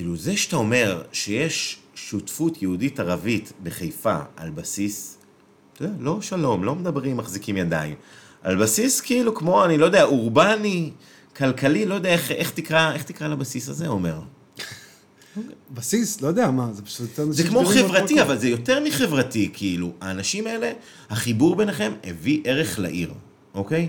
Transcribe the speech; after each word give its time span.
כאילו, 0.00 0.16
זה 0.16 0.36
שאתה 0.36 0.56
אומר 0.56 1.02
שיש 1.12 1.78
שותפות 1.94 2.62
יהודית-ערבית 2.62 3.52
בחיפה 3.62 4.18
על 4.36 4.50
בסיס, 4.50 5.18
אתה 5.72 5.84
יודע, 5.84 5.94
לא 6.00 6.22
שלום, 6.22 6.64
לא 6.64 6.74
מדברים, 6.74 7.16
מחזיקים 7.16 7.56
ידיים. 7.56 7.94
על 8.42 8.56
בסיס 8.62 9.00
כאילו 9.00 9.34
כמו, 9.34 9.64
אני 9.64 9.78
לא 9.78 9.84
יודע, 9.86 10.04
אורבני, 10.04 10.90
כלכלי, 11.36 11.86
לא 11.86 11.94
יודע 11.94 12.08
איך, 12.08 12.30
איך, 12.30 12.50
תקרא, 12.50 12.92
איך 12.92 13.02
תקרא 13.02 13.28
לבסיס 13.28 13.68
הזה, 13.68 13.88
עומר. 13.88 14.20
בסיס, 15.70 16.20
לא 16.20 16.28
יודע 16.28 16.50
מה, 16.50 16.72
זה 16.72 16.82
פשוט... 16.82 17.08
זה 17.30 17.48
כמו 17.48 17.64
חברתי, 17.64 18.22
אבל 18.22 18.38
זה 18.38 18.48
יותר 18.48 18.84
מחברתי, 18.84 19.50
כאילו, 19.52 19.92
האנשים 20.00 20.46
האלה, 20.46 20.72
החיבור 21.10 21.56
ביניכם 21.56 21.92
הביא 22.04 22.40
ערך 22.44 22.78
לעיר, 22.78 23.12
אוקיי? 23.54 23.88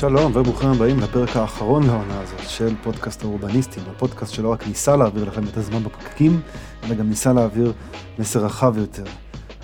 שלום 0.00 0.32
וברוכים 0.34 0.68
הבאים 0.68 1.00
לפרק 1.00 1.36
האחרון 1.36 1.82
לעונה 1.82 2.20
הזאת 2.20 2.48
של 2.48 2.74
פודקאסט 2.82 3.22
האורבניסטים, 3.22 3.82
הפודקאסט 3.90 4.34
שלא 4.34 4.52
רק 4.52 4.66
ניסה 4.66 4.96
להעביר 4.96 5.24
לכם 5.24 5.44
את 5.44 5.56
הזמן 5.56 5.84
בפקקים, 5.84 6.40
אלא 6.84 6.94
גם 6.94 7.08
ניסה 7.08 7.32
להעביר 7.32 7.72
מסר 8.18 8.44
רחב 8.44 8.78
יותר, 8.78 9.04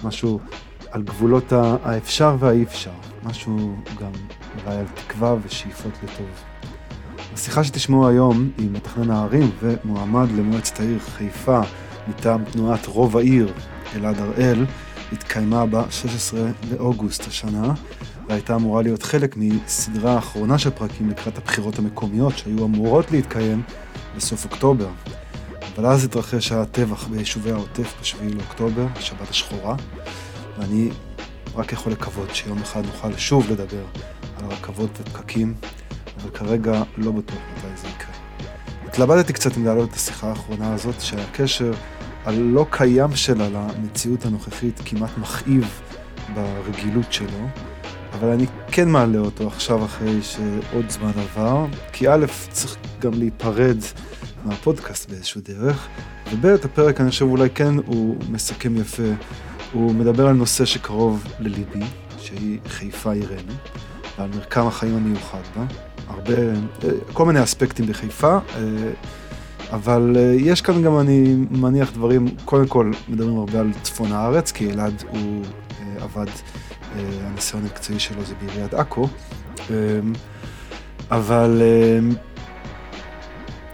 משהו 0.04 0.40
על 0.90 1.02
גבולות 1.02 1.52
האפשר 1.52 2.36
והאי 2.38 2.62
אפשר, 2.62 2.90
משהו 3.22 3.76
גם 4.00 4.10
אולי 4.64 4.76
על 4.76 4.86
תקווה 4.94 5.36
ושאיפות 5.42 5.92
לטוב. 6.02 6.28
השיחה 7.34 7.64
שתשמעו 7.64 8.08
היום 8.08 8.50
עם 8.58 8.72
מתכנן 8.72 9.10
הערים 9.10 9.50
ומועמד 9.62 10.28
למועצת 10.36 10.80
העיר 10.80 10.98
חיפה 10.98 11.60
מטעם 12.08 12.44
תנועת 12.44 12.86
רוב 12.86 13.16
העיר, 13.16 13.52
אלעד 13.96 14.18
הראל, 14.18 14.66
התקיימה 15.12 15.66
ב-16 15.66 16.36
לאוגוסט 16.70 17.26
השנה, 17.26 17.74
והייתה 18.28 18.54
אמורה 18.54 18.82
להיות 18.82 19.02
חלק 19.02 19.36
מסדרה 19.36 20.14
האחרונה 20.14 20.58
של 20.58 20.70
פרקים 20.70 21.10
לקראת 21.10 21.38
הבחירות 21.38 21.78
המקומיות 21.78 22.38
שהיו 22.38 22.64
אמורות 22.64 23.10
להתקיים 23.10 23.62
בסוף 24.16 24.44
אוקטובר. 24.44 24.88
אבל 25.76 25.86
אז 25.86 26.04
התרחש 26.04 26.52
הטבח 26.52 27.06
ביישובי 27.06 27.50
העוטף 27.50 27.94
ב-7 28.00 28.34
לאוקטובר, 28.34 28.86
השבת 28.96 29.30
השחורה, 29.30 29.76
ואני 30.58 30.88
רק 31.54 31.72
יכול 31.72 31.92
לקוות 31.92 32.34
שיום 32.34 32.58
אחד 32.58 32.86
נוכל 32.86 33.16
שוב 33.16 33.50
לדבר 33.50 33.84
על 34.38 34.44
רכבות 34.50 34.90
ופקקים, 35.00 35.54
אבל 36.16 36.30
כרגע 36.30 36.82
לא 36.96 37.12
בטוח 37.12 37.38
מתי 37.56 37.76
זה 37.76 37.88
יקרה. 37.88 38.12
התלבטתי 38.86 39.32
קצת 39.32 39.56
אם 39.56 39.64
להעלות 39.64 39.90
את 39.90 39.94
השיחה 39.94 40.28
האחרונה 40.28 40.74
הזאת, 40.74 41.00
שהקשר 41.00 41.72
הלא 42.24 42.66
קיים 42.70 43.16
שלה 43.16 43.48
למציאות 43.48 44.26
הנוכחית 44.26 44.80
כמעט 44.84 45.18
מכאיב 45.18 45.80
ברגילות 46.34 47.12
שלו, 47.12 47.48
אבל 48.12 48.28
אני 48.28 48.46
כן 48.70 48.88
מעלה 48.88 49.18
אותו 49.18 49.46
עכשיו 49.46 49.84
אחרי 49.84 50.22
שעוד 50.22 50.90
זמן 50.90 51.12
עבר, 51.16 51.66
כי 51.92 52.08
א', 52.08 52.26
צריך 52.50 52.76
גם 53.00 53.12
להיפרד 53.14 53.78
מהפודקאסט 54.44 55.10
באיזשהו 55.10 55.40
דרך, 55.44 55.88
וב', 56.32 56.46
הפרק 56.46 57.00
אני 57.00 57.10
חושב 57.10 57.24
אולי 57.24 57.50
כן 57.50 57.74
הוא 57.86 58.16
מסכם 58.30 58.76
יפה, 58.76 59.02
הוא 59.72 59.94
מדבר 59.94 60.26
על 60.26 60.34
נושא 60.34 60.64
שקרוב 60.64 61.24
לליבי, 61.40 61.84
שהיא 62.18 62.58
חיפה 62.68 63.12
עירנו, 63.12 63.52
ועל 64.18 64.30
מרקם 64.36 64.66
החיים 64.66 64.96
המיוחד 64.96 65.42
בה, 65.56 65.64
הרבה, 66.08 66.34
כל 67.12 67.26
מיני 67.26 67.42
אספקטים 67.42 67.86
בחיפה, 67.86 68.38
אבל 69.72 70.16
אה, 70.16 70.34
יש 70.38 70.60
כאן 70.60 70.82
גם, 70.82 70.98
אני 70.98 71.36
מניח, 71.50 71.92
דברים, 71.92 72.28
קודם 72.44 72.66
כל 72.66 72.90
מדברים 73.08 73.38
הרבה 73.38 73.60
על 73.60 73.70
צפון 73.82 74.12
הארץ, 74.12 74.52
כי 74.52 74.70
אלעד 74.70 75.02
הוא 75.08 75.42
אה, 75.80 76.04
עבד, 76.04 76.26
אה, 76.28 76.61
הניסיון 76.96 77.62
המקצועי 77.62 78.00
שלו 78.00 78.24
זה 78.24 78.34
בעיריית 78.34 78.74
עכו, 78.74 79.08
אה, 79.70 79.76
אבל 81.10 81.62
אה, 81.62 81.98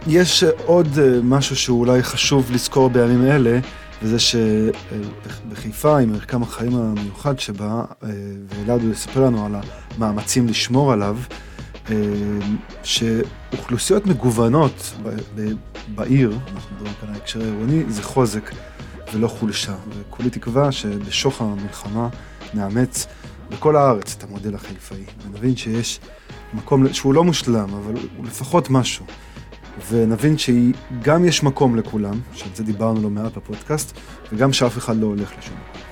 יש 0.06 0.44
עוד 0.44 0.98
אה, 0.98 1.20
משהו 1.22 1.56
שאולי 1.56 2.02
חשוב 2.02 2.50
לזכור 2.52 2.90
בימים 2.90 3.24
אלה, 3.24 3.58
וזה 4.02 4.16
שבחיפה, 4.18 5.98
עם 5.98 6.12
מרקם 6.12 6.42
החיים 6.42 6.76
המיוחד 6.76 7.38
שבה, 7.38 7.84
אה, 8.04 8.08
ואלעד 8.48 8.82
הוא 8.82 8.92
יספר 8.92 9.24
לנו 9.24 9.46
על 9.46 9.54
המאמצים 9.96 10.46
לשמור 10.48 10.92
עליו, 10.92 11.16
אה, 11.90 11.94
שאוכלוסיות 12.82 14.06
מגוונות 14.06 14.94
בעיר, 15.94 16.38
אנחנו 16.54 16.76
מדברים 16.76 16.94
כאן 17.00 17.08
על 17.08 17.14
ההקשר 17.14 17.40
העירוני, 17.40 17.82
זה 17.88 18.02
חוזק 18.02 18.50
ולא 19.14 19.28
חולשה. 19.28 19.74
וכולי 19.88 20.30
תקווה 20.30 20.72
שבשוך 20.72 21.40
המלחמה 21.40 22.08
נאמץ 22.54 23.06
בכל 23.50 23.76
הארץ 23.76 24.14
את 24.18 24.24
המודל 24.24 24.54
החיפאי, 24.54 25.04
ונבין 25.26 25.56
שיש 25.56 26.00
מקום, 26.54 26.92
שהוא 26.92 27.14
לא 27.14 27.24
מושלם, 27.24 27.74
אבל 27.74 27.94
הוא 28.16 28.26
לפחות 28.26 28.70
משהו. 28.70 29.04
ונבין 29.90 30.36
שגם 30.38 31.24
יש 31.24 31.42
מקום 31.42 31.76
לכולם, 31.76 32.20
שעל 32.32 32.50
זה 32.54 32.64
דיברנו 32.64 33.02
לא 33.02 33.10
מעט 33.10 33.36
בפודקאסט, 33.36 33.98
וגם 34.32 34.52
שאף 34.52 34.78
אחד 34.78 34.96
לא 34.96 35.06
הולך 35.06 35.32
לשום 35.38 35.54
מקום. 35.54 35.82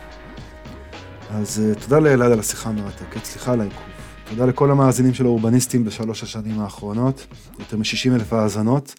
אז 1.30 1.62
אה, 1.64 1.74
תודה 1.74 1.98
לאלעד 1.98 2.32
על 2.32 2.40
השיחה 2.40 2.68
המרתקת, 2.68 3.24
סליחה 3.24 3.52
על 3.52 3.60
העיכוב. 3.60 3.86
תודה 4.30 4.46
לכל 4.46 4.70
המאזינים 4.70 5.14
של 5.14 5.24
האורבניסטים 5.24 5.84
בשלוש 5.84 6.22
השנים 6.22 6.60
האחרונות, 6.60 7.26
יותר 7.58 7.76
מ-60 7.76 8.14
אלף 8.14 8.32
האזנות. 8.32 8.94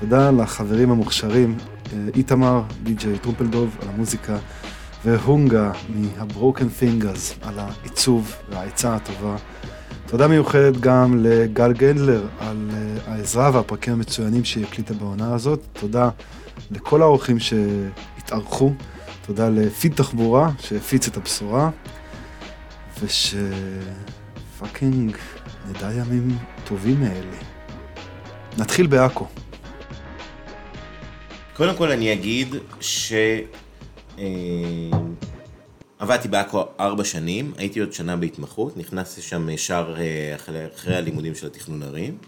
תודה 0.00 0.30
לחברים 0.30 0.90
המוכשרים, 0.90 1.56
אה, 1.92 1.98
איתמר, 2.16 2.62
די.ג'יי 2.82 3.18
טרומפלדוב, 3.18 3.76
על 3.82 3.88
המוזיקה, 3.88 4.36
והונגה 5.04 5.72
מה 5.88 6.08
Broken 6.08 6.68
Fingaz 6.68 7.34
על 7.42 7.58
העיצוב 7.58 8.34
והעצה 8.50 8.96
הטובה. 8.96 9.36
תודה 10.06 10.28
מיוחדת 10.28 10.76
גם 10.80 11.24
לגל 11.24 11.72
גנדלר 11.72 12.26
על 12.38 12.70
אה, 12.72 12.96
העזרה 13.12 13.50
והפרקים 13.54 13.92
המצוינים 13.92 14.44
שהיא 14.44 14.64
הקליטה 14.64 14.94
בעונה 14.94 15.34
הזאת. 15.34 15.60
תודה 15.72 16.10
לכל 16.70 17.02
האורחים 17.02 17.36
שהתארחו. 17.38 18.72
תודה 19.26 19.48
לפיד 19.48 19.94
תחבורה 19.94 20.50
שהפיץ 20.60 21.08
את 21.08 21.16
הבשורה. 21.16 21.70
ושפאקינג 24.52 25.16
נדע 25.68 25.92
ימים 25.92 26.38
טובים 26.64 27.00
מאלה. 27.00 27.36
נתחיל 28.58 28.86
בעכו. 28.86 29.26
קודם 31.56 31.76
כל 31.76 31.90
אני 31.90 32.12
אגיד 32.12 32.54
ש... 32.80 33.12
אה, 34.18 34.98
עבדתי 35.98 36.28
בעכו 36.28 36.64
ארבע 36.80 37.04
שנים, 37.04 37.52
הייתי 37.56 37.80
עוד 37.80 37.92
שנה 37.92 38.16
בהתמחות, 38.16 38.76
נכנסתי 38.76 39.22
שם 39.22 39.48
ישר 39.48 39.94
אה, 39.98 40.34
אחרי, 40.34 40.66
אחרי 40.74 40.96
הלימודים 40.96 41.34
של 41.34 41.46
התכנון 41.46 41.82
ערים. 41.82 42.18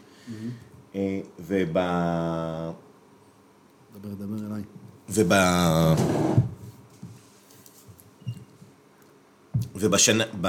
אה, 0.94 1.20
וב... 1.40 1.72
דבר, 4.00 4.14
דבר 4.18 4.46
אליי. 4.46 4.62
וב... 5.08 5.32
ובשנה... 9.74 10.24
ב... 10.40 10.46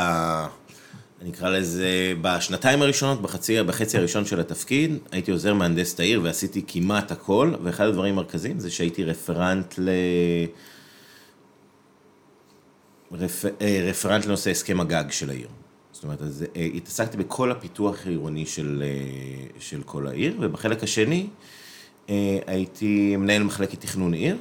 אני 1.21 1.29
אקרא 1.29 1.49
לזה, 1.49 2.13
בשנתיים 2.21 2.81
הראשונות, 2.81 3.21
בחצי, 3.21 3.63
בחצי 3.63 3.97
הראשון 3.97 4.25
של 4.25 4.39
התפקיד, 4.39 4.97
הייתי 5.11 5.31
עוזר 5.31 5.53
מהנדס 5.53 5.99
העיר 5.99 6.21
ועשיתי 6.23 6.63
כמעט 6.67 7.11
הכל, 7.11 7.53
ואחד 7.63 7.85
הדברים 7.85 8.13
המרכזיים 8.13 8.59
זה 8.59 8.71
שהייתי 8.71 9.03
רפרנט 9.03 9.75
ל... 9.77 9.89
רפ... 13.11 13.45
אה, 13.61 13.87
רפרנט 13.89 14.25
לנושא 14.25 14.51
הסכם 14.51 14.79
הגג 14.79 15.03
של 15.09 15.29
העיר. 15.29 15.47
זאת 15.91 16.03
אומרת, 16.03 16.21
אז 16.21 16.45
אה, 16.55 16.67
התעסקתי 16.75 17.17
בכל 17.17 17.51
הפיתוח 17.51 18.05
העירוני 18.05 18.45
של, 18.45 18.83
אה, 18.85 19.47
של 19.59 19.83
כל 19.83 20.07
העיר, 20.07 20.37
ובחלק 20.39 20.83
השני 20.83 21.27
הייתי 22.47 23.15
מנהל 23.15 23.43
מחלקת 23.43 23.81
תכנון 23.81 24.13
עיר. 24.13 24.37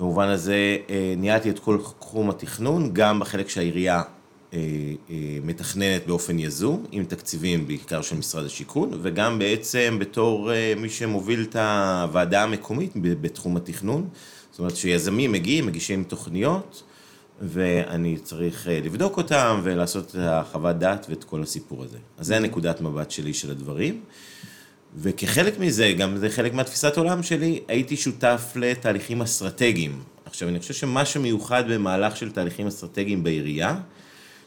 במובן 0.00 0.28
הזה 0.28 0.76
ניהלתי 1.16 1.50
את 1.50 1.58
כל 1.58 1.78
תחום 1.98 2.30
התכנון, 2.30 2.90
גם 2.92 3.20
בחלק 3.20 3.48
שהעירייה 3.48 4.02
מתכננת 5.42 6.06
באופן 6.06 6.38
יזום, 6.38 6.86
עם 6.92 7.04
תקציבים 7.04 7.66
בעיקר 7.66 8.02
של 8.02 8.16
משרד 8.16 8.44
השיכון, 8.44 8.90
וגם 9.02 9.38
בעצם 9.38 9.96
בתור 10.00 10.50
מי 10.76 10.88
שמוביל 10.88 11.46
את 11.50 11.56
הוועדה 11.56 12.42
המקומית 12.42 12.92
בתחום 12.94 13.56
התכנון. 13.56 14.08
זאת 14.50 14.58
אומרת 14.58 14.76
שיזמים 14.76 15.32
מגיעים, 15.32 15.66
מגישים 15.66 16.04
תוכניות, 16.04 16.82
ואני 17.40 18.18
צריך 18.18 18.68
אה, 18.68 18.80
לבדוק 18.84 19.16
אותם 19.16 19.60
ולעשות 19.62 20.10
את 20.10 20.16
החוות 20.20 20.76
דעת 20.78 21.06
ואת 21.10 21.24
כל 21.24 21.42
הסיפור 21.42 21.84
הזה. 21.84 21.98
אז 22.18 22.26
זה 22.26 22.36
הנקודת 22.36 22.80
מבט 22.80 23.10
שלי 23.10 23.34
של 23.34 23.50
הדברים. 23.50 24.00
וכחלק 24.96 25.58
מזה, 25.58 25.92
גם 25.98 26.16
זה 26.16 26.30
חלק 26.30 26.54
מהתפיסת 26.54 26.96
עולם 26.96 27.22
שלי, 27.22 27.60
הייתי 27.68 27.96
שותף 27.96 28.52
לתהליכים 28.56 29.22
אסטרטגיים. 29.22 30.02
עכשיו, 30.24 30.48
אני 30.48 30.58
חושב 30.58 30.74
שמה 30.74 31.04
שמיוחד 31.04 31.64
במהלך 31.68 32.16
של 32.16 32.30
תהליכים 32.30 32.66
אסטרטגיים 32.66 33.24
בעירייה, 33.24 33.76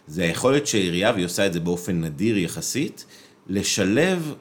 זה 0.07 0.23
היכולת 0.23 0.67
שהעירייה, 0.67 1.11
והיא 1.11 1.25
עושה 1.25 1.45
את 1.45 1.53
זה 1.53 1.59
באופן 1.59 2.01
נדיר 2.01 2.37
יחסית, 2.37 3.05
לשלב, 3.47 4.33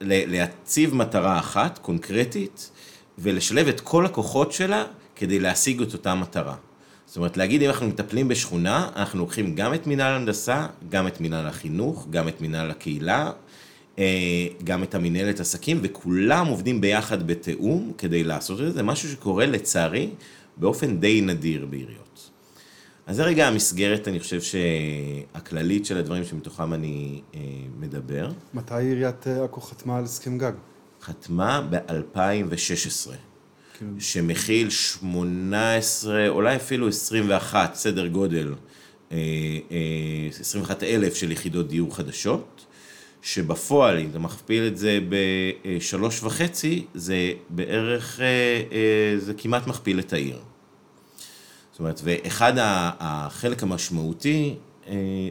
להציב 0.00 0.94
מטרה 0.94 1.38
אחת, 1.38 1.78
קונקרטית, 1.78 2.70
ולשלב 3.18 3.68
את 3.68 3.80
כל 3.80 4.06
הכוחות 4.06 4.52
שלה 4.52 4.84
כדי 5.16 5.38
להשיג 5.38 5.82
את 5.82 5.92
אותה 5.92 6.14
מטרה. 6.14 6.54
זאת 7.08 7.16
אומרת, 7.16 7.36
להגיד 7.36 7.62
אם 7.62 7.68
אנחנו 7.68 7.86
מטפלים 7.86 8.28
בשכונה, 8.28 8.90
אנחנו 8.96 9.18
לוקחים 9.18 9.54
גם 9.54 9.74
את 9.74 9.86
מינהל 9.86 10.14
הנדסה, 10.14 10.66
גם 10.88 11.06
את 11.06 11.20
מינהל 11.20 11.46
החינוך, 11.46 12.06
גם 12.10 12.28
את 12.28 12.40
מינהל 12.40 12.70
הקהילה, 12.70 13.30
אה, 13.98 14.46
גם 14.64 14.82
את 14.82 14.94
המנהלת 14.94 15.40
עסקים, 15.40 15.80
וכולם 15.82 16.46
עובדים 16.46 16.80
ביחד 16.80 17.26
בתיאום 17.26 17.92
כדי 17.98 18.24
לעשות 18.24 18.60
את 18.60 18.64
זה. 18.64 18.70
זה 18.70 18.82
משהו 18.82 19.08
שקורה 19.08 19.46
לצערי 19.46 20.10
באופן 20.56 21.00
די 21.00 21.20
נדיר 21.20 21.66
בעיריות. 21.66 22.30
אז 23.06 23.16
זה 23.16 23.24
רגע 23.24 23.48
המסגרת, 23.48 24.08
אני 24.08 24.20
חושב 24.20 24.40
שהכללית 24.40 25.86
של 25.86 25.98
הדברים 25.98 26.24
שמתוכם 26.24 26.74
אני 26.74 27.20
אה, 27.34 27.40
מדבר. 27.80 28.30
מתי 28.54 28.74
עיריית 28.74 29.26
אה, 29.26 29.44
עכו 29.44 29.60
חתמה 29.60 29.98
על 29.98 30.04
הסכם 30.04 30.38
גג? 30.38 30.52
חתמה 31.02 31.60
ב-2016. 31.70 33.27
כן. 33.78 33.86
שמכיל 33.98 34.70
18, 34.70 36.28
אולי 36.28 36.56
אפילו 36.56 36.88
21, 36.88 37.74
סדר 37.74 38.06
גודל, 38.06 38.54
21 40.40 40.82
אלף 40.82 41.14
של 41.14 41.32
יחידות 41.32 41.68
דיור 41.68 41.96
חדשות, 41.96 42.66
שבפועל, 43.22 43.98
אם 43.98 44.10
אתה 44.10 44.18
מכפיל 44.18 44.66
את 44.66 44.78
זה 44.78 44.98
בשלוש 45.08 46.22
וחצי, 46.22 46.86
זה 46.94 47.32
בערך, 47.48 48.20
זה 49.18 49.34
כמעט 49.34 49.66
מכפיל 49.66 49.98
את 49.98 50.12
העיר. 50.12 50.38
זאת 51.72 51.80
אומרת, 51.80 52.00
ואחד 52.04 52.52
החלק 53.00 53.62
המשמעותי 53.62 54.54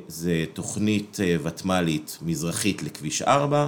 זה 0.07 0.45
תוכנית 0.53 1.17
ותמ"לית 1.43 2.17
מזרחית 2.21 2.83
לכביש 2.83 3.21
4, 3.21 3.67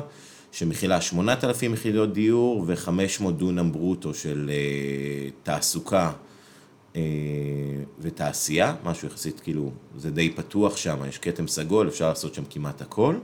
שמכילה 0.52 1.02
8,000 1.02 1.74
יחידות 1.74 2.14
דיור 2.14 2.64
ו-500 2.68 3.32
דונם 3.32 3.72
ברוטו 3.72 4.14
של 4.14 4.50
uh, 4.50 5.32
תעסוקה 5.44 6.12
uh, 6.94 6.98
ותעשייה, 8.00 8.76
משהו 8.84 9.08
יחסית 9.08 9.40
כאילו, 9.40 9.72
זה 9.98 10.12
די 10.12 10.30
פתוח 10.30 10.78
שם, 10.78 10.98
יש 11.10 11.18
כתם 11.18 11.48
סגול, 11.48 11.88
אפשר 11.88 12.10
לעשות 12.10 12.34
שם 12.34 12.44
כמעט 12.50 12.82
הכל. 12.82 13.16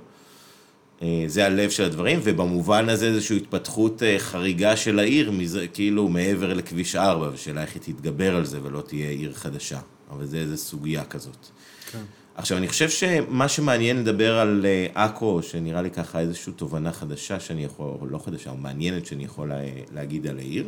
Uh, 1.00 1.04
זה 1.28 1.46
הלב 1.46 1.70
של 1.70 1.84
הדברים, 1.84 2.20
ובמובן 2.24 2.90
הזה 2.90 3.08
איזושהי 3.08 3.38
התפתחות 3.38 4.02
uh, 4.02 4.20
חריגה 4.20 4.78
של 4.78 5.00
העיר, 5.00 5.32
מזה, 5.32 5.68
כאילו 5.68 6.10
מעבר 6.10 6.54
לכביש 6.54 6.96
4, 6.96 7.30
ושאלה 7.34 7.62
איך 7.62 7.74
היא 7.74 7.82
תתגבר 7.82 8.36
על 8.36 8.46
זה 8.46 8.60
ולא 8.64 8.82
תהיה 8.82 9.10
עיר 9.10 9.34
חדשה. 9.34 9.80
אבל 10.12 10.26
זה 10.26 10.38
איזו 10.38 10.58
סוגיה 10.58 11.06
כזאת. 11.06 11.48
כן. 11.92 12.04
עכשיו, 12.38 12.58
אני 12.58 12.68
חושב 12.68 12.90
שמה 12.90 13.48
שמעניין 13.48 13.98
לדבר 14.00 14.40
על 14.40 14.66
אה, 14.66 15.06
עכו, 15.06 15.44
שנראה 15.44 15.82
לי 15.82 15.92
ככה 15.92 16.20
איזושהי 16.20 16.54
תובנה 16.54 16.92
חדשה 16.92 17.40
שאני 17.40 17.64
יכול, 17.64 17.92
או 18.02 18.08
לא 18.08 18.18
חדשה, 18.18 18.50
או 18.50 18.58
מעניינת 18.58 19.06
שאני 19.06 19.24
יכול 19.24 19.52
להגיד 19.94 20.28
על 20.28 20.38
העיר. 20.38 20.68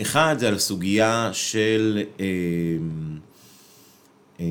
אחד, 0.00 0.36
זה 0.38 0.48
על 0.48 0.58
סוגיה 0.58 1.30
של, 1.32 2.02
אה, 2.20 2.26
אה, 4.40 4.46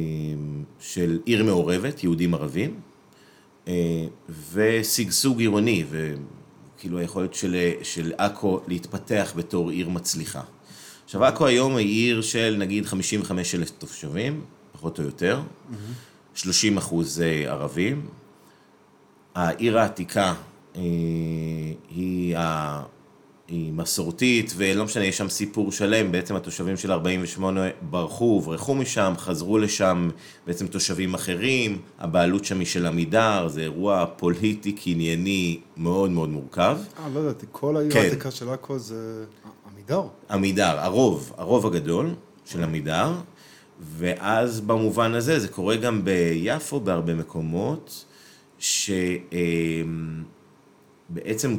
של 0.80 1.20
עיר 1.26 1.44
מעורבת, 1.44 2.04
יהודים 2.04 2.34
ערבים, 2.34 2.80
ושגשוג 4.54 5.40
עירוני, 5.40 5.84
וכאילו 5.90 7.00
היכולת 7.00 7.34
של 7.84 8.14
עכו 8.18 8.60
להתפתח 8.68 9.34
בתור 9.36 9.70
עיר 9.70 9.90
מצליחה. 9.90 10.42
עכשיו, 11.06 11.26
עכו 11.26 11.46
היום 11.46 11.76
היא 11.76 11.88
עיר 11.88 12.22
של 12.22 12.56
נגיד 12.60 12.86
55 12.86 13.56
אלף 13.56 13.70
תושבים, 13.70 14.42
פחות 14.84 15.00
או 15.00 15.04
יותר, 15.04 15.42
30 16.36 16.78
אחוז 16.78 17.22
אה, 17.22 17.52
ערבים. 17.52 18.08
העיר 19.36 19.80
העתיקה 19.80 20.34
אה, 20.76 20.82
היא, 21.90 22.36
היא 23.48 23.74
מסורתית, 23.74 24.54
ולא 24.58 24.86
משנה, 24.86 25.06
יש 25.06 25.18
שם 25.18 25.30
סיפור 25.30 25.72
שלם, 25.72 26.12
בעצם 26.12 26.36
התושבים 26.36 26.78
של 26.78 26.92
48 26.92 27.62
ברחו, 27.82 28.26
הוברחו 28.26 28.76
משם, 28.76 29.14
חזרו 29.18 29.58
לשם 29.58 30.10
בעצם 30.48 30.68
תושבים 30.68 31.14
אחרים, 31.14 31.82
הבעלות 32.00 32.46
שם 32.46 32.60
היא 32.60 32.68
של 32.68 32.86
עמידר, 32.86 33.48
זה 33.48 33.62
אירוע 33.62 34.06
פוליטי, 34.18 34.72
קנייני, 34.72 35.60
מאוד 35.78 36.12
מאוד 36.12 36.30
מורכב. 36.30 36.78
אה, 37.00 37.10
לא 37.14 37.20
ידעתי, 37.20 37.46
כל 37.52 37.78
העיר 37.78 37.92
כן. 37.92 38.00
העתיקה 38.00 38.32
של 38.32 38.50
עכו 38.50 38.80
זה 38.80 39.26
עמידר? 39.72 40.02
עמידר, 40.30 40.80
הרוב, 40.80 41.34
הרוב 41.38 41.66
הגדול 41.68 42.16
של 42.46 42.64
עמידר. 42.64 43.14
ואז 43.98 44.62
במובן 44.62 45.14
הזה, 45.14 45.40
זה 45.40 45.48
קורה 45.48 45.76
גם 45.76 46.06
ביפו 46.06 46.80
בהרבה 46.80 47.14
מקומות, 47.14 48.06
שבעצם 48.60 49.88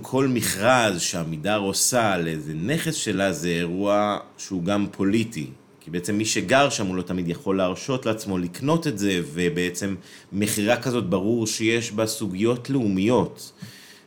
כל 0.03 0.29
מכרז 0.29 1.01
שעמידר 1.01 1.59
עושה 1.59 2.19
לאיזה 2.19 2.55
נכס 2.55 2.95
שלה 2.95 3.33
זה 3.33 3.49
אירוע 3.49 4.19
שהוא 4.39 4.65
גם 4.65 4.87
פוליטי. 4.91 5.47
כי 5.81 5.91
בעצם 5.91 6.15
מי 6.15 6.25
שגר 6.25 6.71
שם 6.71 6.87
הוא 6.87 6.97
לא 6.97 7.03
תמיד 7.03 7.29
יכול 7.29 7.57
להרשות 7.57 8.07
לעצמו 8.07 8.39
לקנות 8.39 8.87
את 8.87 8.99
זה, 8.99 9.21
ובעצם 9.33 9.95
מכירה 10.33 10.83
כזאת 10.83 11.11
ברור 11.11 11.47
שיש 11.47 11.93
בה 11.93 12.07
סוגיות 12.07 12.71
לאומיות, 12.71 13.53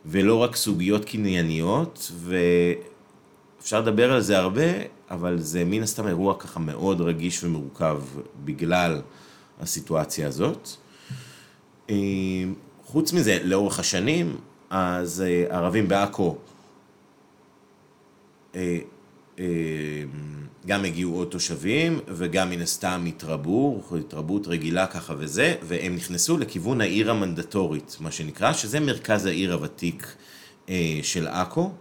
ולא 0.05 0.35
רק 0.35 0.55
סוגיות 0.55 1.05
קנייניות, 1.05 2.11
ואפשר 3.59 3.81
לדבר 3.81 4.13
על 4.13 4.21
זה 4.21 4.37
הרבה, 4.37 4.63
אבל 5.11 5.39
זה 5.39 5.65
מן 5.65 5.83
הסתם 5.83 6.07
אירוע 6.07 6.35
ככה 6.39 6.59
מאוד 6.59 7.01
רגיש 7.01 7.43
ומורכב 7.43 8.01
בגלל 8.45 9.01
הסיטואציה 9.59 10.27
הזאת. 10.27 10.69
אה, 11.89 11.95
חוץ 12.85 13.13
מזה, 13.13 13.39
לאורך 13.43 13.79
השנים, 13.79 14.37
אז 14.69 15.21
אה, 15.21 15.55
ערבים 15.57 15.87
בעכו 15.87 16.37
אה, 18.55 18.79
גם 20.65 20.85
הגיעו 20.85 21.15
עוד 21.15 21.27
תושבים 21.27 21.99
וגם 22.07 22.49
מן 22.49 22.61
הסתם 22.61 23.05
התרבו, 23.07 23.83
התרבות 23.99 24.47
רגילה 24.47 24.87
ככה 24.87 25.13
וזה, 25.17 25.55
והם 25.63 25.95
נכנסו 25.95 26.37
לכיוון 26.37 26.81
העיר 26.81 27.11
המנדטורית, 27.11 27.97
מה 27.99 28.11
שנקרא, 28.11 28.53
שזה 28.53 28.79
מרכז 28.79 29.25
העיר 29.25 29.53
הוותיק 29.53 30.15
של 31.01 31.27
עכו. 31.27 31.71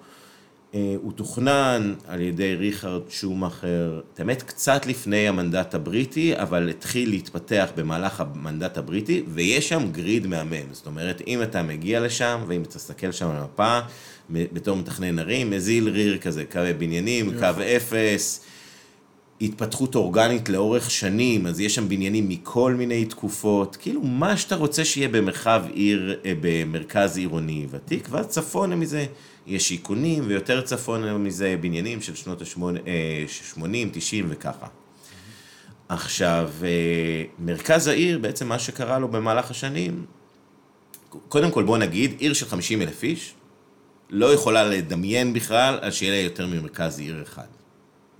אה, 0.74 0.94
הוא 1.02 1.12
תוכנן 1.12 1.94
על 2.08 2.20
ידי 2.20 2.54
ריכרד 2.54 3.02
שומאכר, 3.08 4.00
האמת 4.18 4.42
קצת 4.42 4.86
לפני 4.86 5.28
המנדט 5.28 5.74
הבריטי, 5.74 6.36
אבל 6.36 6.68
התחיל 6.68 7.10
להתפתח 7.10 7.68
במהלך 7.76 8.20
המנדט 8.20 8.78
הבריטי, 8.78 9.22
ויש 9.28 9.68
שם 9.68 9.92
גריד 9.92 10.26
מהמם. 10.26 10.72
זאת 10.72 10.86
אומרת, 10.86 11.22
אם 11.26 11.42
אתה 11.42 11.62
מגיע 11.62 12.00
לשם, 12.00 12.44
ואם 12.46 12.62
אתה 12.62 12.70
תסתכל 12.70 13.12
שם 13.12 13.30
על 13.30 13.36
המפה, 13.36 13.80
בתור 14.30 14.76
מתכנן 14.76 15.18
ערים, 15.18 15.50
מזיל 15.50 15.88
ריר 15.88 16.18
כזה, 16.18 16.44
קו 16.44 16.60
בניינים, 16.78 17.38
קו 17.38 17.62
אפס. 17.76 18.40
התפתחות 19.40 19.94
אורגנית 19.94 20.48
לאורך 20.48 20.90
שנים, 20.90 21.46
אז 21.46 21.60
יש 21.60 21.74
שם 21.74 21.88
בניינים 21.88 22.28
מכל 22.28 22.74
מיני 22.74 23.04
תקופות, 23.04 23.76
כאילו 23.76 24.00
מה 24.02 24.36
שאתה 24.36 24.56
רוצה 24.56 24.84
שיהיה 24.84 25.08
במרחב 25.08 25.64
עיר, 25.72 26.20
אה, 26.24 26.32
במרכז 26.40 27.16
עירוני 27.16 27.66
ותיק, 27.70 28.08
ואז 28.10 28.26
צפונה 28.26 28.76
מזה 28.76 29.06
יש 29.46 29.68
שיכונים, 29.68 30.24
ויותר 30.26 30.60
צפונה 30.60 31.18
מזה 31.18 31.56
בניינים 31.60 32.00
של 32.02 32.14
שנות 32.14 32.42
ה-80, 32.42 33.88
90 33.92 34.24
אה, 34.24 34.30
וככה. 34.30 34.66
עכשיו, 35.88 36.50
אה, 36.64 37.24
מרכז 37.38 37.86
העיר, 37.86 38.18
בעצם 38.18 38.48
מה 38.48 38.58
שקרה 38.58 38.98
לו 38.98 39.08
במהלך 39.08 39.50
השנים, 39.50 40.04
קודם 41.28 41.50
כל 41.50 41.62
בוא 41.62 41.78
נגיד, 41.78 42.14
עיר 42.18 42.32
של 42.32 42.46
50 42.46 42.82
אלף 42.82 43.02
איש, 43.02 43.34
לא 44.10 44.34
יכולה 44.34 44.64
לדמיין 44.64 45.32
בכלל 45.32 45.78
על 45.82 45.90
שיהיה 45.90 46.12
לה 46.12 46.18
יותר 46.18 46.46
ממרכז 46.46 46.98
עיר 46.98 47.22
אחד. 47.22 47.46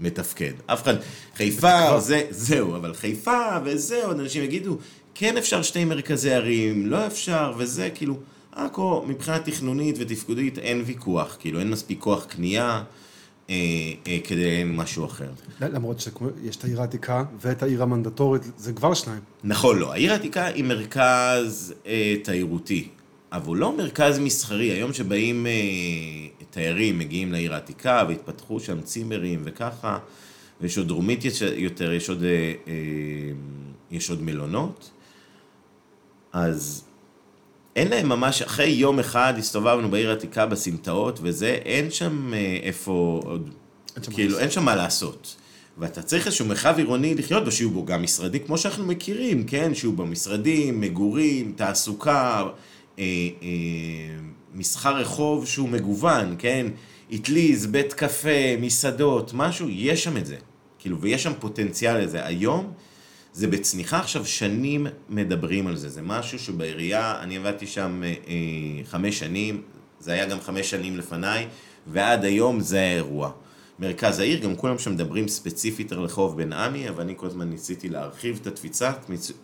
מתפקד. 0.01 0.53
אף 0.67 0.83
אחד, 0.83 0.95
חיפה, 1.37 2.01
זה, 2.01 2.27
זהו, 2.31 2.77
אבל 2.77 2.95
חיפה 2.95 3.59
וזהו, 3.65 4.13
אנשים 4.13 4.43
יגידו, 4.43 4.79
כן 5.15 5.37
אפשר 5.37 5.63
שתי 5.63 5.85
מרכזי 5.85 6.35
ערים, 6.35 6.87
לא 6.87 7.07
אפשר, 7.07 7.53
וזה, 7.59 7.91
כאילו, 7.95 8.19
עכו, 8.57 9.05
מבחינה 9.07 9.39
תכנונית 9.39 9.97
ותפקודית 9.99 10.59
אין 10.59 10.83
ויכוח, 10.87 11.37
כאילו, 11.41 11.61
אין 11.61 11.71
מספיק 11.71 12.01
כוח 12.01 12.25
קנייה. 12.25 12.83
אה, 13.51 13.55
אה, 14.07 14.19
כדי 14.25 14.63
משהו 14.67 15.05
אחר. 15.05 15.29
למרות 15.61 16.01
שיש 16.01 16.57
את 16.57 16.65
העיר 16.65 16.81
העתיקה 16.81 17.25
ואת 17.41 17.63
העיר 17.63 17.83
המנדטורית, 17.83 18.43
זה 18.57 18.73
כבר 18.73 18.95
שניים. 18.95 19.21
נכון, 19.45 19.79
לא. 19.79 19.93
העיר 19.93 20.13
העתיקה 20.13 20.47
היא 20.47 20.65
מרכז 20.65 21.75
אה, 21.87 22.15
תיירותי, 22.25 22.89
אבל 23.33 23.47
הוא 23.47 23.57
לא 23.57 23.77
מרכז 23.77 24.19
מסחרי. 24.19 24.71
היום 24.71 24.93
שבאים 24.93 25.47
אה, 25.47 25.53
תיירים, 26.51 26.99
מגיעים 26.99 27.33
לעיר 27.33 27.55
העתיקה 27.55 28.05
והתפתחו 28.09 28.61
שם 28.61 28.81
צימרים 28.81 29.43
וככה, 29.45 29.99
ויש 30.61 30.79
עוד 30.79 30.89
דרומית 30.89 31.21
יותר, 31.57 31.93
יש 31.93 32.09
עוד, 32.09 32.23
אה, 32.23 32.53
אה, 32.69 32.73
יש 33.91 34.11
עוד 34.11 34.23
מלונות. 34.23 34.91
אז 36.33 36.86
אין 37.77 37.89
להם 37.89 38.09
ממש, 38.09 38.43
אחרי 38.43 38.69
יום 38.69 38.99
אחד 38.99 39.35
הסתובבנו 39.39 39.91
בעיר 39.91 40.11
העתיקה 40.11 40.47
בסמטאות 40.47 41.19
וזה, 41.23 41.59
אין 41.65 41.91
שם 41.91 42.35
אה, 42.35 42.59
איפה, 42.63 43.21
עוד, 43.25 43.51
כאילו, 44.11 44.39
אין 44.39 44.51
שם 44.51 44.65
מה 44.65 44.77
לעשות. 44.77 45.37
ואתה 45.79 46.03
צריך 46.03 46.27
איזשהו 46.27 46.47
מרחב 46.47 46.75
עירוני 46.79 47.15
לחיות 47.15 47.45
בו, 47.45 47.51
שיהיו 47.51 47.71
בו 47.71 47.85
גם 47.85 48.03
משרדים, 48.03 48.43
כמו 48.47 48.59
שאנחנו 48.59 48.87
מכירים, 48.87 49.45
כן? 49.45 49.75
שיהיו 49.75 49.93
בו 49.93 50.07
משרדים, 50.07 50.81
מגורים, 50.81 51.53
תעסוקה, 51.57 52.45
אה, 52.99 53.05
אה, 53.43 53.49
מסחר 54.55 54.97
רחוב 54.97 55.47
שהוא 55.47 55.69
מגוון, 55.69 56.37
כן? 56.39 56.67
אטליז, 57.15 57.67
בית 57.67 57.93
קפה, 57.93 58.57
מסעדות, 58.61 59.31
משהו, 59.35 59.69
יש 59.71 60.05
שם 60.05 60.17
את 60.17 60.27
זה, 60.27 60.37
כאילו, 60.79 61.01
ויש 61.01 61.23
שם 61.23 61.33
פוטנציאל 61.39 62.05
לזה. 62.05 62.27
היום 62.27 62.73
זה 63.37 63.47
בצניחה, 63.47 63.99
עכשיו 63.99 64.27
שנים 64.27 64.87
מדברים 65.09 65.67
על 65.67 65.77
זה, 65.77 65.89
זה 65.89 66.03
משהו 66.03 66.39
שבעירייה, 66.39 67.21
אני 67.21 67.37
עבדתי 67.37 67.67
שם 67.67 68.03
אה, 68.05 68.09
אה, 68.09 68.85
חמש 68.85 69.19
שנים, 69.19 69.63
זה 70.01 70.13
היה 70.13 70.27
גם 70.27 70.41
חמש 70.41 70.71
שנים 70.71 70.97
לפניי, 70.97 71.47
ועד 71.87 72.25
היום 72.25 72.61
זה 72.61 72.81
האירוע. 72.81 73.31
מרכז 73.79 74.19
העיר, 74.19 74.39
גם 74.39 74.57
כולם 74.57 74.79
שם 74.79 74.93
מדברים 74.93 75.29
ספציפית 75.29 75.93
על 75.93 75.99
רחוב 75.99 76.37
בן 76.37 76.53
עמי, 76.53 76.89
אבל 76.89 77.03
אני 77.03 77.15
כל 77.17 77.27
הזמן 77.27 77.51
ניסיתי 77.51 77.89
להרחיב 77.89 78.39
את 78.43 78.47
התפיסה. 78.47 78.93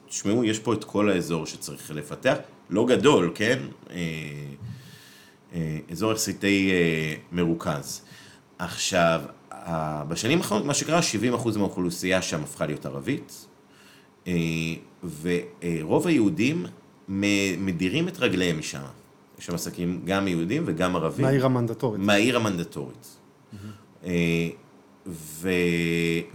תשמעו, 0.08 0.44
יש 0.44 0.58
פה 0.58 0.72
את 0.72 0.84
כל 0.84 1.10
האזור 1.10 1.46
שצריך 1.46 1.90
לפתח, 1.90 2.36
לא 2.70 2.86
גדול, 2.86 3.32
כן? 3.34 3.58
אה, 3.90 3.96
אה, 5.54 5.78
אזור 5.90 6.12
יחסית 6.12 6.44
אה, 6.44 7.14
מרוכז. 7.32 8.00
עכשיו, 8.58 9.22
בשנים 10.08 10.38
האחרונות, 10.38 10.66
מה 10.66 10.74
שקרה, 10.74 11.00
70% 11.44 11.58
מהאוכלוסייה 11.58 12.22
שם 12.22 12.42
הפכה 12.42 12.66
להיות 12.66 12.86
ערבית, 12.86 13.46
ורוב 15.22 16.06
היהודים 16.06 16.66
מדירים 17.58 18.08
את 18.08 18.18
רגליהם 18.18 18.58
משם. 18.58 18.82
יש 19.38 19.46
שם 19.46 19.54
עסקים 19.54 20.00
גם 20.04 20.28
יהודים 20.28 20.62
וגם 20.66 20.96
ערבים. 20.96 21.24
מהעיר 21.24 21.46
המנדטורית. 21.46 22.00
מהעיר 22.00 22.36
המנדטורית. 22.36 23.16
Mm-hmm. 23.54 24.06
ו... 25.06 25.48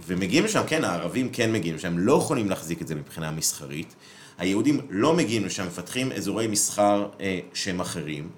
ומגיעים 0.06 0.44
לשם, 0.44 0.62
כן, 0.66 0.84
הערבים 0.84 1.28
כן 1.32 1.52
מגיעים 1.52 1.76
לשם, 1.76 1.98
לא 1.98 2.12
יכולים 2.12 2.48
להחזיק 2.50 2.82
את 2.82 2.88
זה 2.88 2.94
מבחינה 2.94 3.30
מסחרית. 3.30 3.94
היהודים 4.38 4.80
לא 4.90 5.14
מגיעים 5.14 5.44
לשם, 5.44 5.66
מפתחים 5.66 6.12
אזורי 6.12 6.46
מסחר 6.46 7.08
אה, 7.20 7.38
שהם 7.54 7.80
אחרים. 7.80 8.28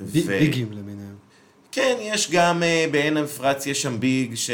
ב- 0.00 0.04
ו... 0.04 0.26
ביגים 0.26 0.72
למיניהם. 0.72 1.14
כן, 1.72 1.96
יש 2.00 2.30
גם 2.30 2.62
אה, 2.62 2.86
בעין 2.90 3.16
המפרץ, 3.16 3.66
יש 3.66 3.82
שם 3.82 4.00
ביג 4.00 4.34
ש... 4.34 4.50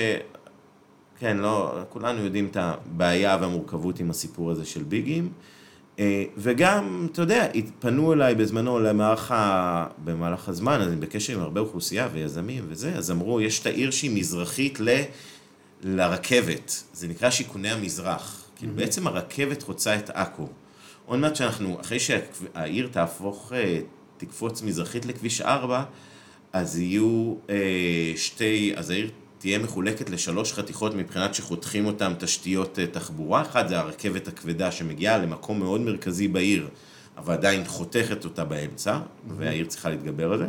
כן, 1.23 1.37
לא, 1.37 1.75
כולנו 1.89 2.25
יודעים 2.25 2.47
את 2.47 2.57
הבעיה 2.57 3.39
והמורכבות 3.41 4.01
עם 4.01 4.11
הסיפור 4.11 4.51
הזה 4.51 4.65
של 4.65 4.83
ביגים. 4.83 5.33
אה, 5.99 6.25
וגם, 6.37 7.09
אתה 7.13 7.23
יודע, 7.23 7.47
פנו 7.79 8.13
אליי 8.13 8.35
בזמנו 8.35 8.79
למערך 8.79 9.31
ה... 9.31 9.87
במהלך 10.05 10.49
הזמן, 10.49 10.81
אז 10.81 10.89
אני 10.89 10.97
בקשר 10.97 11.33
עם 11.33 11.41
הרבה 11.41 11.61
אוכלוסייה 11.61 12.09
ויזמים 12.13 12.65
וזה, 12.69 12.95
אז 12.95 13.11
אמרו, 13.11 13.41
יש 13.41 13.61
את 13.61 13.67
העיר 13.67 13.91
שהיא 13.91 14.11
מזרחית 14.11 14.81
ל... 14.81 14.89
לרכבת, 15.83 16.83
זה 16.93 17.09
נקרא 17.09 17.31
שיכוני 17.31 17.71
המזרח. 17.71 18.45
כאילו, 18.57 18.73
בעצם 18.75 19.07
הרכבת 19.07 19.63
חוצה 19.63 19.97
את 19.97 20.11
עכו. 20.11 20.49
עוד 21.07 21.19
מעט 21.19 21.37
שאנחנו, 21.37 21.81
אחרי 21.81 21.99
שהעיר 22.01 22.89
תהפוך, 22.93 23.53
אה, 23.53 23.81
תקפוץ 24.17 24.63
מזרחית 24.63 25.07
לכביש 25.07 25.41
4, 25.41 25.85
אז 26.53 26.79
יהיו 26.79 27.35
אה, 27.51 28.13
שתי, 28.17 28.73
אז 28.77 28.91
העיר 28.91 29.11
תהיה 29.43 29.59
מחולקת 29.59 30.11
לשלוש 30.11 30.53
חתיכות 30.53 30.95
מבחינת 30.95 31.35
שחותכים 31.35 31.87
אותם 31.87 32.13
תשתיות 32.19 32.79
אה, 32.79 32.87
תחבורה. 32.87 33.43
אחת 33.43 33.69
זה 33.69 33.79
הרכבת 33.79 34.29
הכבדה 34.29 34.73
שמגיעה 34.73 35.19
למקום 35.19 35.59
מאוד 35.59 35.81
מרכזי 35.81 36.29
בעיר, 36.29 36.69
אבל 37.17 37.35
עדיין 37.35 37.65
חותכת 37.67 38.25
אותה 38.25 38.45
באמצע, 38.45 38.97
mm-hmm. 38.97 39.33
והעיר 39.37 39.67
צריכה 39.67 39.91
להתגבר 39.91 40.33
על 40.33 40.39
זה. 40.39 40.47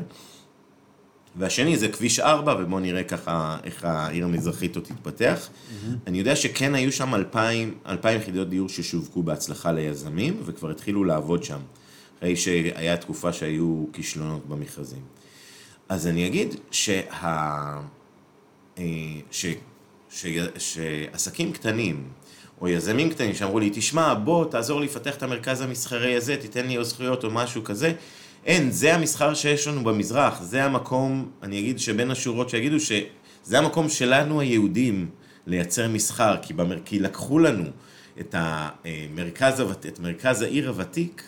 והשני 1.36 1.78
זה 1.78 1.88
כביש 1.88 2.20
4, 2.20 2.56
ובואו 2.60 2.80
נראה 2.80 3.04
ככה 3.04 3.58
איך 3.64 3.86
העיר 3.86 4.26
המזרחית 4.26 4.76
עוד 4.76 4.86
תתפתח. 4.86 5.50
Mm-hmm. 5.50 5.88
אני 6.08 6.20
יודע 6.20 6.36
שכן 6.36 6.76
היו 6.76 6.92
שם 6.92 7.16
2,000, 7.16 7.78
2,000 7.86 8.22
יחידות 8.22 8.50
דיור 8.50 8.70
ששווקו 8.70 9.24
בהצלחה 9.24 9.72
ליזמים, 9.72 10.42
וכבר 10.46 10.70
התחילו 10.70 11.04
לעבוד 11.04 11.44
שם, 11.44 11.60
אחרי 12.18 12.36
שהיה 12.36 12.98
תקופה 12.98 13.34
שהיו 13.34 13.86
כישלונות 13.94 14.46
במכרזים. 14.48 15.02
אז 15.90 16.08
אני 16.08 16.28
אגיד 16.28 16.56
שה... 16.72 17.82
אה, 18.78 18.84
ש... 19.32 19.46
ש... 20.10 20.26
שעסקים 20.58 21.52
קטנים, 21.52 22.04
או 22.62 22.68
יזמים 22.68 23.10
קטנים 23.10 23.36
שאמרו 23.36 23.60
לי, 23.60 23.70
תשמע, 23.74 24.14
בוא, 24.14 24.46
תעזור 24.46 24.80
לי 24.80 24.86
לפתח 24.86 25.16
את 25.16 25.24
המרכז 25.24 25.62
המסחרי 25.62 26.16
הזה, 26.16 26.38
תיתן 26.38 26.68
לי 26.68 26.76
עוד 26.76 26.86
זכויות 26.86 27.24
או 27.24 27.32
משהו 27.32 27.64
כזה, 27.64 27.94
אין, 28.46 28.72
זה 28.72 28.96
המסחר 28.96 29.34
שיש 29.34 29.68
לנו 29.68 29.84
במזרח, 29.84 30.42
זה 30.42 30.64
המקום, 30.64 31.30
אני 31.44 31.60
אגיד 31.60 31.80
שבין 31.80 32.12
השורות 32.12 32.50
שיגידו 32.50 32.80
שזה 32.80 33.58
המקום 33.58 33.90
שלנו 33.90 34.40
היהודים 34.40 35.10
לייצר 35.48 35.90
מסחר, 35.90 36.36
כי, 36.42 36.54
במר... 36.54 36.80
כי 36.86 37.00
לקחו 37.00 37.40
לנו 37.40 37.64
את, 38.20 38.36
המרכז, 38.38 39.64
את 39.88 40.00
מרכז 40.00 40.42
העיר 40.42 40.70
הוותיק, 40.70 41.24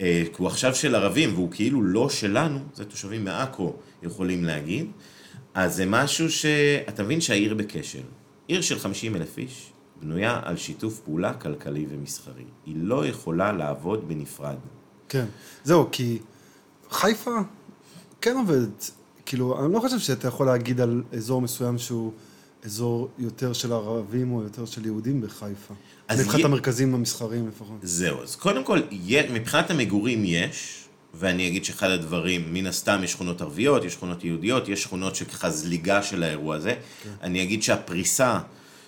אה, 0.00 0.22
כי 0.24 0.36
הוא 0.38 0.46
עכשיו 0.46 0.74
של 0.74 0.94
ערבים 0.94 1.34
והוא 1.34 1.50
כאילו 1.50 1.82
לא 1.82 2.08
שלנו, 2.10 2.58
זה 2.74 2.84
תושבים 2.84 3.24
מעכו 3.24 3.72
יכולים 4.02 4.44
להגיד, 4.44 4.86
אז 5.54 5.76
זה 5.76 5.86
משהו 5.86 6.30
שאתה 6.30 7.02
מבין 7.02 7.20
שהעיר 7.20 7.54
בכשל. 7.54 8.02
עיר 8.46 8.60
של 8.60 8.78
50 8.78 9.16
אלף 9.16 9.38
איש 9.38 9.72
בנויה 10.00 10.40
על 10.44 10.56
שיתוף 10.56 11.00
פעולה 11.00 11.34
כלכלי 11.34 11.86
ומסחרי. 11.88 12.44
היא 12.66 12.74
לא 12.78 13.06
יכולה 13.06 13.52
לעבוד 13.52 14.08
בנפרד. 14.08 14.56
כן, 15.08 15.24
זהו, 15.64 15.88
כי 15.92 16.18
חיפה 16.90 17.38
כן 18.20 18.36
עובדת, 18.36 18.90
כאילו, 19.26 19.64
אני 19.64 19.72
לא 19.72 19.80
חושב 19.80 19.98
שאתה 19.98 20.28
יכול 20.28 20.46
להגיד 20.46 20.80
על 20.80 21.02
אזור 21.12 21.42
מסוים 21.42 21.78
שהוא 21.78 22.12
אזור 22.64 23.08
יותר 23.18 23.52
של 23.52 23.72
ערבים 23.72 24.32
או 24.32 24.42
יותר 24.42 24.64
של 24.64 24.86
יהודים 24.86 25.20
בחיפה. 25.20 25.74
מבחינת 26.12 26.38
י... 26.38 26.44
המרכזים 26.44 26.94
המסחריים 26.94 27.48
לפחות. 27.48 27.76
זהו, 27.82 28.22
אז 28.22 28.36
קודם 28.36 28.64
כל, 28.64 28.80
מבחינת 29.32 29.70
המגורים 29.70 30.22
יש, 30.24 30.83
ואני 31.18 31.48
אגיד 31.48 31.64
שאחד 31.64 31.90
הדברים, 31.90 32.54
מן 32.54 32.66
הסתם 32.66 33.00
יש 33.04 33.12
שכונות 33.12 33.40
ערביות, 33.40 33.84
יש 33.84 33.92
שכונות 33.92 34.24
יהודיות, 34.24 34.68
יש 34.68 34.82
שכונות 34.82 35.16
שככה 35.16 35.50
זליגה 35.50 36.02
של 36.02 36.22
האירוע 36.22 36.56
הזה. 36.56 36.74
כן. 37.02 37.10
אני 37.22 37.42
אגיד 37.42 37.62
שהפריסה 37.62 38.38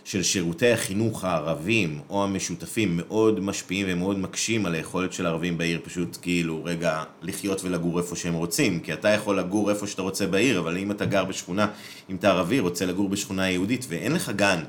של 0.07 0.23
שירותי 0.23 0.73
החינוך 0.73 1.25
הערבים 1.25 2.01
או 2.11 2.25
המשותפים 2.25 2.97
מאוד 2.97 3.41
משפיעים 3.41 3.87
ומאוד 3.91 4.19
מקשים 4.19 4.67
על 4.67 4.75
היכולת 4.75 5.13
של 5.13 5.27
הערבים 5.27 5.59
בעיר 5.59 5.81
פשוט 5.85 6.19
כאילו 6.23 6.65
רגע 6.65 7.03
לחיות 7.23 7.65
ולגור 7.65 7.99
איפה 7.99 8.17
שהם 8.17 8.35
רוצים 8.35 8.81
כי 8.81 8.93
אתה 8.93 9.09
יכול 9.09 9.39
לגור 9.39 9.71
איפה 9.71 9.87
שאתה 9.87 10.03
רוצה 10.03 10.27
בעיר 10.27 10.59
אבל 10.59 10.79
אם 10.79 10.91
אתה 10.91 11.05
גר 11.05 11.25
בשכונה, 11.25 11.67
אם 12.11 12.17
אתה 12.17 12.29
ערבי 12.29 12.61
רוצה 12.61 12.87
לגור 12.87 13.09
בשכונה 13.09 13.51
יהודית 13.51 13.87
ואין 13.89 14.13
לך 14.13 14.31
גן 14.37 14.63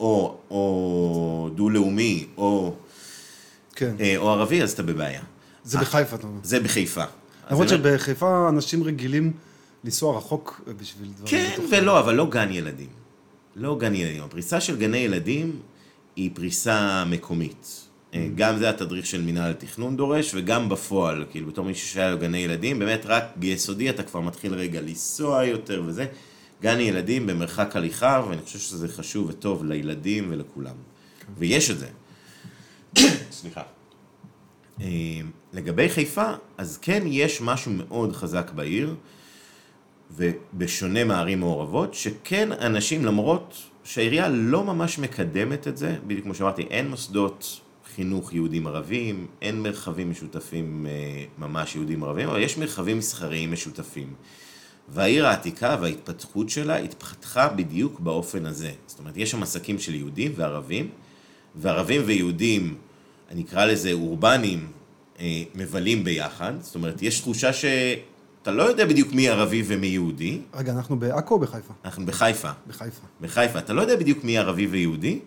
או, 0.00 0.38
או 0.50 1.50
דו-לאומי 1.54 2.26
או, 2.36 2.74
כן. 3.74 3.94
אה, 4.00 4.16
או 4.16 4.30
ערבי 4.30 4.62
אז 4.62 4.72
אתה 4.72 4.82
בבעיה. 4.82 5.22
זה 5.68 5.78
בחיפה 5.78 6.16
אתה 6.16 6.26
אומר. 6.26 6.40
זה 6.42 6.60
בחיפה. 6.60 7.04
למרות 7.50 7.68
שבחיפה 7.68 8.48
אנשים 8.48 8.84
רגילים 8.84 9.32
לנסוע 9.84 10.18
רחוק 10.18 10.60
בשביל 10.80 11.08
דברים. 11.16 11.30
כן 11.30 11.60
ולא, 11.70 11.98
אבל 11.98 12.14
לא 12.14 12.30
גן 12.30 12.52
ילדים. 12.52 12.88
לא 13.56 13.78
גן 13.78 13.94
ילדים. 13.94 14.22
הפריסה 14.22 14.60
של 14.60 14.76
גני 14.76 14.96
ילדים 14.96 15.60
היא 16.16 16.30
פריסה 16.34 17.04
מקומית. 17.04 17.84
Mm. 18.12 18.16
גם 18.34 18.58
זה 18.58 18.70
התדריך 18.70 19.06
של 19.06 19.22
מינהל 19.22 19.50
התכנון 19.50 19.96
דורש, 19.96 20.34
וגם 20.34 20.68
בפועל, 20.68 21.24
כאילו 21.30 21.46
בתור 21.46 21.64
מישהו 21.64 21.88
שהיה 21.88 22.10
לו 22.10 22.18
גני 22.18 22.38
ילדים, 22.38 22.78
באמת 22.78 23.00
רק 23.04 23.24
ביסודי 23.36 23.90
אתה 23.90 24.02
כבר 24.02 24.20
מתחיל 24.20 24.54
רגע 24.54 24.80
לנסוע 24.80 25.44
יותר 25.44 25.82
וזה. 25.86 26.06
גן 26.62 26.80
ילדים 26.80 27.26
במרחק 27.26 27.76
הליכה, 27.76 28.22
ואני 28.28 28.42
חושב 28.42 28.58
שזה 28.58 28.88
חשוב 28.88 29.28
וטוב 29.28 29.64
לילדים 29.64 30.26
ולכולם. 30.30 30.74
כן. 31.20 31.32
ויש 31.38 31.70
את 31.70 31.76
זה. 31.78 31.88
סליחה. 33.40 33.62
לגבי 35.58 35.88
חיפה, 35.88 36.32
אז 36.58 36.78
כן 36.82 37.02
יש 37.06 37.40
משהו 37.40 37.72
מאוד 37.72 38.12
חזק 38.12 38.50
בעיר. 38.54 38.94
ובשונה 40.16 41.04
מערים 41.04 41.40
מעורבות, 41.40 41.94
שכן 41.94 42.52
אנשים, 42.52 43.04
למרות 43.04 43.62
שהעירייה 43.84 44.28
לא 44.28 44.64
ממש 44.64 44.98
מקדמת 44.98 45.68
את 45.68 45.76
זה, 45.76 45.96
בדיוק 46.06 46.24
כמו 46.24 46.34
שאמרתי, 46.34 46.62
אין 46.62 46.88
מוסדות 46.88 47.60
חינוך 47.94 48.32
יהודים 48.32 48.66
ערבים, 48.66 49.26
אין 49.42 49.62
מרחבים 49.62 50.10
משותפים 50.10 50.86
אה, 50.88 51.24
ממש 51.38 51.76
יהודים 51.76 52.04
ערבים, 52.04 52.28
אבל 52.28 52.40
יש 52.40 52.58
מרחבים 52.58 52.98
מסחריים 52.98 53.52
משותפים. 53.52 54.14
והעיר 54.88 55.26
העתיקה 55.26 55.76
וההתפתחות 55.80 56.48
שלה 56.50 56.76
התפתחה 56.76 57.48
בדיוק 57.48 58.00
באופן 58.00 58.46
הזה. 58.46 58.72
זאת 58.86 58.98
אומרת, 58.98 59.16
יש 59.16 59.30
שם 59.30 59.42
עסקים 59.42 59.78
של 59.78 59.94
יהודים 59.94 60.32
וערבים, 60.36 60.90
וערבים 61.56 62.02
ויהודים, 62.06 62.76
אני 63.30 63.42
אקרא 63.42 63.64
לזה 63.64 63.92
אורבנים, 63.92 64.77
מבלים 65.54 66.04
ביחד. 66.04 66.52
זאת 66.60 66.74
אומרת, 66.74 67.02
יש 67.02 67.20
תחושה 67.20 67.52
ש... 67.52 67.64
אתה 68.42 68.50
לא 68.50 68.62
יודע 68.62 68.86
בדיוק 68.86 69.12
מי 69.12 69.28
ערבי 69.28 69.62
ומי 69.66 69.86
יהודי. 69.86 70.40
רגע, 70.54 70.72
אנחנו 70.72 70.98
בעכו 70.98 71.34
או 71.34 71.40
בחיפה? 71.40 71.74
אנחנו 71.84 72.06
בחיפה. 72.06 72.50
בחיפה. 72.66 73.06
בחיפה. 73.20 73.58
אתה 73.58 73.72
לא 73.72 73.80
יודע 73.80 73.96
בדיוק 73.96 74.24
מי 74.24 74.38
ערבי 74.38 74.66
ויהודי, 74.66 75.18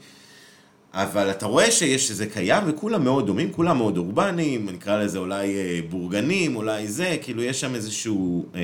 אבל 0.94 1.32
אתה 1.32 1.46
רואה 1.46 1.72
שיש 1.72 2.08
שזה 2.08 2.26
קיים, 2.26 2.64
וכולם 2.68 3.04
מאוד 3.04 3.28
דומים, 3.28 3.52
כולם 3.52 3.78
מאוד 3.78 3.98
אורבניים, 3.98 4.70
נקרא 4.70 5.04
לזה 5.04 5.18
אולי 5.20 5.56
אה, 5.56 5.80
בורגנים, 5.90 6.56
אולי 6.56 6.88
זה, 6.88 7.18
כאילו 7.22 7.44
יש 7.44 7.62
שם 7.62 7.76
איזשהו 7.76 8.46
אה, 8.56 8.62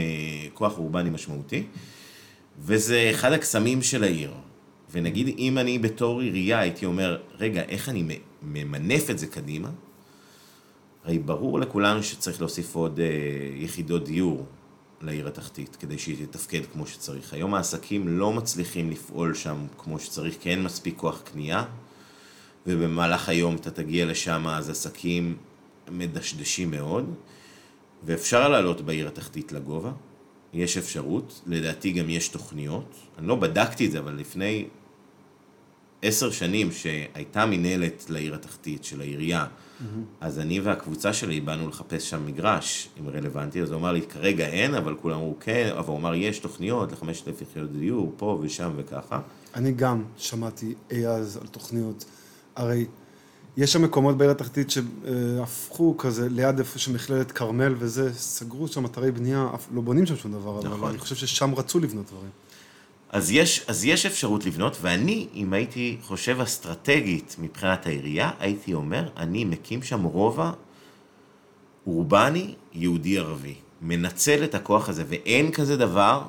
כוח 0.53 0.77
אורבני 0.77 1.09
משמעותי, 1.09 1.63
וזה 2.59 3.07
אחד 3.11 3.31
הקסמים 3.31 3.81
של 3.81 4.03
העיר. 4.03 4.31
ונגיד, 4.91 5.35
אם 5.37 5.57
אני 5.57 5.79
בתור 5.79 6.21
עירייה 6.21 6.59
הייתי 6.59 6.85
אומר, 6.85 7.17
רגע, 7.39 7.61
איך 7.61 7.89
אני 7.89 8.19
ממנף 8.41 9.09
את 9.09 9.19
זה 9.19 9.27
קדימה? 9.27 9.69
הרי 11.07 11.19
ברור 11.19 11.59
לכולנו 11.59 12.03
שצריך 12.03 12.41
להוסיף 12.41 12.75
עוד 12.75 12.99
אה, 12.99 13.05
יחידות 13.55 14.05
דיור 14.05 14.45
לעיר 15.01 15.27
התחתית, 15.27 15.75
כדי 15.75 15.97
שהיא 15.97 16.25
תתפקד 16.25 16.61
כמו 16.73 16.87
שצריך. 16.87 17.33
היום 17.33 17.53
העסקים 17.53 18.07
לא 18.07 18.33
מצליחים 18.33 18.91
לפעול 18.91 19.33
שם 19.33 19.57
כמו 19.77 19.99
שצריך, 19.99 20.35
כי 20.39 20.49
אין 20.49 20.63
מספיק 20.63 20.97
כוח 20.97 21.21
קנייה, 21.21 21.65
ובמהלך 22.67 23.29
היום 23.29 23.55
אתה 23.55 23.71
תגיע 23.71 24.05
לשם, 24.05 24.47
אז 24.47 24.69
עסקים 24.69 25.37
מדשדשים 25.91 26.71
מאוד, 26.71 27.13
ואפשר 28.03 28.49
לעלות 28.49 28.81
בעיר 28.81 29.07
התחתית 29.07 29.51
לגובה, 29.51 29.91
יש 30.53 30.77
אפשרות, 30.77 31.41
לדעתי 31.45 31.91
גם 31.91 32.09
יש 32.09 32.27
תוכניות, 32.27 32.95
אני 33.17 33.27
לא 33.27 33.35
בדקתי 33.35 33.85
את 33.85 33.91
זה, 33.91 33.99
אבל 33.99 34.13
לפני 34.13 34.65
עשר 36.01 36.31
שנים 36.31 36.71
שהייתה 36.71 37.45
מינהלת 37.45 38.05
לעיר 38.09 38.35
התחתית 38.35 38.83
של 38.83 39.01
העירייה, 39.01 39.45
mm-hmm. 39.45 39.83
אז 40.21 40.39
אני 40.39 40.59
והקבוצה 40.59 41.13
שלי 41.13 41.41
באנו 41.41 41.67
לחפש 41.67 42.09
שם 42.09 42.25
מגרש, 42.25 42.89
אם 42.99 43.09
רלוונטי, 43.09 43.61
אז 43.61 43.71
הוא 43.71 43.79
אמר 43.79 43.91
לי, 43.91 44.01
כרגע 44.01 44.47
אין, 44.47 44.75
אבל 44.75 44.95
כולם 45.01 45.15
אמרו 45.15 45.35
כן, 45.39 45.69
אבל 45.77 45.87
הוא 45.87 45.97
אמר, 45.97 46.15
יש 46.15 46.39
תוכניות 46.39 46.91
לחמשת 46.91 47.27
אלף 47.27 47.41
יחידות 47.41 47.71
דיור, 47.71 48.13
פה 48.17 48.39
ושם 48.41 48.71
וככה. 48.75 49.19
אני 49.55 49.71
גם 49.71 50.03
שמעתי 50.17 50.73
אי 50.91 51.07
אז 51.07 51.37
על 51.37 51.47
תוכניות, 51.47 52.05
הרי 52.55 52.85
יש 53.57 53.73
שם 53.73 53.81
מקומות 53.81 54.17
בעיר 54.17 54.31
התחתית 54.31 54.71
שהפכו 54.71 55.97
כזה 55.97 56.29
ליד 56.29 56.59
איפה 56.59 56.79
שמכללת 56.79 57.31
כרמל 57.31 57.75
וזה, 57.77 58.13
סגרו 58.13 58.67
שם 58.67 58.85
אתרי 58.85 59.11
בנייה, 59.11 59.49
לא 59.73 59.81
בונים 59.81 60.05
שם 60.05 60.15
שום 60.15 60.31
דבר, 60.31 60.59
נכון. 60.59 60.71
אבל 60.71 60.89
אני 60.89 60.97
חושב 60.97 61.15
ששם 61.15 61.55
רצו 61.55 61.79
לבנות 61.79 62.05
דברים. 62.05 62.29
אז 63.09 63.31
יש, 63.31 63.65
אז 63.67 63.85
יש 63.85 64.05
אפשרות 64.05 64.45
לבנות, 64.45 64.77
ואני, 64.81 65.27
אם 65.35 65.53
הייתי 65.53 65.97
חושב 66.01 66.41
אסטרטגית 66.41 67.35
מבחינת 67.39 67.85
העירייה, 67.85 68.31
הייתי 68.39 68.73
אומר, 68.73 69.09
אני 69.17 69.45
מקים 69.45 69.83
שם 69.83 70.03
רובע 70.03 70.51
אורבני 71.87 72.53
יהודי-ערבי. 72.73 73.55
מנצל 73.81 74.43
את 74.43 74.55
הכוח 74.55 74.89
הזה, 74.89 75.03
ואין 75.07 75.51
כזה 75.51 75.77
דבר 75.77 76.21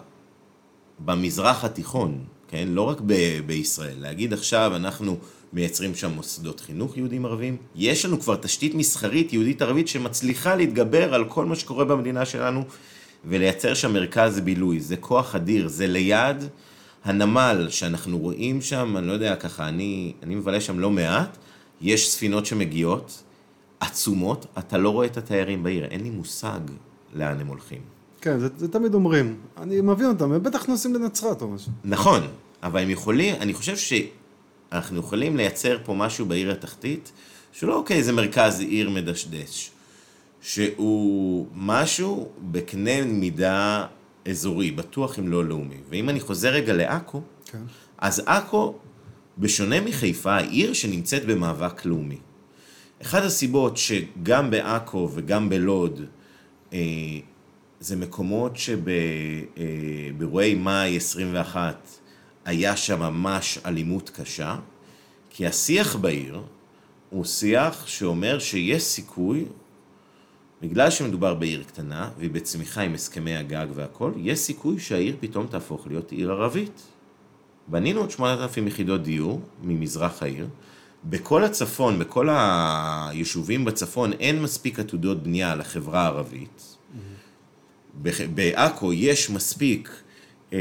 במזרח 0.98 1.64
התיכון, 1.64 2.24
כן? 2.48 2.68
לא 2.68 2.82
רק 2.82 3.00
ב- 3.06 3.40
בישראל. 3.46 3.96
להגיד 3.98 4.32
עכשיו, 4.32 4.72
אנחנו 4.76 5.18
מייצרים 5.52 5.94
שם 5.94 6.10
מוסדות 6.10 6.60
חינוך 6.60 6.96
יהודים 6.96 7.24
ערבים. 7.24 7.56
יש 7.74 8.04
לנו 8.04 8.20
כבר 8.20 8.36
תשתית 8.36 8.74
מסחרית 8.74 9.32
יהודית 9.32 9.62
ערבית 9.62 9.88
שמצליחה 9.88 10.54
להתגבר 10.54 11.14
על 11.14 11.24
כל 11.24 11.44
מה 11.44 11.56
שקורה 11.56 11.84
במדינה 11.84 12.24
שלנו 12.24 12.64
ולייצר 13.24 13.74
שם 13.74 13.92
מרכז 13.92 14.40
בילוי. 14.40 14.80
זה 14.80 14.96
כוח 14.96 15.34
אדיר, 15.34 15.68
זה 15.68 15.86
ליד 15.86 16.44
הנמל 17.04 17.66
שאנחנו 17.70 18.18
רואים 18.18 18.60
שם, 18.60 18.96
אני 18.96 19.06
לא 19.06 19.12
יודע, 19.12 19.36
ככה, 19.36 19.68
אני, 19.68 20.12
אני 20.22 20.34
מבלה 20.34 20.60
שם 20.60 20.78
לא 20.78 20.90
מעט, 20.90 21.38
יש 21.80 22.10
ספינות 22.10 22.46
שמגיעות, 22.46 23.22
עצומות, 23.80 24.46
אתה 24.58 24.78
לא 24.78 24.90
רואה 24.90 25.06
את 25.06 25.16
התיירים 25.16 25.62
בעיר, 25.62 25.84
אין 25.84 26.00
לי 26.00 26.10
מושג 26.10 26.60
לאן 27.14 27.40
הם 27.40 27.46
הולכים. 27.46 27.80
כן, 28.20 28.38
זה, 28.38 28.48
זה 28.56 28.68
תמיד 28.68 28.94
אומרים. 28.94 29.36
אני 29.58 29.80
מבין 29.80 30.06
אותם, 30.06 30.32
הם 30.32 30.42
בטח 30.42 30.66
נוסעים 30.66 30.94
לנצרת 30.94 31.42
או 31.42 31.48
משהו. 31.48 31.72
נכון, 31.84 32.20
אבל 32.62 32.80
הם 32.80 32.90
יכולים, 32.90 33.34
אני 33.40 33.54
חושב 33.54 33.76
שאנחנו 33.76 34.98
יכולים 34.98 35.36
לייצר 35.36 35.78
פה 35.84 35.94
משהו 35.94 36.26
בעיר 36.26 36.52
התחתית, 36.52 37.12
שלא 37.52 37.74
אוקיי, 37.76 38.02
זה 38.02 38.12
מרכז 38.12 38.60
עיר 38.60 38.90
מדשדש, 38.90 39.70
שהוא 40.40 41.46
משהו 41.54 42.28
בקנה 42.50 43.04
מידה 43.04 43.86
אזורי, 44.28 44.70
בטוח 44.70 45.18
אם 45.18 45.28
לא 45.28 45.44
לאומי. 45.44 45.76
ואם 45.88 46.08
אני 46.08 46.20
חוזר 46.20 46.48
רגע 46.48 46.72
לעכו, 46.72 47.22
כן. 47.44 47.62
אז 47.98 48.22
עכו, 48.26 48.74
בשונה 49.38 49.80
מחיפה, 49.80 50.32
העיר 50.34 50.72
שנמצאת 50.72 51.24
במאבק 51.24 51.84
לאומי. 51.84 52.18
אחת 53.02 53.22
הסיבות 53.22 53.76
שגם 53.76 54.50
בעכו 54.50 55.10
וגם 55.14 55.48
בלוד, 55.48 56.00
אה, 56.72 56.78
זה 57.80 57.96
מקומות 57.96 58.56
שבאירועי 58.56 60.54
אה, 60.54 60.58
מאי 60.58 60.96
21 60.96 61.88
היה 62.44 62.76
שם 62.76 63.00
ממש 63.00 63.58
אלימות 63.66 64.10
קשה, 64.10 64.56
כי 65.30 65.46
השיח 65.46 65.96
בעיר 65.96 66.42
הוא 67.10 67.24
שיח 67.24 67.86
שאומר 67.86 68.38
שיש 68.38 68.82
סיכוי 68.82 69.44
בגלל 70.62 70.90
שמדובר 70.90 71.34
בעיר 71.34 71.62
קטנה, 71.62 72.10
והיא 72.18 72.30
בצמיחה 72.30 72.80
עם 72.80 72.94
הסכמי 72.94 73.36
הגג 73.36 73.66
והכל, 73.74 74.12
יש 74.16 74.38
סיכוי 74.38 74.78
שהעיר 74.78 75.16
פתאום 75.20 75.46
תהפוך 75.46 75.86
להיות 75.86 76.12
עיר 76.12 76.32
ערבית. 76.32 76.82
בנינו 77.68 78.00
עוד 78.00 78.10
8,000 78.10 78.66
יחידות 78.66 79.02
דיור 79.02 79.40
ממזרח 79.62 80.22
העיר. 80.22 80.48
בכל 81.04 81.44
הצפון, 81.44 81.98
בכל 81.98 82.28
היישובים 82.32 83.64
בצפון, 83.64 84.12
אין 84.12 84.42
מספיק 84.42 84.78
עתודות 84.78 85.22
בנייה 85.22 85.54
לחברה 85.54 86.02
הערבית. 86.02 86.76
בעכו 88.34 88.92
יש 88.92 89.30
מספיק, 89.30 89.90
אה, 90.52 90.58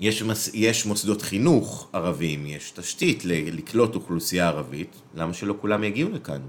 יש, 0.00 0.22
מס, 0.22 0.50
יש 0.54 0.86
מוסדות 0.86 1.22
חינוך 1.22 1.88
ערבים, 1.92 2.46
יש 2.46 2.70
תשתית 2.70 3.24
לקלוט 3.24 3.94
אוכלוסייה 3.94 4.48
ערבית, 4.48 4.96
למה 5.14 5.34
שלא 5.34 5.54
כולם 5.60 5.84
יגיעו 5.84 6.10
לכאן? 6.10 6.40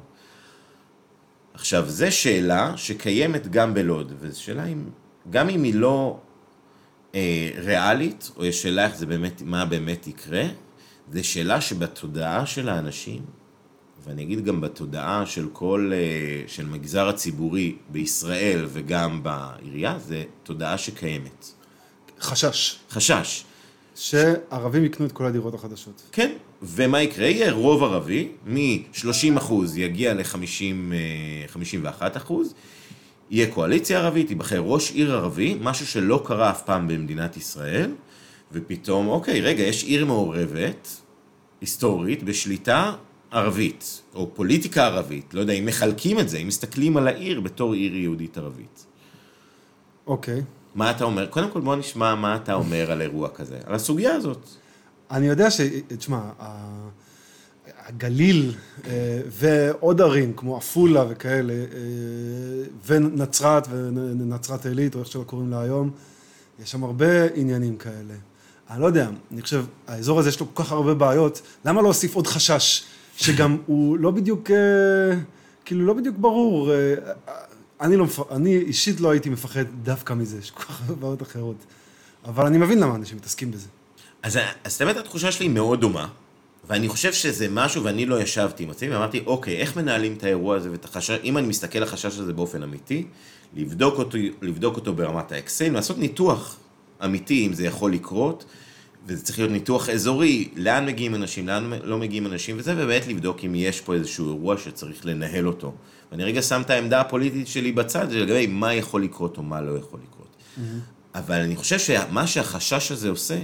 עכשיו, 1.59 1.89
זו 1.89 2.11
שאלה 2.11 2.73
שקיימת 2.77 3.47
גם 3.47 3.73
בלוד, 3.73 4.13
וזו 4.19 4.41
שאלה 4.41 4.65
אם, 4.65 4.83
גם 5.29 5.49
אם 5.49 5.63
היא 5.63 5.73
לא 5.75 6.19
אה, 7.15 7.49
ריאלית, 7.57 8.31
או 8.37 8.45
יש 8.45 8.61
שאלה 8.61 8.85
איך 8.85 8.95
זה 8.95 9.05
באמת, 9.05 9.41
מה 9.41 9.65
באמת 9.65 10.07
יקרה, 10.07 10.43
זו 11.13 11.27
שאלה 11.27 11.61
שבתודעה 11.61 12.45
של 12.45 12.69
האנשים, 12.69 13.21
ואני 14.03 14.23
אגיד 14.23 14.45
גם 14.45 14.61
בתודעה 14.61 15.25
של 15.25 15.47
כל, 15.53 15.91
אה, 15.93 16.47
של 16.47 16.65
מגזר 16.65 17.07
הציבורי 17.07 17.75
בישראל 17.89 18.65
וגם 18.69 19.23
בעירייה, 19.23 19.99
זו 19.99 20.15
תודעה 20.43 20.77
שקיימת. 20.77 21.45
חשש. 22.21 22.79
חשש. 22.89 23.43
שערבים 23.95 24.85
יקנו 24.85 25.05
את 25.05 25.11
כל 25.11 25.25
הדירות 25.25 25.53
החדשות. 25.53 26.01
כן, 26.11 26.31
ומה 26.61 27.01
יקרה? 27.01 27.27
יהיה 27.27 27.51
רוב 27.51 27.83
ערבי, 27.83 28.27
מ-30 28.45 29.37
אחוז 29.37 29.77
יגיע 29.77 30.13
ל-51 30.13 32.01
אה, 32.01 32.07
אחוז, 32.17 32.53
יהיה 33.29 33.51
קואליציה 33.51 33.99
ערבית, 33.99 34.29
ייבחר 34.29 34.59
ראש 34.59 34.91
עיר 34.91 35.13
ערבי, 35.15 35.57
משהו 35.61 35.87
שלא 35.87 36.21
קרה 36.25 36.49
אף 36.49 36.61
פעם 36.61 36.87
במדינת 36.87 37.37
ישראל, 37.37 37.91
ופתאום, 38.51 39.07
אוקיי, 39.07 39.41
רגע, 39.41 39.63
יש 39.63 39.83
עיר 39.83 40.05
מעורבת, 40.05 41.01
היסטורית, 41.61 42.23
בשליטה 42.23 42.93
ערבית, 43.31 44.01
או 44.15 44.29
פוליטיקה 44.33 44.85
ערבית, 44.85 45.33
לא 45.33 45.39
יודע, 45.39 45.53
אם 45.53 45.65
מחלקים 45.65 46.19
את 46.19 46.29
זה, 46.29 46.37
אם 46.37 46.47
מסתכלים 46.47 46.97
על 46.97 47.07
העיר 47.07 47.41
בתור 47.41 47.73
עיר 47.73 47.95
יהודית 47.95 48.37
ערבית. 48.37 48.85
אוקיי. 50.07 50.41
מה 50.75 50.91
אתה 50.91 51.03
אומר? 51.03 51.27
קודם 51.27 51.49
כל 51.49 51.61
בוא 51.61 51.75
נשמע 51.75 52.15
מה 52.15 52.35
אתה 52.35 52.53
אומר 52.53 52.91
על 52.91 53.01
אירוע 53.01 53.29
כזה, 53.29 53.57
על 53.65 53.75
הסוגיה 53.75 54.15
הזאת. 54.15 54.49
אני 55.11 55.27
יודע 55.27 55.51
ש... 55.51 55.61
תשמע, 55.87 56.19
הגליל 57.89 58.53
אה, 58.85 59.21
ועוד 59.29 60.01
ערים 60.01 60.33
כמו 60.35 60.57
עפולה 60.57 61.05
וכאלה, 61.09 61.53
אה, 61.53 61.59
ונצרת 62.85 63.67
ונצרת 63.71 64.65
עילית, 64.65 64.95
או 64.95 64.99
איך 64.99 65.07
שלא 65.07 65.23
קוראים 65.23 65.49
לה 65.49 65.61
היום, 65.61 65.91
יש 66.63 66.71
שם 66.71 66.83
הרבה 66.83 67.25
עניינים 67.35 67.77
כאלה. 67.77 68.13
אני 68.69 68.81
לא 68.81 68.85
יודע, 68.85 69.09
אני 69.31 69.41
חושב, 69.41 69.65
האזור 69.87 70.19
הזה 70.19 70.29
יש 70.29 70.39
לו 70.39 70.53
כל 70.53 70.63
כך 70.63 70.71
הרבה 70.71 70.93
בעיות, 70.93 71.41
למה 71.65 71.81
לא 71.81 71.87
להוסיף 71.87 72.15
עוד 72.15 72.27
חשש, 72.27 72.83
שגם 73.17 73.57
הוא 73.65 73.97
לא 73.97 74.11
בדיוק, 74.11 74.51
אה, 74.51 75.17
כאילו 75.65 75.85
לא 75.85 75.93
בדיוק 75.93 76.15
ברור. 76.17 76.71
אני, 77.81 77.97
לא, 77.97 78.05
אני 78.31 78.57
אישית 78.57 78.99
לא 78.99 79.11
הייתי 79.11 79.29
מפחד 79.29 79.63
דווקא 79.83 80.13
מזה, 80.13 80.37
יש 80.37 80.51
כל 80.51 80.63
כך 80.63 80.81
הרבה 80.81 81.01
בעיות 81.01 81.21
אחרות. 81.21 81.55
אבל 82.25 82.45
אני 82.45 82.57
מבין 82.57 82.79
למה 82.79 82.95
אנשים 82.95 83.17
מתעסקים 83.17 83.51
בזה. 83.51 83.67
אז, 84.23 84.39
אז 84.63 84.77
באמת 84.79 84.97
התחושה 84.97 85.31
שלי 85.31 85.47
מאוד 85.47 85.81
דומה, 85.81 86.07
ואני 86.67 86.87
חושב 86.87 87.13
שזה 87.13 87.47
משהו, 87.51 87.83
ואני 87.83 88.05
לא 88.05 88.21
ישבתי 88.21 88.63
עם 88.63 88.69
עצמי, 88.69 88.89
ואמרתי, 88.89 89.23
אוקיי, 89.25 89.57
איך 89.57 89.77
מנהלים 89.77 90.13
את 90.13 90.23
האירוע 90.23 90.55
הזה 90.55 90.71
ואת 90.71 90.85
החשש, 90.85 91.19
אם 91.23 91.37
אני 91.37 91.47
מסתכל 91.47 91.77
על 91.77 91.83
החשש 91.83 92.19
הזה 92.19 92.33
באופן 92.33 92.63
אמיתי, 92.63 93.05
לבדוק 93.55 93.97
אותו, 93.97 94.17
לבדוק 94.41 94.75
אותו 94.75 94.93
ברמת 94.93 95.31
האקסל, 95.31 95.69
לעשות 95.69 95.97
ניתוח 95.97 96.57
אמיתי 97.05 97.47
אם 97.47 97.53
זה 97.53 97.65
יכול 97.65 97.93
לקרות, 97.93 98.45
וזה 99.05 99.23
צריך 99.23 99.39
להיות 99.39 99.51
ניתוח 99.51 99.89
אזורי, 99.89 100.49
לאן 100.55 100.85
מגיעים 100.85 101.15
אנשים, 101.15 101.47
לאן 101.47 101.71
לא 101.83 101.97
מגיעים 101.97 102.25
אנשים 102.25 102.55
וזה, 102.59 102.73
ובאמת 102.73 103.07
לבדוק 103.07 103.43
אם 103.45 103.55
יש 103.55 103.81
פה 103.81 103.93
איזשהו 103.93 104.27
אירוע 104.27 104.57
שצריך 104.57 105.05
לנהל 105.05 105.47
אותו. 105.47 105.73
ואני 106.11 106.23
רגע 106.23 106.41
שם 106.41 106.61
את 106.61 106.69
העמדה 106.69 107.01
הפוליטית 107.01 107.47
שלי 107.47 107.71
בצד, 107.71 108.11
לגבי 108.11 108.47
מה 108.47 108.73
יכול 108.73 109.03
לקרות 109.03 109.37
או 109.37 109.43
מה 109.43 109.61
לא 109.61 109.77
יכול 109.77 109.99
לקרות. 110.09 110.27
Mm-hmm. 110.27 110.61
אבל 111.15 111.39
אני 111.39 111.55
חושב 111.55 111.79
שמה 111.79 112.27
שהחשש 112.27 112.91
הזה 112.91 113.09
עושה, 113.09 113.37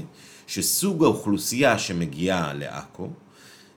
שסוג 0.48 1.04
האוכלוסייה 1.04 1.80
שמגיעה 1.80 2.54
לעכו, 2.54 3.10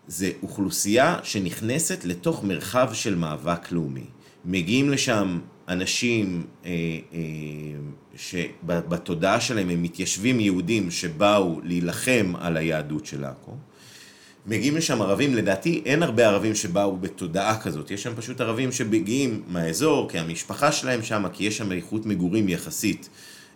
זה 0.06 0.30
אוכלוסייה 0.42 1.18
שנכנסת 1.22 2.04
לתוך 2.04 2.44
מרחב 2.44 2.90
של 2.92 3.14
מאבק 3.14 3.72
לאומי. 3.72 4.04
מגיעים 4.44 4.90
לשם 4.90 5.38
אנשים 5.68 6.46
אה, 6.64 6.70
אה, 7.12 7.18
שבתודעה 8.16 9.40
שלהם 9.40 9.70
הם 9.70 9.82
מתיישבים 9.82 10.40
יהודים 10.40 10.90
שבאו 10.90 11.60
להילחם 11.64 12.32
על 12.38 12.56
היהדות 12.56 13.06
של 13.06 13.24
עכו, 13.24 13.56
מגיעים 14.46 14.76
לשם 14.76 15.02
ערבים, 15.02 15.34
לדעתי 15.34 15.82
אין 15.84 16.02
הרבה 16.02 16.26
ערבים 16.26 16.54
שבאו 16.54 16.96
בתודעה 16.96 17.60
כזאת, 17.60 17.90
יש 17.90 18.02
שם 18.02 18.12
פשוט 18.16 18.40
ערבים 18.40 18.72
שמגיעים 18.72 19.42
מהאזור, 19.48 20.08
כי 20.10 20.18
המשפחה 20.18 20.72
שלהם 20.72 21.02
שם, 21.02 21.24
כי 21.32 21.44
יש 21.44 21.56
שם 21.56 21.72
איכות 21.72 22.06
מגורים 22.06 22.48
יחסית, 22.48 23.08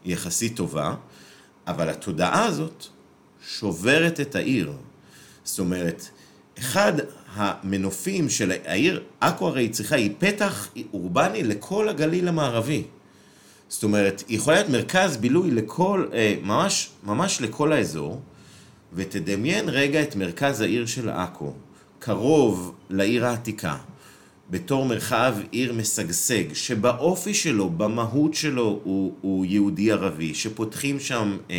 יחסית 0.05 0.57
טובה, 0.57 0.95
אבל 1.67 1.89
התודעה 1.89 2.45
הזאת 2.45 2.87
שוברת 3.49 4.21
את 4.21 4.35
העיר. 4.37 4.73
זאת 5.45 5.59
אומרת, 5.59 6.09
אחד 6.59 6.93
המנופים 7.35 8.29
של 8.29 8.53
העיר, 8.65 9.03
עכו 9.21 9.49
הרי 9.49 9.69
צריכה, 9.69 9.97
היא 9.97 10.11
פתח 10.19 10.69
אורבני 10.93 11.43
לכל 11.43 11.89
הגליל 11.89 12.29
המערבי. 12.29 12.83
זאת 13.69 13.83
אומרת, 13.83 14.25
היא 14.29 14.39
יכולה 14.39 14.57
להיות 14.57 14.69
מרכז 14.69 15.17
בילוי 15.17 15.51
לכל, 15.51 16.07
אה, 16.13 16.35
ממש, 16.43 16.91
ממש 17.05 17.41
לכל 17.41 17.73
האזור, 17.73 18.21
ותדמיין 18.95 19.69
רגע 19.69 20.03
את 20.03 20.17
מרכז 20.17 20.61
העיר 20.61 20.87
של 20.87 21.09
עכו, 21.09 21.53
קרוב 21.99 22.75
לעיר 22.91 23.27
העתיקה, 23.27 23.77
בתור 24.53 24.87
מרחב 24.87 25.35
עיר 25.51 25.73
משגשג, 25.73 26.53
שבאופי 26.55 27.35
שלו, 27.35 27.71
במהות 27.71 28.35
שלו, 28.35 28.81
הוא, 28.85 29.13
הוא 29.21 29.47
יהודי-ערבי, 29.47 30.35
שפותחים 30.35 31.01
שם 31.01 31.37
אה, 31.51 31.57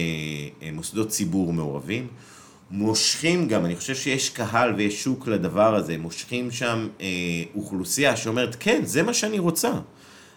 אה, 0.63 0.69
מוסדות 0.73 1.10
ציבור 1.10 1.53
מעורבים, 1.53 2.08
מושכים 2.71 3.47
גם, 3.47 3.65
אני 3.65 3.75
חושב 3.75 3.95
שיש 3.95 4.29
קהל 4.29 4.73
ויש 4.73 5.03
שוק 5.03 5.27
לדבר 5.27 5.75
הזה, 5.75 5.97
מושכים 5.97 6.51
שם 6.51 6.88
אה, 7.01 7.08
אוכלוסייה 7.56 8.17
שאומרת, 8.17 8.56
כן, 8.60 8.82
זה 8.86 9.03
מה 9.03 9.13
שאני 9.13 9.39
רוצה. 9.39 9.71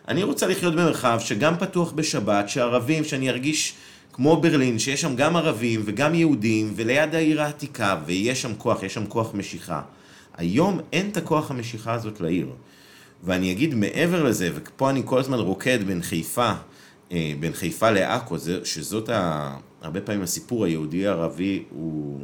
אני 0.08 0.22
רוצה 0.22 0.46
לחיות 0.46 0.74
במרחב 0.74 1.18
שגם 1.20 1.54
פתוח 1.58 1.92
בשבת, 1.92 2.48
שערבים, 2.48 3.04
שאני 3.04 3.30
ארגיש 3.30 3.74
כמו 4.12 4.36
ברלין, 4.36 4.78
שיש 4.78 5.00
שם 5.00 5.16
גם 5.16 5.36
ערבים 5.36 5.82
וגם 5.84 6.14
יהודים, 6.14 6.72
וליד 6.76 7.14
העיר 7.14 7.42
העתיקה, 7.42 7.96
ויש 8.06 8.42
שם 8.42 8.54
כוח, 8.58 8.82
יש 8.82 8.94
שם 8.94 9.06
כוח 9.06 9.34
משיכה. 9.34 9.80
היום 10.36 10.80
אין 10.92 11.08
את 11.10 11.16
הכוח 11.16 11.50
המשיכה 11.50 11.92
הזאת 11.92 12.20
לעיר. 12.20 12.48
ואני 13.24 13.52
אגיד 13.52 13.74
מעבר 13.74 14.22
לזה, 14.22 14.50
ופה 14.54 14.90
אני 14.90 15.02
כל 15.04 15.18
הזמן 15.18 15.38
רוקד 15.38 15.78
בין 15.86 16.02
חיפה, 16.02 16.52
אה, 17.12 17.32
בין 17.40 17.52
חיפה 17.52 17.90
לעכו, 17.90 18.36
שזאת 18.64 19.08
ה... 19.08 19.56
הרבה 19.82 20.00
פעמים 20.00 20.22
הסיפור 20.22 20.64
היהודי-ערבי 20.64 21.64
הוא, 21.70 22.20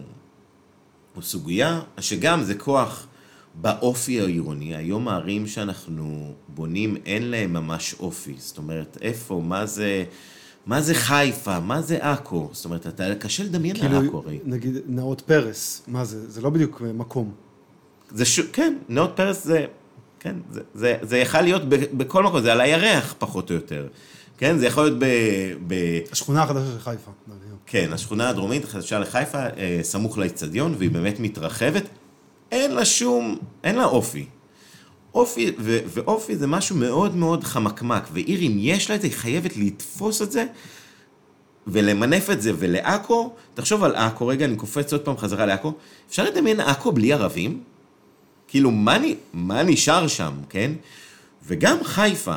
הוא 1.14 1.22
סוגיה, 1.22 1.80
שגם 2.00 2.42
זה 2.42 2.54
כוח 2.54 3.06
באופי 3.54 4.20
העירוני. 4.20 4.76
היום 4.76 5.08
הערים 5.08 5.46
שאנחנו 5.46 6.34
בונים, 6.48 6.96
אין 7.06 7.30
להם 7.30 7.52
ממש 7.52 7.94
אופי. 8.00 8.34
זאת 8.38 8.58
אומרת, 8.58 8.98
איפה, 9.00 9.42
מה 9.44 9.66
זה... 9.66 10.04
מה 10.66 10.80
זה 10.80 10.94
חיפה? 10.94 11.60
מה 11.60 11.82
זה 11.82 11.98
עכו? 12.00 12.48
זאת 12.52 12.64
אומרת, 12.64 12.86
אתה 12.86 13.14
קשה 13.14 13.44
לדמיין 13.44 13.76
כאילו, 13.76 13.96
על 13.96 14.06
עכו 14.06 14.18
הרי. 14.18 14.38
נגיד 14.44 14.76
נאות 14.86 15.20
פרס, 15.20 15.82
מה 15.88 16.04
זה? 16.04 16.30
זה 16.30 16.40
לא 16.40 16.50
בדיוק 16.50 16.82
מקום. 16.94 17.32
זה 18.10 18.24
ש... 18.24 18.40
כן, 18.40 18.74
נאות 18.88 19.12
פרס 19.14 19.44
זה... 19.44 19.66
כן, 20.20 20.36
זה, 20.50 20.60
זה, 20.74 20.96
זה 21.02 21.18
יכל 21.18 21.40
להיות 21.40 21.62
ב, 21.68 21.74
בכל 21.74 22.22
מקום, 22.22 22.40
זה 22.40 22.52
על 22.52 22.60
הירח 22.60 23.14
פחות 23.18 23.50
או 23.50 23.54
יותר. 23.54 23.88
כן, 24.38 24.58
זה 24.58 24.66
יכול 24.66 24.84
להיות 24.84 24.98
ב... 24.98 25.04
ב... 25.66 25.74
השכונה 26.12 26.42
החדשה 26.42 26.66
של 26.72 26.78
חיפה. 26.78 27.10
כן, 27.66 27.92
השכונה 27.92 28.28
הדרומית 28.28 28.64
החדשה 28.64 28.98
לחיפה, 28.98 29.38
אה, 29.38 29.78
סמוך 29.82 30.18
לאצטדיון, 30.18 30.74
והיא 30.78 30.90
באמת 30.90 31.20
מתרחבת. 31.20 31.82
אין 32.52 32.74
לה 32.74 32.84
שום, 32.84 33.38
אין 33.64 33.76
לה 33.76 33.84
אופי. 33.84 34.26
אופי, 35.14 35.52
ו, 35.58 35.78
ואופי 35.86 36.36
זה 36.36 36.46
משהו 36.46 36.76
מאוד 36.76 37.16
מאוד 37.16 37.44
חמקמק, 37.44 38.08
ועיר 38.12 38.40
אם 38.40 38.56
יש 38.58 38.90
לה 38.90 38.96
את 38.96 39.00
זה, 39.00 39.06
היא 39.06 39.16
חייבת 39.16 39.56
לתפוס 39.56 40.22
את 40.22 40.32
זה 40.32 40.46
ולמנף 41.66 42.30
את 42.30 42.42
זה, 42.42 42.52
ולעכו, 42.58 43.32
תחשוב 43.54 43.84
על 43.84 43.94
עכו, 43.94 44.26
רגע, 44.26 44.44
אני 44.44 44.56
קופץ 44.56 44.92
עוד 44.92 45.02
פעם 45.02 45.16
חזרה 45.16 45.46
לעכו, 45.46 45.72
אפשר 46.08 46.24
לדמיין 46.24 46.60
עכו 46.60 46.92
בלי 46.92 47.12
ערבים? 47.12 47.62
כאילו, 48.52 48.70
מה, 48.70 48.96
מה 49.32 49.62
נשאר 49.62 50.06
שם, 50.06 50.32
כן? 50.48 50.72
וגם 51.46 51.76
חיפה. 51.84 52.36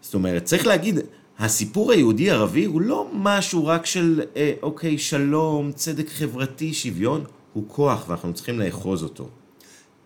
זאת 0.00 0.14
אומרת, 0.14 0.44
צריך 0.44 0.66
להגיד, 0.66 0.98
הסיפור 1.38 1.92
היהודי-ערבי 1.92 2.64
הוא 2.64 2.80
לא 2.80 3.10
משהו 3.12 3.66
רק 3.66 3.86
של, 3.86 4.22
אה, 4.36 4.52
אוקיי, 4.62 4.98
שלום, 4.98 5.72
צדק 5.72 6.08
חברתי, 6.08 6.74
שוויון, 6.74 7.24
הוא 7.52 7.64
כוח, 7.68 8.08
ואנחנו 8.08 8.34
צריכים 8.34 8.60
לאחוז 8.60 9.02
אותו. 9.02 9.28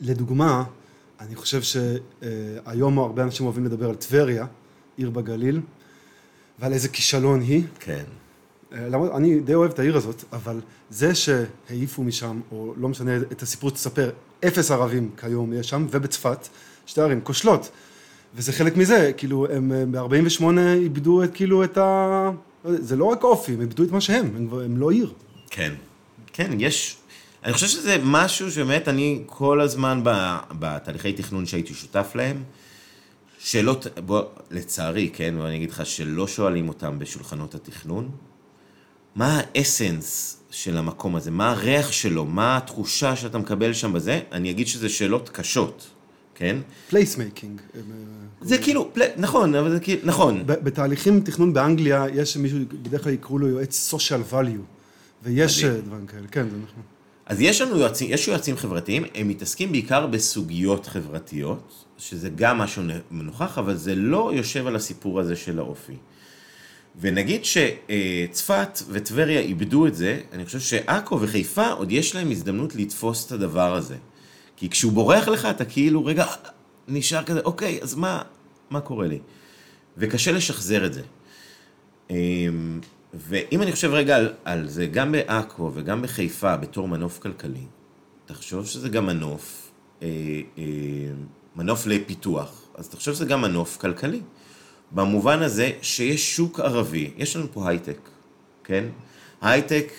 לדוגמה, 0.00 0.64
אני 1.20 1.36
חושב 1.36 1.62
שהיום 1.62 2.98
הרבה 2.98 3.22
אנשים 3.22 3.46
אוהבים 3.46 3.64
לדבר 3.64 3.88
על 3.88 3.94
טבריה, 3.94 4.46
עיר 4.96 5.10
בגליל, 5.10 5.60
ועל 6.58 6.72
איזה 6.72 6.88
כישלון 6.88 7.40
היא. 7.40 7.62
כן. 7.80 8.04
אה, 8.74 8.88
למרות, 8.88 9.12
אני 9.14 9.40
די 9.40 9.54
אוהב 9.54 9.70
את 9.70 9.78
העיר 9.78 9.96
הזאת, 9.96 10.24
אבל 10.32 10.60
זה 10.90 11.14
שהעיפו 11.14 12.02
משם, 12.02 12.40
או 12.52 12.74
לא 12.76 12.88
משנה 12.88 13.16
את 13.16 13.42
הסיפור 13.42 13.70
תספר, 13.70 14.10
אפס 14.46 14.70
ערבים 14.70 15.10
כיום 15.20 15.52
יש 15.52 15.68
שם, 15.68 15.86
ובצפת, 15.90 16.48
שתי 16.86 17.00
ערים 17.00 17.20
כושלות. 17.20 17.70
וזה 18.34 18.52
חלק 18.52 18.76
מזה, 18.76 19.12
כאילו, 19.16 19.46
הם 19.50 19.72
ב-48 19.90 20.44
איבדו 20.74 21.24
את, 21.24 21.34
כאילו, 21.34 21.64
את 21.64 21.78
ה... 21.78 22.30
זה 22.64 22.96
לא 22.96 23.04
רק 23.04 23.24
אופי, 23.24 23.52
הם 23.52 23.60
איבדו 23.60 23.84
את 23.84 23.90
מה 23.90 24.00
שהם, 24.00 24.30
הם, 24.36 24.48
הם 24.64 24.76
לא 24.76 24.90
עיר. 24.90 25.12
כן. 25.50 25.72
כן, 26.32 26.50
יש... 26.58 26.96
אני 27.44 27.52
חושב 27.52 27.66
שזה 27.66 27.96
משהו 28.02 28.50
שבאמת 28.50 28.88
אני 28.88 29.22
כל 29.26 29.60
הזמן 29.60 30.00
בתהליכי 30.58 31.12
תכנון 31.12 31.46
שהייתי 31.46 31.74
שותף 31.74 32.12
להם, 32.14 32.42
שאלות, 33.38 33.86
בוא, 34.06 34.22
לצערי, 34.50 35.10
כן, 35.12 35.34
ואני 35.38 35.56
אגיד 35.56 35.70
לך 35.70 35.86
שלא 35.86 36.28
שואלים 36.28 36.68
אותם 36.68 36.98
בשולחנות 36.98 37.54
התכנון, 37.54 38.10
מה 39.16 39.40
ה 39.54 39.64
essence 39.64 40.36
של 40.50 40.76
המקום 40.76 41.16
הזה, 41.16 41.30
מה 41.30 41.50
הריח 41.50 41.92
שלו, 41.92 42.24
מה 42.24 42.56
התחושה 42.56 43.16
שאתה 43.16 43.38
מקבל 43.38 43.72
שם 43.72 43.92
בזה, 43.92 44.20
אני 44.32 44.50
אגיד 44.50 44.66
שזה 44.66 44.88
שאלות 44.88 45.28
קשות, 45.28 45.86
כן? 46.34 46.56
placemaking. 46.90 47.60
אה, 47.76 47.80
זה 48.40 48.58
כאילו, 48.58 48.90
פלי, 48.94 49.04
נכון, 49.16 49.54
אבל 49.54 49.70
זה 49.70 49.80
כאילו, 49.80 50.00
נכון. 50.04 50.42
בתהליכים 50.46 51.20
תכנון 51.20 51.52
באנגליה, 51.52 52.06
יש 52.14 52.36
מישהו, 52.36 52.58
בדרך 52.82 53.04
כלל 53.04 53.12
יקראו 53.12 53.38
לו 53.38 53.48
יועץ 53.48 53.94
social 53.94 54.32
value, 54.32 54.62
ויש 55.22 55.64
מדהים. 55.64 55.80
דברים 55.80 56.06
כאלה, 56.06 56.26
כן, 56.30 56.50
זה 56.50 56.56
נכון. 56.56 56.82
אז 57.26 57.40
יש 57.40 57.60
לנו 57.60 57.78
יועצים, 57.78 58.10
יש 58.10 58.28
יועצים 58.28 58.56
חברתיים, 58.56 59.04
הם 59.14 59.28
מתעסקים 59.28 59.72
בעיקר 59.72 60.06
בסוגיות 60.06 60.86
חברתיות, 60.86 61.84
שזה 61.98 62.28
גם 62.36 62.58
משהו 62.58 62.82
מנוכח, 63.10 63.58
אבל 63.58 63.76
זה 63.76 63.94
לא 63.94 64.32
יושב 64.34 64.66
על 64.66 64.76
הסיפור 64.76 65.20
הזה 65.20 65.36
של 65.36 65.58
האופי. 65.58 65.96
ונגיד 67.00 67.42
שצפת 67.44 68.78
וטבריה 68.88 69.40
איבדו 69.40 69.86
את 69.86 69.94
זה, 69.94 70.20
אני 70.32 70.44
חושב 70.44 70.60
שעכו 70.60 71.20
וחיפה 71.20 71.70
עוד 71.70 71.92
יש 71.92 72.14
להם 72.14 72.30
הזדמנות 72.30 72.74
לתפוס 72.74 73.26
את 73.26 73.32
הדבר 73.32 73.74
הזה. 73.74 73.96
כי 74.56 74.70
כשהוא 74.70 74.92
בורח 74.92 75.28
לך, 75.28 75.44
אתה 75.44 75.64
כאילו, 75.64 76.04
רגע, 76.04 76.26
נשאר 76.88 77.24
כזה, 77.24 77.40
אוקיי, 77.40 77.78
אז 77.82 77.94
מה, 77.94 78.22
מה 78.70 78.80
קורה 78.80 79.06
לי? 79.06 79.18
וקשה 79.98 80.32
לשחזר 80.32 80.86
את 80.86 80.92
זה. 80.92 81.02
אמ, 82.10 82.80
ואם 83.14 83.62
אני 83.62 83.72
חושב 83.72 83.90
רגע 83.90 84.16
על, 84.16 84.32
על 84.44 84.68
זה, 84.68 84.86
גם 84.86 85.12
בעכו 85.12 85.70
וגם 85.74 86.02
בחיפה, 86.02 86.56
בתור 86.56 86.88
מנוף 86.88 87.18
כלכלי, 87.18 87.66
תחשוב 88.26 88.66
שזה 88.66 88.88
גם 88.88 89.06
מנוף, 89.06 89.70
אה, 90.02 90.08
אה, 90.58 90.64
מנוף 91.56 91.86
לפיתוח, 91.86 92.68
אז 92.74 92.88
תחשוב 92.88 93.14
שזה 93.14 93.24
גם 93.24 93.42
מנוף 93.42 93.76
כלכלי. 93.76 94.20
במובן 94.94 95.42
הזה 95.42 95.70
שיש 95.82 96.36
שוק 96.36 96.60
ערבי, 96.60 97.10
יש 97.16 97.36
לנו 97.36 97.46
פה 97.52 97.68
הייטק, 97.68 97.98
כן? 98.64 98.84
הייטק... 99.42 99.92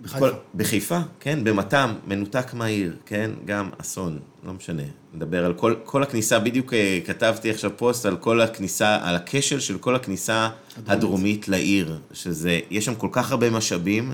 בחיפה. 0.00 0.18
כל, 0.18 0.30
בחיפה, 0.54 0.98
כן, 1.20 1.44
במתם, 1.44 1.94
מנותק 2.06 2.54
מהעיר, 2.54 2.96
כן, 3.06 3.30
גם 3.44 3.70
אסון, 3.78 4.18
לא 4.44 4.52
משנה. 4.52 4.82
נדבר 5.14 5.44
על 5.44 5.54
כל, 5.54 5.74
כל 5.84 6.02
הכניסה, 6.02 6.38
בדיוק 6.38 6.74
אה, 6.74 6.98
כתבתי 7.06 7.50
עכשיו 7.50 7.70
פוסט 7.76 8.06
על 8.06 8.16
כל 8.16 8.40
הכניסה, 8.40 8.98
על 9.02 9.16
הכשל 9.16 9.60
של 9.60 9.78
כל 9.78 9.94
הכניסה 9.94 10.44
הדרומית, 10.44 10.90
הדרומית 10.90 11.48
לעיר, 11.48 11.98
שזה, 12.12 12.60
יש 12.70 12.84
שם 12.84 12.94
כל 12.94 13.08
כך 13.12 13.30
הרבה 13.30 13.50
משאבים 13.50 14.12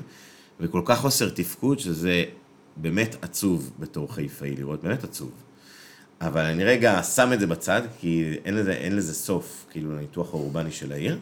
וכל 0.60 0.82
כך 0.84 0.98
חוסר 0.98 1.28
תפקוד, 1.28 1.78
שזה 1.78 2.24
באמת 2.76 3.16
עצוב 3.22 3.70
בתור 3.78 4.14
חיפאי 4.14 4.56
לראות, 4.56 4.82
באמת 4.82 5.04
עצוב. 5.04 5.30
אבל 6.22 6.40
אני 6.40 6.64
רגע 6.64 7.02
שם 7.02 7.32
את 7.32 7.40
זה 7.40 7.46
בצד, 7.46 7.82
כי 8.00 8.36
אין 8.44 8.54
לזה, 8.54 8.72
אין 8.72 8.96
לזה 8.96 9.14
סוף, 9.14 9.66
כאילו, 9.70 9.96
לניתוח 9.96 10.34
האורבני 10.34 10.72
של 10.72 10.92
העיר. 10.92 11.18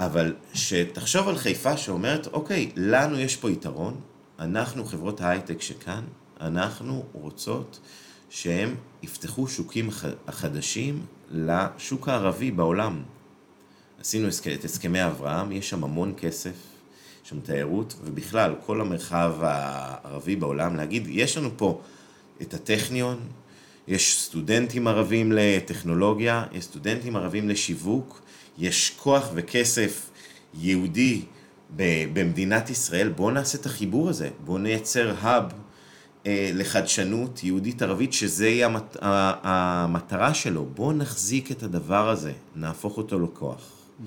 אבל 0.00 0.34
שתחשוב 0.54 1.28
על 1.28 1.36
חיפה 1.36 1.76
שאומרת, 1.76 2.26
אוקיי, 2.26 2.70
לנו 2.76 3.18
יש 3.18 3.36
פה 3.36 3.50
יתרון, 3.50 4.00
אנחנו 4.38 4.84
חברות 4.84 5.20
ההייטק 5.20 5.62
שכאן, 5.62 6.02
אנחנו 6.40 7.04
רוצות 7.12 7.80
שהם 8.30 8.74
יפתחו 9.02 9.48
שוקים 9.48 9.90
חדשים 10.30 11.06
לשוק 11.30 12.08
הערבי 12.08 12.50
בעולם. 12.50 13.02
עשינו 14.00 14.28
את 14.54 14.64
הסכמי 14.64 15.06
אברהם, 15.06 15.52
יש 15.52 15.70
שם 15.70 15.84
המון 15.84 16.14
כסף, 16.16 16.56
יש 17.24 17.30
שם 17.30 17.40
תיירות, 17.40 17.94
ובכלל, 18.04 18.54
כל 18.66 18.80
המרחב 18.80 19.34
הערבי 19.40 20.36
בעולם, 20.36 20.76
להגיד, 20.76 21.06
יש 21.08 21.36
לנו 21.36 21.50
פה 21.56 21.80
את 22.42 22.54
הטכניון, 22.54 23.20
יש 23.88 24.20
סטודנטים 24.20 24.86
ערבים 24.86 25.32
לטכנולוגיה, 25.32 26.44
יש 26.52 26.64
סטודנטים 26.64 27.16
ערבים 27.16 27.48
לשיווק, 27.48 28.22
יש 28.58 28.90
כוח 28.96 29.30
וכסף 29.34 30.10
יהודי 30.54 31.22
במדינת 32.12 32.70
ישראל, 32.70 33.08
בואו 33.08 33.30
נעשה 33.30 33.58
את 33.58 33.66
החיבור 33.66 34.08
הזה, 34.08 34.28
בואו 34.44 34.58
נייצר 34.58 35.14
האב 35.20 35.52
אה, 36.26 36.50
לחדשנות 36.54 37.44
יהודית-ערבית, 37.44 38.12
שזה 38.12 38.48
יהיה 38.48 38.66
המת... 38.66 38.96
המטרה 39.02 40.34
שלו. 40.34 40.64
בואו 40.74 40.92
נחזיק 40.92 41.50
את 41.50 41.62
הדבר 41.62 42.08
הזה, 42.08 42.32
נהפוך 42.56 42.96
אותו 42.96 43.20
לכוח. 43.20 43.56
Mm-hmm. 43.56 44.02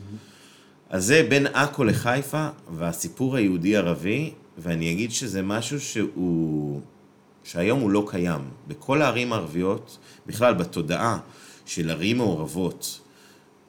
אז 0.90 1.06
זה 1.06 1.26
בין 1.30 1.48
עכו 1.48 1.84
לחיפה, 1.84 2.48
והסיפור 2.74 3.36
היהודי-ערבי, 3.36 4.34
ואני 4.58 4.92
אגיד 4.92 5.12
שזה 5.12 5.42
משהו 5.42 5.80
שהוא... 5.80 6.82
שהיום 7.48 7.80
הוא 7.80 7.92
לא 7.92 8.06
קיים. 8.10 8.42
בכל 8.68 9.02
הערים 9.02 9.34
הערביות, 9.34 9.98
בכלל 10.26 10.54
בתודעה 10.54 11.20
של 11.66 11.90
ערים 11.90 12.18
מעורבות 12.18 13.00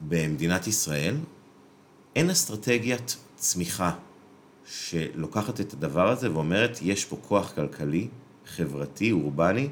במדינת 0.00 0.66
ישראל, 0.66 1.16
אין 2.16 2.30
אסטרטגיית 2.30 3.16
צמיחה 3.36 3.94
שלוקחת 4.66 5.60
את 5.60 5.72
הדבר 5.72 6.08
הזה 6.08 6.32
ואומרת, 6.32 6.78
יש 6.82 7.04
פה 7.04 7.16
כוח 7.28 7.52
כלכלי, 7.54 8.08
חברתי, 8.46 9.12
אורבני, 9.12 9.68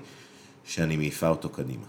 שאני 0.65 0.97
מעיפה 0.97 1.29
אותו 1.29 1.49
קדימה. 1.49 1.87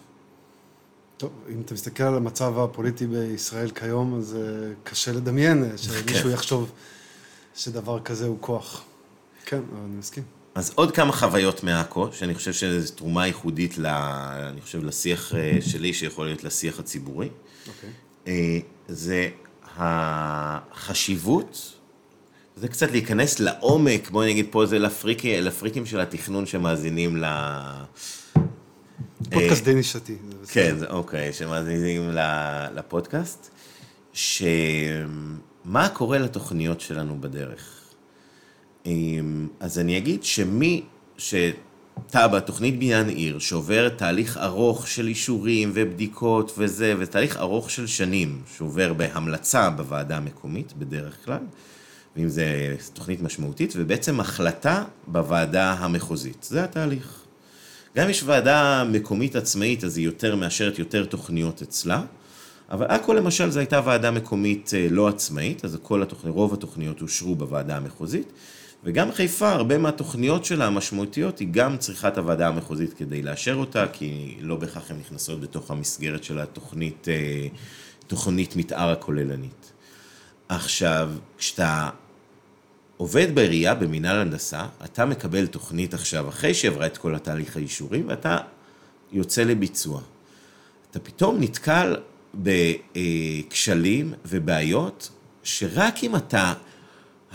טוב, 1.18 1.32
אם 1.50 1.62
אתה 1.62 1.74
מסתכל 1.74 2.04
על 2.04 2.16
המצב 2.16 2.60
הפוליטי 2.60 3.08
בישראל 3.08 3.70
כיום, 3.70 4.18
אז 4.18 4.38
uh, 4.38 4.90
קשה 4.90 5.12
לדמיין 5.12 5.64
אה, 5.64 5.78
שמישהו 5.84 6.24
כן. 6.24 6.30
יחשוב 6.30 6.72
שדבר 7.56 8.00
כזה 8.00 8.28
הוא 8.28 8.38
כוח. 8.42 8.84
כן, 9.46 9.62
אני 9.86 9.96
מסכים. 10.00 10.37
אז 10.58 10.72
עוד 10.76 10.92
כמה 10.92 11.12
חוויות 11.12 11.64
מעכו, 11.64 12.10
שאני 12.12 12.36
חושב 12.36 12.54
שזו 12.54 12.94
תרומה 12.96 13.28
ייחודית, 13.28 13.78
ל, 13.78 13.86
אני 13.86 14.62
חושב, 14.62 14.84
לשיח 14.84 15.36
אה, 15.36 15.58
שלי, 15.62 15.94
שיכול 15.94 16.26
להיות 16.26 16.44
לשיח 16.44 16.80
הציבורי. 16.80 17.30
אוקיי. 17.68 17.90
Okay. 18.26 18.30
זה 18.88 19.30
החשיבות, 19.78 21.74
זה 22.56 22.68
קצת 22.68 22.92
להיכנס 22.92 23.40
לעומק, 23.40 24.10
בואי 24.10 24.32
נגיד 24.32 24.48
פה 24.52 24.66
זה 24.66 24.80
לפריקים, 24.80 25.44
לפריקים 25.44 25.86
של 25.86 26.00
התכנון 26.00 26.46
שמאזינים 26.46 27.18
ל... 27.18 27.26
פודקאסט 29.30 29.64
די 29.64 29.74
נישתי. 29.74 30.16
כן, 30.48 30.76
אוקיי, 30.90 31.34
שמאזינים 31.34 32.12
לפודקאסט, 32.76 33.50
שמה 34.14 35.90
קורה 35.94 36.18
לתוכניות 36.18 36.82
שלנו 36.82 37.22
בדרך. 37.22 37.77
אז 39.60 39.80
אני 39.80 39.98
אגיד 39.98 40.24
שמי 40.24 40.82
שטאבה, 41.18 42.40
תוכנית 42.40 42.80
בניין 42.80 43.10
עיר, 43.10 43.40
שעוברת 43.40 43.98
תהליך 43.98 44.38
ארוך 44.38 44.88
של 44.88 45.08
אישורים 45.08 45.72
ובדיקות 45.74 46.54
וזה, 46.58 46.94
ותהליך 47.00 47.38
ארוך 47.38 47.72
של 47.72 47.88
שנים, 47.88 48.42
שעובר 48.58 48.94
בהמלצה 48.94 49.70
בוועדה 49.70 50.18
המקומית 50.18 50.74
בדרך 50.74 51.26
כלל, 51.26 51.40
ואם 52.16 52.30
זה 52.30 52.76
תוכנית 52.94 53.22
משמעותית, 53.22 53.74
ובעצם 53.76 54.20
החלטה 54.20 54.84
בוועדה 55.08 55.72
המחוזית. 55.74 56.48
זה 56.50 56.64
התהליך. 56.64 57.22
גם 57.98 58.10
יש 58.10 58.24
ועדה 58.24 58.84
מקומית 58.84 59.36
עצמאית, 59.36 59.84
אז 59.84 59.98
היא 59.98 60.06
יותר 60.06 60.36
מאשרת 60.36 60.80
יותר 60.80 61.06
תוכניות 61.06 61.62
אצלה, 61.62 62.02
אבל 62.70 62.86
עכו 62.86 63.14
למשל 63.14 63.50
זו 63.50 63.60
הייתה 63.60 63.82
ועדה 63.86 64.12
מקומית 64.12 64.72
אה, 64.74 64.88
לא 64.92 65.08
עצמאית, 65.08 65.66
אז 65.66 65.78
כל 65.82 66.02
התוכניות, 66.02 66.36
רוב 66.36 66.54
התוכניות 66.54 67.02
אושרו 67.02 67.36
בוועדה 67.36 67.78
המחוזית, 67.78 68.32
וגם 68.84 69.12
חיפה, 69.12 69.50
הרבה 69.52 69.78
מהתוכניות 69.78 70.46
שלה 70.46 70.66
המשמעותיות, 70.66 71.40
היא 71.40 71.48
גם 71.52 71.78
צריכה 71.78 72.08
את 72.08 72.18
הוועדה 72.18 72.48
המחוזית 72.48 72.94
כדי 72.94 73.22
לאשר 73.22 73.56
אותה, 73.56 73.86
כי 73.94 74.38
לא 74.42 74.56
בהכרח 74.56 74.92
הן 74.92 74.98
נכנסות 75.00 75.42
בתוך 75.42 75.72
המסגרת 75.72 76.24
של 76.24 76.40
התוכנית, 76.40 77.08
אה, 77.08 77.48
תוכנית 78.08 78.56
מתאר 78.56 78.90
הכוללנית. 78.90 79.72
עכשיו, 80.50 81.12
כשאתה 81.38 81.90
עובד 82.98 83.36
בעירייה, 83.36 83.76
במינהל 83.76 84.18
הנדסה, 84.18 84.66
אתה 84.86 85.06
מקבל 85.06 85.48
תוכנית 85.48 85.94
עכשיו, 85.94 86.30
אחרי 86.30 86.54
שעברה 86.54 86.86
את 86.86 86.98
כל 86.98 87.16
התהליך 87.16 87.58
האישורי, 87.58 88.04
ואתה 88.08 88.38
יוצא 89.12 89.44
לביצוע. 89.44 90.02
אתה 90.92 91.00
פתאום 91.00 91.38
נתקל 91.40 91.96
בכשלים 92.36 94.14
ובעיות, 94.26 95.10
שרק 95.44 96.04
אם 96.04 96.16
אתה, 96.16 96.54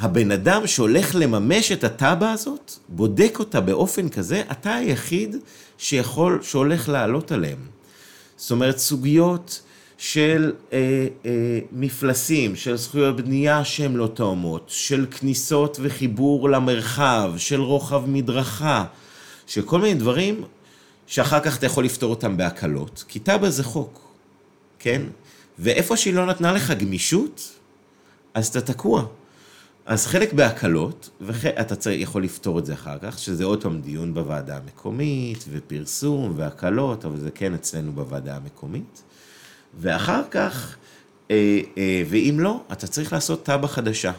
הבן 0.02 0.30
אדם 0.30 0.66
שהולך 0.66 1.14
לממש 1.14 1.72
את 1.72 1.84
הטאבה 1.84 2.32
הזאת, 2.32 2.72
בודק 2.88 3.36
אותה 3.38 3.60
באופן 3.60 4.08
כזה, 4.08 4.42
אתה 4.50 4.74
היחיד 4.74 5.36
שיכול, 5.78 6.38
שהולך 6.42 6.88
לעלות 6.88 7.32
עליהם. 7.32 7.58
זאת 8.36 8.50
אומרת, 8.50 8.78
סוגיות 8.78 9.62
של 9.98 10.52
אה, 10.72 10.78
אה, 11.24 11.58
מפלסים, 11.72 12.56
של 12.56 12.76
זכויות 12.76 13.16
בנייה 13.16 13.64
שהן 13.64 13.94
לא 13.94 14.06
תואמות, 14.06 14.64
של 14.68 15.06
כניסות 15.10 15.78
וחיבור 15.82 16.50
למרחב, 16.50 17.32
של 17.36 17.60
רוחב 17.60 18.02
מדרכה, 18.06 18.84
של 19.46 19.62
כל 19.62 19.80
מיני 19.80 19.94
דברים 19.94 20.44
שאחר 21.06 21.40
כך 21.40 21.58
אתה 21.58 21.66
יכול 21.66 21.84
לפתור 21.84 22.10
אותם 22.10 22.36
בהקלות, 22.36 23.04
כי 23.08 23.18
תב"ע 23.18 23.50
זה 23.50 23.64
חוק, 23.64 24.08
כן? 24.78 25.02
ואיפה 25.58 25.96
שהיא 25.96 26.14
לא 26.14 26.26
נתנה 26.26 26.52
לך 26.52 26.70
גמישות, 26.70 27.50
אז 28.34 28.48
אתה 28.48 28.60
תקוע. 28.60 29.06
אז 29.86 30.06
חלק 30.06 30.32
בהקלות, 30.32 31.10
ואתה 31.20 31.92
יכול 31.92 32.24
לפתור 32.24 32.58
את 32.58 32.66
זה 32.66 32.74
אחר 32.74 32.98
כך, 33.02 33.18
שזה 33.18 33.44
עוד 33.44 33.62
פעם 33.62 33.80
דיון 33.80 34.14
בוועדה 34.14 34.56
המקומית, 34.56 35.44
ופרסום, 35.50 36.32
והקלות, 36.36 37.04
אבל 37.04 37.20
זה 37.20 37.30
כן 37.30 37.54
אצלנו 37.54 37.92
בוועדה 37.92 38.36
המקומית. 38.36 39.02
ואחר 39.80 40.22
כך, 40.30 40.76
אה, 41.30 41.60
אה, 41.78 42.02
ואם 42.08 42.36
לא, 42.40 42.60
אתה 42.72 42.86
צריך 42.86 43.12
לעשות 43.12 43.44
תב"ע 43.44 43.66
חדשה. 43.66 44.12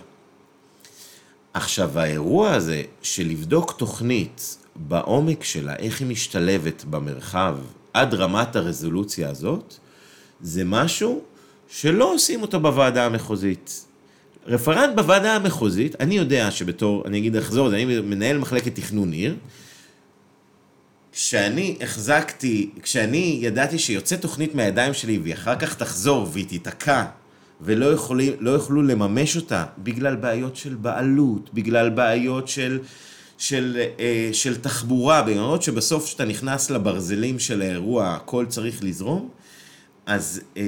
עכשיו, 1.54 2.00
האירוע 2.00 2.52
הזה 2.52 2.84
של 3.02 3.28
לבדוק 3.28 3.72
תוכנית 3.72 4.58
בעומק 4.76 5.44
שלה, 5.44 5.76
איך 5.76 6.00
היא 6.00 6.08
משתלבת 6.08 6.86
במרחב, 6.90 7.58
עד 7.94 8.14
רמת 8.14 8.56
הרזולוציה 8.56 9.30
הזאת, 9.30 9.74
זה 10.42 10.64
משהו 10.66 11.22
שלא 11.68 12.14
עושים 12.14 12.42
אותו 12.42 12.60
בוועדה 12.60 13.06
המחוזית. 13.06 13.86
רפרנט 14.48 14.96
בוועדה 14.96 15.36
המחוזית, 15.36 15.96
אני 16.00 16.16
יודע 16.16 16.52
שבתור, 16.52 17.04
אני 17.06 17.18
אגיד 17.18 17.36
אחזור, 17.36 17.70
אני 17.70 17.86
מנהל 17.86 18.38
מחלקת 18.38 18.76
תכנון 18.76 19.12
עיר, 19.12 19.36
כשאני 21.12 21.78
החזקתי, 21.82 22.70
כשאני 22.82 23.40
ידעתי 23.42 23.80
שיוצא 23.80 24.16
תוכנית 24.16 24.56
מהידיים 24.56 24.94
שלי 24.94 25.18
והיא 25.18 25.34
אחר 25.34 25.56
כך 25.56 25.76
תחזור 25.76 26.30
והיא 26.32 26.48
תיתקע 26.48 27.06
ולא 27.62 27.86
יכולים, 27.86 28.34
לא 28.40 28.52
יוכלו 28.52 28.82
לממש 28.82 29.36
אותה 29.36 29.66
בגלל 29.78 30.16
בעיות 30.16 30.56
של 30.56 30.76
בעלות, 30.76 31.54
בגלל 31.54 31.90
בעיות 31.90 32.48
של, 32.48 32.80
של, 33.38 33.82
אה, 34.00 34.30
של 34.34 34.62
תחבורה, 34.62 35.22
בגלל 35.22 35.62
שבסוף 35.62 36.06
כשאתה 36.06 36.26
נכנס 36.26 36.70
לברזלים 36.70 37.40
של 37.40 37.62
האירוע 37.62 38.14
הכל 38.14 38.46
צריך 38.46 38.84
לזרום, 38.84 39.30
אז, 40.06 40.42
אה, 40.58 40.64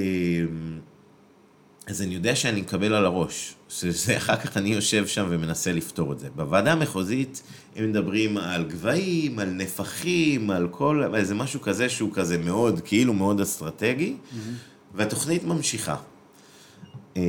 אז 1.86 2.02
אני 2.02 2.14
יודע 2.14 2.36
שאני 2.36 2.60
מקבל 2.60 2.94
על 2.94 3.04
הראש. 3.04 3.55
שזה 3.68 4.16
אחר 4.20 4.36
כך 4.36 4.56
אני 4.56 4.68
יושב 4.68 5.06
שם 5.06 5.26
ומנסה 5.30 5.72
לפתור 5.72 6.12
את 6.12 6.18
זה. 6.18 6.28
בוועדה 6.34 6.72
המחוזית 6.72 7.42
הם 7.76 7.90
מדברים 7.90 8.36
על 8.36 8.64
גבהים, 8.64 9.38
על 9.38 9.50
נפחים, 9.50 10.50
על 10.50 10.68
כל, 10.70 11.14
איזה 11.14 11.34
משהו 11.34 11.60
כזה 11.60 11.88
שהוא 11.88 12.10
כזה 12.14 12.38
מאוד, 12.38 12.80
כאילו 12.84 13.14
מאוד 13.14 13.40
אסטרטגי, 13.40 14.16
mm-hmm. 14.16 14.36
והתוכנית 14.94 15.44
ממשיכה. 15.44 15.96
אמ, 17.16 17.22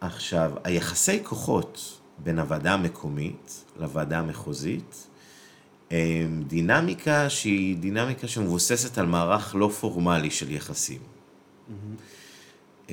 עכשיו, 0.00 0.52
היחסי 0.64 1.18
כוחות 1.22 1.98
בין 2.18 2.38
הוועדה 2.38 2.74
המקומית 2.74 3.64
לוועדה 3.80 4.18
המחוזית, 4.18 5.06
דינמיקה 6.46 7.30
שהיא 7.30 7.76
דינמיקה 7.76 8.28
שמבוססת 8.28 8.98
על 8.98 9.06
מערך 9.06 9.54
לא 9.54 9.68
פורמלי 9.68 10.30
של 10.30 10.50
יחסים. 10.50 10.98
Mm-hmm. 10.98 11.72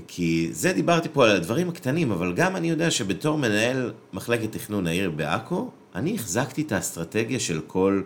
כי 0.08 0.50
זה 0.52 0.74
דיברתי 0.74 1.10
פה 1.14 1.26
על 1.26 1.36
הדברים 1.36 1.70
הקטנים, 1.70 2.12
אבל 2.12 2.34
גם 2.34 2.56
אני 2.56 2.70
יודע 2.70 2.92
שבתור 2.92 3.38
מנהל 3.38 3.92
מחלקת 4.14 4.52
תכנון 4.52 4.88
העיר 4.88 5.12
בעכו, 5.12 5.70
אני 5.96 6.16
החזקתי 6.16 6.62
את 6.62 6.72
האסטרטגיה 6.72 7.40
של 7.40 7.62
כל, 7.68 8.02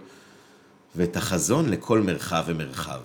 ואת 0.96 1.18
החזון 1.18 1.70
לכל 1.70 2.02
מרחב 2.02 2.44
ומרחב. 2.48 3.00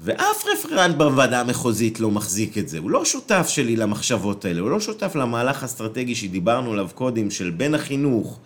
ואף 0.00 0.44
רפרנט 0.52 0.96
בוועדה 0.96 1.40
המחוזית 1.40 2.00
לא 2.00 2.10
מחזיק 2.10 2.58
את 2.58 2.68
זה, 2.68 2.78
הוא 2.78 2.90
לא 2.90 3.04
שותף 3.04 3.46
שלי 3.48 3.76
למחשבות 3.76 4.44
האלה, 4.44 4.60
הוא 4.60 4.70
לא 4.70 4.80
שותף 4.80 5.12
למהלך 5.14 5.62
האסטרטגי 5.62 6.14
שדיברנו 6.14 6.72
עליו 6.72 6.88
קודם, 6.94 7.30
של 7.30 7.50
בין 7.50 7.74
החינוך 7.74 8.38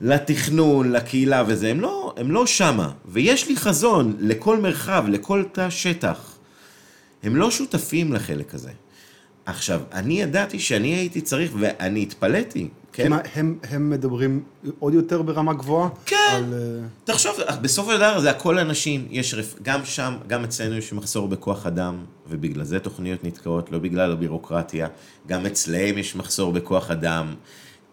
לתכנון, 0.00 0.92
לקהילה 0.92 1.44
וזה, 1.46 1.70
הם 1.70 1.80
לא, 1.80 2.14
הם 2.16 2.30
לא 2.30 2.46
שמה. 2.46 2.90
ויש 3.08 3.48
לי 3.48 3.56
חזון 3.56 4.16
לכל 4.20 4.60
מרחב, 4.60 5.04
לכל 5.08 5.44
תא 5.52 5.70
שטח. 5.70 6.34
הם 7.22 7.36
לא 7.36 7.50
שותפים 7.50 8.12
לחלק 8.12 8.54
הזה. 8.54 8.70
עכשיו, 9.48 9.80
אני 9.92 10.20
ידעתי 10.20 10.58
שאני 10.58 10.88
הייתי 10.88 11.20
צריך, 11.20 11.52
ואני 11.58 12.02
התפלאתי, 12.02 12.68
כן? 12.92 13.10
מה, 13.10 13.18
הם, 13.34 13.58
הם 13.70 13.90
מדברים 13.90 14.42
עוד 14.78 14.94
יותר 14.94 15.22
ברמה 15.22 15.54
גבוהה? 15.54 15.88
כן. 16.06 16.16
על... 16.30 16.54
אה, 16.54 16.86
תחשוב, 17.04 17.36
בסופו 17.62 17.92
של 17.92 17.96
דבר 17.96 18.20
זה 18.20 18.30
הכל 18.30 18.58
אנשים, 18.58 19.06
יש, 19.10 19.34
רפ... 19.34 19.54
גם 19.62 19.84
שם, 19.84 20.14
גם 20.26 20.44
אצלנו 20.44 20.76
יש 20.76 20.92
מחסור 20.92 21.28
בכוח 21.28 21.66
אדם, 21.66 22.04
ובגלל 22.28 22.64
זה 22.64 22.78
תוכניות 22.78 23.24
נתקעות, 23.24 23.72
לא 23.72 23.78
בגלל 23.78 24.12
הבירוקרטיה, 24.12 24.88
גם 25.26 25.46
אצלהם 25.46 25.98
יש 25.98 26.16
מחסור 26.16 26.52
בכוח 26.52 26.90
אדם. 26.90 27.34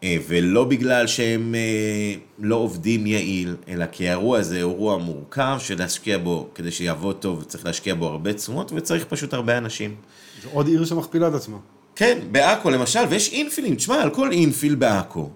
אה, 0.03 0.17
ולא 0.27 0.63
בגלל 0.63 1.07
שהם 1.07 1.55
אה, 1.55 2.15
לא 2.39 2.55
עובדים 2.55 3.07
יעיל, 3.07 3.55
אלא 3.67 3.85
כי 3.91 4.07
האירוע 4.07 4.39
הזה 4.39 4.61
הוא 4.61 4.71
אירוע 4.71 4.97
מורכב 4.97 5.57
שלהשקיע 5.59 6.17
בו, 6.17 6.49
כדי 6.55 6.71
שיעבוד 6.71 7.15
טוב 7.15 7.43
צריך 7.43 7.65
להשקיע 7.65 7.95
בו 7.95 8.07
הרבה 8.07 8.33
תשומות 8.33 8.71
וצריך 8.75 9.05
פשוט 9.05 9.33
הרבה 9.33 9.57
אנשים. 9.57 9.95
זה 10.45 10.49
עוד 10.53 10.67
עיר 10.67 10.85
שמכפילה 10.85 11.27
את 11.27 11.33
עצמה. 11.33 11.57
כן, 11.95 12.19
בעכו 12.31 12.69
למשל, 12.69 12.99
ויש 13.09 13.33
אינפילים, 13.33 13.75
תשמע, 13.75 14.01
על 14.01 14.09
כל 14.09 14.31
אינפיל 14.31 14.75
בעכו. 14.75 15.29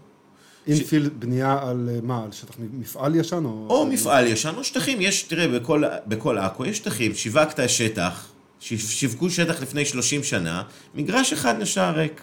אינפיל 0.68 1.06
ש... 1.06 1.10
בנייה 1.20 1.60
על 1.62 1.90
אה, 1.92 2.00
מה, 2.04 2.24
על 2.24 2.32
שטח 2.32 2.56
מפעל 2.74 3.16
ישן 3.16 3.46
או... 3.46 3.68
או 3.70 3.86
מפעל 3.86 4.28
ישן 4.28 4.54
או 4.58 4.64
שטחים, 4.64 5.02
יש, 5.02 5.24
תראה, 5.24 5.48
בכל, 5.48 5.84
בכל 6.08 6.38
עכו 6.38 6.66
יש 6.66 6.78
שטחים, 6.78 7.16
שיווקת 7.16 7.70
שטח, 7.70 8.28
שיווקו 8.60 9.30
שטח 9.30 9.62
לפני 9.62 9.86
30 9.86 10.24
שנה, 10.24 10.64
מגרש 10.96 11.34
אחד 11.34 11.60
נשאר 11.60 11.96
ריק. 11.96 12.22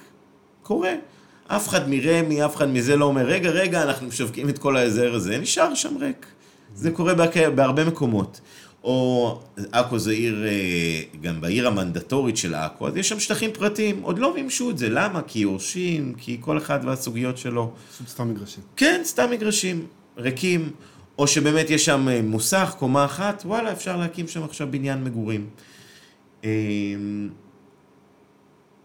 קורה. 0.63 0.95
אף 1.47 1.69
אחד 1.69 1.91
מרמי, 1.91 2.45
אף 2.45 2.57
אחד 2.57 2.69
מזה 2.69 2.97
לא 2.97 3.05
אומר, 3.05 3.27
רגע, 3.27 3.51
רגע, 3.51 3.83
אנחנו 3.83 4.07
משווקים 4.07 4.49
את 4.49 4.59
כל 4.59 4.77
האזר 4.77 5.15
הזה, 5.15 5.39
נשאר 5.39 5.75
שם 5.75 5.97
ריק. 5.97 6.27
זה 6.75 6.91
קורה 6.91 7.15
בהרבה 7.55 7.85
מקומות. 7.85 8.41
או 8.87 9.41
עכו 9.73 9.99
זה 9.99 10.11
עיר, 10.11 10.45
אה, 10.47 11.03
גם 11.21 11.41
בעיר 11.41 11.67
המנדטורית 11.67 12.37
של 12.37 12.55
עכו, 12.55 12.89
אז 12.89 12.97
יש 12.97 13.09
שם 13.09 13.21
שטחים 13.21 13.51
פרטיים, 13.53 14.03
עוד 14.03 14.19
לא 14.19 14.35
מימשו 14.35 14.71
את 14.71 14.79
זה, 14.79 14.89
למה? 14.89 15.23
כי 15.23 15.39
יורשים, 15.39 16.15
כי 16.19 16.37
כל 16.41 16.59
אחד 16.59 16.81
והסוגיות 16.85 17.39
שלו. 17.39 17.73
סתם 18.09 18.31
מגרשים. 18.31 18.63
כן, 18.77 19.01
סתם 19.05 19.31
מגרשים, 19.31 19.87
ריקים, 20.17 20.71
או 21.19 21.27
שבאמת 21.27 21.71
יש 21.71 21.85
שם 21.85 22.09
אה, 22.09 22.23
מוסך, 22.23 22.75
קומה 22.79 23.05
אחת, 23.05 23.43
וואלה, 23.47 23.73
אפשר 23.73 23.97
להקים 23.97 24.29
שם 24.29 24.43
עכשיו 24.43 24.69
בניין 24.71 25.05
מגורים. 25.05 25.47
אה, 26.45 26.51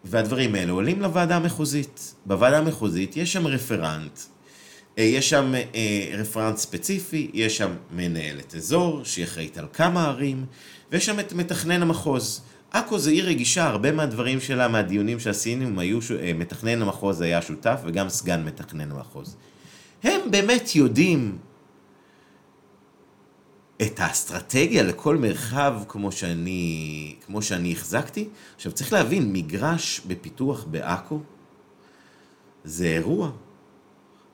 והדברים 0.06 0.56
האלה 0.56 0.72
עולים 0.72 1.02
לוועדה 1.02 1.36
המחוזית. 1.36 2.16
בוועדה 2.26 2.58
המחוזית 2.58 3.18
יש 3.18 3.34
שם 3.34 3.48
רפרנט, 3.48 4.20
יש 4.98 5.30
שם 5.30 5.54
אה, 5.56 6.12
רפרנט 6.18 6.58
ספציפי, 6.58 7.32
יש 7.34 7.58
שם 7.58 7.72
מנהלת 7.92 8.56
אזור 8.56 9.04
שהיא 9.04 9.26
אחראית 9.26 9.58
על 9.58 9.68
כמה 9.74 10.08
ערים, 10.08 10.46
ויש 10.92 11.06
שם 11.06 11.20
את 11.20 11.34
מתכנן 11.34 11.82
המחוז. 11.82 12.42
עכו 12.72 13.00
זה 13.00 13.12
עיר 13.12 13.26
רגישה, 13.28 13.68
הרבה 13.68 13.92
מהדברים 13.92 14.40
שלה, 14.40 14.68
מהדיונים 14.68 15.20
שעשינו, 15.20 15.80
היו, 15.80 16.00
אה, 16.22 16.34
מתכנן 16.34 16.82
המחוז 16.82 17.22
היה 17.22 17.42
שותף 17.42 17.80
וגם 17.86 18.10
סגן 18.10 18.44
מתכנן 18.44 18.92
המחוז. 18.92 19.36
הם 20.04 20.22
באמת 20.32 20.76
יודעים 20.76 21.38
את 23.82 24.00
האסטרטגיה 24.00 24.84
לכל 24.84 25.18
מרחב 25.18 25.76
כמו 25.88 26.12
שאני, 26.12 27.16
כמו 27.26 27.42
שאני 27.42 27.72
החזקתי. 27.72 28.28
עכשיו 28.56 28.72
צריך 28.72 28.94
להבין, 28.94 29.34
מגרש 29.34 30.02
בפיתוח 30.08 30.64
בעכו 30.64 31.20
זה 32.64 32.86
אירוע. 32.86 33.32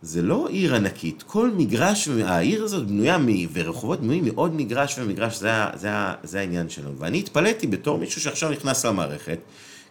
זה 0.01 0.21
לא 0.21 0.47
עיר 0.49 0.75
ענקית, 0.75 1.23
כל 1.23 1.51
מגרש, 1.57 2.07
העיר 2.07 2.63
הזאת 2.63 2.87
בנויה, 2.87 3.17
מ, 3.17 3.27
ורחובות 3.53 4.01
בנויים 4.01 4.25
מעוד 4.25 4.55
מגרש 4.55 4.99
ומגרש, 4.99 5.37
זה, 5.37 5.49
זה, 5.75 5.89
זה 6.23 6.39
העניין 6.39 6.69
שלנו. 6.69 6.97
ואני 6.99 7.19
התפלאתי 7.19 7.67
בתור 7.67 7.97
מישהו 7.97 8.21
שעכשיו 8.21 8.49
נכנס 8.49 8.85
למערכת, 8.85 9.39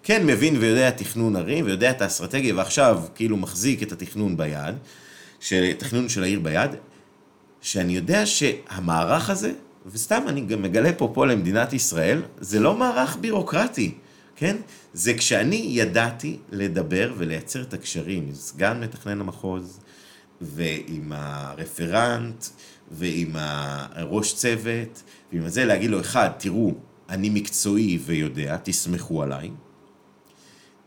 כן 0.03 0.27
מבין 0.27 0.57
ויודע 0.57 0.91
תכנון 0.91 1.37
ערים, 1.37 1.65
ויודע 1.65 1.91
את 1.91 2.03
האסטרטגיה, 2.03 2.55
ועכשיו 2.55 3.03
כאילו 3.15 3.37
מחזיק 3.37 3.83
את 3.83 3.93
התכנון 3.93 4.37
ביד, 4.37 4.75
של, 5.41 5.73
תכנון 5.79 6.09
של 6.09 6.23
העיר 6.23 6.41
ביד, 6.41 6.71
שאני 7.61 7.97
יודע 7.97 8.27
שהמערך 8.27 9.31
הזה, 9.31 9.53
וסתם 9.87 10.23
אני 10.29 10.41
גם 10.41 10.63
מגלה 10.63 10.93
פה 10.93 11.11
פה 11.15 11.27
למדינת 11.27 11.73
ישראל, 11.73 12.23
זה 12.41 12.61
לא 12.61 12.77
מערך 12.77 13.17
בירוקרטי, 13.21 13.95
כן? 14.37 14.57
זה 14.95 15.15
כשאני 15.15 15.67
ידעתי 15.71 16.37
לדבר 16.53 17.13
ולייצר 17.17 17.63
את 17.63 17.75
הקשרים 17.75 18.25
עם 18.29 18.35
סגן 18.35 18.81
מתכנן 18.81 19.21
המחוז, 19.21 19.81
ועם 20.41 21.13
הרפרנט, 21.13 22.45
ועם 22.91 23.31
הראש 23.35 24.35
צוות, 24.35 25.03
ועם 25.33 25.49
זה 25.49 25.65
להגיד 25.65 25.91
לו, 25.91 26.01
אחד, 26.01 26.31
תראו, 26.39 26.75
אני 27.09 27.31
מקצועי 27.31 27.99
ויודע, 28.05 28.57
תסמכו 28.63 29.23
עליי. 29.23 29.51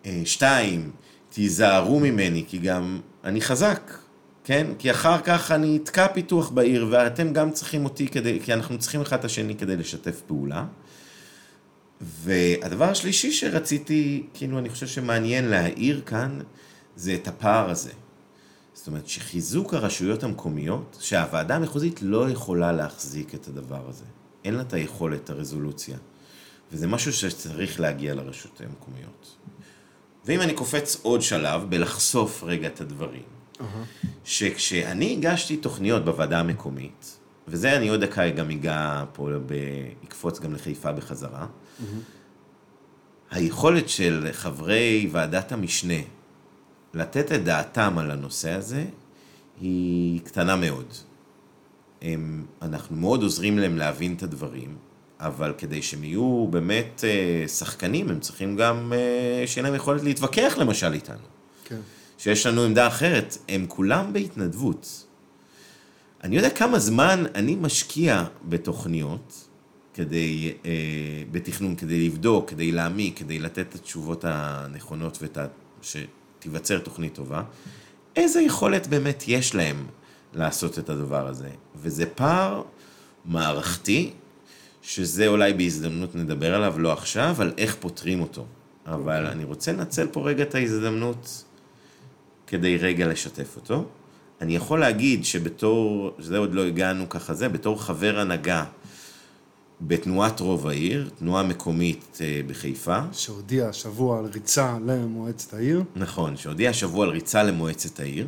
אה, 0.05 0.21
שתיים, 0.25 0.91
תיזהרו 1.29 1.99
ממני, 1.99 2.43
כי 2.47 2.57
גם 2.57 2.99
אני 3.23 3.41
חזק, 3.41 3.97
כן? 4.43 4.67
כי 4.79 4.91
אחר 4.91 5.21
כך 5.21 5.51
אני 5.51 5.79
אתקע 5.83 6.07
פיתוח 6.07 6.49
בעיר, 6.49 6.87
ואתם 6.91 7.33
גם 7.33 7.51
צריכים 7.51 7.85
אותי 7.85 8.07
כדי, 8.07 8.39
כי 8.43 8.53
אנחנו 8.53 8.79
צריכים 8.79 9.01
אחד 9.01 9.19
את 9.19 9.25
השני 9.25 9.55
כדי 9.55 9.77
לשתף 9.77 10.21
פעולה. 10.27 10.65
והדבר 12.01 12.89
השלישי 12.89 13.31
שרציתי, 13.31 14.23
כאילו, 14.33 14.59
אני 14.59 14.69
חושב 14.69 14.87
שמעניין 14.87 15.45
להעיר 15.45 16.01
כאן, 16.05 16.39
זה 16.95 17.13
את 17.13 17.27
הפער 17.27 17.69
הזה. 17.69 17.91
זאת 18.79 18.87
אומרת, 18.87 19.07
שחיזוק 19.07 19.73
הרשויות 19.73 20.23
המקומיות, 20.23 20.97
שהוועדה 21.01 21.55
המחוזית 21.55 21.99
לא 22.01 22.29
יכולה 22.29 22.71
להחזיק 22.71 23.35
את 23.35 23.47
הדבר 23.47 23.89
הזה. 23.89 24.03
אין 24.45 24.53
לה 24.55 24.61
את 24.61 24.73
היכולת, 24.73 25.23
את 25.23 25.29
הרזולוציה. 25.29 25.97
וזה 26.71 26.87
משהו 26.87 27.13
שצריך 27.13 27.79
להגיע 27.79 28.15
לרשויות 28.15 28.61
המקומיות. 28.61 29.37
ואם 30.25 30.41
אני 30.41 30.53
קופץ 30.53 30.97
עוד 31.01 31.21
שלב, 31.21 31.69
בלחשוף 31.69 32.43
רגע 32.43 32.67
את 32.67 32.81
הדברים, 32.81 33.23
uh-huh. 33.23 33.63
שכשאני 34.23 35.13
הגשתי 35.13 35.57
תוכניות 35.57 36.05
בוועדה 36.05 36.39
המקומית, 36.39 37.17
וזה 37.47 37.77
אני 37.77 37.87
עוד 37.87 38.03
דקה 38.03 38.29
גם 38.29 38.49
אגע 38.49 39.03
פה, 39.13 39.29
ב... 39.45 39.53
יקפוץ 40.03 40.39
גם 40.39 40.53
לחיפה 40.53 40.91
בחזרה, 40.91 41.45
mm-hmm. 41.45 41.83
היכולת 43.31 43.89
של 43.89 44.27
חברי 44.31 45.09
ועדת 45.11 45.51
המשנה 45.51 46.18
לתת 46.93 47.31
את 47.31 47.43
דעתם 47.43 47.97
על 47.97 48.11
הנושא 48.11 48.51
הזה 48.51 48.85
היא 49.61 50.19
קטנה 50.21 50.55
מאוד. 50.55 50.93
הם, 52.01 52.45
אנחנו 52.61 52.95
מאוד 52.95 53.23
עוזרים 53.23 53.59
להם 53.59 53.77
להבין 53.77 54.13
את 54.13 54.23
הדברים, 54.23 54.75
אבל 55.19 55.53
כדי 55.57 55.81
שהם 55.81 56.03
יהיו 56.03 56.47
באמת 56.49 57.03
אה, 57.03 57.47
שחקנים, 57.47 58.09
הם 58.09 58.19
צריכים 58.19 58.55
גם 58.55 58.93
אה, 58.95 59.47
שיהיה 59.47 59.63
להם 59.63 59.75
יכולת 59.75 60.03
להתווכח 60.03 60.55
למשל 60.57 60.93
איתנו. 60.93 61.25
כן. 61.65 61.79
שיש 62.17 62.45
לנו 62.45 62.63
עמדה 62.63 62.87
אחרת, 62.87 63.37
הם 63.49 63.65
כולם 63.67 64.13
בהתנדבות. 64.13 65.05
אני 66.23 66.35
יודע 66.35 66.49
כמה 66.49 66.79
זמן 66.79 67.23
אני 67.35 67.55
משקיע 67.55 68.23
בתוכניות, 68.43 69.45
כדי, 69.93 70.53
אה, 70.65 70.71
בתכנון, 71.31 71.75
כדי 71.75 72.05
לבדוק, 72.07 72.49
כדי 72.49 72.71
להעמיק, 72.71 73.19
כדי 73.19 73.39
לתת 73.39 73.59
את 73.59 73.75
התשובות 73.75 74.25
הנכונות 74.27 75.17
ואת 75.21 75.37
ה... 75.37 75.47
שתיווצר 76.39 76.79
תוכנית 76.79 77.13
טובה. 77.13 77.43
איזה 78.15 78.41
יכולת 78.41 78.87
באמת 78.87 79.23
יש 79.27 79.55
להם 79.55 79.85
לעשות 80.33 80.79
את 80.79 80.89
הדבר 80.89 81.27
הזה? 81.27 81.49
וזה 81.75 82.05
פער 82.05 82.63
מערכתי, 83.25 84.11
שזה 84.81 85.27
אולי 85.27 85.53
בהזדמנות 85.53 86.15
נדבר 86.15 86.55
עליו, 86.55 86.79
לא 86.79 86.93
עכשיו, 86.93 87.35
על 87.39 87.53
איך 87.57 87.75
פותרים 87.79 88.21
אותו. 88.21 88.45
אבל 88.85 89.25
אני 89.25 89.43
רוצה 89.43 89.71
לנצל 89.71 90.07
פה 90.07 90.21
רגע 90.29 90.43
את 90.43 90.55
ההזדמנות 90.55 91.43
כדי 92.47 92.77
רגע 92.77 93.07
לשתף 93.07 93.55
אותו. 93.55 93.85
אני 94.41 94.55
יכול 94.55 94.79
להגיד 94.79 95.25
שבתור, 95.25 96.11
שזה 96.19 96.37
עוד 96.37 96.53
לא 96.53 96.65
הגענו 96.65 97.09
ככה 97.09 97.33
זה, 97.33 97.49
בתור 97.49 97.83
חבר 97.83 98.19
הנהגה 98.19 98.65
בתנועת 99.81 100.39
רוב 100.39 100.67
העיר, 100.67 101.09
תנועה 101.19 101.43
מקומית 101.43 102.17
אה, 102.21 102.41
בחיפה. 102.47 102.99
שהודיע 103.11 103.67
השבוע 103.67 104.19
על 104.19 104.25
ריצה 104.25 104.77
למועצת 104.85 105.53
העיר. 105.53 105.83
נכון, 105.95 106.37
שהודיע 106.37 106.69
השבוע 106.69 107.05
על 107.05 107.11
ריצה 107.11 107.43
למועצת 107.43 107.99
העיר. 107.99 108.27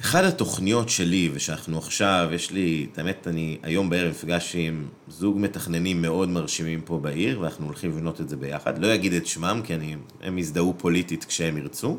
אחת 0.00 0.24
התוכניות 0.24 0.88
שלי, 0.88 1.30
ושאנחנו 1.34 1.78
עכשיו, 1.78 2.28
יש 2.32 2.50
לי, 2.50 2.86
את 2.92 2.98
האמת, 2.98 3.26
אני 3.26 3.58
היום 3.62 3.90
בערב 3.90 4.10
נפגש 4.10 4.56
עם 4.56 4.86
זוג 5.08 5.38
מתכננים 5.38 6.02
מאוד 6.02 6.28
מרשימים 6.28 6.80
פה 6.80 6.98
בעיר, 6.98 7.40
ואנחנו 7.40 7.66
הולכים 7.66 7.90
לבנות 7.90 8.20
את 8.20 8.28
זה 8.28 8.36
ביחד. 8.36 8.78
לא 8.78 8.94
אגיד 8.94 9.12
את 9.12 9.26
שמם, 9.26 9.60
כי 9.64 9.74
אני, 9.74 9.96
הם 10.22 10.38
יזדהו 10.38 10.74
פוליטית 10.78 11.24
כשהם 11.24 11.58
ירצו. 11.58 11.98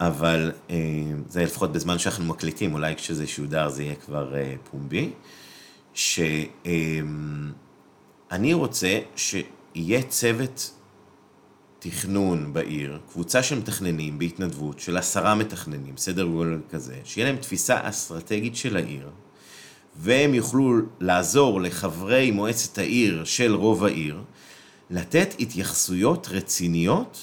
אבל 0.00 0.52
אה, 0.70 0.76
זה 1.28 1.44
לפחות 1.44 1.72
בזמן 1.72 1.98
שאנחנו 1.98 2.24
מקליטים, 2.24 2.74
אולי 2.74 2.94
כשזה 2.94 3.26
שודר 3.26 3.68
זה 3.68 3.82
יהיה 3.82 3.94
כבר 3.94 4.34
אה, 4.36 4.54
פומבי, 4.70 5.10
שאני 5.94 7.52
רוצה 8.52 8.98
שיהיה 9.16 10.02
צוות 10.02 10.70
תכנון 11.78 12.52
בעיר, 12.52 12.98
קבוצה 13.12 13.42
של 13.42 13.58
מתכננים 13.58 14.18
בהתנדבות, 14.18 14.80
של 14.80 14.96
עשרה 14.96 15.34
מתכננים, 15.34 15.96
סדר 15.96 16.24
גודל 16.24 16.58
כזה, 16.70 16.96
שיהיה 17.04 17.26
להם 17.28 17.36
תפיסה 17.36 17.88
אסטרטגית 17.88 18.56
של 18.56 18.76
העיר, 18.76 19.10
והם 19.96 20.34
יוכלו 20.34 20.74
לעזור 21.00 21.60
לחברי 21.60 22.30
מועצת 22.30 22.78
העיר 22.78 23.24
של 23.24 23.54
רוב 23.54 23.84
העיר, 23.84 24.22
לתת 24.90 25.34
התייחסויות 25.40 26.28
רציניות 26.30 27.18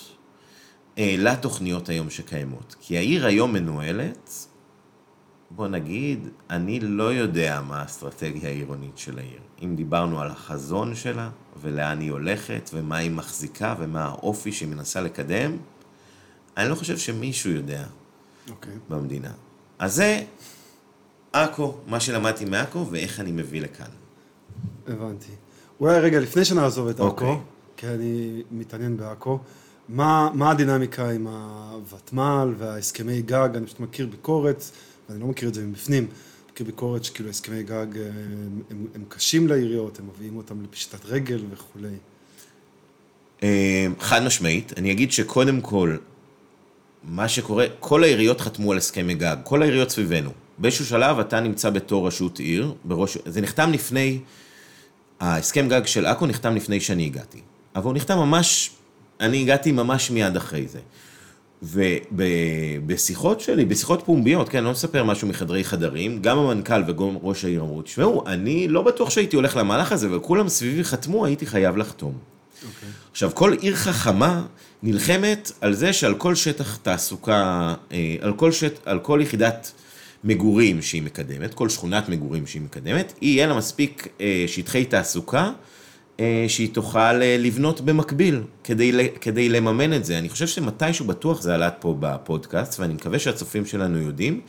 אה, 0.97 1.15
לתוכניות 1.17 1.89
היום 1.89 2.09
שקיימות. 2.09 2.76
כי 2.82 2.97
העיר 2.97 3.26
היום 3.26 3.53
מנוהלת, 3.53 4.47
בוא 5.56 5.68
נגיד, 5.68 6.28
אני 6.49 6.80
לא 6.80 7.14
יודע 7.14 7.62
מה 7.68 7.82
האסטרטגיה 7.82 8.49
העירונית 8.49 8.97
של 8.97 9.20
העיר. 9.20 9.39
אם 9.64 9.76
דיברנו 9.76 10.22
על 10.22 10.28
החזון 10.28 10.95
שלה, 10.95 11.30
ולאן 11.62 11.99
היא 11.99 12.12
הולכת, 12.12 12.70
ומה 12.74 12.97
היא 12.97 13.12
מחזיקה, 13.12 13.76
ומה 13.80 14.04
האופי 14.06 14.52
שהיא 14.52 14.70
מנסה 14.70 15.02
לקדם, 15.02 15.58
אני 16.58 16.70
לא 16.70 16.76
חושב 16.76 16.97
שמישהו 16.97 17.52
יודע. 17.52 17.86
אוקיי. 18.49 18.74
במדינה. 18.89 19.32
אז 19.80 19.95
זה 19.95 20.24
עכו, 21.34 21.76
מה 21.88 21.99
שלמדתי 21.99 22.45
מעכו 22.45 22.88
ואיך 22.91 23.20
אני 23.20 23.32
מביא 23.32 23.62
לכאן. 23.62 23.89
הבנתי. 24.88 25.32
אולי 25.80 25.99
רגע, 25.99 26.20
לפני 26.20 26.45
שנעזוב 26.45 26.88
את 26.88 26.99
אוקיי. 26.99 27.28
עכו, 27.28 27.39
כי 27.78 27.88
אני 27.88 28.43
מתעניין 28.52 28.97
בעכו, 28.97 29.39
מה, 29.89 30.30
מה 30.34 30.52
הדינמיקה 30.52 31.10
עם 31.10 31.28
הוותמ"ל 31.28 32.54
וההסכמי 32.58 33.22
גג? 33.22 33.49
אני 33.56 33.66
פשוט 33.66 33.80
מכיר 33.80 34.08
ביקורת, 34.08 34.64
ואני 35.12 35.22
לא 35.22 35.28
מכיר 35.28 35.49
את 35.49 35.53
זה 35.53 35.66
מבפנים, 35.66 36.07
מכיר 36.51 36.66
ביקורת 36.66 37.03
שכאילו 37.03 37.30
הסכמי 37.30 37.64
גג 37.64 37.72
אה, 37.97 38.05
הם, 38.05 38.62
הם, 38.70 38.88
הם 38.95 39.03
קשים 39.09 39.47
לעיריות, 39.47 39.99
הם 39.99 40.05
מביאים 40.16 40.38
אותם 40.38 40.64
לפשיטת 40.64 41.05
רגל 41.05 41.39
וכולי. 41.51 41.95
אה, 43.43 43.88
חד 43.99 44.24
משמעית, 44.24 44.74
אני 44.78 44.91
אגיד 44.91 45.12
שקודם 45.12 45.62
כל, 45.62 45.97
מה 47.03 47.28
שקורה, 47.28 47.66
כל 47.80 48.03
העיריות 48.03 48.41
חתמו 48.41 48.72
על 48.72 48.78
הסכמי 48.78 49.14
גג, 49.14 49.38
כל 49.43 49.62
העיריות 49.62 49.89
סביבנו. 49.89 50.32
באיזשהו 50.57 50.86
שלב 50.86 51.20
אתה 51.20 51.39
נמצא 51.39 51.70
בתור 51.70 52.07
רשות 52.07 52.39
עיר, 52.39 52.74
בראש, 52.84 53.18
זה 53.26 53.41
נחתם 53.41 53.72
לפני, 53.72 54.20
ההסכם 55.20 55.68
גג 55.70 55.86
של 55.86 56.05
עכו 56.05 56.28
נחתם 56.28 56.55
לפני 56.55 56.80
שאני 56.80 57.05
הגעתי. 57.05 57.41
אבל 57.76 57.86
הוא 57.86 57.93
נחתם 57.93 58.18
ממש, 58.18 58.72
אני 59.20 59.41
הגעתי 59.41 59.72
ממש 59.72 60.12
מיד 60.12 60.36
אחרי 60.36 60.68
זה. 60.68 60.80
ובשיחות 61.62 63.41
שלי, 63.41 63.66
בשיחות 63.66 64.01
פומביות, 64.05 64.49
כן, 64.49 64.57
אני 64.57 64.66
לא 64.66 64.72
מספר 64.72 65.03
משהו 65.03 65.28
מחדרי 65.28 65.64
חדרים, 65.64 66.22
גם 66.22 66.38
המנכ"ל 66.38 66.84
וגם 66.88 67.18
ראש 67.22 67.45
העיר 67.45 67.62
אמרו, 67.62 67.82
תשמעו, 67.82 68.24
אני 68.28 68.68
לא 68.68 68.82
בטוח 68.82 69.09
שהייתי 69.09 69.36
הולך 69.36 69.57
למהלך 69.57 69.91
הזה, 69.91 70.16
וכולם 70.16 70.49
סביבי 70.49 70.84
חתמו, 70.84 71.26
הייתי 71.26 71.45
חייב 71.45 71.78
לחתום. 71.78 72.14
אוקיי. 72.66 72.89
עכשיו, 73.12 73.32
כל 73.34 73.53
עיר 73.53 73.76
חכמה 73.76 74.45
נלחמת 74.84 75.51
על 75.62 75.74
זה 75.74 75.93
שעל 75.93 76.16
כל 76.16 76.36
שטח 76.36 76.76
תעסוקה, 76.76 77.74
אה, 77.91 78.16
על 78.22 78.34
כל, 78.34 78.51
שט, 78.51 78.80
על 78.86 78.99
כל 78.99 79.20
יחידת 79.24 79.72
מגורים 80.24 80.82
שהיא 80.82 81.01
מקדמת, 81.01 81.53
כל 81.53 81.70
שכונת 81.70 82.09
מגורים 82.09 82.47
שהיא 82.47 82.62
מקדמת, 82.62 83.14
יהיה 83.22 83.47
לה 83.47 83.53
מספיק 83.53 84.07
אה, 84.22 84.43
שטחי 84.47 84.86
תעסוקה 84.86 85.51
שהיא 86.47 86.70
תוכל 86.74 86.99
אה, 86.99 87.38
לבנות 87.39 87.82
במקביל 87.82 88.43
כדי, 88.64 89.09
כדי 89.22 89.49
לממן 89.49 89.93
את 89.93 90.05
זה. 90.05 90.18
אני 90.18 90.30
חושב 90.30 90.47
שמתישהו 90.47 91.05
בטוח 91.05 91.41
זה 91.41 91.53
עלה 91.53 91.72
פה 91.72 91.95
בפודקאסט, 91.99 92.80
ואני 92.80 92.93
מקווה 92.93 93.20
שהצופים 93.20 93.66
שלנו 93.66 93.97
יודעים, 93.97 94.41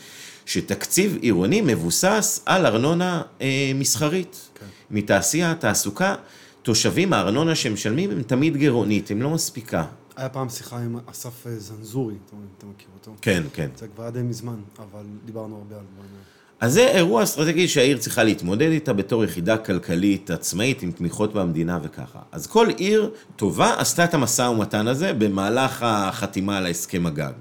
שתקציב 0.46 1.18
עירוני 1.20 1.60
מבוסס 1.60 2.42
על 2.46 2.66
ארנונה 2.66 3.22
אה, 3.40 3.72
מסחרית. 3.74 4.48
כן. 4.54 4.66
מתעשייה, 4.90 5.54
תעסוקה, 5.54 6.14
תושבים, 6.62 7.12
הארנונה 7.12 7.54
שהם 7.54 7.72
משלמים 7.72 8.10
הם 8.10 8.22
תמיד 8.22 8.56
גירעונית, 8.56 9.10
הם 9.10 9.22
לא 9.22 9.30
מספיקה. 9.30 9.84
היה 10.16 10.28
פעם 10.28 10.48
שיחה 10.48 10.78
עם 10.78 10.96
אסף 11.06 11.46
אה, 11.46 11.58
זנזורי, 11.58 12.14
אתה 12.58 12.66
מכיר 12.66 12.88
אותו. 12.94 13.14
כן, 13.22 13.42
כן. 13.52 13.68
זה 13.76 13.86
כבר 13.88 14.02
היה 14.02 14.10
די 14.10 14.22
מזמן, 14.22 14.56
אבל 14.78 15.04
דיברנו 15.24 15.56
הרבה 15.56 15.74
על 15.74 15.84
דברים. 15.94 16.31
אז 16.62 16.72
זה 16.72 16.88
אירוע 16.88 17.22
אסטרטגי 17.22 17.68
שהעיר 17.68 17.98
צריכה 17.98 18.24
להתמודד 18.24 18.70
איתה 18.70 18.92
בתור 18.92 19.24
יחידה 19.24 19.56
כלכלית 19.56 20.30
עצמאית 20.30 20.82
עם 20.82 20.92
תמיכות 20.92 21.34
במדינה 21.34 21.78
וככה. 21.82 22.18
אז 22.32 22.46
כל 22.46 22.68
עיר 22.76 23.10
טובה 23.36 23.74
עשתה 23.80 24.04
את 24.04 24.14
המשא 24.14 24.42
ומתן 24.42 24.88
הזה 24.88 25.12
במהלך 25.12 25.82
החתימה 25.82 26.58
על 26.58 26.66
ההסכם 26.66 27.06
הגג. 27.06 27.32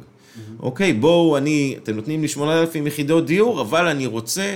אוקיי, 0.59 0.93
בואו, 0.93 1.37
אני, 1.37 1.75
אתם 1.83 1.95
נותנים 1.95 2.21
לי 2.21 2.27
8,000 2.27 2.87
יחידות 2.87 3.25
דיור, 3.25 3.61
אבל 3.61 3.87
אני 3.87 4.05
רוצה 4.05 4.55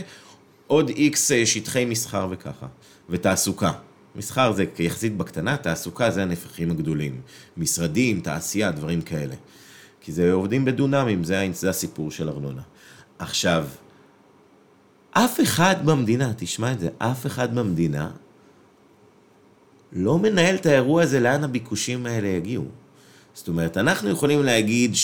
עוד 0.67 0.89
איקס 0.89 1.31
אה, 1.31 1.45
שטחי 1.45 1.85
מסחר 1.85 2.27
וככה, 2.31 2.67
ותעסוקה. 3.09 3.71
מסחר 4.15 4.51
זה 4.53 4.65
יחסית 4.79 5.17
בקטנה, 5.17 5.57
תעסוקה 5.57 6.11
זה 6.11 6.21
הנפחים 6.21 6.71
הגדולים. 6.71 7.21
משרדים, 7.57 8.19
תעשייה, 8.19 8.71
דברים 8.71 9.01
כאלה. 9.01 9.35
כי 10.01 10.11
זה 10.11 10.33
עובדים 10.33 10.65
בדונמים, 10.65 11.23
זה, 11.23 11.47
זה 11.53 11.69
הסיפור 11.69 12.11
של 12.11 12.29
ארנונה. 12.29 12.61
עכשיו, 13.19 13.65
אף 15.17 15.39
אחד 15.43 15.75
במדינה, 15.85 16.31
תשמע 16.37 16.71
את 16.71 16.79
זה, 16.79 16.89
אף 16.97 17.25
אחד 17.25 17.55
במדינה 17.55 18.09
לא 19.93 20.19
מנהל 20.19 20.55
את 20.55 20.65
האירוע 20.65 21.03
הזה 21.03 21.19
לאן 21.19 21.43
הביקושים 21.43 22.05
האלה 22.05 22.27
יגיעו. 22.27 22.65
זאת 23.33 23.47
אומרת, 23.47 23.77
אנחנו 23.77 24.09
יכולים 24.09 24.43
להגיד 24.43 24.95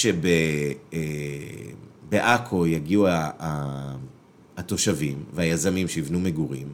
שבעכו 2.11 2.67
יגיעו 2.67 3.07
ה- 3.07 3.29
ה- 3.39 3.95
התושבים 4.57 5.23
והיזמים 5.33 5.87
שיבנו 5.87 6.19
מגורים, 6.19 6.67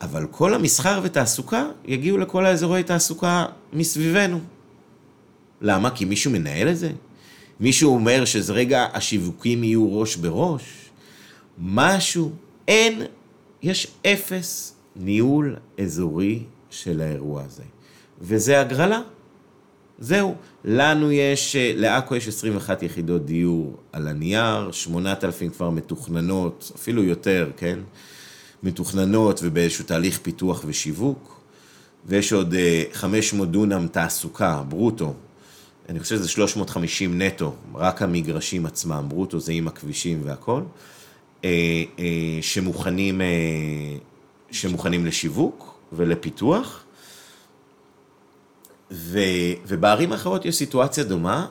אבל 0.00 0.26
כל 0.30 0.54
המסחר 0.54 1.00
ותעסוקה 1.02 1.66
יגיעו 1.84 2.18
לכל 2.18 2.46
האזורי 2.46 2.82
תעסוקה 2.82 3.46
מסביבנו. 3.72 4.40
למה? 5.60 5.90
כי 5.90 6.04
מישהו 6.04 6.30
מנהל 6.30 6.68
את 6.68 6.78
זה? 6.78 6.90
מישהו 7.60 7.94
אומר 7.94 8.24
שזה 8.24 8.52
רגע 8.52 8.86
השיווקים 8.92 9.64
יהיו 9.64 10.00
ראש 10.00 10.16
בראש? 10.16 10.62
משהו, 11.60 12.32
אין, 12.68 13.02
יש 13.62 13.86
אפס 14.06 14.74
ניהול 14.96 15.56
אזורי 15.80 16.42
של 16.70 17.00
האירוע 17.00 17.42
הזה. 17.42 17.62
וזה 18.20 18.60
הגרלה. 18.60 19.00
זהו. 19.98 20.34
לנו 20.64 21.12
יש, 21.12 21.56
אה, 21.56 21.72
לעכו 21.74 22.16
יש 22.16 22.28
21 22.28 22.82
יחידות 22.82 23.26
דיור 23.26 23.76
על 23.92 24.08
הנייר, 24.08 24.70
8,000 24.72 25.50
כבר 25.50 25.70
מתוכננות, 25.70 26.72
אפילו 26.76 27.02
יותר, 27.02 27.50
כן? 27.56 27.78
מתוכננות 28.62 29.40
ובאיזשהו 29.42 29.84
תהליך 29.84 30.18
פיתוח 30.22 30.62
ושיווק. 30.66 31.40
ויש 32.06 32.32
עוד 32.32 32.54
אה, 32.54 32.82
500 32.92 33.50
דונם 33.50 33.86
תעסוקה, 33.92 34.62
ברוטו. 34.68 35.14
אני 35.88 36.00
חושב 36.00 36.16
שזה 36.16 36.28
350 36.28 37.22
נטו, 37.22 37.54
רק 37.74 38.02
המגרשים 38.02 38.66
עצמם, 38.66 39.04
ברוטו 39.08 39.40
זה 39.40 39.52
עם 39.52 39.68
הכבישים 39.68 40.20
והכל. 40.24 40.62
אה, 41.44 41.50
אה, 41.98 42.38
שמוכנים, 42.40 43.20
אה, 43.20 43.26
שמוכנים 44.50 45.06
לשיווק 45.06 45.78
ולפיתוח. 45.92 46.84
ו, 48.90 49.18
ובערים 49.66 50.12
האחרות 50.12 50.44
יש 50.44 50.56
סיטואציה 50.56 51.04
דומה, 51.04 51.46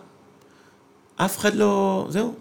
אף 1.15 1.38
אחד 1.38 1.55
לא, 1.55 2.07
זהו, 2.09 2.35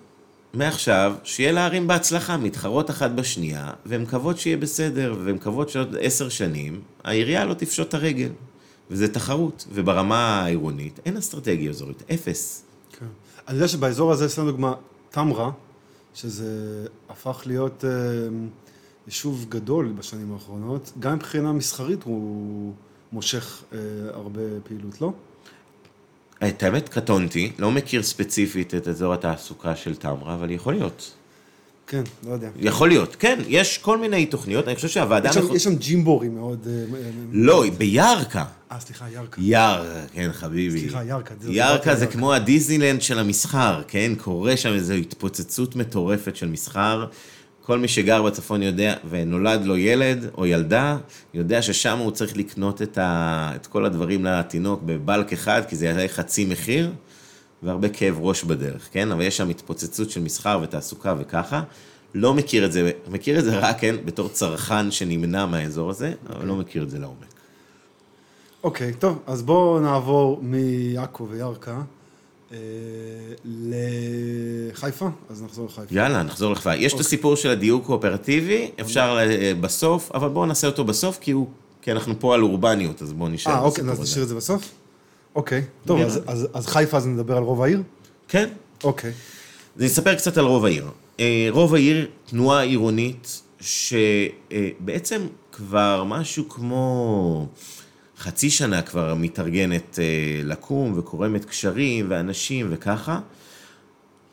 מעכשיו, 0.55 1.15
שיהיה 1.25 1.53
לערים 1.53 1.87
בהצלחה, 1.87 2.37
מתחרות 2.37 2.91
אחת 2.91 3.11
בשנייה, 3.11 3.71
והן 3.87 4.03
מקוות 4.03 4.39
שיהיה 4.39 4.57
בסדר, 4.57 5.17
והן 5.25 5.35
מקוות 5.35 5.69
שעוד 5.69 5.97
עשר 6.01 6.29
שנים, 6.29 6.81
העירייה 7.05 7.45
לא 7.45 7.55
תפשוט 7.55 7.89
את 7.89 7.95
הרגל. 7.95 8.29
וזה 8.91 9.15
תחרות, 9.15 9.67
וברמה 9.73 10.41
העירונית 10.41 11.01
אין 11.07 11.17
אסטרטגיה 11.17 11.71
אזורית, 11.71 12.03
אפס. 12.15 12.63
כן. 12.99 13.07
אני 13.49 13.57
יודע 13.57 13.69
שבאזור 13.69 14.13
הזה, 14.13 14.43
לנו 14.43 14.51
דוגמה, 14.51 14.75
תמרה, 15.11 15.51
שזה 16.17 16.87
הפך 17.09 17.43
להיות 17.47 17.85
אה, 17.85 17.91
יישוב 19.07 19.47
גדול 19.49 19.93
בשנים 19.99 20.33
האחרונות, 20.33 20.93
גם 20.99 21.15
מבחינה 21.15 21.53
מסחרית 21.53 22.03
הוא 22.03 22.73
מושך 23.13 23.65
אה, 23.73 23.79
הרבה 24.13 24.41
פעילות, 24.65 25.01
לא? 25.01 25.13
את 26.49 26.63
האמת, 26.63 26.89
קטונתי, 26.89 27.53
לא 27.59 27.71
מכיר 27.71 28.03
ספציפית 28.03 28.75
את 28.75 28.89
אזור 28.89 29.15
התעסוקה 29.15 29.77
של 29.77 29.97
תמרה, 29.97 30.35
אבל 30.35 30.51
יכול 30.51 30.75
להיות. 30.75 31.16
כן, 31.87 32.03
לא 32.27 32.33
יודע. 32.33 32.49
יכול 32.61 32.89
להיות, 32.89 33.17
כן, 33.19 33.39
יש 33.49 33.79
כל 33.79 33.99
מיני 33.99 34.27
תוכניות, 34.27 34.67
אני 34.69 34.75
חושב 34.75 34.89
שהוועדה... 34.89 35.29
יש 35.29 35.35
שם, 35.35 35.41
המחוז- 35.41 35.57
יש 35.57 35.65
שם 35.65 35.77
ג'ימבורי 35.77 36.29
מאוד... 36.29 36.67
אה, 36.71 36.73
אה, 36.99 37.11
לא, 37.33 37.65
בירכא. 37.79 38.43
אה, 38.73 38.81
סליחה. 38.81 39.05
ירכא, 39.11 39.41
כן, 40.13 40.31
חביבי. 40.33 40.81
סליחה, 40.81 41.05
ירכא, 41.05 41.35
ירכא 41.49 41.95
זה. 41.95 42.07
כמו 42.07 42.35
הדיסנילנד 42.35 43.03
של 43.03 43.19
המסחר, 43.19 43.83
כן? 43.89 44.13
קורה 44.19 44.57
שם 44.57 44.73
איזו 44.73 44.95
התפוצצות 44.95 45.77
מטורפת 45.77 46.37
של 46.37 46.49
מסחר. 46.49 47.07
כל 47.63 47.79
מי 47.79 47.89
שגר 47.89 48.23
בצפון 48.23 48.63
יודע, 48.63 48.95
ונולד 49.11 49.65
לו 49.65 49.77
ילד 49.77 50.27
או 50.39 50.47
ילדה, 50.47 50.97
יודע 51.35 51.63
ששם 51.63 51.99
הוא 51.99 52.11
צריך 52.11 52.37
לקנות 52.37 52.83
את, 52.83 52.99
ה, 52.99 53.53
את 53.57 53.67
כל 53.67 53.85
הדברים 53.85 54.25
לתינוק 54.25 54.83
בבלק 54.87 55.33
אחד, 55.33 55.63
כי 55.69 55.77
זה 55.77 55.87
יעלה 55.87 56.09
חצי 56.09 56.45
מחיר, 56.45 56.93
והרבה 57.63 57.89
כאב 57.89 58.19
ראש 58.21 58.45
בדרך, 58.45 58.89
כן? 58.93 59.13
אבל 59.13 59.23
יש 59.23 59.37
שם 59.37 59.49
התפוצצות 59.49 60.11
של 60.11 60.21
מסחר 60.21 60.59
ותעסוקה 60.63 61.15
וככה. 61.19 61.63
לא 62.15 62.35
מכיר 62.35 62.65
את 62.67 62.73
זה, 62.73 62.91
מכיר 63.09 63.39
את 63.39 63.45
זה 63.45 63.59
רק, 63.59 63.81
כן, 63.81 63.97
בתור 64.05 64.29
צרכן 64.29 64.91
שנמנע 64.91 65.47
מהאזור 65.47 65.91
הזה, 65.91 66.13
אבל 66.29 66.47
לא 66.47 66.57
מכיר 66.57 66.83
את 66.83 66.91
זה 66.91 66.99
לעומק. 66.99 67.35
אוקיי, 68.65 68.93
טוב, 68.95 69.19
אז 69.27 69.43
בואו 69.43 69.81
נעבור 69.81 70.41
מעכו 70.43 71.29
וירכא 71.29 71.77
אה, 72.53 72.59
לחיפה, 73.45 75.09
אז 75.31 75.43
נחזור 75.43 75.67
לחיפה. 75.67 75.95
יאללה, 75.95 76.23
נחזור 76.23 76.53
לחיפה. 76.53 76.75
יש 76.75 76.93
את 76.93 76.93
אוקיי. 76.93 77.07
הסיפור 77.07 77.37
של 77.37 77.51
הדיור 77.51 77.85
קואופרטיבי, 77.85 78.71
אפשר 78.81 79.19
אה, 79.21 79.53
בסוף, 79.61 80.13
אבל 80.13 80.29
בואו 80.29 80.47
נעשה 80.47 80.67
אותו 80.67 80.85
בסוף, 80.85 81.19
כי 81.21 81.31
הוא... 81.31 81.47
כי 81.83 81.93
אנחנו 81.93 82.15
פה 82.21 82.35
על 82.35 82.43
אורבניות, 82.43 83.03
אז 83.03 83.13
בואו 83.13 83.29
נשאר 83.29 83.53
אה, 83.53 83.61
אוקיי, 83.61 83.85
אז. 83.85 84.01
נשאיר 84.01 84.23
את 84.23 84.29
זה 84.29 84.35
בסוף? 84.35 84.71
אוקיי, 85.37 85.63
טוב, 85.87 86.01
אז-. 86.01 86.21
אז- 86.27 86.49
אז 86.55 86.67
חיפה 86.67 86.97
אז 86.97 87.07
נדבר 87.07 87.37
על 87.37 87.43
רוב 87.43 87.63
העיר? 87.63 87.83
כן. 88.29 88.49
אוקיי. 88.85 89.11
אז 89.11 89.15
אני 89.81 89.87
אספר 89.87 90.15
קצת 90.15 90.37
על 90.39 90.45
רוב 90.45 90.65
העיר. 90.65 90.87
אה, 91.21 91.47
רוב 91.51 91.75
העיר, 91.75 92.07
תנועה 92.27 92.63
עירונית, 92.63 93.43
שבעצם 93.61 95.27
כבר 95.53 96.05
משהו 96.07 96.49
כמו 96.49 97.47
חצי 98.19 98.51
שנה 98.51 98.83
כבר 98.83 99.15
מתארגנת 99.15 99.99
אה, 99.99 100.05
לקום 100.45 100.99
וקורמת 100.99 101.45
קשרים 101.45 102.07
ואנשים 102.09 102.67
וככה. 102.71 103.21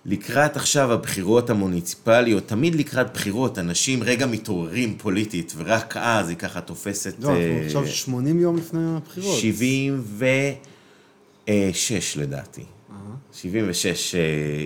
לקראת 0.06 0.56
עכשיו 0.58 0.92
הבחירות 0.94 1.50
המוניציפליות, 1.50 2.48
תמיד 2.48 2.76
לקראת 2.76 3.14
בחירות, 3.14 3.60
אנשים 3.60 4.04
רגע 4.04 4.26
מתעוררים 4.26 4.96
פוליטית, 4.98 5.54
ורק 5.58 5.98
אז 5.98 6.30
היא 6.30 6.38
ככה 6.38 6.62
תופסת... 6.62 7.16
לא, 7.20 7.30
אנחנו 7.30 7.42
עכשיו 7.66 7.88
80 7.88 8.40
יום 8.40 8.58
לפני 8.58 8.96
הבחירות. 8.98 9.40
76 11.48 12.18
לדעתי. 12.18 12.66
76 13.34 14.16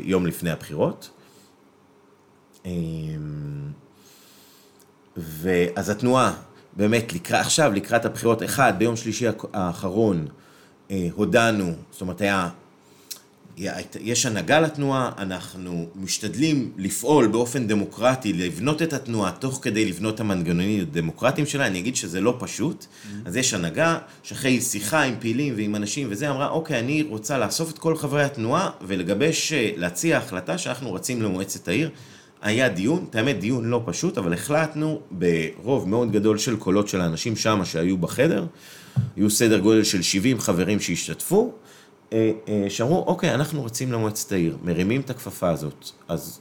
יום 0.04 0.26
לפני 0.26 0.52
הבחירות. 0.52 1.10
ואז 5.18 5.90
התנועה, 5.90 6.34
באמת, 6.74 7.14
לקראת, 7.14 7.42
עכשיו, 7.46 7.74
לקראת 7.74 8.06
הבחירות, 8.06 8.44
אחד, 8.44 8.74
ביום 8.78 8.96
שלישי 8.96 9.26
האחרון, 9.54 10.28
הודענו, 11.12 11.74
זאת 11.92 12.02
אומרת, 12.02 12.22
היה 12.22 12.50
יש 14.02 14.26
הנהגה 14.26 14.60
לתנועה, 14.60 15.12
אנחנו 15.18 15.86
משתדלים 15.96 16.72
לפעול 16.78 17.28
באופן 17.28 17.68
דמוקרטי, 17.68 18.34
לבנות 18.34 18.82
את 18.82 18.94
התנועה 18.94 19.32
תוך 19.32 19.60
כדי 19.62 19.86
לבנות 19.86 20.16
את 20.16 20.20
המנגנונים 20.20 20.82
הדמוקרטיים 20.82 21.48
שלה, 21.48 21.68
אני 21.68 21.80
אגיד 21.80 21.96
שזה 21.96 22.22
לא 22.22 22.36
פשוט, 22.40 22.86
mm-hmm. 22.86 23.28
אז 23.28 23.36
יש 23.36 23.54
הנהגה 23.54 23.98
שאחרי 24.24 24.62
שיחה 24.62 25.02
עם 25.02 25.16
פעילים 25.20 25.54
ועם 25.58 25.76
אנשים 25.76 26.08
וזה, 26.12 26.30
אמרה, 26.30 26.50
אוקיי, 26.50 26.80
אני 26.80 27.02
רוצה 27.10 27.38
לאסוף 27.38 27.72
את 27.72 27.78
כל 27.78 27.98
חברי 27.98 28.24
התנועה 28.24 28.70
ולגבש, 28.82 29.54
להציע 29.76 30.18
החלטה 30.18 30.58
שאנחנו 30.58 30.94
רצים 30.94 31.22
למועצת 31.22 31.68
העיר. 31.68 31.90
היה 32.42 32.70
דיון, 32.70 33.06
את 33.10 33.16
האמת 33.16 33.40
דיון 33.40 33.66
לא 33.66 33.82
פשוט, 33.86 34.18
אבל 34.18 34.34
החלטנו 34.34 35.02
ברוב 35.12 35.90
מאוד 35.90 36.12
גדול 36.12 36.38
של 36.38 36.56
קולות 36.56 36.88
של 36.88 37.02
האנשים 37.02 37.36
שם 37.36 37.62
שהיו 37.66 37.98
בחדר, 37.98 38.46
היו 39.16 39.30
סדר 39.30 39.60
גודל 39.60 39.84
של 39.84 40.02
70 40.02 40.40
חברים 40.40 40.80
שהשתתפו, 40.80 41.42
אה, 41.42 41.50
אה, 41.50 41.67
שאמרו, 42.70 43.04
אוקיי, 43.08 43.34
אנחנו 43.34 43.66
רצים 43.66 43.92
למועצת 43.92 44.32
העיר, 44.32 44.58
מרימים 44.64 45.02
את 45.02 45.10
הכפפה 45.10 45.50
הזאת. 45.50 45.90
אז 46.08 46.40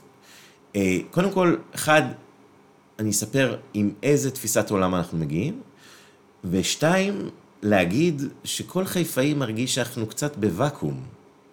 אה, 0.75 0.97
קודם 1.11 1.31
כל, 1.31 1.55
אחד, 1.75 2.01
אני 2.99 3.09
אספר 3.09 3.57
עם 3.73 3.91
איזה 4.03 4.31
תפיסת 4.31 4.69
עולם 4.71 4.95
אנחנו 4.95 5.17
מגיעים, 5.17 5.61
ושתיים, 6.43 7.29
להגיד 7.61 8.21
שכל 8.43 8.85
חיפאי 8.85 9.33
מרגיש 9.33 9.75
שאנחנו 9.75 10.07
קצת 10.07 10.37
בוואקום. 10.37 11.03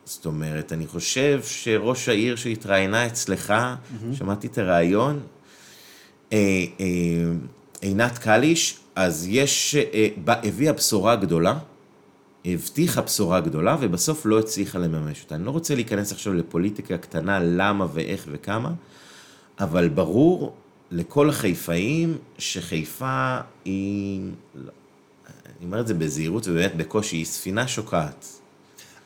זאת 0.04 0.26
אומרת, 0.26 0.72
אני 0.72 0.86
חושב 0.86 1.40
שראש 1.42 2.08
העיר 2.08 2.36
שהתראיינה 2.36 3.06
אצלך, 3.06 3.50
mm-hmm. 3.50 4.16
שמעתי 4.16 4.46
את 4.46 4.58
הרעיון, 4.58 5.20
עינת 7.80 8.18
קליש, 8.18 8.78
אז 8.94 9.26
יש, 9.30 9.76
הביאה 10.26 10.72
בשורה 10.72 11.16
גדולה. 11.16 11.58
הבטיחה 12.44 13.00
בשורה 13.00 13.40
גדולה 13.40 13.76
ובסוף 13.80 14.26
לא 14.26 14.38
הצליחה 14.38 14.78
לממש 14.78 15.22
אותה. 15.22 15.34
אני 15.34 15.44
לא 15.44 15.50
רוצה 15.50 15.74
להיכנס 15.74 16.12
עכשיו 16.12 16.34
לפוליטיקה 16.34 16.98
קטנה, 16.98 17.38
למה 17.42 17.86
ואיך 17.92 18.26
וכמה, 18.32 18.72
אבל 19.60 19.88
ברור 19.88 20.54
לכל 20.90 21.28
החיפאים 21.28 22.18
שחיפה 22.38 23.38
היא, 23.64 24.20
אני 24.54 25.64
אומר 25.64 25.80
את 25.80 25.86
זה 25.86 25.94
בזהירות 25.94 26.48
ובאמת 26.48 26.76
בקושי, 26.76 27.16
היא 27.16 27.24
ספינה 27.24 27.68
שוקעת. 27.68 28.26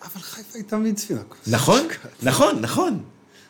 אבל 0.03 0.20
חיפה 0.20 0.59
היא 0.59 0.64
תמיד 0.64 0.99
ספינה 0.99 1.20
שוקעת. 1.20 1.49
נכון, 1.49 1.86
נכון, 2.22 2.59
נכון, 2.61 3.03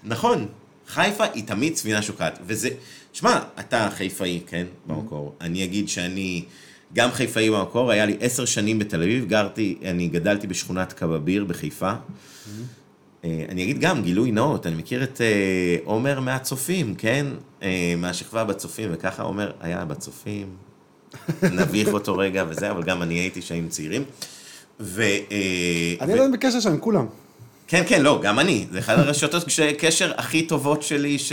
נכון. 0.04 0.48
חיפה 0.88 1.24
היא 1.24 1.46
תמיד 1.46 1.76
ספינה 1.76 2.02
שוקעת, 2.02 2.38
וזה, 2.46 2.68
שמע, 3.12 3.40
אתה 3.60 3.88
חיפאי, 3.96 4.40
כן, 4.46 4.66
במקור. 4.86 5.34
אני 5.40 5.64
אגיד 5.64 5.88
שאני... 5.88 6.44
גם 6.94 7.10
חיפאי 7.10 7.50
במקור, 7.50 7.90
היה 7.90 8.06
לי 8.06 8.16
עשר 8.20 8.44
שנים 8.44 8.78
בתל 8.78 9.02
אביב, 9.02 9.24
גרתי, 9.28 9.78
אני 9.84 10.08
גדלתי 10.08 10.46
בשכונת 10.46 10.92
קבביר 10.92 11.44
בחיפה. 11.44 11.92
אה, 13.24 13.44
אני 13.48 13.62
אגיד 13.62 13.80
גם, 13.80 14.02
גילוי 14.02 14.30
נאות, 14.30 14.66
אני 14.66 14.76
מכיר 14.76 15.02
את 15.02 15.20
אה, 15.20 15.76
עומר 15.84 16.20
מהצופים, 16.20 16.94
כן? 16.94 17.26
אה, 17.62 17.94
מהשכבה 17.98 18.44
בצופים, 18.44 18.88
וככה 18.92 19.22
עומר 19.22 19.52
היה 19.60 19.84
בצופים, 19.84 20.46
נביך 21.42 21.88
אותו 21.88 22.18
רגע 22.18 22.44
וזה, 22.48 22.70
אבל 22.70 22.82
גם 22.82 23.02
אני 23.02 23.14
הייתי 23.14 23.42
שהיינו 23.42 23.68
צעירים. 23.68 24.04
ו... 24.80 25.02
אני 26.00 26.14
לא 26.14 26.28
בקשר 26.32 26.60
שם 26.60 26.70
עם 26.70 26.78
כולם. 26.78 27.06
כן, 27.68 27.82
כן, 27.88 28.02
לא, 28.02 28.20
גם 28.22 28.38
אני. 28.38 28.66
זה 28.70 28.78
אחת 28.78 28.98
הרשתות 28.98 29.44
קשר 29.78 30.12
הכי 30.16 30.46
טובות 30.46 30.82
שלי, 30.82 31.18
ש... 31.18 31.32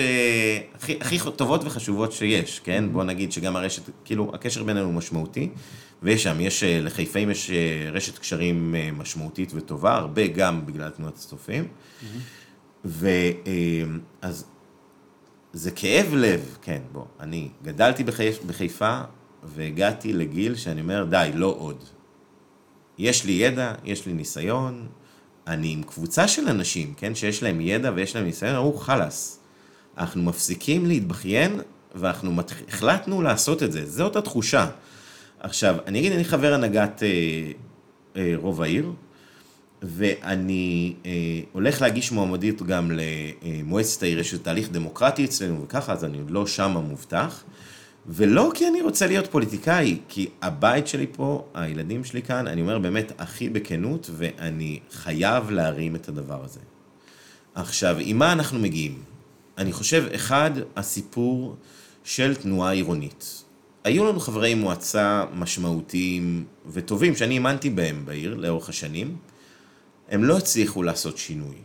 הכי, 0.75 0.97
הכי 1.01 1.17
טובות 1.35 1.63
וחשובות 1.63 2.11
שיש, 2.11 2.59
כן? 2.59 2.85
בוא 2.91 3.03
נגיד 3.03 3.31
שגם 3.31 3.55
הרשת, 3.55 3.81
כאילו, 4.05 4.31
הקשר 4.33 4.63
בינינו 4.63 4.91
משמעותי, 4.91 5.49
ויש 6.03 6.23
שם, 6.23 6.41
יש, 6.41 6.63
אה, 6.63 6.79
לחיפאים 6.81 7.29
יש 7.29 7.51
אה, 7.51 7.89
רשת 7.91 8.17
קשרים 8.17 8.75
אה, 8.75 8.89
משמעותית 8.91 9.51
וטובה, 9.55 9.95
הרבה 9.95 10.27
גם 10.27 10.65
בגלל 10.65 10.89
תנועת 10.89 11.13
הצופים. 11.13 11.67
ואז 12.85 14.45
זה 15.53 15.71
כאב 15.71 16.13
לב, 16.13 16.57
כן, 16.61 16.81
בוא, 16.91 17.05
אני 17.19 17.49
גדלתי 17.63 18.03
בחיפה, 18.47 19.01
והגעתי 19.43 20.13
לגיל 20.13 20.55
שאני 20.55 20.81
אומר, 20.81 21.05
די, 21.09 21.31
לא 21.33 21.55
עוד. 21.59 21.83
יש 22.97 23.25
לי 23.25 23.31
ידע, 23.31 23.73
יש 23.83 24.05
לי 24.05 24.13
ניסיון, 24.13 24.87
אני 25.47 25.73
עם 25.73 25.83
קבוצה 25.83 26.27
של 26.27 26.47
אנשים, 26.47 26.93
כן, 26.97 27.15
שיש 27.15 27.43
להם 27.43 27.61
ידע 27.61 27.91
ויש 27.95 28.15
להם 28.15 28.25
ניסיון, 28.25 28.55
אמרו 28.55 28.73
חלאס, 28.73 29.39
אנחנו 29.97 30.23
מפסיקים 30.23 30.85
להתבכיין 30.85 31.59
ואנחנו 31.95 32.33
מת... 32.33 32.51
החלטנו 32.67 33.21
לעשות 33.21 33.63
את 33.63 33.71
זה, 33.71 33.85
זאת 33.85 34.15
התחושה. 34.15 34.67
עכשיו, 35.39 35.75
אני 35.87 35.99
אגיד, 35.99 36.11
אני 36.11 36.23
חבר 36.23 36.53
הנהגת 36.53 37.03
אה, 37.03 37.07
אה, 38.15 38.33
רוב 38.35 38.61
העיר, 38.61 38.91
ואני 39.81 40.93
אה, 41.05 41.11
הולך 41.51 41.81
להגיש 41.81 42.11
מועמדית 42.11 42.61
גם 42.61 42.91
למועצת 42.91 44.03
העיר, 44.03 44.19
יש 44.19 44.33
תהליך 44.33 44.71
דמוקרטי 44.71 45.25
אצלנו 45.25 45.63
וככה, 45.63 45.93
אז 45.93 46.03
אני 46.03 46.17
עוד 46.17 46.31
לא 46.31 46.47
שם 46.47 46.77
המובטח. 46.77 47.43
ולא 48.07 48.51
כי 48.53 48.67
אני 48.67 48.81
רוצה 48.81 49.07
להיות 49.07 49.27
פוליטיקאי, 49.27 49.97
כי 50.09 50.29
הבית 50.41 50.87
שלי 50.87 51.07
פה, 51.11 51.45
הילדים 51.53 52.03
שלי 52.03 52.21
כאן, 52.21 52.47
אני 52.47 52.61
אומר 52.61 52.79
באמת 52.79 53.11
הכי 53.17 53.49
בכנות, 53.49 54.09
ואני 54.13 54.79
חייב 54.91 55.51
להרים 55.51 55.95
את 55.95 56.09
הדבר 56.09 56.43
הזה. 56.43 56.59
עכשיו, 57.55 57.95
עם 57.99 58.19
מה 58.19 58.31
אנחנו 58.31 58.59
מגיעים? 58.59 59.03
אני 59.57 59.73
חושב, 59.73 60.05
אחד, 60.15 60.51
הסיפור 60.75 61.55
של 62.03 62.35
תנועה 62.35 62.71
עירונית. 62.71 63.43
היו 63.83 64.05
לנו 64.05 64.19
חברי 64.19 64.53
מועצה 64.53 65.25
משמעותיים 65.33 66.45
וטובים 66.67 67.15
שאני 67.15 67.33
האמנתי 67.33 67.69
בהם 67.69 68.05
בעיר 68.05 68.35
לאורך 68.35 68.69
השנים. 68.69 69.15
הם 70.09 70.23
לא 70.23 70.37
הצליחו 70.37 70.83
לעשות 70.83 71.17
שינוי. 71.17 71.55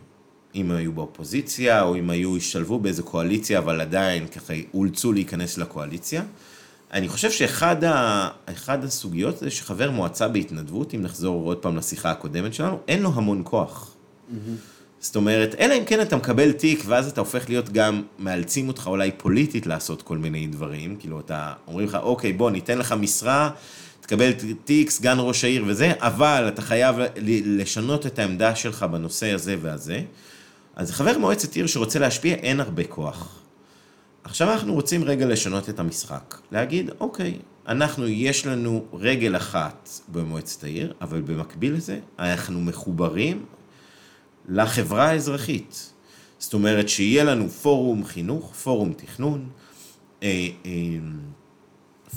אם 0.55 0.71
היו 0.71 0.91
באופוזיציה, 0.91 1.81
או 1.81 1.95
אם 1.95 2.09
היו, 2.09 2.37
השתלבו 2.37 2.79
באיזו 2.79 3.03
קואליציה, 3.03 3.59
אבל 3.59 3.81
עדיין 3.81 4.27
ככה 4.27 4.53
אולצו 4.73 5.13
להיכנס 5.13 5.57
לקואליציה. 5.57 6.23
אני 6.93 7.07
חושב 7.07 7.31
שאחד 7.31 7.83
ה... 7.83 8.29
הסוגיות 8.67 9.37
זה 9.37 9.51
שחבר 9.51 9.91
מועצה 9.91 10.27
בהתנדבות, 10.27 10.93
אם 10.93 11.01
נחזור 11.01 11.45
עוד 11.45 11.57
פעם 11.57 11.77
לשיחה 11.77 12.11
הקודמת 12.11 12.53
שלנו, 12.53 12.79
אין 12.87 13.01
לו 13.01 13.11
המון 13.15 13.41
כוח. 13.45 13.95
Mm-hmm. 13.95 14.35
זאת 14.99 15.15
אומרת, 15.15 15.55
אלא 15.59 15.73
אם 15.73 15.85
כן 15.85 16.01
אתה 16.01 16.15
מקבל 16.15 16.51
תיק, 16.51 16.83
ואז 16.85 17.07
אתה 17.07 17.21
הופך 17.21 17.49
להיות 17.49 17.69
גם, 17.69 18.01
מאלצים 18.19 18.67
אותך 18.67 18.87
אולי 18.87 19.11
פוליטית 19.17 19.67
לעשות 19.67 20.01
כל 20.01 20.17
מיני 20.17 20.47
דברים, 20.47 20.95
כאילו 20.95 21.19
אתה, 21.19 21.53
אומרים 21.67 21.87
לך, 21.87 21.95
אוקיי, 21.95 22.33
בוא, 22.33 22.51
ניתן 22.51 22.77
לך 22.77 22.91
משרה, 22.91 23.49
תקבל 24.01 24.31
תיק, 24.65 24.89
סגן 24.89 25.15
ראש 25.19 25.43
העיר 25.43 25.63
וזה, 25.67 25.91
אבל 25.97 26.45
אתה 26.47 26.61
חייב 26.61 26.95
לשנות 27.45 28.05
את 28.05 28.19
העמדה 28.19 28.55
שלך 28.55 28.83
בנושא 28.83 29.31
הזה 29.31 29.55
והזה. 29.61 30.01
אז 30.75 30.91
חבר 30.91 31.17
מועצת 31.17 31.55
עיר 31.55 31.67
שרוצה 31.67 31.99
להשפיע, 31.99 32.35
אין 32.35 32.59
הרבה 32.59 32.83
כוח. 32.83 33.39
עכשיו 34.23 34.51
אנחנו 34.51 34.73
רוצים 34.73 35.03
רגע 35.03 35.25
לשנות 35.25 35.69
את 35.69 35.79
המשחק. 35.79 36.37
להגיד, 36.51 36.89
אוקיי, 36.99 37.39
אנחנו, 37.67 38.07
יש 38.07 38.45
לנו 38.45 38.85
רגל 38.93 39.35
אחת 39.35 39.89
במועצת 40.07 40.63
העיר, 40.63 40.93
אבל 41.01 41.21
במקביל 41.21 41.73
לזה, 41.73 41.99
אנחנו 42.19 42.61
מחוברים 42.61 43.45
לחברה 44.49 45.09
האזרחית. 45.09 45.93
זאת 46.39 46.53
אומרת, 46.53 46.89
שיהיה 46.89 47.23
לנו 47.23 47.49
פורום 47.49 48.05
חינוך, 48.05 48.53
פורום 48.53 48.93
תכנון, 48.93 49.49
אה, 50.23 50.47
אה, 50.65 50.71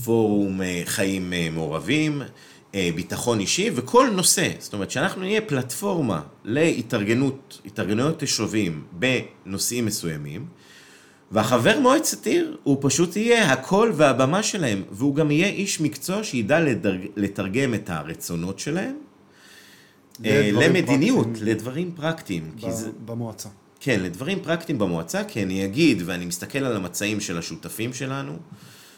פורום 0.04 0.62
אה, 0.62 0.82
חיים 0.84 1.32
מעורבים, 1.52 2.22
ביטחון 2.94 3.40
אישי 3.40 3.70
וכל 3.74 4.10
נושא, 4.10 4.48
זאת 4.58 4.72
אומרת 4.72 4.90
שאנחנו 4.90 5.22
נהיה 5.22 5.40
פלטפורמה 5.40 6.22
להתארגנות, 6.44 7.60
התארגנויות 7.66 8.18
תשובים 8.18 8.84
בנושאים 8.92 9.86
מסוימים, 9.86 10.46
והחבר 11.30 11.80
מועצת 11.80 12.26
עיר 12.26 12.56
הוא 12.62 12.78
פשוט 12.80 13.16
יהיה 13.16 13.52
הקול 13.52 13.92
והבמה 13.94 14.42
שלהם, 14.42 14.82
והוא 14.90 15.14
גם 15.14 15.30
יהיה 15.30 15.46
איש 15.46 15.80
מקצוע 15.80 16.24
שידע 16.24 16.60
לדרג, 16.60 17.00
לתרגם 17.16 17.74
את 17.74 17.90
הרצונות 17.90 18.58
שלהם 18.58 18.96
אה, 20.24 20.50
למדיניות, 20.52 21.26
פרקטיים. 21.26 21.46
לדברים 21.48 21.92
פרקטיים. 21.96 22.50
ב- 22.56 22.70
זה... 22.70 22.90
במועצה. 23.04 23.48
כן, 23.80 24.00
לדברים 24.00 24.38
פרקטיים 24.42 24.78
במועצה, 24.78 25.24
כי 25.24 25.42
אני 25.42 25.64
אגיד, 25.64 26.02
ואני 26.06 26.24
מסתכל 26.24 26.58
על 26.58 26.76
המצעים 26.76 27.20
של 27.20 27.38
השותפים 27.38 27.92
שלנו, 27.92 28.36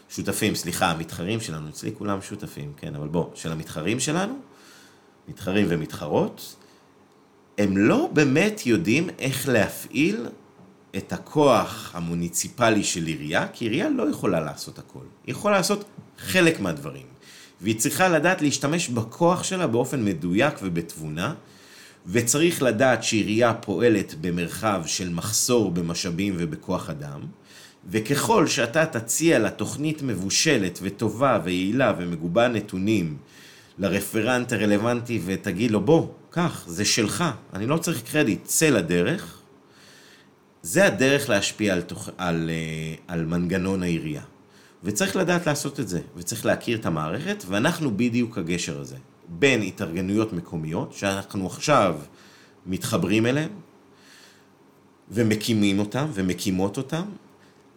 שותפים, 0.09 0.55
סליחה, 0.55 0.91
המתחרים 0.91 1.41
שלנו, 1.41 1.69
אצלי 1.69 1.91
כולם 1.99 2.23
שותפים, 2.23 2.73
כן, 2.77 2.95
אבל 2.95 3.09
בוא, 3.09 3.27
של 3.35 3.53
המתחרים 3.53 4.01
שלנו, 4.01 4.35
מתחרים 5.29 5.67
ומתחרות, 5.69 6.57
הם 7.59 7.77
לא 7.77 8.11
באמת 8.13 8.67
יודעים 8.67 9.11
איך 9.19 9.49
להפעיל 9.49 10.27
את 10.97 11.13
הכוח 11.13 11.91
המוניציפלי 11.95 12.85
של 12.85 13.07
עירייה, 13.07 13.49
כי 13.53 13.65
עירייה 13.65 13.89
לא 13.89 14.11
יכולה 14.11 14.41
לעשות 14.41 14.79
הכל. 14.79 15.05
היא 15.27 15.33
יכולה 15.33 15.57
לעשות 15.57 15.85
חלק 16.19 16.61
מהדברים. 16.61 17.07
והיא 17.61 17.79
צריכה 17.79 18.09
לדעת 18.09 18.43
להשתמש 18.43 18.89
בכוח 18.89 19.43
שלה 19.43 19.67
באופן 19.67 20.05
מדויק 20.05 20.55
ובתבונה, 20.63 21.35
וצריך 22.07 22.63
לדעת 22.63 23.03
שעירייה 23.03 23.55
פועלת 23.55 24.15
במרחב 24.21 24.83
של 24.87 25.09
מחסור 25.09 25.71
במשאבים 25.71 26.35
ובכוח 26.39 26.91
אדם, 26.91 27.21
וככל 27.91 28.47
שאתה 28.47 28.87
תציע 28.87 29.39
לה 29.39 29.51
תוכנית 29.51 30.03
מבושלת 30.03 30.79
וטובה 30.83 31.41
ויעילה 31.45 31.93
ומגובה 31.99 32.49
נתונים 32.49 33.17
לרפרנט 33.79 34.53
הרלוונטי 34.53 35.21
ותגיד 35.25 35.71
לו 35.71 35.81
בוא, 35.81 36.09
קח, 36.31 36.65
זה 36.67 36.85
שלך, 36.85 37.25
אני 37.53 37.67
לא 37.67 37.77
צריך 37.77 38.03
קרדיט, 38.03 38.45
צא 38.45 38.71
לדרך, 38.71 39.41
זה 40.63 40.87
הדרך 40.87 41.29
להשפיע 41.29 41.75
על, 41.75 41.83
תוך, 41.83 42.11
על, 42.19 42.51
אה, 42.51 42.95
על 43.09 43.25
מנגנון 43.25 43.83
העירייה. 43.83 44.23
וצריך 44.85 45.17
לדעת 45.17 45.47
לעשות 45.47 45.81
את 45.81 45.89
זה, 45.89 46.01
וצריך 46.17 46.47
להכיר 46.47 46.79
את 46.79 46.87
המערכת, 46.87 47.45
ואנחנו 47.47 47.97
בדיוק 47.97 48.39
הגשר 48.39 48.81
הזה. 48.81 48.97
בין 49.29 49.63
התארגנויות 49.63 50.33
מקומיות, 50.33 50.93
שאנחנו 50.93 51.47
עכשיו 51.47 51.99
מתחברים 52.67 53.27
אליהן, 53.27 53.49
ומקימים 55.11 55.79
אותן, 55.79 56.07
ומקימות 56.15 56.77
אותן, 56.77 57.05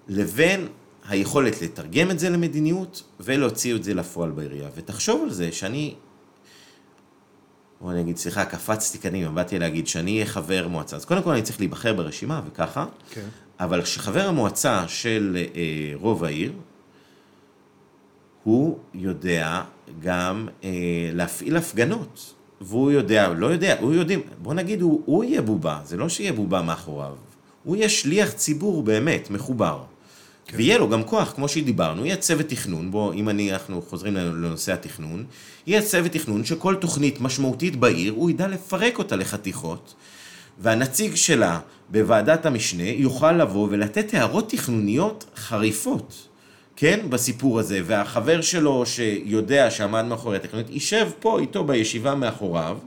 לבין 0.10 0.68
היכולת 1.10 1.62
לתרגם 1.62 2.12
את 2.12 2.20
זה 2.20 2.30
למדיניות, 2.30 3.04
ולהוציא 3.20 3.76
את 3.76 3.84
זה 3.84 3.94
לפועל 3.94 4.32
בעירייה. 4.32 4.70
ותחשוב 4.76 5.24
על 5.24 5.30
זה 5.30 5.52
שאני, 5.52 5.96
בוא 7.82 7.92
אני 7.92 8.02
אגיד, 8.02 8.18
סליחה, 8.18 8.46
קפצתי 8.46 8.98
קדימה, 8.98 9.32
באתי 9.32 9.60
להגיד 9.60 9.88
שאני 9.88 10.14
אהיה 10.14 10.26
חבר 10.26 10.68
מועצה. 10.68 10.96
אז 10.96 11.06
קודם 11.06 11.24
כל 11.24 11.32
אני 11.32 11.42
צריך 11.42 11.60
להיבחר 11.60 11.94
ברשימה, 11.94 12.42
וככה, 12.48 12.86
כן. 13.12 13.26
אבל 13.60 13.82
כשחבר 13.82 14.28
המועצה 14.28 14.88
של 14.88 15.38
אה, 15.56 15.92
רוב 15.94 16.24
העיר, 16.24 16.54
הוא 18.44 18.80
יודע 18.94 19.62
גם 20.00 20.48
אה, 20.64 20.70
להפעיל 21.14 21.58
הפגנות. 21.58 22.34
והוא 22.62 22.92
יודע, 22.92 23.34
לא 23.34 23.48
יודע, 23.48 23.78
הוא 23.80 23.94
יודעים, 23.94 24.22
בוא 24.38 24.54
נגיד, 24.54 24.82
הוא, 24.82 25.02
הוא 25.06 25.24
יהיה 25.24 25.42
בובה, 25.42 25.80
זה 25.84 25.98
לא 25.98 26.10
שיהיה 26.10 26.34
בובה 26.34 26.62
מאחוריו. 26.62 27.16
הוא 27.64 27.76
יהיה 27.76 27.90
שליח 27.90 28.32
ציבור 28.32 28.84
באמת, 28.84 29.30
מחובר. 29.30 29.84
כן. 30.50 30.58
ויהיה 30.58 30.78
לו 30.78 30.90
גם 30.90 31.04
כוח, 31.04 31.34
כמו 31.36 31.48
שדיברנו, 31.48 32.06
יהיה 32.06 32.16
צוות 32.16 32.46
תכנון, 32.46 32.92
בוא, 32.92 33.14
אם 33.14 33.30
אני, 33.30 33.54
אנחנו 33.54 33.82
חוזרים 33.82 34.16
לנושא 34.16 34.74
התכנון, 34.74 35.26
יהיה 35.68 35.82
צוות 35.82 36.12
תכנון 36.12 36.46
שכל 36.46 36.76
תוכנית 36.76 37.22
משמעותית 37.22 37.76
בעיר, 37.76 38.14
הוא 38.14 38.30
ידע 38.30 38.48
לפרק 38.48 38.98
אותה 38.98 39.16
לחתיכות, 39.16 39.94
והנציג 40.60 41.16
שלה 41.16 41.60
בוועדת 41.90 42.46
המשנה 42.46 42.84
יוכל 42.84 43.32
לבוא 43.32 43.68
ולתת 43.72 44.14
הערות 44.14 44.50
תכנוניות 44.50 45.26
חריפות. 45.36 46.28
כן, 46.76 47.00
בסיפור 47.10 47.60
הזה, 47.60 47.82
והחבר 47.86 48.42
שלו 48.42 48.86
שיודע 48.86 49.72
שעמד 49.72 50.06
מאחורי 50.06 50.38
התכנית, 50.38 50.70
יישב 50.70 51.10
פה 51.20 51.40
איתו 51.40 51.64
בישיבה 51.64 52.16
מאחוריו, 52.16 52.78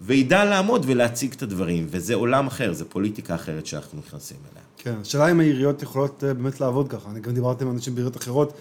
וידע 0.00 0.44
לעמוד 0.44 0.84
ולהציג 0.88 1.32
את 1.32 1.42
הדברים, 1.42 1.86
וזה 1.90 2.14
עולם 2.14 2.46
אחר, 2.46 2.72
זה 2.72 2.84
פוליטיקה 2.84 3.34
אחרת 3.34 3.66
שאנחנו 3.66 3.98
נכנסים 3.98 4.36
אליה. 4.52 4.63
כן, 4.84 4.94
השאלה 5.00 5.30
אם 5.30 5.40
העיריות 5.40 5.82
יכולות 5.82 6.24
אה, 6.24 6.34
באמת 6.34 6.60
לעבוד 6.60 6.88
ככה, 6.88 7.10
אני 7.10 7.20
גם 7.20 7.32
דיברתי 7.32 7.64
עם 7.64 7.70
אנשים 7.70 7.94
בעיריות 7.94 8.16
אחרות, 8.16 8.52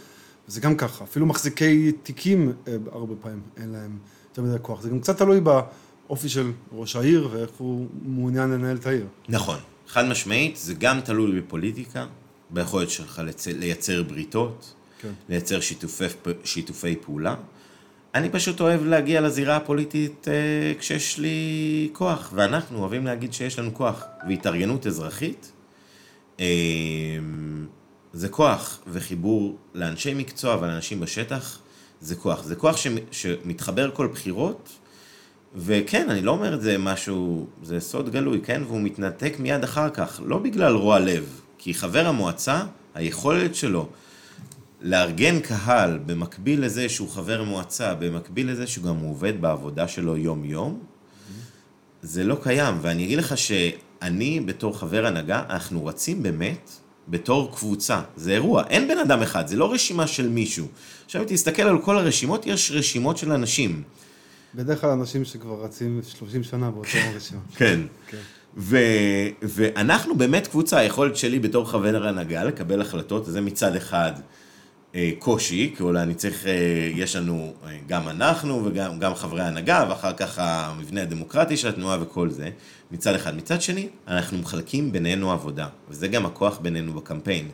וזה 0.48 0.62
גם 0.62 0.76
ככה, 0.76 1.04
אפילו 1.04 1.26
מחזיקי 1.26 1.92
תיקים 1.92 2.54
אה, 2.68 2.76
הרבה 2.92 3.14
פעמים 3.22 3.42
אין 3.58 3.70
להם 3.70 3.98
יותר 4.30 4.42
מדי 4.42 4.58
כוח, 4.62 4.82
זה 4.82 4.90
גם 4.90 5.00
קצת 5.00 5.18
תלוי 5.18 5.42
באופי 5.42 6.30
של 6.30 6.52
ראש 6.72 6.96
העיר 6.96 7.30
ואיך 7.32 7.50
הוא 7.58 7.88
מעוניין 8.06 8.50
לנהל 8.50 8.78
את 8.78 8.88
העיר. 8.88 9.06
נכון, 9.30 9.58
חד 9.88 10.06
משמעית, 10.06 10.58
זה 10.58 10.74
גם 10.74 11.02
תלוי 11.02 11.42
בפוליטיקה, 11.42 12.06
ביכולת 12.50 12.90
שלך 12.90 13.22
לייצר 13.48 14.04
בריתות, 14.04 14.74
כן. 15.02 15.12
לייצר 15.30 15.60
שיתופי, 15.60 16.06
שיתופי 16.44 16.96
פעולה. 16.96 17.36
אני 18.16 18.30
פשוט 18.30 18.62
אוהב 18.62 18.84
להגיע 18.84 19.22
לזירה 19.22 19.56
הפוליטית 19.56 20.28
אה, 20.28 20.34
כשיש 20.80 21.20
לי 21.20 21.90
כוח, 21.94 22.32
ואנחנו 22.36 22.80
אוהבים 22.80 23.06
להגיד 23.06 23.34
שיש 23.34 23.60
לנו 23.60 23.74
כוח. 23.74 24.04
והתארגנות 24.28 24.88
אזרחית 24.88 25.53
זה 28.14 28.30
כוח, 28.30 28.80
וחיבור 28.88 29.58
לאנשי 29.74 30.14
מקצוע 30.14 30.58
ולאנשים 30.62 31.00
בשטח 31.00 31.60
זה 32.02 32.16
כוח. 32.16 32.44
זה 32.44 32.56
כוח 32.56 32.78
ש, 32.78 32.88
שמתחבר 33.12 33.92
כל 33.94 34.08
בחירות, 34.08 34.70
וכן, 35.56 36.10
אני 36.10 36.22
לא 36.22 36.32
אומר 36.32 36.54
את 36.54 36.62
זה 36.62 36.78
משהו, 36.78 37.48
זה 37.64 37.80
סוד 37.80 38.10
גלוי, 38.10 38.42
כן? 38.44 38.62
והוא 38.68 38.82
מתנתק 38.82 39.36
מיד 39.40 39.64
אחר 39.64 39.90
כך, 39.90 40.22
לא 40.26 40.38
בגלל 40.38 40.76
רוע 40.76 41.00
לב, 41.00 41.42
כי 41.58 41.74
חבר 41.74 42.08
המועצה, 42.08 42.62
היכולת 42.96 43.56
שלו 43.56 43.90
לארגן 44.82 45.40
קהל 45.40 46.00
במקביל 46.06 46.66
לזה 46.66 46.90
שהוא 46.90 47.10
חבר 47.10 47.44
מועצה, 47.44 47.96
במקביל 47.96 48.52
לזה 48.52 48.68
שהוא 48.68 48.86
גם 48.86 49.00
עובד 49.00 49.42
בעבודה 49.42 49.88
שלו 49.88 50.18
יום-יום, 50.18 50.84
זה 52.02 52.24
לא 52.24 52.38
קיים. 52.44 52.76
ואני 52.82 53.06
אגיד 53.06 53.20
לך 53.20 53.38
שאני 54.04 54.40
בתור 54.40 54.80
חבר 54.80 55.06
הנהגה, 55.06 55.44
אנחנו 55.50 55.86
רצים 55.86 56.24
באמת 56.24 56.70
בתור 57.08 57.52
קבוצה. 57.56 58.02
זה 58.16 58.32
אירוע, 58.32 58.64
אין 58.70 58.88
בן 58.88 58.98
אדם 58.98 59.22
אחד, 59.22 59.48
זה 59.48 59.56
לא 59.56 59.72
רשימה 59.72 60.08
של 60.08 60.30
מישהו. 60.30 60.68
עכשיו 61.06 61.22
אם 61.22 61.28
תסתכל 61.28 61.62
על 61.62 61.82
כל 61.82 61.98
הרשימות, 61.98 62.46
יש 62.48 62.72
רשימות 62.72 63.18
של 63.18 63.32
אנשים. 63.32 63.84
בדרך 64.56 64.82
כלל 64.82 64.90
אנשים 64.90 65.26
שכבר 65.26 65.64
רצים 65.64 66.02
30 66.18 66.44
שנה 66.44 66.72
באותו 66.72 66.90
רשימה. 67.16 67.42
כן. 67.56 67.80
כן. 68.08 68.18
ו, 68.58 68.78
ואנחנו 69.42 70.16
באמת 70.18 70.48
קבוצה, 70.48 70.78
היכולת 70.78 71.16
שלי 71.16 71.40
בתור 71.40 71.70
חבר 71.70 72.08
הנהגה 72.08 72.44
לקבל 72.44 72.82
החלטות, 72.82 73.26
זה 73.26 73.42
מצד 73.42 73.76
אחד 73.76 74.12
אה, 74.96 75.12
קושי, 75.20 75.74
כי 75.78 75.84
אולי 75.84 76.02
אני 76.02 76.14
צריך, 76.14 76.48
אה, 76.48 76.92
יש 76.96 77.16
לנו 77.16 77.54
אה, 77.66 77.78
גם 77.88 78.10
אנחנו 78.10 78.66
וגם 78.66 79.00
גם 79.00 79.16
חברי 79.16 79.42
הנהגה, 79.42 79.86
ואחר 79.90 80.14
כך 80.14 80.40
המבנה 80.40 81.02
הדמוקרטי 81.02 81.58
של 81.58 81.68
התנועה 81.68 81.98
וכל 82.02 82.30
זה, 82.30 82.50
מצד 82.94 83.16
אחד. 83.16 83.36
מצד 83.36 83.62
שני, 83.62 83.90
אנחנו 84.08 84.38
מחלקים 84.38 84.92
בינינו 84.92 85.32
עבודה, 85.32 85.68
וזה 85.90 86.08
גם 86.08 86.26
הכוח 86.26 86.58
בינינו 86.58 86.94
בקמפיין. 86.94 87.50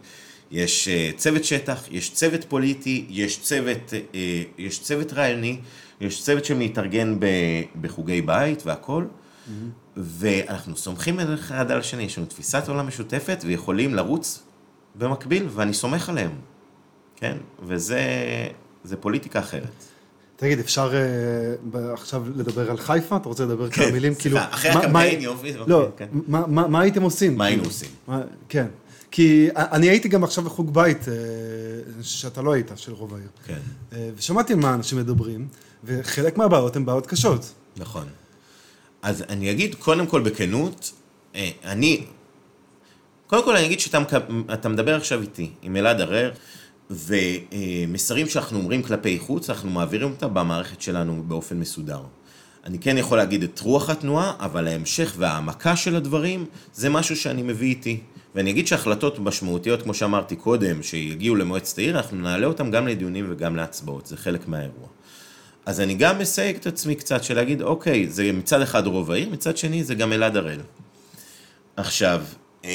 יש 0.51 0.89
צוות 1.17 1.43
שטח, 1.43 1.83
יש 1.91 2.13
צוות 2.13 2.43
פוליטי, 2.43 3.05
יש 3.09 3.41
צוות, 3.41 3.93
יש 4.57 4.79
צוות 4.79 5.13
רעיוני, 5.13 5.59
יש 6.01 6.23
צוות 6.23 6.45
שמתארגן 6.45 7.17
בחוגי 7.81 8.21
בית 8.21 8.65
והכול. 8.65 9.07
Mm-hmm. 9.07 9.51
ואנחנו 9.97 10.77
סומכים 10.77 11.19
אחד 11.19 11.71
על 11.71 11.79
השני, 11.79 12.03
יש 12.03 12.17
לנו 12.17 12.27
תפיסת 12.27 12.67
עולם 12.67 12.87
משותפת 12.87 13.39
ויכולים 13.45 13.95
לרוץ 13.95 14.43
במקביל, 14.95 15.47
ואני 15.49 15.73
סומך 15.73 16.09
עליהם, 16.09 16.31
כן? 17.15 17.37
וזה 17.63 18.95
פוליטיקה 18.99 19.39
אחרת. 19.39 19.85
תגיד, 20.39 20.59
אפשר 20.59 20.91
uh, 20.91 21.77
עכשיו 21.93 22.23
לדבר 22.35 22.71
על 22.71 22.77
חיפה? 22.77 23.15
אתה 23.15 23.29
רוצה 23.29 23.43
לדבר 23.43 23.69
כמה 23.69 23.85
כן, 23.85 23.93
מילים? 23.93 24.15
כאילו, 24.15 24.39
אחרי 24.49 24.71
הקמפיין, 24.71 25.21
יופי. 25.21 25.53
לא, 25.67 25.87
כן. 25.97 26.07
מה, 26.27 26.81
הייתם 26.81 27.01
עושים? 27.01 27.37
מה 27.37 27.45
היינו 27.45 27.63
עושים? 27.63 27.89
מה, 28.07 28.21
כן. 28.49 28.67
כי 29.11 29.49
אני 29.55 29.89
הייתי 29.89 30.07
גם 30.07 30.23
עכשיו 30.23 30.43
בחוג 30.43 30.73
בית, 30.73 31.07
אה, 31.07 31.13
שאתה 32.01 32.41
לא 32.41 32.53
היית, 32.53 32.71
של 32.75 32.93
רוב 32.93 33.13
העיר. 33.15 33.27
כן. 33.45 33.57
אה, 33.93 34.09
ושמעתי 34.15 34.55
מה 34.55 34.73
אנשים 34.73 34.97
מדברים, 34.97 35.47
וחלק 35.83 36.37
מהבעיות 36.37 36.75
הן 36.75 36.85
בעיות 36.85 37.07
קשות. 37.07 37.53
נכון. 37.77 38.07
אז 39.01 39.23
אני 39.29 39.51
אגיד 39.51 39.75
קודם 39.75 40.07
כל 40.07 40.21
בכנות, 40.21 40.91
אה, 41.35 41.49
אני, 41.63 42.05
קודם 43.27 43.43
כל 43.43 43.55
אני 43.55 43.65
אגיד 43.65 43.79
שאתה 43.79 44.69
מדבר 44.69 44.95
עכשיו 44.95 45.21
איתי, 45.21 45.51
עם 45.61 45.75
אלעד 45.75 46.01
הרר, 46.01 46.31
ומסרים 46.89 48.29
שאנחנו 48.29 48.57
אומרים 48.57 48.83
כלפי 48.83 49.19
חוץ, 49.19 49.49
אנחנו 49.49 49.69
מעבירים 49.69 50.11
אותה 50.11 50.27
במערכת 50.27 50.81
שלנו 50.81 51.23
באופן 51.27 51.59
מסודר. 51.59 52.01
אני 52.65 52.79
כן 52.79 52.97
יכול 52.97 53.17
להגיד 53.17 53.43
את 53.43 53.59
רוח 53.59 53.89
התנועה, 53.89 54.33
אבל 54.39 54.67
ההמשך 54.67 55.13
והעמקה 55.17 55.75
של 55.75 55.95
הדברים, 55.95 56.45
זה 56.73 56.89
משהו 56.89 57.15
שאני 57.15 57.41
מביא 57.41 57.69
איתי. 57.69 57.99
ואני 58.35 58.51
אגיד 58.51 58.67
שהחלטות 58.67 59.19
משמעותיות, 59.19 59.81
כמו 59.81 59.93
שאמרתי 59.93 60.35
קודם, 60.35 60.83
שיגיעו 60.83 61.35
למועצת 61.35 61.77
העיר, 61.77 61.97
אנחנו 61.97 62.17
נעלה 62.17 62.47
אותן 62.47 62.71
גם 62.71 62.87
לדיונים 62.87 63.25
וגם 63.29 63.55
להצבעות, 63.55 64.05
זה 64.05 64.17
חלק 64.17 64.47
מהאירוע. 64.47 64.87
אז 65.65 65.79
אני 65.79 65.93
גם 65.93 66.19
מסייג 66.19 66.55
את 66.55 66.67
עצמי 66.67 66.95
קצת, 66.95 67.23
של 67.23 67.35
להגיד, 67.35 67.61
אוקיי, 67.61 68.09
זה 68.09 68.31
מצד 68.33 68.61
אחד 68.61 68.87
רוב 68.87 69.11
העיר, 69.11 69.29
מצד 69.29 69.57
שני 69.57 69.83
זה 69.83 69.95
גם 69.95 70.13
אלעד 70.13 70.37
הראל. 70.37 70.59
עכשיו, 71.77 72.23
אמ, 72.63 72.69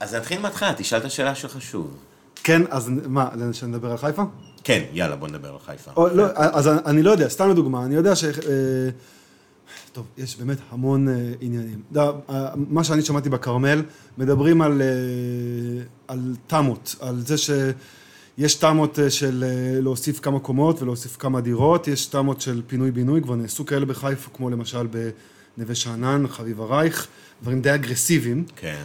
אז 0.00 0.14
נתחיל 0.14 0.38
מההתחלה, 0.38 0.74
תשאל 0.76 0.98
את 0.98 1.04
השאלה 1.04 1.34
שלך 1.34 1.62
שוב. 1.62 2.07
כן, 2.42 2.62
אז 2.70 2.90
מה, 3.06 3.28
שנדבר 3.52 3.90
על 3.90 3.96
חיפה? 3.96 4.22
כן, 4.64 4.82
יאללה, 4.92 5.16
בוא 5.16 5.28
נדבר 5.28 5.48
על 5.48 5.58
חיפה. 5.66 5.90
או, 5.96 6.08
לא, 6.08 6.24
אז 6.34 6.68
אני 6.68 7.02
לא 7.02 7.10
יודע, 7.10 7.28
סתם 7.28 7.50
לדוגמה, 7.50 7.84
אני 7.84 7.94
יודע 7.94 8.16
ש... 8.16 8.24
אה, 8.24 8.30
טוב, 9.92 10.06
יש 10.18 10.36
באמת 10.36 10.58
המון 10.70 11.08
uh, 11.08 11.10
עניינים. 11.40 11.82
דה, 11.92 12.10
uh, 12.10 12.32
מה 12.56 12.84
שאני 12.84 13.02
שמעתי 13.02 13.28
בכרמל, 13.28 13.82
מדברים 14.18 14.62
על, 14.62 14.82
uh, 14.82 15.84
על 16.08 16.36
תמות, 16.46 16.96
על 17.00 17.20
זה 17.20 17.38
ש... 17.38 17.50
יש 18.38 18.54
תמות 18.54 18.98
אה, 18.98 19.10
של 19.10 19.44
אה, 19.44 19.80
להוסיף 19.80 20.20
כמה 20.20 20.40
קומות 20.40 20.82
ולהוסיף 20.82 21.16
כמה 21.16 21.40
דירות, 21.40 21.88
יש 21.88 22.06
תמות 22.06 22.40
של 22.40 22.62
פינוי-בינוי, 22.66 23.22
כבר 23.22 23.34
נעשו 23.34 23.66
כאלה 23.66 23.86
בחיפה, 23.86 24.30
כמו 24.30 24.50
למשל 24.50 24.86
בנווה 25.56 25.74
שאנן, 25.74 26.28
חביבה 26.28 26.64
רייך, 26.64 27.06
דברים 27.42 27.62
די 27.62 27.74
אגרסיביים. 27.74 28.44
כן. 28.56 28.84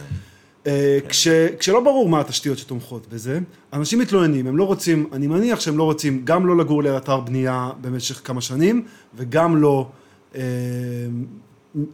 אה, 0.66 0.98
כש, 1.08 1.28
כשלא 1.58 1.80
ברור 1.80 2.08
מה 2.08 2.20
התשתיות 2.20 2.58
שתומכות 2.58 3.06
בזה, 3.06 3.40
אנשים 3.72 3.98
מתלוננים, 3.98 4.46
הם 4.46 4.56
לא 4.56 4.64
רוצים, 4.64 5.08
אני 5.12 5.26
מניח 5.26 5.60
שהם 5.60 5.78
לא 5.78 5.84
רוצים 5.84 6.20
גם 6.24 6.46
לא 6.46 6.56
לגור 6.56 6.82
ליד 6.82 6.94
אתר 6.94 7.20
בנייה 7.20 7.70
במשך 7.80 8.20
כמה 8.24 8.40
שנים, 8.40 8.84
וגם 9.14 9.56
לא 9.56 9.88
אה, 10.34 10.40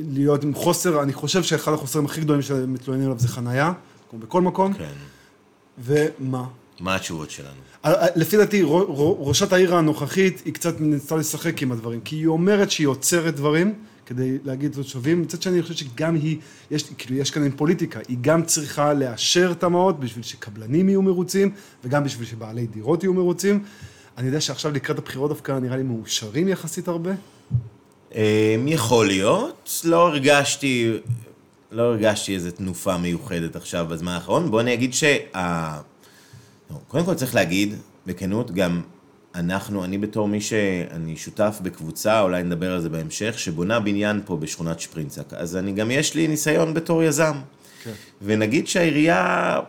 להיות 0.00 0.44
עם 0.44 0.54
חוסר, 0.54 1.02
אני 1.02 1.12
חושב 1.12 1.42
שאחד 1.42 1.72
החוסרים 1.72 2.04
הכי 2.04 2.20
גדולים 2.20 2.42
שהם 2.42 2.72
מתלוננים 2.72 3.06
עליו 3.06 3.18
זה 3.18 3.28
חנייה, 3.28 3.72
כמו 4.10 4.18
בכל 4.18 4.42
מקום, 4.42 4.72
כן. 4.72 4.84
ומה? 5.78 6.44
מה 6.80 6.94
התשובות 6.94 7.30
שלנו? 7.30 7.60
אה, 7.84 8.06
לפי 8.16 8.36
דעתי, 8.36 8.62
ראשת 9.18 9.52
העיר 9.52 9.74
הנוכחית, 9.74 10.42
היא 10.44 10.54
קצת 10.54 10.80
ניסתה 10.80 11.16
לשחק 11.16 11.62
עם 11.62 11.72
הדברים, 11.72 12.00
כי 12.00 12.16
היא 12.16 12.26
אומרת 12.26 12.70
שהיא 12.70 12.86
עוצרת 12.86 13.36
דברים 13.36 13.74
כדי 14.10 14.38
להגיד 14.44 14.74
לתושבים, 14.74 15.22
מצד 15.22 15.42
שני 15.42 15.52
אני 15.52 15.62
חושב 15.62 15.74
שגם 15.74 16.14
היא, 16.14 16.38
יש, 16.70 16.84
כאילו 16.98 17.16
יש 17.16 17.30
כאן 17.30 17.50
פוליטיקה, 17.50 18.00
היא 18.08 18.16
גם 18.20 18.44
צריכה 18.44 18.94
לאשר 18.94 19.52
את 19.52 19.64
המעות 19.64 20.00
בשביל 20.00 20.24
שקבלנים 20.24 20.88
יהיו 20.88 21.02
מרוצים, 21.02 21.50
וגם 21.84 22.04
בשביל 22.04 22.26
שבעלי 22.26 22.66
דירות 22.66 23.02
יהיו 23.02 23.14
מרוצים. 23.14 23.64
אני 24.18 24.26
יודע 24.26 24.40
שעכשיו 24.40 24.72
לקראת 24.72 24.98
הבחירות 24.98 25.30
דווקא 25.30 25.52
נראה 25.52 25.76
לי 25.76 25.82
מאושרים 25.82 26.48
יחסית 26.48 26.88
הרבה. 26.88 27.10
אמ, 28.14 28.18
יכול 28.66 29.06
להיות, 29.06 29.82
לא 29.84 30.08
הרגשתי, 30.08 30.92
לא 31.70 31.82
הרגשתי 31.82 32.34
איזו 32.34 32.50
תנופה 32.50 32.98
מיוחדת 32.98 33.56
עכשיו 33.56 33.86
בזמן 33.90 34.12
האחרון. 34.12 34.50
בוא 34.50 34.60
אני 34.60 34.74
אגיד 34.74 34.94
שה... 34.94 35.16
קודם 36.88 37.04
כל 37.04 37.14
צריך 37.14 37.34
להגיד, 37.34 37.74
בכנות, 38.06 38.50
גם 38.50 38.80
אנחנו, 39.34 39.84
אני 39.84 39.98
בתור 39.98 40.28
מי 40.28 40.40
שאני 40.40 41.16
שותף 41.16 41.58
בקבוצה, 41.62 42.20
אולי 42.20 42.42
נדבר 42.42 42.72
על 42.72 42.80
זה 42.80 42.88
בהמשך, 42.88 43.38
שבונה 43.38 43.80
בניין 43.80 44.20
פה 44.24 44.36
בשכונת 44.36 44.80
שפרינצק. 44.80 45.32
אז 45.32 45.56
אני 45.56 45.72
גם 45.72 45.90
יש 45.90 46.14
לי 46.14 46.28
ניסיון 46.28 46.74
בתור 46.74 47.02
יזם. 47.02 47.36
כן. 47.84 47.92
ונגיד 48.22 48.66
שהעירייה... 48.66 49.60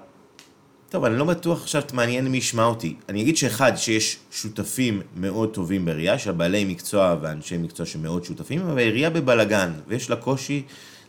טוב, 0.90 1.06
אני 1.06 1.18
לא 1.18 1.26
בטוח 1.26 1.62
עכשיו, 1.62 1.82
מעניין 1.94 2.28
מי 2.28 2.38
ישמע 2.38 2.64
אותי. 2.64 2.96
אני 3.10 3.22
אגיד 3.22 3.38
שאחד, 3.38 3.72
שיש 3.76 4.18
שותפים 4.32 5.02
מאוד 5.16 5.54
טובים 5.54 5.86
בעירייה, 5.86 6.20
שהבעלי 6.20 6.66
מקצוע 6.66 7.18
ואנשי 7.22 7.58
מקצוע 7.58 7.86
שמאוד 7.86 8.24
שותפים, 8.24 8.62
אבל 8.62 8.78
העירייה 8.78 9.10
בבלגן, 9.10 9.72
ויש 9.88 10.10
לה 10.10 10.16
קושי 10.16 10.64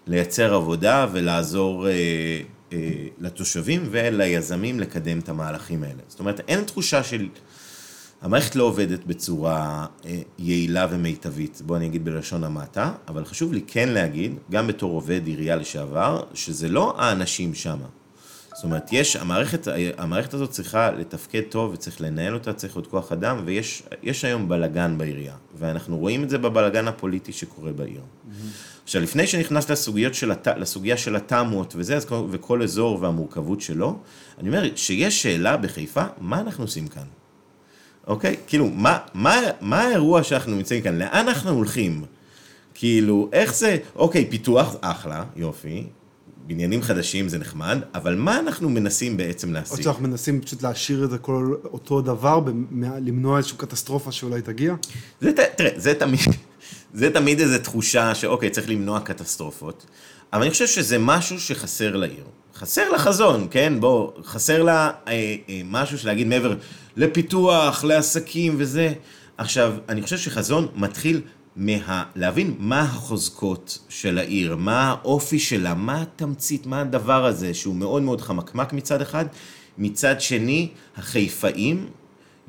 לייצר 0.06 0.54
עבודה 0.54 1.06
ולעזור 1.12 1.88
אה, 1.88 1.92
אה, 2.72 2.78
לתושבים 3.20 3.88
וליזמים 3.90 4.80
לקדם 4.80 5.18
את 5.18 5.28
המהלכים 5.28 5.82
האלה. 5.82 6.02
זאת 6.08 6.20
אומרת, 6.20 6.40
אין 6.48 6.64
תחושה 6.64 7.02
של... 7.02 7.28
המערכת 8.22 8.56
לא 8.56 8.64
עובדת 8.64 9.04
בצורה 9.04 9.86
אה, 10.06 10.18
יעילה 10.38 10.86
ומיטבית, 10.90 11.62
בוא 11.66 11.76
אני 11.76 11.86
אגיד 11.86 12.04
בלשון 12.04 12.44
המעטה, 12.44 12.92
אבל 13.08 13.24
חשוב 13.24 13.52
לי 13.52 13.60
כן 13.66 13.88
להגיד, 13.88 14.34
גם 14.50 14.66
בתור 14.66 14.92
עובד 14.92 15.26
עירייה 15.26 15.56
לשעבר, 15.56 16.22
שזה 16.34 16.68
לא 16.68 16.94
האנשים 16.98 17.54
שמה. 17.54 17.86
זאת 18.54 18.64
אומרת, 18.64 18.92
יש, 18.92 19.16
המערכת, 19.16 19.68
המערכת 19.98 20.34
הזאת 20.34 20.50
צריכה 20.50 20.90
לתפקד 20.90 21.40
טוב 21.48 21.72
וצריך 21.72 22.00
לנהל 22.00 22.34
אותה, 22.34 22.52
צריך 22.52 22.76
עוד 22.76 22.86
כוח 22.86 23.12
אדם, 23.12 23.42
ויש 23.44 23.82
יש 24.02 24.24
היום 24.24 24.48
בלגן 24.48 24.98
בעירייה, 24.98 25.34
ואנחנו 25.58 25.98
רואים 25.98 26.24
את 26.24 26.30
זה 26.30 26.38
בבלגן 26.38 26.88
הפוליטי 26.88 27.32
שקורה 27.32 27.72
בעיר. 27.72 28.00
עכשיו, 28.84 29.02
לפני 29.02 29.26
שנכנס 29.26 29.70
לסוגיות 29.70 30.14
של 30.14 30.30
הת... 30.30 30.48
לסוגיה 30.48 30.96
של 30.96 31.16
התמות 31.16 31.74
וזה, 31.76 31.96
אז 31.96 32.04
כל- 32.04 32.26
וכל 32.30 32.62
אזור 32.62 32.98
והמורכבות 33.02 33.60
שלו, 33.60 33.98
אני 34.38 34.48
אומר 34.48 34.76
שיש 34.76 35.22
שאלה 35.22 35.56
בחיפה, 35.56 36.04
מה 36.20 36.40
אנחנו 36.40 36.64
עושים 36.64 36.88
כאן? 36.88 37.06
אוקיי? 38.06 38.36
כאילו, 38.46 38.68
מה, 38.68 38.98
מה, 39.14 39.40
מה 39.60 39.80
האירוע 39.80 40.22
שאנחנו 40.22 40.56
נמצאים 40.56 40.82
כאן? 40.82 40.98
לאן 40.98 41.28
אנחנו 41.28 41.50
הולכים? 41.50 42.04
כאילו, 42.74 43.28
איך 43.32 43.54
זה, 43.54 43.76
אוקיי, 43.96 44.30
פיתוח, 44.30 44.76
אחלה, 44.80 45.24
יופי, 45.36 45.86
בניינים 46.46 46.82
חדשים 46.82 47.28
זה 47.28 47.38
נחמד, 47.38 47.78
אבל 47.94 48.14
מה 48.14 48.38
אנחנו 48.38 48.70
מנסים 48.70 49.16
בעצם 49.16 49.48
או 49.48 49.52
להשיג? 49.52 49.82
שאנחנו 49.82 50.02
מנסים 50.02 50.40
פשוט 50.40 50.62
להשאיר 50.62 51.04
את 51.04 51.10
זה 51.10 51.18
כל 51.18 51.54
אותו 51.64 52.00
דבר, 52.00 52.40
למנוע 53.00 53.38
איזושהי 53.38 53.58
קטסטרופה 53.58 54.12
שאולי 54.12 54.42
תגיע. 54.42 54.74
זה, 55.20 55.32
תראה, 55.56 55.70
זה 55.76 55.94
תמיד, 55.94 56.20
זה 56.94 57.10
תמיד 57.10 57.40
איזו 57.40 57.58
תחושה 57.58 58.14
שאוקיי, 58.14 58.50
צריך 58.50 58.70
למנוע 58.70 59.00
קטסטרופות, 59.00 59.86
אבל 60.32 60.42
אני 60.42 60.50
חושב 60.50 60.66
שזה 60.66 60.98
משהו 60.98 61.40
שחסר 61.40 61.96
לעיר. 61.96 62.24
חסר 62.54 62.90
לה 62.90 62.98
חזון, 62.98 63.46
כן? 63.50 63.72
בוא, 63.80 64.10
חסר 64.24 64.62
לה 64.62 64.90
אה, 65.08 65.12
אה, 65.48 65.60
משהו 65.64 65.98
של 65.98 66.08
להגיד 66.08 66.26
מעבר 66.26 66.54
לפיתוח, 66.96 67.84
לעסקים 67.84 68.54
וזה. 68.58 68.92
עכשיו, 69.38 69.74
אני 69.88 70.02
חושב 70.02 70.18
שחזון 70.18 70.68
מתחיל 70.74 71.20
מה... 71.56 72.04
להבין 72.16 72.54
מה 72.58 72.80
החוזקות 72.80 73.78
של 73.88 74.18
העיר, 74.18 74.56
מה 74.56 74.82
האופי 74.90 75.38
שלה, 75.38 75.74
מה 75.74 76.02
התמצית, 76.02 76.66
מה 76.66 76.80
הדבר 76.80 77.24
הזה, 77.26 77.54
שהוא 77.54 77.74
מאוד 77.74 78.02
מאוד 78.02 78.20
חמקמק 78.20 78.72
מצד 78.72 79.00
אחד, 79.00 79.24
מצד 79.78 80.20
שני, 80.20 80.68
החיפאים 80.96 81.86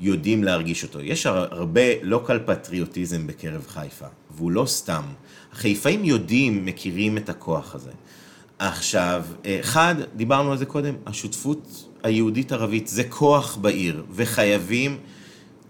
יודעים 0.00 0.44
להרגיש 0.44 0.82
אותו. 0.82 1.00
יש 1.00 1.26
הר- 1.26 1.54
הרבה 1.54 1.80
לוקל 2.02 2.38
פטריוטיזם 2.46 3.26
בקרב 3.26 3.64
חיפה, 3.68 4.06
והוא 4.36 4.50
לא 4.50 4.66
סתם. 4.66 5.02
החיפאים 5.52 6.04
יודעים, 6.04 6.64
מכירים 6.66 7.16
את 7.16 7.28
הכוח 7.28 7.74
הזה. 7.74 7.90
עכשיו, 8.58 9.24
אחד, 9.60 9.94
דיברנו 10.16 10.52
על 10.52 10.58
זה 10.58 10.66
קודם, 10.66 10.94
השותפות 11.06 11.88
היהודית-ערבית 12.02 12.88
זה 12.88 13.04
כוח 13.04 13.56
בעיר, 13.56 14.04
וחייבים 14.10 14.98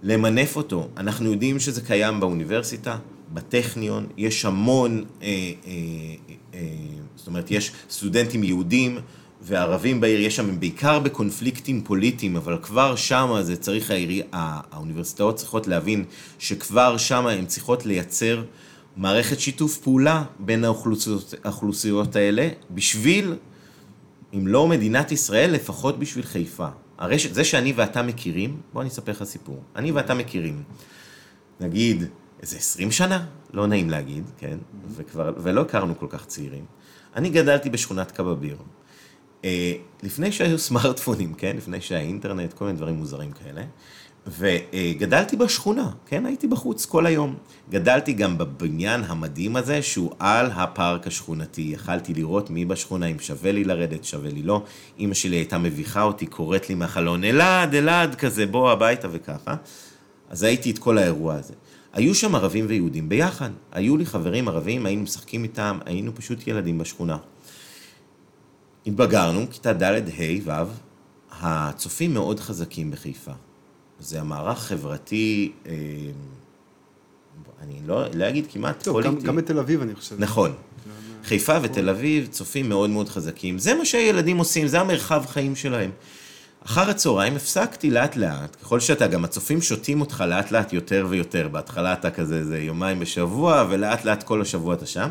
למנף 0.03 0.57
אותו. 0.57 0.89
אנחנו 0.97 1.33
יודעים 1.33 1.61
שזה 1.61 1.81
קיים 1.81 2.21
באוניברסיטה, 2.21 2.97
בטכניון, 3.33 4.07
יש 4.17 4.45
המון, 4.45 5.05
אה, 5.23 5.29
אה, 5.29 5.73
אה, 6.55 6.61
זאת 7.17 7.27
אומרת, 7.27 7.51
יש 7.51 7.73
סטודנטים 7.91 8.45
יהודים 8.45 8.99
וערבים 9.43 10.01
בעיר, 10.01 10.21
יש 10.21 10.37
שם, 10.37 10.61
בעיקר 10.61 10.99
בקונפליקטים 10.99 11.83
פוליטיים, 11.85 12.37
אבל 12.37 12.59
כבר 12.63 12.97
שם 12.97 13.37
זה 13.41 13.57
צריך, 13.57 13.91
העירי, 13.91 14.23
הא- 14.33 14.61
האוניברסיטאות 14.73 15.37
צריכות 15.37 15.67
להבין 15.67 16.05
שכבר 16.39 16.97
שם 16.97 17.27
הן 17.27 17.47
צריכות 17.47 17.87
לייצר 17.87 18.43
מערכת 18.97 19.41
שיתוף 19.41 19.79
פעולה 19.79 20.25
בין 20.39 20.65
האוכלוסיות, 20.65 21.35
האוכלוסיות 21.45 22.17
האלה, 22.17 22.49
בשביל 22.71 23.35
אם 24.35 24.47
לא 24.47 24.69
מדינת 24.69 25.13
ישראל, 25.13 25.51
לפחות 25.51 25.99
בשביל 25.99 26.25
חיפה. 26.25 26.69
הרשת, 26.99 27.35
זה 27.35 27.45
שאני 27.45 27.73
ואתה 27.77 28.03
מכירים, 28.03 28.61
בוא 28.73 28.81
אני 28.81 28.91
אספר 28.91 29.13
לך 29.13 29.25
סיפור. 29.25 29.63
אני 29.77 29.93
ואתה 29.93 30.15
מכירים, 30.15 30.63
נגיד, 31.61 32.05
איזה 32.43 32.57
20 32.57 32.91
שנה? 32.91 33.27
לא 33.53 33.67
נעים 33.67 33.91
להגיד, 33.91 34.25
כן? 34.39 34.59
וכבר, 34.97 35.33
ולא 35.37 35.61
הכרנו 35.61 35.99
כל 35.99 36.07
כך 36.09 36.27
צעירים. 36.27 36.65
אני 37.17 37.31
גדלתי 37.31 37.71
בשכונת 37.71 38.11
קבביר. 38.11 38.57
אה, 39.45 39.73
לפני 40.03 40.33
שהיו 40.33 40.59
סמארטפונים, 40.59 41.35
כן? 41.35 41.57
לפני 41.57 41.81
שהיה 41.81 42.01
אינטרנט, 42.01 42.53
כל 42.53 42.65
מיני 42.65 42.77
דברים 42.77 42.95
מוזרים 42.95 43.33
כאלה. 43.33 43.63
וגדלתי 44.27 45.37
בשכונה, 45.37 45.91
כן? 46.07 46.27
הייתי 46.27 46.47
בחוץ 46.47 46.87
כל 46.87 47.07
היום. 47.07 47.35
גדלתי 47.71 48.13
גם 48.13 48.39
בבניין 48.39 49.01
המדהים 49.07 49.57
הזה, 49.57 49.83
שהוא 49.83 50.11
על 50.19 50.51
הפארק 50.51 51.07
השכונתי. 51.07 51.63
יכלתי 51.75 52.15
לראות 52.15 52.51
מי 52.51 52.65
בשכונה, 52.65 53.07
אם 53.07 53.19
שווה 53.19 53.53
לי 53.53 53.65
לרדת, 53.65 54.05
שווה 54.05 54.31
לי 54.31 54.43
לא. 54.43 54.63
אימא 54.99 55.15
שלי 55.15 55.37
הייתה 55.37 55.59
מביכה 55.59 56.03
אותי, 56.03 56.27
קוראת 56.27 56.69
לי 56.69 56.75
מהחלון, 56.75 57.25
אלעד, 57.25 57.75
אלעד, 57.75 58.15
כזה, 58.15 58.47
בוא 58.47 58.71
הביתה 58.71 59.09
וככה. 59.13 59.57
אז 60.31 60.43
הייתי 60.43 60.71
את 60.71 60.79
כל 60.79 60.99
האירוע 60.99 61.35
הזה. 61.35 61.55
היו 61.93 62.15
שם 62.15 62.35
ערבים 62.35 62.65
ויהודים 62.69 63.09
ביחד. 63.09 63.51
היו 63.73 63.97
לי 63.97 64.07
חברים 64.07 64.49
ערבים, 64.49 64.87
היינו 64.87 65.03
משחקים 65.03 65.43
איתם, 65.43 65.79
היינו 65.85 66.15
פשוט 66.15 66.47
ילדים 66.47 66.79
בשכונה. 66.79 67.17
התבגרנו, 68.87 69.47
כיתה 69.51 69.73
ד', 69.73 69.83
ה', 69.83 70.03
ו', 70.45 70.71
הצופים 71.41 72.15
מאוד 72.15 72.41
חזקים 72.41 72.91
בחיפה. 72.91 73.33
זה 74.05 74.21
המערך 74.21 74.59
חברתי, 74.59 75.53
אה, 75.67 75.73
אני 77.63 77.81
לא, 77.87 78.05
לא 78.15 78.29
אגיד 78.29 78.47
כמעט 78.53 78.83
טוב, 78.83 79.01
גם, 79.01 79.11
פוליטי. 79.11 79.27
גם 79.27 79.37
בתל 79.37 79.59
אביב 79.59 79.83
אני 79.83 79.95
חושב. 79.95 80.17
נכון. 80.19 80.53
חיפה 81.25 81.59
ותל 81.63 81.89
אביב, 81.89 82.27
צופים 82.27 82.69
מאוד 82.69 82.91
מאוד 82.91 83.09
חזקים. 83.09 83.59
זה 83.59 83.75
מה 83.75 83.85
שהילדים 83.85 84.39
עושים, 84.39 84.67
זה 84.67 84.81
המרחב 84.81 85.25
חיים 85.27 85.57
שלהם. 85.57 85.91
אחר 86.67 86.91
הצהריים 86.91 87.37
הפסקתי 87.37 87.91
לאט 87.91 88.17
לאט, 88.17 88.57
ככל 88.63 88.81
שאתה, 88.81 89.07
גם 89.07 89.25
הצופים 89.25 89.63
שותים 89.63 90.01
אותך 90.01 90.25
לאט 90.29 90.51
לאט 90.51 90.73
יותר 90.73 91.07
ויותר. 91.09 91.49
בהתחלה 91.49 91.93
אתה 91.93 92.11
כזה, 92.11 92.45
זה 92.45 92.59
יומיים 92.59 93.01
בשבוע, 93.01 93.67
ולאט 93.71 94.05
לאט 94.05 94.23
כל 94.23 94.43
השבוע 94.43 94.75
אתה 94.75 94.87
שם. 94.87 95.09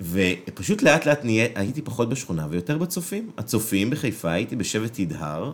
ופשוט 0.00 0.82
לאט 0.82 1.06
לאט 1.06 1.24
נהיה, 1.24 1.46
הייתי 1.54 1.82
פחות 1.82 2.08
בשכונה 2.08 2.46
ויותר 2.50 2.78
בצופים. 2.78 3.30
הצופים 3.38 3.90
בחיפה, 3.90 4.30
הייתי 4.30 4.56
בשבט 4.56 4.98
ידהר, 4.98 5.52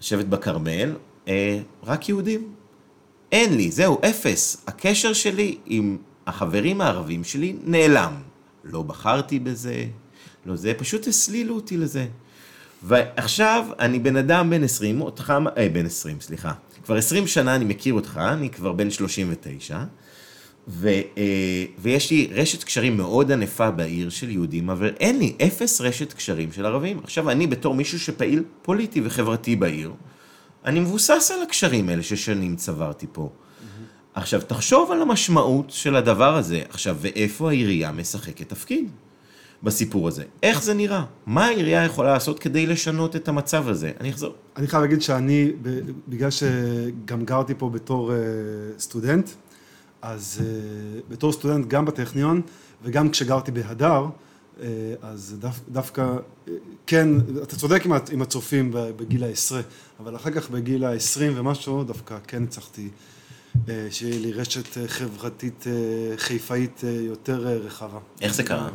שבט 0.00 0.26
בכרמל, 0.26 0.94
אה, 1.28 1.58
רק 1.84 2.08
יהודים. 2.08 2.52
אין 3.32 3.56
לי, 3.56 3.70
זהו, 3.70 3.98
אפס. 4.10 4.64
הקשר 4.66 5.12
שלי 5.12 5.58
עם 5.66 5.96
החברים 6.26 6.80
הערבים 6.80 7.24
שלי 7.24 7.56
נעלם. 7.64 8.12
לא 8.64 8.82
בחרתי 8.82 9.38
בזה, 9.38 9.84
לא 10.46 10.56
זה, 10.56 10.74
פשוט 10.78 11.06
הסלילו 11.06 11.54
אותי 11.54 11.76
לזה. 11.76 12.06
ועכשיו 12.82 13.66
אני 13.78 13.98
בן 13.98 14.16
אדם 14.16 14.50
בן 14.50 14.64
20, 14.64 15.00
אותך, 15.00 15.32
אה, 15.58 15.68
בן 15.68 15.86
20, 15.86 16.20
סליחה. 16.20 16.52
כבר 16.84 16.96
20 16.96 17.26
שנה 17.26 17.54
אני 17.54 17.64
מכיר 17.64 17.94
אותך, 17.94 18.20
אני 18.32 18.50
כבר 18.50 18.72
בן 18.72 18.90
39, 18.90 19.78
ו, 20.68 20.88
אה, 20.88 21.64
ויש 21.78 22.10
לי 22.10 22.28
רשת 22.32 22.64
קשרים 22.64 22.96
מאוד 22.96 23.32
ענפה 23.32 23.70
בעיר 23.70 24.10
של 24.10 24.30
יהודים, 24.30 24.70
אבל 24.70 24.92
אין 25.00 25.18
לי 25.18 25.32
אפס 25.46 25.80
רשת 25.80 26.12
קשרים 26.12 26.52
של 26.52 26.66
ערבים. 26.66 27.00
עכשיו, 27.04 27.30
אני 27.30 27.46
בתור 27.46 27.74
מישהו 27.74 28.00
שפעיל 28.00 28.44
פוליטי 28.62 29.00
וחברתי 29.04 29.56
בעיר, 29.56 29.92
אני 30.64 30.80
מבוסס 30.80 31.30
על 31.34 31.42
הקשרים 31.42 31.88
האלה 31.88 32.02
ששנים 32.02 32.56
צברתי 32.56 33.06
פה. 33.12 33.30
עכשיו, 34.14 34.40
תחשוב 34.46 34.90
על 34.90 35.02
המשמעות 35.02 35.70
של 35.70 35.96
הדבר 35.96 36.36
הזה. 36.36 36.62
עכשיו, 36.68 36.96
ואיפה 37.00 37.48
העירייה 37.48 37.92
משחקת 37.92 38.48
תפקיד 38.48 38.90
בסיפור 39.62 40.08
הזה? 40.08 40.24
איך 40.42 40.62
זה 40.62 40.74
נראה? 40.74 41.04
מה 41.26 41.44
העירייה 41.44 41.84
יכולה 41.84 42.12
לעשות 42.12 42.38
כדי 42.38 42.66
לשנות 42.66 43.16
את 43.16 43.28
המצב 43.28 43.68
הזה? 43.68 43.92
אני 44.00 44.10
אחזור. 44.10 44.34
אני 44.56 44.66
חייב 44.66 44.82
להגיד 44.82 45.02
שאני, 45.02 45.52
בגלל 46.08 46.30
שגם 46.30 47.24
גרתי 47.24 47.54
פה 47.58 47.70
בתור 47.70 48.12
אה, 48.12 48.16
סטודנט, 48.78 49.30
אז 50.02 50.40
uh, 50.40 51.12
בתור 51.12 51.32
סטודנט 51.32 51.66
גם 51.66 51.84
בטכניון 51.84 52.40
וגם 52.82 53.10
כשגרתי 53.10 53.50
בהדר, 53.50 54.04
uh, 54.04 54.08
אז 55.02 55.36
דו, 55.38 55.48
דווקא, 55.68 56.16
uh, 56.46 56.50
כן, 56.86 57.08
אתה 57.42 57.56
צודק 57.56 57.86
עם, 57.86 57.92
עם 58.12 58.22
הצופים 58.22 58.70
בגיל 58.72 59.24
העשרה, 59.24 59.60
אבל 60.00 60.16
אחר 60.16 60.30
כך 60.30 60.50
בגיל 60.50 60.84
העשרים 60.84 61.32
ומשהו 61.36 61.84
דווקא 61.84 62.18
כן 62.26 62.42
הצלחתי 62.42 62.88
uh, 63.54 63.70
שיהיה 63.90 64.20
לי 64.20 64.32
רשת 64.32 64.78
חברתית 64.86 65.64
חיפאית 66.16 66.80
יותר 66.84 67.38
רחבה. 67.38 67.98
איך 68.20 68.34
זה 68.34 68.42
קרה? 68.42 68.70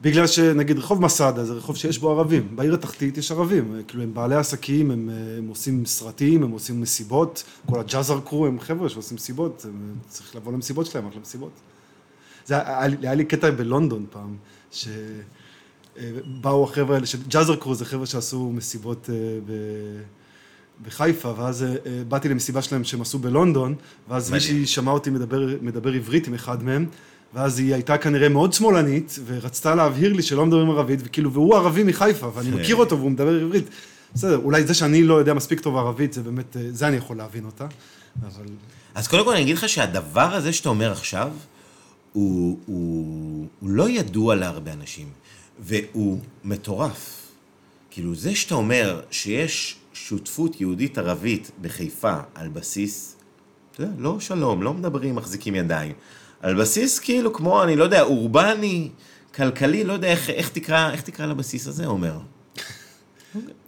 בגלל 0.00 0.26
שנגיד 0.26 0.78
רחוב 0.78 1.02
מסעדה 1.02 1.44
זה 1.44 1.52
רחוב 1.52 1.76
שיש 1.76 1.98
בו 1.98 2.10
ערבים, 2.10 2.56
בעיר 2.56 2.74
התחתית 2.74 3.18
יש 3.18 3.32
ערבים, 3.32 3.82
כאילו 3.88 4.02
הם 4.02 4.14
בעלי 4.14 4.34
עסקים, 4.34 4.90
הם, 4.90 5.10
הם 5.38 5.48
עושים 5.48 5.86
סרטים, 5.86 6.42
הם 6.42 6.50
עושים 6.50 6.80
מסיבות, 6.80 7.44
כל 7.70 7.80
הג'אזר 7.80 8.20
קרו 8.20 8.46
הם 8.46 8.60
חבר'ה 8.60 8.88
שעושים 8.88 9.14
מסיבות, 9.14 9.66
צריך 10.08 10.36
לבוא 10.36 10.52
למסיבות 10.52 10.86
שלהם, 10.86 11.06
רק 11.06 11.16
למסיבות. 11.16 11.50
זה 12.46 12.54
היה, 12.54 12.88
היה 13.02 13.14
לי 13.14 13.24
קטע 13.24 13.50
בלונדון 13.50 14.06
פעם, 14.10 14.36
שבאו 14.70 16.64
החבר'ה 16.64 16.94
האלה, 16.94 17.06
שג'אזר 17.06 17.56
קרו 17.56 17.74
זה 17.74 17.84
חבר'ה 17.84 18.06
שעשו 18.06 18.52
מסיבות 18.52 19.10
אה, 19.10 19.14
ב... 19.46 19.52
בחיפה, 20.82 21.32
ואז 21.36 21.62
אה, 21.62 21.76
באתי 22.08 22.28
למסיבה 22.28 22.62
שלהם 22.62 22.84
שהם 22.84 23.00
עשו 23.00 23.18
בלונדון, 23.18 23.74
ואז 24.08 24.30
מישהי 24.30 24.66
שמעה 24.66 24.94
אותי 24.94 25.10
מדבר, 25.10 25.46
מדבר 25.60 25.92
עברית 25.92 26.26
עם 26.26 26.34
אחד 26.34 26.62
מהם, 26.62 26.86
ואז 27.34 27.58
היא 27.58 27.74
הייתה 27.74 27.98
כנראה 27.98 28.28
מאוד 28.28 28.52
שמאלנית, 28.52 29.18
ורצתה 29.26 29.74
להבהיר 29.74 30.12
לי 30.12 30.22
שלא 30.22 30.46
מדברים 30.46 30.70
ערבית, 30.70 31.00
וכאילו, 31.04 31.32
והוא 31.32 31.56
ערבי 31.56 31.82
מחיפה, 31.82 32.30
ואני 32.34 32.50
כן. 32.50 32.58
מכיר 32.58 32.76
אותו 32.76 32.98
והוא 32.98 33.10
מדבר 33.10 33.40
עברית. 33.40 33.64
בסדר, 34.14 34.36
אולי 34.36 34.64
זה 34.64 34.74
שאני 34.74 35.02
לא 35.02 35.14
יודע 35.14 35.34
מספיק 35.34 35.60
טוב 35.60 35.76
ערבית, 35.76 36.12
זה 36.12 36.22
באמת, 36.22 36.56
אה, 36.56 36.62
זה 36.70 36.88
אני 36.88 36.96
יכול 36.96 37.16
להבין 37.16 37.44
אותה, 37.44 37.66
אבל... 38.22 38.46
אז 38.94 39.08
קודם 39.08 39.24
כל 39.24 39.32
אני 39.32 39.42
אגיד 39.42 39.56
לך 39.56 39.68
שהדבר 39.68 40.34
הזה 40.34 40.52
שאתה 40.52 40.68
אומר 40.68 40.92
עכשיו, 40.92 41.30
הוא, 42.16 42.58
הוא, 42.66 43.46
הוא 43.60 43.70
לא 43.70 43.88
ידוע 43.88 44.34
להרבה 44.34 44.72
אנשים, 44.72 45.08
והוא 45.58 46.18
מטורף. 46.44 47.28
כאילו, 47.90 48.14
זה 48.14 48.34
שאתה 48.34 48.54
אומר 48.54 49.00
שיש 49.10 49.76
שותפות 49.92 50.60
יהודית-ערבית 50.60 51.50
בחיפה 51.60 52.16
על 52.34 52.48
בסיס, 52.48 53.16
אתה 53.72 53.82
יודע, 53.82 53.92
לא 53.98 54.20
שלום, 54.20 54.62
לא 54.62 54.74
מדברים, 54.74 55.14
מחזיקים 55.14 55.54
ידיים. 55.54 55.92
על 56.40 56.60
בסיס 56.60 56.98
כאילו 56.98 57.32
כמו, 57.32 57.62
אני 57.62 57.76
לא 57.76 57.84
יודע, 57.84 58.02
אורבני, 58.02 58.88
כלכלי, 59.34 59.84
לא 59.84 59.92
יודע 59.92 60.08
איך, 60.08 60.30
איך, 60.30 60.48
תקרא, 60.48 60.90
איך 60.90 61.00
תקרא 61.00 61.26
לבסיס 61.26 61.66
הזה, 61.66 61.86
עומר. 61.86 62.18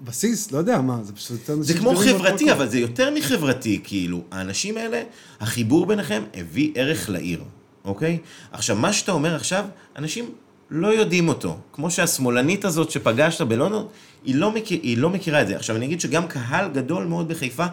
בסיס, 0.04 0.52
לא 0.52 0.58
יודע 0.58 0.80
מה, 0.80 0.98
זה 1.02 1.12
פשוט... 1.12 1.50
זה 1.60 1.74
כמו 1.74 1.96
חברתי, 1.96 2.52
אבל 2.52 2.68
זה 2.68 2.78
יותר 2.78 3.14
מחברתי, 3.14 3.80
כאילו, 3.84 4.24
האנשים 4.30 4.76
האלה, 4.76 5.02
החיבור 5.40 5.86
ביניכם 5.86 6.22
הביא 6.34 6.72
ערך 6.74 7.08
לעיר, 7.08 7.44
אוקיי? 7.88 8.18
עכשיו, 8.52 8.76
מה 8.76 8.92
שאתה 8.92 9.12
אומר 9.12 9.34
עכשיו, 9.34 9.64
אנשים 9.96 10.30
לא 10.70 10.88
יודעים 10.88 11.28
אותו. 11.28 11.58
כמו 11.72 11.90
שהשמאלנית 11.90 12.64
הזאת 12.64 12.90
שפגשת 12.90 13.40
בלונדון, 13.40 13.86
היא 14.24 14.34
לא, 14.34 14.52
מכיר, 14.52 14.78
היא 14.82 14.98
לא 14.98 15.10
מכירה 15.10 15.42
את 15.42 15.48
זה. 15.48 15.56
עכשיו, 15.56 15.76
אני 15.76 15.86
אגיד 15.86 16.00
שגם 16.00 16.26
קהל 16.26 16.68
גדול 16.68 17.04
מאוד 17.04 17.28
בחיפה 17.28 17.66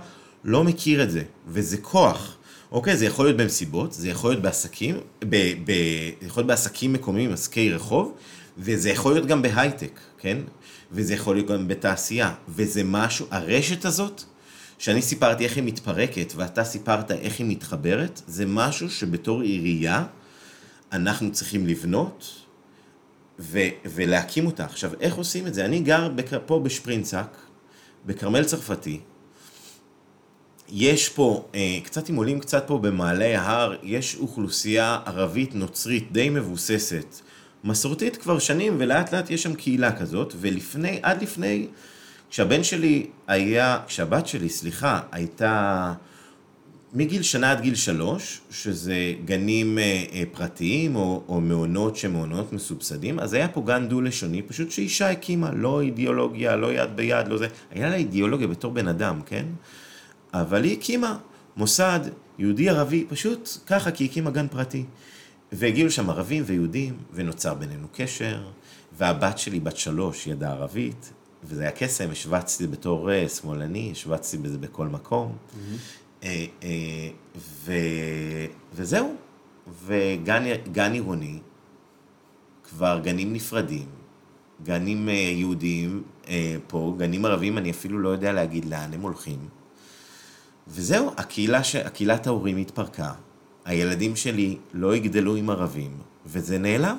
לא 0.43 0.63
מכיר 0.63 1.03
את 1.03 1.11
זה, 1.11 1.23
וזה 1.47 1.77
כוח. 1.77 2.37
אוקיי, 2.71 2.97
זה 2.97 3.05
יכול 3.05 3.25
להיות 3.25 3.37
במסיבות, 3.37 3.93
זה 3.93 4.09
יכול 4.09 4.31
להיות 4.31 4.41
בעסקים, 4.41 4.95
ב, 5.29 5.35
ב, 5.65 5.71
זה 6.21 6.27
יכול 6.27 6.41
להיות 6.41 6.47
בעסקים 6.47 6.93
מקומיים, 6.93 7.33
עסקי 7.33 7.69
רחוב, 7.69 8.13
וזה 8.57 8.89
יכול 8.89 9.13
להיות 9.13 9.25
גם 9.25 9.41
בהייטק, 9.41 9.99
כן? 10.19 10.37
וזה 10.91 11.13
יכול 11.13 11.35
להיות 11.35 11.47
גם 11.47 11.67
בתעשייה, 11.67 12.33
וזה 12.49 12.83
משהו, 12.83 13.25
הרשת 13.31 13.85
הזאת, 13.85 14.23
שאני 14.77 15.01
סיפרתי 15.01 15.43
איך 15.43 15.55
היא 15.55 15.63
מתפרקת, 15.63 16.33
ואתה 16.35 16.63
סיפרת 16.63 17.11
איך 17.11 17.39
היא 17.39 17.45
מתחברת, 17.49 18.21
זה 18.27 18.45
משהו 18.45 18.89
שבתור 18.89 19.41
עירייה 19.41 20.05
אנחנו 20.91 21.31
צריכים 21.31 21.67
לבנות 21.67 22.33
ו- 23.39 23.69
ולהקים 23.85 24.45
אותה. 24.45 24.65
עכשיו, 24.65 24.91
איך 24.99 25.15
עושים 25.15 25.47
את 25.47 25.53
זה? 25.53 25.65
אני 25.65 25.79
גר 25.79 26.09
פה 26.45 26.59
בשפרינצק, 26.59 27.37
בכרמל 28.05 28.43
צרפתי, 28.43 28.99
יש 30.69 31.09
פה, 31.09 31.45
אה, 31.55 31.77
קצת 31.83 32.09
אם 32.09 32.15
עולים 32.15 32.39
קצת 32.39 32.63
פה 32.67 32.77
במעלה 32.77 33.41
ההר, 33.41 33.75
יש 33.83 34.15
אוכלוסייה 34.15 34.99
ערבית 35.05 35.55
נוצרית 35.55 36.11
די 36.11 36.29
מבוססת, 36.29 37.15
מסורתית 37.63 38.17
כבר 38.17 38.39
שנים, 38.39 38.75
ולאט 38.79 39.13
לאט 39.13 39.29
יש 39.29 39.43
שם 39.43 39.53
קהילה 39.53 39.99
כזאת, 39.99 40.33
ולפני, 40.39 40.99
עד 41.03 41.21
לפני, 41.21 41.67
כשהבן 42.35 42.63
שלי 42.63 43.05
היה, 43.27 43.79
כשהבת 43.87 44.27
שלי, 44.27 44.49
סליחה, 44.49 44.99
הייתה 45.11 45.93
מגיל 46.93 47.21
שנה 47.21 47.51
עד 47.51 47.61
גיל 47.61 47.75
שלוש, 47.75 48.41
שזה 48.51 49.13
גנים 49.25 49.79
אה, 49.79 50.03
אה, 50.13 50.23
פרטיים 50.31 50.95
או, 50.95 51.23
או 51.27 51.41
מעונות 51.41 51.95
שמעונות 51.95 52.53
מסובסדים, 52.53 53.19
אז 53.19 53.33
היה 53.33 53.47
פה 53.47 53.61
גן 53.65 53.87
דו-לשוני, 53.87 54.41
פשוט 54.41 54.71
שאישה 54.71 55.09
הקימה, 55.09 55.51
לא 55.51 55.81
אידיאולוגיה, 55.81 56.55
לא 56.55 56.73
יד 56.73 56.95
ביד, 56.95 57.27
לא 57.27 57.37
זה, 57.37 57.47
היה 57.71 57.89
לה 57.89 57.95
אידיאולוגיה 57.95 58.47
בתור 58.47 58.71
בן 58.73 58.87
אדם, 58.87 59.21
כן? 59.25 59.45
אבל 60.33 60.63
היא 60.63 60.77
הקימה 60.77 61.17
מוסד 61.57 61.99
יהודי-ערבי, 62.39 63.05
פשוט 63.09 63.49
ככה, 63.67 63.91
כי 63.91 64.03
היא 64.03 64.09
הקימה 64.09 64.31
גן 64.31 64.47
פרטי. 64.47 64.85
והגיעו 65.51 65.91
שם 65.91 66.09
ערבים 66.09 66.43
ויהודים, 66.45 66.97
ונוצר 67.13 67.53
בינינו 67.53 67.87
קשר, 67.93 68.43
והבת 68.97 69.37
שלי, 69.37 69.59
בת 69.59 69.77
שלוש, 69.77 70.27
ידעה 70.27 70.51
ערבית, 70.51 71.11
וזה 71.45 71.61
היה 71.61 71.71
קסם, 71.71 72.11
השווצתי 72.11 72.67
בתור 72.67 73.11
אה, 73.11 73.29
שמאלני, 73.29 73.91
השווצתי 73.91 74.37
בזה 74.37 74.57
בכל 74.57 74.87
מקום. 74.87 75.37
Mm-hmm. 75.37 76.25
ו... 77.37 77.71
וזהו. 78.73 79.15
וגן 79.85 80.91
עירוני, 80.91 81.39
כבר 82.69 82.99
גנים 83.03 83.33
נפרדים, 83.33 83.85
גנים 84.63 85.09
יהודיים 85.09 86.03
פה, 86.67 86.95
גנים 86.97 87.25
ערבים, 87.25 87.57
אני 87.57 87.71
אפילו 87.71 87.99
לא 87.99 88.09
יודע 88.09 88.33
להגיד 88.33 88.65
לאן 88.65 88.93
הם 88.93 89.01
הולכים. 89.01 89.39
וזהו, 90.67 91.11
הקהילה 91.17 91.63
ש... 91.63 91.75
הקהילת 91.75 92.27
ההורים 92.27 92.57
התפרקה, 92.57 93.11
הילדים 93.65 94.15
שלי 94.15 94.57
לא 94.73 94.95
יגדלו 94.95 95.35
עם 95.35 95.49
ערבים, 95.49 95.97
וזה 96.25 96.57
נעלם. 96.57 96.97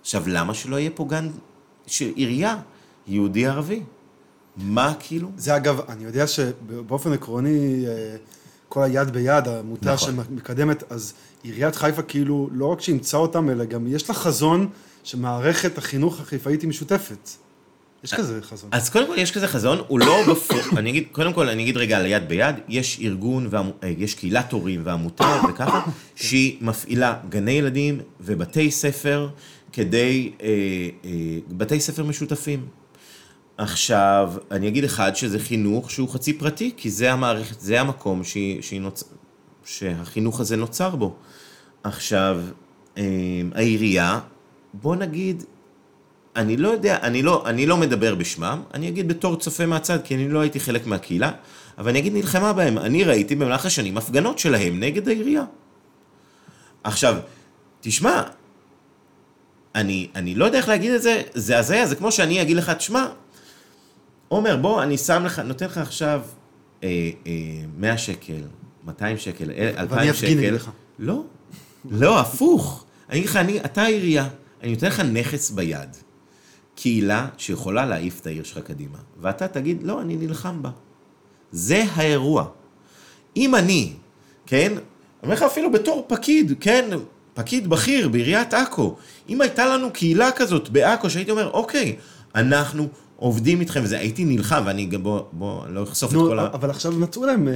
עכשיו, 0.00 0.22
למה 0.26 0.54
שלא 0.54 0.76
יהיה 0.78 0.90
פה 0.90 1.04
גן 1.08 1.28
של 1.86 2.10
עירייה, 2.14 2.60
יהודי-ערבי? 3.06 3.82
מה 4.56 4.94
כאילו? 4.98 5.28
זה 5.36 5.56
אגב, 5.56 5.80
אני 5.88 6.04
יודע 6.04 6.26
שבאופן 6.26 7.12
עקרוני, 7.12 7.84
אה, 7.88 8.16
כל 8.68 8.82
היד 8.82 9.10
ביד, 9.10 9.48
העמותה 9.48 9.94
נכון. 9.94 10.16
שמקדמת, 10.28 10.92
אז 10.92 11.14
עיריית 11.42 11.76
חיפה 11.76 12.02
כאילו, 12.02 12.48
לא 12.52 12.66
רק 12.66 12.80
שאימצה 12.80 13.16
אותם, 13.16 13.50
אלא 13.50 13.64
גם 13.64 13.86
יש 13.86 14.08
לה 14.08 14.14
חזון 14.14 14.68
שמערכת 15.04 15.78
החינוך 15.78 16.20
החיפאית 16.20 16.62
היא 16.62 16.68
משותפת. 16.68 17.30
יש 18.04 18.14
כזה 18.14 18.42
חזון. 18.42 18.70
אז 18.72 18.90
קודם 18.90 19.06
כל 19.06 19.14
יש 19.18 19.32
כזה 19.32 19.48
חזון, 19.48 19.78
הוא 19.88 20.00
לא 20.00 20.22
בפור... 20.30 20.58
אני 20.76 20.90
אגיד, 20.90 21.04
קודם 21.12 21.32
כל 21.32 21.48
אני 21.48 21.62
אגיד 21.62 21.76
רגע 21.76 21.98
על 21.98 22.06
יד 22.06 22.28
ביד, 22.28 22.54
יש 22.68 23.00
ארגון, 23.02 23.48
אה, 23.54 23.88
יש 23.98 24.14
קהילת 24.14 24.52
הורים 24.52 24.80
ועמותה 24.84 25.40
וככה, 25.48 25.82
שהיא 26.16 26.56
מפעילה 26.60 27.16
גני 27.28 27.52
ילדים 27.52 28.00
ובתי 28.20 28.70
ספר 28.70 29.28
כדי, 29.72 30.32
אה, 30.42 30.48
אה, 31.04 31.10
בתי 31.48 31.80
ספר 31.80 32.04
משותפים. 32.04 32.79
עכשיו, 33.60 34.32
אני 34.50 34.68
אגיד 34.68 34.84
אחד 34.84 35.16
שזה 35.16 35.38
חינוך 35.38 35.90
שהוא 35.90 36.08
חצי 36.08 36.32
פרטי, 36.32 36.72
כי 36.76 36.90
זה 36.90 37.12
המערכת, 37.12 37.60
זה 37.60 37.80
המקום 37.80 38.24
שהיא, 38.24 38.62
שהיא 38.62 38.80
נוצ... 38.80 39.04
שהחינוך 39.64 40.40
הזה 40.40 40.56
נוצר 40.56 40.96
בו. 40.96 41.14
עכשיו, 41.82 42.40
העירייה, 43.54 44.20
בוא 44.74 44.96
נגיד, 44.96 45.44
אני 46.36 46.56
לא 46.56 46.68
יודע, 46.68 46.98
אני 47.02 47.22
לא, 47.22 47.42
אני 47.46 47.66
לא 47.66 47.76
מדבר 47.76 48.14
בשמם, 48.14 48.62
אני 48.74 48.88
אגיד 48.88 49.08
בתור 49.08 49.36
צופה 49.36 49.66
מהצד, 49.66 49.98
כי 50.04 50.14
אני 50.14 50.28
לא 50.28 50.40
הייתי 50.40 50.60
חלק 50.60 50.86
מהקהילה, 50.86 51.30
אבל 51.78 51.90
אני 51.90 51.98
אגיד 51.98 52.12
נלחמה 52.14 52.52
בהם. 52.52 52.78
אני 52.78 53.04
ראיתי 53.04 53.34
במהלך 53.34 53.66
השנים 53.66 53.96
הפגנות 53.96 54.38
שלהם 54.38 54.80
נגד 54.80 55.08
העירייה. 55.08 55.44
עכשיו, 56.84 57.16
תשמע, 57.80 58.22
אני, 59.74 60.08
אני 60.14 60.34
לא 60.34 60.44
יודע 60.44 60.58
איך 60.58 60.68
להגיד 60.68 60.92
את 60.92 61.02
זה, 61.02 61.22
זה 61.34 61.58
הזיה, 61.58 61.86
זה 61.86 61.96
כמו 61.96 62.12
שאני 62.12 62.42
אגיד 62.42 62.56
לך, 62.56 62.70
תשמע, 62.70 63.06
עומר, 64.32 64.56
בוא, 64.56 64.82
אני 64.82 64.98
שם 64.98 65.22
לך, 65.24 65.38
נותן 65.38 65.66
לך 65.66 65.78
עכשיו 65.78 66.22
אה, 66.82 67.10
אה, 67.26 67.32
100 67.78 67.98
שקל, 67.98 68.42
200 68.84 69.18
שקל, 69.18 69.50
2,000 69.50 69.90
ואני 69.90 70.10
אפגין 70.10 70.38
שקל. 70.38 70.50
נגדך. 70.50 70.70
לא, 70.98 71.22
לא, 71.90 72.20
הפוך. 72.20 72.84
אני 73.10 73.18
אגיד 73.18 73.30
לך, 73.30 73.36
אני, 73.36 73.60
אתה 73.60 73.82
העירייה, 73.82 74.28
אני 74.62 74.72
נותן 74.72 74.86
לך 74.86 75.00
נכס 75.00 75.50
ביד. 75.50 75.96
קהילה 76.74 77.28
שיכולה 77.38 77.86
להעיף 77.86 78.20
את 78.20 78.26
העיר 78.26 78.44
שלך 78.44 78.58
קדימה. 78.58 78.98
ואתה 79.20 79.48
תגיד, 79.48 79.82
לא, 79.82 80.00
אני 80.00 80.16
נלחם 80.16 80.62
בה. 80.62 80.70
זה 81.52 81.84
האירוע. 81.94 82.46
אם 83.36 83.54
אני, 83.54 83.92
כן, 84.46 84.72
אני 84.72 84.80
אומר 85.22 85.34
לך 85.34 85.42
אפילו 85.42 85.72
בתור 85.72 86.04
פקיד, 86.08 86.52
כן, 86.60 86.84
פקיד 87.34 87.68
בכיר 87.68 88.08
בעיריית 88.08 88.54
עכו, 88.54 88.96
אם 89.28 89.40
הייתה 89.40 89.66
לנו 89.66 89.92
קהילה 89.92 90.32
כזאת 90.32 90.68
בעכו, 90.68 91.10
שהייתי 91.10 91.30
אומר, 91.30 91.50
אוקיי, 91.50 91.96
אנחנו 92.34 92.88
עובדים 93.20 93.60
איתכם, 93.60 93.80
וזה, 93.84 93.98
הייתי 93.98 94.24
נלחם, 94.24 94.62
ואני 94.66 94.86
גם, 94.86 95.02
בוא, 95.02 95.22
בוא, 95.32 95.66
לא 95.68 95.82
אחשוף 95.82 96.10
את 96.10 96.16
נו, 96.16 96.26
כל 96.26 96.38
ה... 96.38 96.46
אבל 96.52 96.70
עכשיו 96.70 96.92
מצאו 96.92 97.26
להם... 97.26 97.48
אה, 97.48 97.54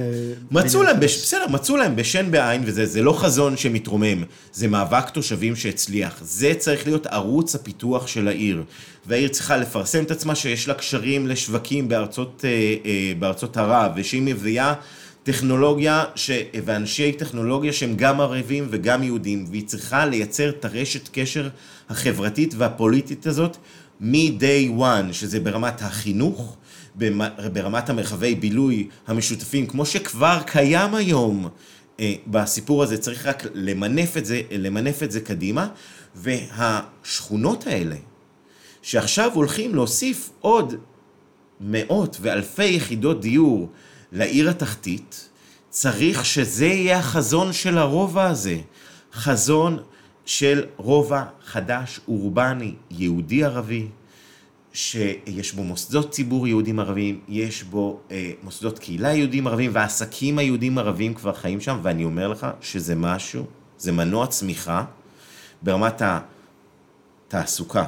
מצאו 0.51 0.83
להם, 0.83 0.99
בש... 0.99 1.21
בסדר, 1.21 1.45
מצאו 1.49 1.77
להם 1.77 1.95
בשן 1.95 2.31
בעין, 2.31 2.61
וזה 2.65 2.85
זה 2.85 3.01
לא 3.01 3.13
חזון 3.13 3.57
שמתרומם, 3.57 4.23
זה 4.53 4.67
מאבק 4.67 5.09
תושבים 5.09 5.55
שהצליח. 5.55 6.17
זה 6.21 6.53
צריך 6.57 6.87
להיות 6.87 7.07
ערוץ 7.07 7.55
הפיתוח 7.55 8.07
של 8.07 8.27
העיר. 8.27 8.63
והעיר 9.05 9.27
צריכה 9.27 9.57
לפרסם 9.57 10.03
את 10.03 10.11
עצמה 10.11 10.35
שיש 10.35 10.67
לה 10.67 10.73
קשרים 10.73 11.27
לשווקים 11.27 11.87
בארצות, 11.87 12.45
אה, 12.45 12.75
אה, 12.85 13.13
בארצות 13.19 13.57
ערב, 13.57 13.91
ושהיא 13.95 14.21
מביאה 14.21 14.73
טכנולוגיה 15.23 16.03
ש... 16.15 16.31
ואנשי 16.65 17.11
טכנולוגיה 17.11 17.73
שהם 17.73 17.93
גם 17.95 18.21
ערבים 18.21 18.67
וגם 18.69 19.03
יהודים, 19.03 19.45
והיא 19.49 19.67
צריכה 19.67 20.05
לייצר 20.05 20.49
את 20.49 20.65
הרשת 20.65 21.09
קשר 21.11 21.49
החברתית 21.89 22.53
והפוליטית 22.57 23.27
הזאת 23.27 23.57
מ-day 23.99 24.79
one, 24.79 25.13
שזה 25.13 25.39
ברמת 25.39 25.81
החינוך, 25.81 26.57
ברמת 27.53 27.89
המרחבי 27.89 28.35
בילוי 28.35 28.87
המשותפים, 29.07 29.67
כמו 29.67 29.85
שכבר 29.85 30.39
קיים 30.45 30.95
היום 30.95 31.47
אה, 31.99 32.13
בסיפור 32.27 32.83
הזה, 32.83 32.97
צריך 32.97 33.25
רק 33.25 33.43
למנף 33.53 34.17
את 34.17 34.25
זה, 34.25 34.41
למנף 34.51 35.03
את 35.03 35.11
זה 35.11 35.21
קדימה, 35.21 35.67
והשכונות 36.15 37.67
האלה, 37.67 37.95
שעכשיו 38.81 39.31
הולכים 39.33 39.75
להוסיף 39.75 40.29
עוד 40.41 40.75
מאות 41.61 42.17
ואלפי 42.21 42.65
יחידות 42.65 43.21
דיור 43.21 43.69
לעיר 44.11 44.49
התחתית, 44.49 45.29
צריך 45.69 46.25
שזה 46.25 46.65
יהיה 46.65 46.99
החזון 46.99 47.53
של 47.53 47.77
הרובע 47.77 48.25
הזה. 48.25 48.57
חזון 49.13 49.79
של 50.25 50.65
רובע 50.77 51.23
חדש, 51.45 51.99
אורבני, 52.07 52.73
יהודי-ערבי, 52.91 53.87
שיש 54.73 55.53
בו 55.53 55.63
מוסדות 55.63 56.11
ציבור 56.11 56.47
יהודים 56.47 56.79
ערבים, 56.79 57.19
יש 57.27 57.63
בו 57.63 57.99
אה, 58.11 58.31
מוסדות 58.43 58.79
קהילה 58.79 59.13
יהודים 59.13 59.47
ערבים, 59.47 59.71
והעסקים 59.73 60.37
היהודים 60.37 60.77
ערבים 60.77 61.13
כבר 61.13 61.33
חיים 61.33 61.61
שם, 61.61 61.79
ואני 61.83 62.03
אומר 62.03 62.27
לך 62.27 62.47
שזה 62.61 62.95
משהו, 62.95 63.45
זה 63.77 63.91
מנוע 63.91 64.27
צמיחה 64.27 64.85
ברמת 65.61 66.01
התעסוקה, 67.27 67.85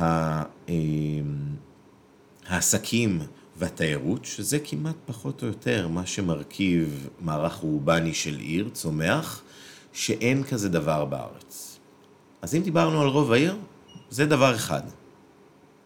אה, 0.00 0.42
העסקים 2.46 3.20
והתיירות, 3.56 4.24
שזה 4.24 4.58
כמעט 4.58 4.96
פחות 5.06 5.42
או 5.42 5.46
יותר 5.46 5.88
מה 5.88 6.06
שמרכיב 6.06 7.08
מערך 7.20 7.62
אורבני 7.62 8.14
של 8.14 8.36
עיר, 8.38 8.68
צומח, 8.72 9.42
שאין 9.92 10.44
כזה 10.44 10.68
דבר 10.68 11.04
בארץ. 11.04 11.78
אז 12.42 12.54
אם 12.54 12.62
דיברנו 12.62 13.02
על 13.02 13.08
רוב 13.08 13.32
העיר, 13.32 13.56
זה 14.10 14.26
דבר 14.26 14.54
אחד. 14.54 14.82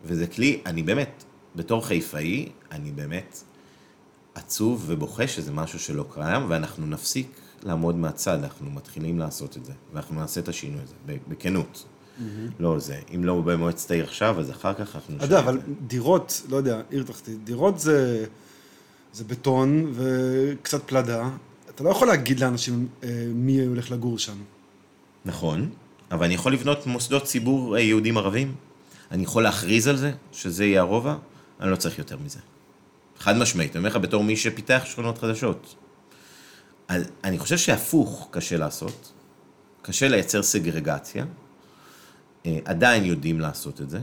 וזה 0.04 0.26
כלי, 0.26 0.61
אני 0.66 0.82
באמת, 0.82 1.24
בתור 1.57 1.86
חיפאי, 1.86 2.48
אני 2.72 2.92
באמת 2.92 3.42
עצוב 4.34 4.84
ובוכה 4.86 5.26
שזה 5.26 5.52
משהו 5.52 5.78
שלא 5.78 6.04
קיים, 6.14 6.42
ואנחנו 6.48 6.86
נפסיק 6.86 7.40
לעמוד 7.62 7.96
מהצד, 7.96 8.38
אנחנו 8.42 8.70
מתחילים 8.70 9.18
לעשות 9.18 9.57
את 9.57 9.64
זה, 9.64 9.72
ואנחנו 9.92 10.14
נעשה 10.14 10.40
את 10.40 10.48
השינוי 10.48 10.80
הזה, 10.82 10.94
בכנות. 11.28 11.84
לא 12.59 12.78
זה, 12.78 13.00
אם 13.14 13.24
לא 13.24 13.40
במועצת 13.40 13.90
העיר 13.90 14.04
עכשיו, 14.04 14.40
אז 14.40 14.50
אחר 14.50 14.74
כך 14.74 14.96
אנחנו 14.96 15.16
אתה 15.16 15.24
יודע, 15.24 15.38
אבל 15.38 15.59
דירות, 15.86 16.42
לא 16.48 16.57
יודע, 16.57 16.80
עיר 16.90 17.02
תחתית, 17.02 17.44
דירות 17.44 17.78
זה, 17.78 18.26
זה 19.12 19.24
בטון 19.24 19.92
וקצת 19.94 20.82
פלדה. 20.88 21.30
אתה 21.76 21.84
לא 21.84 21.90
יכול 21.90 22.08
להגיד 22.08 22.40
לאנשים 22.40 22.88
אה, 23.02 23.08
מי 23.34 23.60
הולך 23.60 23.90
לגור 23.90 24.18
שם. 24.18 24.36
נכון, 25.24 25.70
אבל 26.10 26.24
אני 26.24 26.34
יכול 26.34 26.52
לבנות 26.52 26.86
מוסדות 26.86 27.24
ציבור 27.24 27.76
אה, 27.76 27.80
יהודים 27.80 28.18
ערבים? 28.18 28.54
אני 29.10 29.22
יכול 29.22 29.42
להכריז 29.42 29.88
על 29.88 29.96
זה, 29.96 30.12
שזה 30.32 30.64
יהיה 30.64 30.80
הרובע? 30.80 31.16
אני 31.60 31.70
לא 31.70 31.76
צריך 31.76 31.98
יותר 31.98 32.16
מזה. 32.24 32.38
חד 33.18 33.36
משמעית, 33.36 33.70
אני 33.70 33.78
אומר 33.78 33.88
לך 33.88 33.96
בתור 33.96 34.24
מי 34.24 34.36
שפיתח 34.36 34.82
שכונות 34.84 35.18
חדשות. 35.18 35.74
אז 36.88 37.04
אני 37.24 37.38
חושב 37.38 37.58
שהפוך 37.58 38.28
קשה 38.30 38.56
לעשות, 38.56 39.12
קשה 39.82 40.08
לייצר 40.08 40.42
סגרגציה, 40.42 41.24
אה, 42.46 42.58
עדיין 42.64 43.04
יודעים 43.04 43.40
לעשות 43.40 43.80
את 43.80 43.90
זה, 43.90 44.00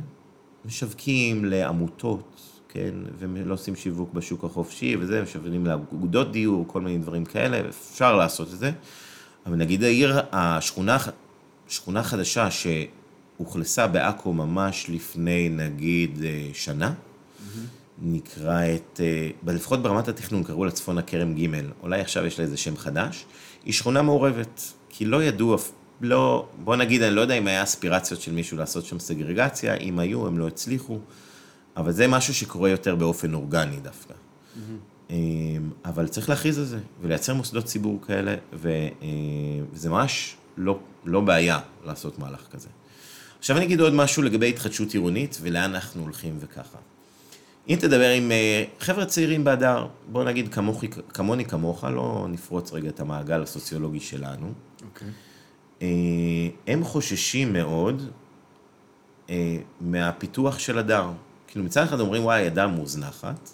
משווקים 0.65 1.45
לעמותות, 1.45 2.41
כן, 2.73 2.93
ולא 3.19 3.53
עושים 3.53 3.75
שיווק 3.75 4.13
בשוק 4.13 4.43
החופשי 4.43 4.95
וזה, 4.99 5.21
משווקים 5.23 5.65
לאגודות 5.65 6.31
דיור, 6.31 6.65
כל 6.67 6.81
מיני 6.81 6.97
דברים 6.97 7.25
כאלה, 7.25 7.61
אפשר 7.69 8.15
לעשות 8.15 8.53
את 8.53 8.59
זה, 8.59 8.71
אבל 9.45 9.55
נגיד 9.55 9.83
העיר, 9.83 10.19
השכונה, 10.31 10.97
שכונה 11.67 12.03
חדשה 12.03 12.47
שאוכלסה 12.51 13.87
בעכו 13.87 14.33
ממש 14.33 14.85
לפני 14.89 15.49
נגיד 15.49 16.19
אה, 16.23 16.49
שנה, 16.53 16.93
נקרא 18.01 18.61
את, 18.75 18.99
אה, 19.03 19.53
לפחות 19.53 19.81
ברמת 19.83 20.07
התכנון 20.07 20.43
קראו 20.43 20.65
לה 20.65 20.71
צפון 20.71 20.97
הכרם 20.97 21.33
ג', 21.35 21.47
אולי 21.83 22.01
עכשיו 22.01 22.25
יש 22.25 22.39
לה 22.39 22.45
איזה 22.45 22.57
שם 22.57 22.77
חדש, 22.77 23.25
היא 23.65 23.73
שכונה 23.73 24.01
מעורבת, 24.01 24.61
כי 24.89 25.05
לא 25.05 25.23
ידעו, 25.23 25.55
אף- 25.55 25.71
לא, 26.01 26.47
בוא 26.63 26.75
נגיד, 26.75 27.01
אני 27.01 27.15
לא 27.15 27.21
יודע 27.21 27.33
אם 27.33 27.47
היה 27.47 27.63
אספירציות 27.63 28.21
של 28.21 28.31
מישהו 28.31 28.57
לעשות 28.57 28.85
שם 28.85 28.99
סגרגציה, 28.99 29.75
אם 29.75 29.99
היו, 29.99 30.27
הם 30.27 30.37
לא 30.37 30.47
הצליחו, 30.47 30.99
אבל 31.77 31.91
זה 31.91 32.07
משהו 32.07 32.33
שקורה 32.33 32.69
יותר 32.69 32.95
באופן 32.95 33.33
אורגני 33.33 33.79
דווקא. 33.79 34.13
אמ, 35.09 35.15
אבל 35.85 36.07
צריך 36.07 36.29
להכריז 36.29 36.59
על 36.59 36.65
זה, 36.65 36.79
ולייצר 37.01 37.33
מוסדות 37.33 37.65
ציבור 37.65 37.99
כאלה, 38.07 38.35
ו- 38.53 38.69
אה, 39.01 39.07
וזה 39.71 39.89
ממש 39.89 40.35
לא, 40.57 40.79
לא 41.05 41.21
בעיה 41.21 41.59
לעשות 41.85 42.19
מהלך 42.19 42.47
כזה. 42.51 42.69
עכשיו 43.39 43.57
אני 43.57 43.65
אגיד 43.65 43.79
עוד 43.79 43.93
משהו 43.93 44.23
לגבי 44.23 44.49
התחדשות 44.49 44.91
עירונית, 44.91 45.37
ולאן 45.41 45.75
אנחנו 45.75 46.01
הולכים 46.01 46.37
וככה. 46.39 46.77
אם 47.69 47.75
תדבר 47.79 48.09
עם 48.09 48.31
אה, 48.31 48.63
חבר'ה 48.79 49.05
צעירים 49.05 49.43
בהדר, 49.43 49.87
בוא 50.11 50.23
נגיד 50.23 50.53
כמוכי, 50.53 50.87
כמוני 50.87 51.45
כמוך, 51.45 51.83
לא 51.83 52.25
נפרוץ 52.29 52.73
רגע 52.73 52.89
את 52.89 52.99
המעגל 52.99 53.41
הסוציולוגי 53.41 53.99
שלנו, 53.99 54.51
אוקיי. 54.85 55.07
אה, 55.81 55.87
הם 56.67 56.83
חוששים 56.83 57.53
מאוד 57.53 58.09
מהפיתוח 59.81 60.59
של 60.59 60.77
הדר. 60.77 61.11
כאילו 61.53 61.65
מצד 61.65 61.83
אחד 61.83 61.99
אומרים 61.99 62.23
וואי, 62.23 62.47
הדר 62.47 62.67
מוזנחת, 62.67 63.49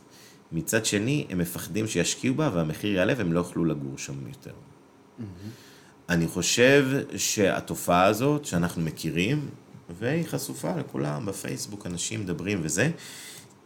מצד 0.52 0.86
שני 0.86 1.26
הם 1.30 1.38
מפחדים 1.38 1.88
שישקיעו 1.88 2.36
בה 2.36 2.50
והמחיר 2.54 2.94
יעלה 2.96 3.14
והם 3.18 3.34
לא 3.34 3.40
יוכלו 3.40 3.66
לגור 3.66 3.98
שם 3.98 4.28
יותר. 4.28 4.52
אני 6.10 6.28
חושב 6.28 6.86
שהתופעה 7.18 8.06
הזאת 8.06 8.46
שאנחנו 8.46 8.82
מכירים, 8.82 9.50
והיא 10.00 10.28
חשופה 10.28 10.76
לכולם 10.76 11.26
בפייסבוק, 11.26 11.86
אנשים 11.86 12.22
מדברים 12.22 12.60
וזה, 12.64 12.92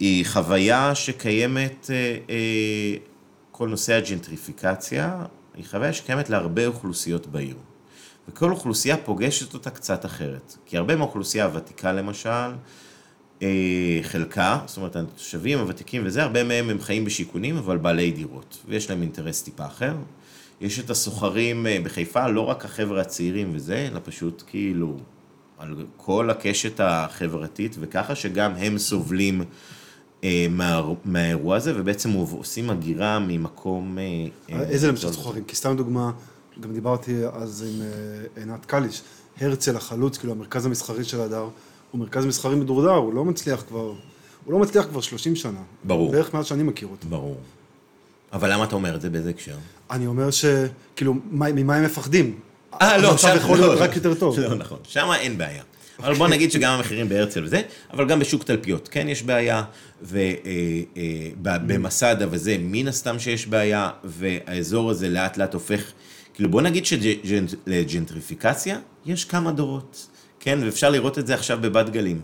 היא 0.00 0.26
חוויה 0.26 0.94
שקיימת, 0.94 1.90
אה, 1.90 2.16
אה, 2.30 2.96
כל 3.50 3.68
נושא 3.68 3.92
הג'נטריפיקציה, 3.92 5.24
היא 5.54 5.64
חוויה 5.70 5.92
שקיימת 5.92 6.30
להרבה 6.30 6.66
אוכלוסיות 6.66 7.26
בעיר. 7.26 7.56
וכל 8.28 8.50
אוכלוסייה 8.50 8.96
פוגשת 8.96 9.54
אותה 9.54 9.70
קצת 9.70 10.04
אחרת. 10.04 10.56
כי 10.66 10.76
הרבה 10.76 10.96
מהאוכלוסייה 10.96 11.44
הוותיקה 11.44 11.92
למשל, 11.92 12.50
חלקה, 14.02 14.58
זאת 14.66 14.76
אומרת 14.76 14.96
התושבים 14.96 15.58
הוותיקים 15.58 16.02
וזה, 16.04 16.22
הרבה 16.22 16.44
מהם 16.44 16.70
הם 16.70 16.80
חיים 16.80 17.04
בשיכונים, 17.04 17.56
אבל 17.56 17.76
בעלי 17.76 18.10
דירות, 18.10 18.58
ויש 18.68 18.90
להם 18.90 19.02
אינטרס 19.02 19.42
טיפה 19.42 19.66
אחר. 19.66 19.94
יש 20.60 20.78
את 20.78 20.90
הסוחרים 20.90 21.66
אה, 21.66 21.78
בחיפה, 21.84 22.28
לא 22.28 22.40
רק 22.40 22.64
החבר'ה 22.64 23.00
הצעירים 23.00 23.50
וזה, 23.54 23.88
אלא 23.92 24.00
פשוט 24.04 24.42
כאילו 24.46 24.96
על 25.58 25.86
כל 25.96 26.30
הקשת 26.30 26.80
החברתית, 26.80 27.76
וככה 27.80 28.14
שגם 28.14 28.52
הם 28.54 28.78
סובלים 28.78 29.42
אה, 30.24 30.46
מה, 30.50 30.82
מהאירוע 31.04 31.56
הזה, 31.56 31.80
ובעצם 31.80 32.10
עושים 32.12 32.70
הגירה 32.70 33.18
ממקום... 33.18 33.98
אה, 33.98 34.26
אה, 34.50 34.62
איזה 34.62 34.88
למשל 34.88 35.12
סוחרים? 35.12 35.44
כי 35.44 35.56
סתם 35.56 35.76
דוגמה, 35.76 36.10
גם 36.60 36.72
דיברתי 36.72 37.16
אז 37.32 37.66
עם 37.68 37.82
אה, 37.82 38.42
עינת 38.42 38.66
קליש, 38.66 39.02
הרצל 39.40 39.76
החלוץ, 39.76 40.18
כאילו 40.18 40.32
המרכז 40.32 40.66
המסחרי 40.66 41.04
של 41.04 41.20
הדר, 41.20 41.48
הוא 41.94 42.00
מרכז 42.00 42.24
מסחרי 42.26 42.56
מדורדר, 42.56 42.90
הוא 42.90 43.14
לא 43.14 43.24
מצליח 43.24 43.64
כבר, 43.68 43.92
הוא 44.44 44.52
לא 44.52 44.58
מצליח 44.58 44.84
כבר 44.84 45.00
30 45.00 45.36
שנה. 45.36 45.58
ברור. 45.84 46.12
בערך 46.12 46.34
מאז 46.34 46.46
שאני 46.46 46.62
מכיר 46.62 46.88
אותו. 46.88 47.08
ברור. 47.08 47.36
אבל 48.32 48.52
למה 48.52 48.64
אתה 48.64 48.74
אומר 48.74 48.94
את 48.94 49.00
זה? 49.00 49.10
באיזה 49.10 49.30
הקשר? 49.30 49.54
אני 49.90 50.06
אומר 50.06 50.28
שכאילו, 50.30 51.14
מה- 51.30 51.52
ממה 51.52 51.76
הם 51.76 51.84
מפחדים? 51.84 52.38
אה, 52.82 52.98
לא, 52.98 53.16
שם- 53.16 53.28
יכול 53.36 53.56
להיות 53.58 53.78
לא. 53.78 53.84
רק 53.84 53.96
יותר 53.96 54.14
טוב. 54.14 54.38
לא, 54.38 54.54
נכון. 54.54 54.78
שם 54.84 55.08
אין 55.18 55.38
בעיה. 55.38 55.62
אבל 55.98 56.14
בוא 56.14 56.28
נגיד 56.28 56.52
שגם 56.52 56.72
המחירים 56.72 57.08
בהרצל 57.08 57.44
וזה, 57.44 57.62
אבל 57.92 58.08
גם 58.08 58.18
בשוק 58.20 58.44
תלפיות, 58.44 58.88
כן, 58.88 59.08
יש 59.08 59.22
בעיה, 59.22 59.62
ובמסדה 61.42 62.26
וזה, 62.30 62.56
מן 62.60 62.88
הסתם 62.88 63.18
שיש 63.18 63.46
בעיה, 63.46 63.90
והאזור 64.04 64.90
הזה 64.90 65.08
לאט 65.08 65.36
לאט 65.36 65.54
הופך, 65.54 65.92
כאילו 66.34 66.50
בוא 66.50 66.62
נגיד 66.62 66.86
שלג'נטריפיקציה 66.86 68.78
יש 69.06 69.24
כמה 69.24 69.52
דורות, 69.52 70.06
כן, 70.44 70.58
ואפשר 70.62 70.90
לראות 70.90 71.18
את 71.18 71.26
זה 71.26 71.34
עכשיו 71.34 71.58
בבת 71.60 71.90
גלים. 71.90 72.20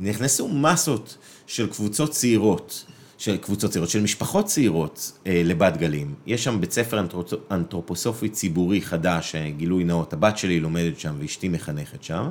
נכנסו 0.00 0.48
מסות 0.48 1.16
של 1.46 1.66
קבוצות 1.66 2.10
צעירות. 2.10 2.84
של 3.18 3.36
קבוצות 3.36 3.70
צעירות, 3.70 3.90
של 3.90 4.02
משפחות 4.02 4.46
צעירות 4.46 5.12
אה, 5.26 5.42
לבת 5.44 5.76
גלים. 5.76 6.14
יש 6.26 6.44
שם 6.44 6.60
בית 6.60 6.72
ספר 6.72 7.06
אנתרופוסופי 7.50 8.28
ציבורי 8.28 8.82
חדש, 8.82 9.34
אה, 9.34 9.50
גילוי 9.50 9.84
נאות, 9.84 10.12
הבת 10.12 10.38
שלי 10.38 10.60
לומדת 10.60 11.00
שם 11.00 11.14
ואשתי 11.18 11.48
מחנכת 11.48 12.02
שם, 12.02 12.30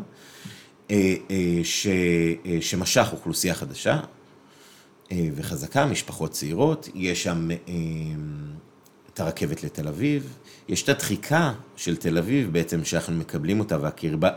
אה, 0.92 1.16
אה, 1.32 1.60
ש, 1.64 1.88
אה, 2.46 2.58
שמשך 2.62 3.08
אוכלוסייה 3.12 3.54
חדשה 3.54 4.00
אה, 5.12 5.28
וחזקה, 5.36 5.86
משפחות 5.86 6.32
צעירות, 6.32 6.90
יש 6.96 7.24
שם 7.24 7.50
אה, 7.52 7.76
את 9.14 9.20
הרכבת 9.20 9.64
לתל 9.64 9.88
אביב, 9.88 10.38
יש 10.68 10.84
את 10.84 10.90
הדחיקה 10.90 11.54
של 11.76 11.98
תל 11.98 12.18
אביב 12.18 12.54
בעצם, 12.54 12.86
שאנחנו 12.86 13.14
מקבלים 13.14 13.60
אותה, 13.60 13.78
והקרבה 13.82 14.30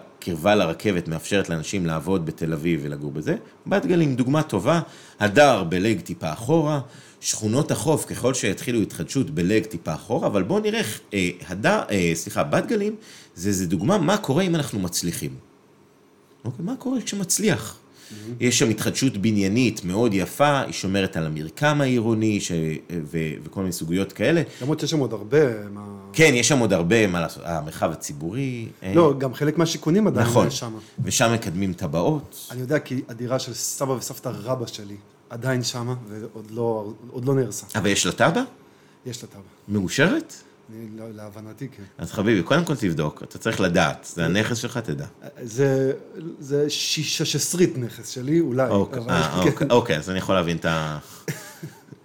לרכבת 0.45 1.09
מאפשרת 1.09 1.49
לאנשים 1.49 1.87
לעבוד 1.87 2.27
בתל 2.27 2.53
אביב 2.53 2.81
ולגור 2.83 3.13
בזה. 3.13 3.37
בת 3.67 3.87
גלים, 3.87 4.17
דוגמה 4.17 4.43
טובה, 4.43 4.81
הדר 5.21 5.65
בלג 5.65 6.01
טיפה 6.01 6.33
אחורה, 6.33 6.81
שכונות 7.21 7.71
החוף, 7.71 8.05
ככל 8.05 8.35
שיתחילו 8.35 8.81
התחדשות 8.81 9.31
בלג 9.31 9.65
טיפה 9.65 9.95
אחורה, 9.95 10.27
אבל 10.27 10.43
בואו 10.43 10.61
נראה, 10.61 10.81
אה, 11.15 11.31
הדר, 11.49 11.83
אה, 11.91 12.11
סליחה, 12.15 12.45
בת 12.45 12.67
גלים, 12.67 12.97
זה, 13.35 13.53
זה 13.53 13.67
דוגמה 13.67 13.99
מה 13.99 14.17
קורה 14.17 14.43
אם 14.43 14.55
אנחנו 14.55 14.79
מצליחים. 14.79 15.35
אוקיי, 16.45 16.65
מה 16.65 16.77
קורה 16.77 17.01
כשמצליח? 17.01 17.79
Mm-hmm. 18.11 18.33
יש 18.41 18.59
שם 18.59 18.71
התחדשות 18.71 19.17
בניינית 19.17 19.85
מאוד 19.85 20.15
יפה, 20.15 20.61
היא 20.61 20.73
שומרת 20.73 21.17
על 21.17 21.27
המרקם 21.27 21.81
העירוני 21.81 22.41
ש... 22.41 22.53
ו... 23.03 23.19
וכל 23.45 23.61
מיני 23.61 23.73
סוגיות 23.73 24.13
כאלה. 24.13 24.43
למרות 24.63 24.81
שיש 24.81 24.91
שם 24.91 24.99
עוד 24.99 25.13
הרבה. 25.13 25.69
מה... 25.69 25.85
כן, 26.13 26.31
יש 26.35 26.49
שם 26.49 26.59
עוד 26.59 26.73
הרבה 26.73 27.07
מה 27.07 27.21
לעשות. 27.21 27.43
המרחב 27.47 27.91
הציבורי. 27.91 28.69
לא, 28.95 29.11
אין... 29.11 29.19
גם 29.19 29.35
חלק 29.35 29.59
מהשיכונים 29.59 30.07
עדיין 30.07 30.27
נכון. 30.27 30.51
שם. 30.51 30.73
ושם 31.05 31.33
מקדמים 31.35 31.73
טבעות. 31.73 32.49
אני 32.51 32.61
יודע 32.61 32.79
כי 32.79 33.03
הדירה 33.09 33.39
של 33.39 33.55
סבא 33.55 33.93
וסבתא 33.93 34.31
רבא 34.35 34.67
שלי 34.67 34.97
עדיין 35.31 35.63
שמה, 35.63 35.95
ועוד 36.09 36.51
לא, 36.51 36.93
לא 37.25 37.35
נהרסה. 37.35 37.67
אבל 37.75 37.87
יש 37.87 38.07
לה 38.07 38.13
תב"ע? 38.13 38.43
יש 39.07 39.23
לה 39.23 39.29
תב"ע. 39.29 39.41
מאושרת? 39.69 40.35
להבנתי, 41.15 41.69
כן. 41.69 41.83
אז 41.99 42.13
חביבי, 42.13 42.43
קודם 42.43 42.65
כל 42.65 42.77
תבדוק, 42.77 43.23
אתה 43.23 43.39
צריך 43.39 43.61
לדעת, 43.61 44.09
זה 44.15 44.25
הנכס 44.25 44.57
שלך, 44.57 44.79
תדע. 44.79 45.07
זה, 45.43 45.93
זה 46.39 46.71
ששסרית 46.71 47.79
נכס 47.79 48.09
שלי, 48.09 48.41
אולי. 48.41 48.69
אוקיי, 48.69 48.99
אבל, 48.99 49.11
אה, 49.11 49.43
כן. 49.45 49.49
אוקיי, 49.49 49.67
אוקיי, 49.71 49.97
אז 49.97 50.11
אני 50.11 50.19
יכול 50.19 50.35
להבין 50.35 50.57
את 50.57 50.65
ה... 50.65 50.99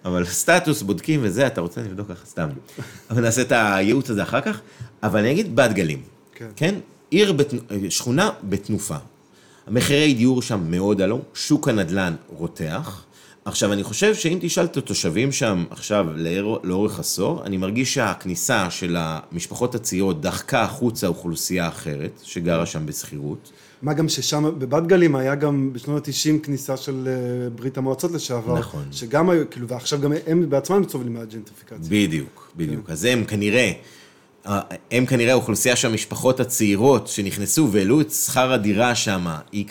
אבל 0.05 0.25
סטטוס, 0.25 0.81
בודקים 0.81 1.19
וזה, 1.23 1.47
אתה 1.47 1.61
רוצה 1.61 1.81
לבדוק 1.81 2.07
ככה 2.07 2.25
סתם. 2.25 2.49
אבל 3.09 3.21
נעשה 3.21 3.41
את 3.41 3.51
הייעוץ 3.51 4.09
הזה 4.09 4.23
אחר 4.23 4.41
כך. 4.41 4.61
אבל 5.03 5.19
אני 5.19 5.31
אגיד 5.31 5.55
בת 5.55 5.71
גלים. 5.71 6.01
כן. 6.35 6.47
כן? 6.55 6.75
עיר, 7.09 7.33
בת... 7.33 7.53
שכונה 7.89 8.29
בתנופה. 8.43 8.95
המחירי 9.67 10.13
דיור 10.13 10.41
שם 10.41 10.71
מאוד 10.71 11.01
עלו, 11.01 11.21
שוק 11.33 11.67
הנדל"ן 11.67 12.15
רותח. 12.27 13.03
עכשיו, 13.45 13.73
אני 13.73 13.83
חושב 13.83 14.15
שאם 14.15 14.37
תשאל 14.41 14.65
את 14.65 14.77
התושבים 14.77 15.31
שם 15.31 15.65
עכשיו 15.69 16.05
לאורך 16.63 16.99
עשור, 16.99 17.43
אני 17.45 17.57
מרגיש 17.57 17.93
שהכניסה 17.93 18.69
של 18.69 18.95
המשפחות 18.99 19.75
הצעירות 19.75 20.21
דחקה 20.21 20.61
החוצה 20.61 21.07
אוכלוסייה 21.07 21.67
אחרת, 21.67 22.19
שגרה 22.23 22.65
שם 22.65 22.85
בשכירות. 22.85 23.51
מה 23.81 23.93
גם 23.93 24.09
ששם, 24.09 24.43
בבת 24.59 24.87
גלים 24.87 25.15
היה 25.15 25.35
גם 25.35 25.73
בשנות 25.73 26.07
ה-90 26.07 26.43
כניסה 26.43 26.77
של 26.77 27.07
אה, 27.07 27.49
ברית 27.49 27.77
המועצות 27.77 28.11
לשעבר. 28.11 28.59
נכון. 28.59 28.85
שגם 28.91 29.29
היו, 29.29 29.49
כאילו, 29.49 29.67
ועכשיו 29.67 30.01
גם 30.01 30.13
הם 30.27 30.49
בעצמם 30.49 30.83
סובלים 30.89 31.13
מהג'נטריפיקציה. 31.13 31.77
בדיוק, 31.89 32.51
בדיוק. 32.55 32.87
כן. 32.87 32.93
אז 32.93 33.05
הם 33.05 33.23
כנראה... 33.25 33.71
הם 34.91 35.05
כנראה 35.05 35.31
האוכלוסייה 35.31 35.75
של 35.75 35.87
המשפחות 35.87 36.39
הצעירות 36.39 37.07
שנכנסו 37.07 37.69
והעלו 37.71 38.01
את 38.01 38.11
שכר 38.11 38.53
הדירה 38.53 38.95
שם, 38.95 39.25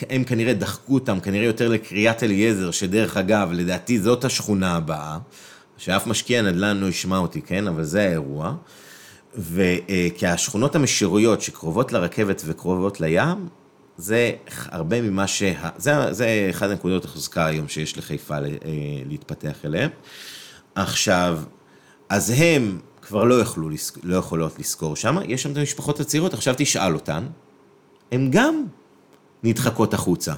הם 0.09 0.23
כנראה 0.23 0.53
דחקו 0.53 0.93
אותם, 0.93 1.19
כנראה 1.19 1.45
יותר 1.45 1.67
לקריית 1.67 2.23
אליעזר, 2.23 2.71
שדרך 2.71 3.17
אגב, 3.17 3.49
לדעתי 3.51 3.99
זאת 3.99 4.25
השכונה 4.25 4.75
הבאה, 4.75 5.17
שאף 5.77 6.07
משקיע 6.07 6.41
נדל"ן 6.41 6.77
לא 6.77 6.87
ישמע 6.87 7.17
אותי, 7.17 7.41
כן? 7.41 7.67
אבל 7.67 7.83
זה 7.83 8.01
האירוע. 8.07 8.53
וכי 9.37 10.27
השכונות 10.27 10.75
המשירויות 10.75 11.41
שקרובות 11.41 11.91
לרכבת 11.91 12.41
וקרובות 12.45 13.01
לים, 13.01 13.47
זה 13.97 14.31
הרבה 14.47 15.01
ממה 15.01 15.27
ש... 15.27 15.43
זה, 15.77 16.13
זה 16.13 16.47
אחד 16.49 16.69
הנקודות 16.69 17.05
החוזקה 17.05 17.45
היום 17.45 17.67
שיש 17.67 17.97
לחיפה 17.97 18.35
אה, 18.35 18.41
להתפתח 19.05 19.65
אליהם. 19.65 19.89
עכשיו, 20.75 21.39
אז 22.09 22.33
הם 22.37 22.79
כבר 23.01 23.23
לא, 23.23 23.41
יכלו, 23.41 23.69
לא 24.03 24.15
יכולות 24.15 24.59
לשכור 24.59 24.95
שם, 24.95 25.17
יש 25.27 25.43
שם 25.43 25.51
את 25.51 25.57
המשפחות 25.57 25.99
הצעירות, 25.99 26.33
עכשיו 26.33 26.53
תשאל 26.57 26.93
אותן, 26.93 27.25
הן 28.11 28.31
גם 28.31 28.63
נדחקות 29.43 29.93
החוצה. 29.93 30.33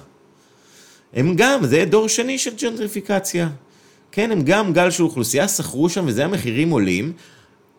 הם 1.13 1.35
גם, 1.35 1.65
זה 1.65 1.85
דור 1.85 2.07
שני 2.07 2.37
של 2.37 2.55
ג'נטריפיקציה. 2.55 3.49
כן, 4.11 4.31
הם 4.31 4.41
גם 4.41 4.73
גל 4.73 4.91
של 4.91 5.03
אוכלוסייה, 5.03 5.47
שכרו 5.47 5.89
שם 5.89 6.05
וזה 6.07 6.25
המחירים 6.25 6.69
עולים. 6.69 7.13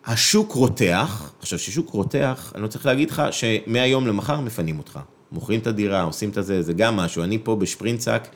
השוק 0.07 0.53
רותח, 0.53 1.33
עכשיו 1.41 1.59
ששוק 1.59 1.91
רותח, 1.91 2.53
אני 2.55 2.63
לא 2.63 2.69
צריך 2.69 2.87
להגיד 2.87 3.11
לך 3.11 3.23
שמהיום 3.31 4.07
למחר 4.07 4.41
מפנים 4.41 4.79
אותך. 4.79 4.99
מוכרים 5.33 5.61
את 5.61 5.67
הדירה, 5.67 6.03
עושים 6.03 6.29
את 6.29 6.39
זה, 6.41 6.63
זה 6.63 6.73
גם 6.73 6.97
משהו. 6.97 7.23
אני 7.23 7.39
פה 7.43 7.57
בשפרינצק, 7.57 8.29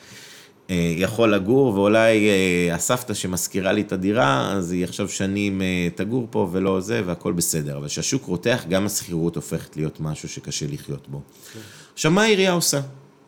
יכול 0.97 1.35
לגור, 1.35 1.75
ואולי 1.75 2.29
אה, 2.29 2.75
הסבתא 2.75 3.14
שמזכירה 3.14 3.73
לי 3.73 3.81
את 3.81 3.93
הדירה, 3.93 4.53
אז 4.53 4.73
היא 4.73 4.85
עכשיו 4.85 5.09
שנים 5.09 5.62
אה, 5.62 5.89
תגור 5.95 6.27
פה 6.31 6.49
ולא 6.53 6.81
זה, 6.81 7.03
והכל 7.07 7.33
בסדר. 7.33 7.77
אבל 7.77 7.87
כשהשוק 7.87 8.25
רותח, 8.25 8.64
גם 8.69 8.87
השכירות 8.87 9.37
הופכת 9.37 9.77
להיות 9.77 10.01
משהו 10.01 10.29
שקשה 10.29 10.66
לחיות 10.71 11.09
בו. 11.09 11.21
כן. 11.53 11.61
עכשיו, 11.95 12.11
מה 12.11 12.23
העירייה 12.23 12.53
עושה? 12.53 12.81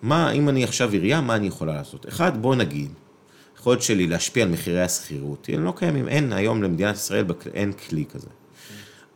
מה, 0.03 0.31
אם 0.31 0.49
אני 0.49 0.65
עכשיו 0.65 0.93
עירייה, 0.93 1.21
מה 1.21 1.37
אני 1.37 1.47
יכולה 1.47 1.75
לעשות? 1.75 2.09
אחד, 2.09 2.43
בוא 2.43 2.55
נגיד, 2.55 2.91
יכולת 3.59 3.83
שלי 3.83 4.07
להשפיע 4.07 4.45
על 4.45 4.51
מחירי 4.51 4.83
השכירות, 4.83 5.49
הם 5.53 5.65
לא 5.65 5.73
קיימים, 5.77 6.09
אין 6.09 6.33
היום 6.33 6.63
למדינת 6.63 6.97
ישראל, 6.97 7.25
אין 7.55 7.73
כלי 7.73 8.05
כזה. 8.13 8.29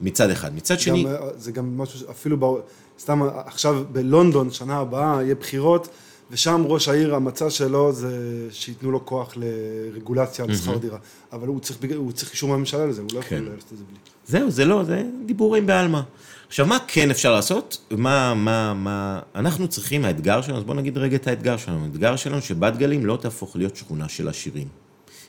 מצד 0.01 0.31
אחד. 0.31 0.55
מצד 0.55 0.81
שני... 0.81 1.05
גם, 1.05 1.11
זה 1.37 1.53
גם 1.53 1.79
משהו, 1.79 2.11
אפילו, 2.11 2.59
סתם 2.99 3.23
עכשיו 3.23 3.85
בלונדון, 3.93 4.51
שנה 4.51 4.77
הבאה, 4.77 5.23
יהיה 5.23 5.35
בחירות. 5.35 5.89
ושם 6.31 6.63
ראש 6.67 6.89
העיר, 6.89 7.15
המצע 7.15 7.51
שלו 7.51 7.93
זה 7.93 8.19
שייתנו 8.51 8.91
לו 8.91 9.07
כוח 9.07 9.35
לרגולציה 9.37 10.45
על 10.45 10.57
שכר 10.57 10.77
דירה. 10.77 10.99
אבל 11.33 11.49
הוא 11.49 11.61
צריך, 11.61 11.79
הוא 11.97 12.13
צריך 12.13 12.33
אישור 12.33 12.51
מהממשלה 12.51 12.87
לזה, 12.87 13.03
הוא 13.03 13.11
לא 13.15 13.19
יכול 13.19 13.31
כן. 13.31 13.45
לעשות 13.45 13.73
את 13.73 13.79
זה 13.79 13.85
בלי. 13.85 13.99
זהו, 14.27 14.51
זה 14.51 14.65
לא, 14.65 14.85
זה 14.85 15.03
דיבורים 15.27 15.67
בעלמא. 15.67 16.01
עכשיו, 16.49 16.67
מה 16.67 16.79
כן 16.87 17.11
אפשר 17.11 17.33
לעשות? 17.33 17.79
מה, 17.91 18.35
מה, 18.35 18.75
מה... 18.75 19.21
אנחנו 19.35 19.69
צריכים, 19.69 20.05
האתגר 20.05 20.43
שלנו, 20.43 20.59
אז 20.59 20.65
בואו 20.65 20.77
נגיד 20.77 20.99
רגע 20.99 21.17
את 21.17 21.27
האתגר 21.27 21.57
שלנו. 21.57 21.85
האתגר 21.85 22.17
שלנו 22.17 22.43
שבת 22.43 22.77
גלים 22.77 23.07
לא 23.07 23.19
תהפוך 23.21 23.57
להיות 23.57 23.77
שכונה 23.77 24.09
של 24.09 24.29
עשירים. 24.29 24.69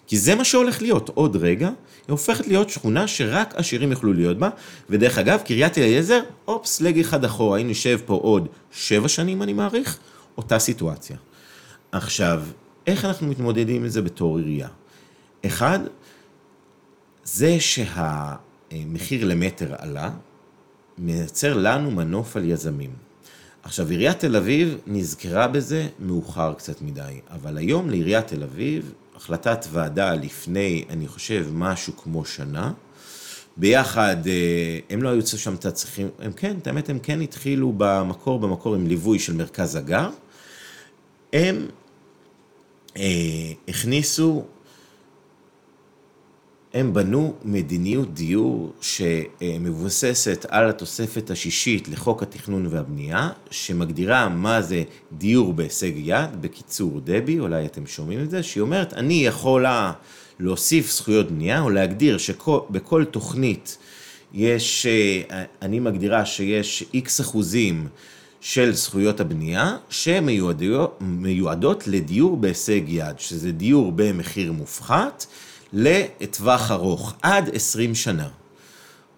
כי 0.07 0.17
זה 0.17 0.35
מה 0.35 0.43
שהולך 0.45 0.81
להיות. 0.81 1.09
עוד 1.13 1.35
רגע, 1.35 1.67
היא 1.67 1.73
הופכת 2.07 2.47
להיות 2.47 2.69
שכונה 2.69 3.07
שרק 3.07 3.53
עשירים 3.55 3.91
יוכלו 3.91 4.13
להיות 4.13 4.37
בה. 4.37 4.49
ודרך 4.89 5.17
אגב, 5.17 5.39
קריית 5.45 5.77
אליעזר, 5.77 6.19
אופס, 6.47 6.81
לג 6.81 6.99
אחד 6.99 7.25
אחורה, 7.25 7.57
היינו 7.57 7.69
נשב 7.69 7.99
פה 8.05 8.13
עוד 8.13 8.47
שבע 8.71 9.07
שנים, 9.07 9.41
אני 9.41 9.53
מעריך, 9.53 9.99
אותה 10.37 10.59
סיטואציה. 10.59 11.17
עכשיו, 11.91 12.43
איך 12.87 13.05
אנחנו 13.05 13.27
מתמודדים 13.27 13.83
עם 13.83 13.89
זה 13.89 14.01
בתור 14.01 14.37
עירייה? 14.37 14.67
אחד, 15.45 15.79
זה 17.23 17.57
שהמחיר 17.59 19.25
למטר 19.25 19.75
עלה, 19.77 20.11
מייצר 20.97 21.53
לנו 21.53 21.91
מנוף 21.91 22.37
על 22.37 22.45
יזמים. 22.45 22.91
עכשיו, 23.63 23.89
עיריית 23.89 24.19
תל 24.19 24.35
אביב 24.35 24.77
נזכרה 24.87 25.47
בזה 25.47 25.87
מאוחר 25.99 26.53
קצת 26.53 26.81
מדי, 26.81 27.19
אבל 27.29 27.57
היום 27.57 27.89
לעיריית 27.89 28.27
תל 28.27 28.43
אביב, 28.43 28.93
החלטת 29.15 29.65
ועדה 29.71 30.13
לפני, 30.13 30.85
אני 30.89 31.07
חושב, 31.07 31.47
משהו 31.53 31.97
כמו 31.97 32.25
שנה, 32.25 32.71
ביחד, 33.57 34.27
אה, 34.27 34.79
הם 34.89 35.03
לא 35.03 35.09
היו 35.09 35.27
שם 35.27 35.53
את 35.53 35.65
הצריכים, 35.65 36.07
הם 36.19 36.31
כן, 36.33 36.57
את 36.61 36.67
האמת, 36.67 36.89
הם 36.89 36.99
כן 36.99 37.21
התחילו 37.21 37.73
במקור, 37.77 38.39
במקור 38.39 38.75
עם 38.75 38.87
ליווי 38.87 39.19
של 39.19 39.33
מרכז 39.33 39.75
הגר, 39.75 40.09
הם 41.35 41.67
אה, 42.97 43.51
הכניסו, 43.67 44.43
הם 46.73 46.93
בנו 46.93 47.35
מדיניות 47.45 48.13
דיור 48.13 48.73
שמבוססת 48.81 50.45
על 50.49 50.69
התוספת 50.69 51.29
השישית 51.29 51.87
לחוק 51.87 52.23
התכנון 52.23 52.67
והבנייה, 52.69 53.29
שמגדירה 53.51 54.29
מה 54.29 54.61
זה 54.61 54.83
דיור 55.11 55.53
בהישג 55.53 55.91
יד, 55.95 56.41
בקיצור 56.41 57.01
דבי, 57.03 57.39
אולי 57.39 57.65
אתם 57.65 57.87
שומעים 57.87 58.21
את 58.23 58.29
זה, 58.29 58.43
שהיא 58.43 58.61
אומרת, 58.61 58.93
אני 58.93 59.25
יכולה 59.25 59.93
להוסיף 60.39 60.91
זכויות 60.91 61.31
בנייה, 61.31 61.61
או 61.61 61.69
להגדיר 61.69 62.17
שבכל 62.17 63.05
תוכנית 63.05 63.77
יש, 64.33 64.85
אה, 64.85 65.43
אני 65.61 65.79
מגדירה 65.79 66.25
שיש 66.25 66.83
איקס 66.93 67.21
אחוזים 67.21 67.87
של 68.45 68.73
זכויות 68.73 69.19
הבנייה 69.19 69.77
שמיועדות 69.89 71.87
לדיור 71.87 72.37
בהישג 72.37 72.81
יד, 72.87 73.19
שזה 73.19 73.51
דיור 73.51 73.91
במחיר 73.95 74.51
מופחת 74.51 75.25
לטווח 75.73 76.71
ארוך, 76.71 77.13
עד 77.21 77.49
20 77.55 77.95
שנה. 77.95 78.27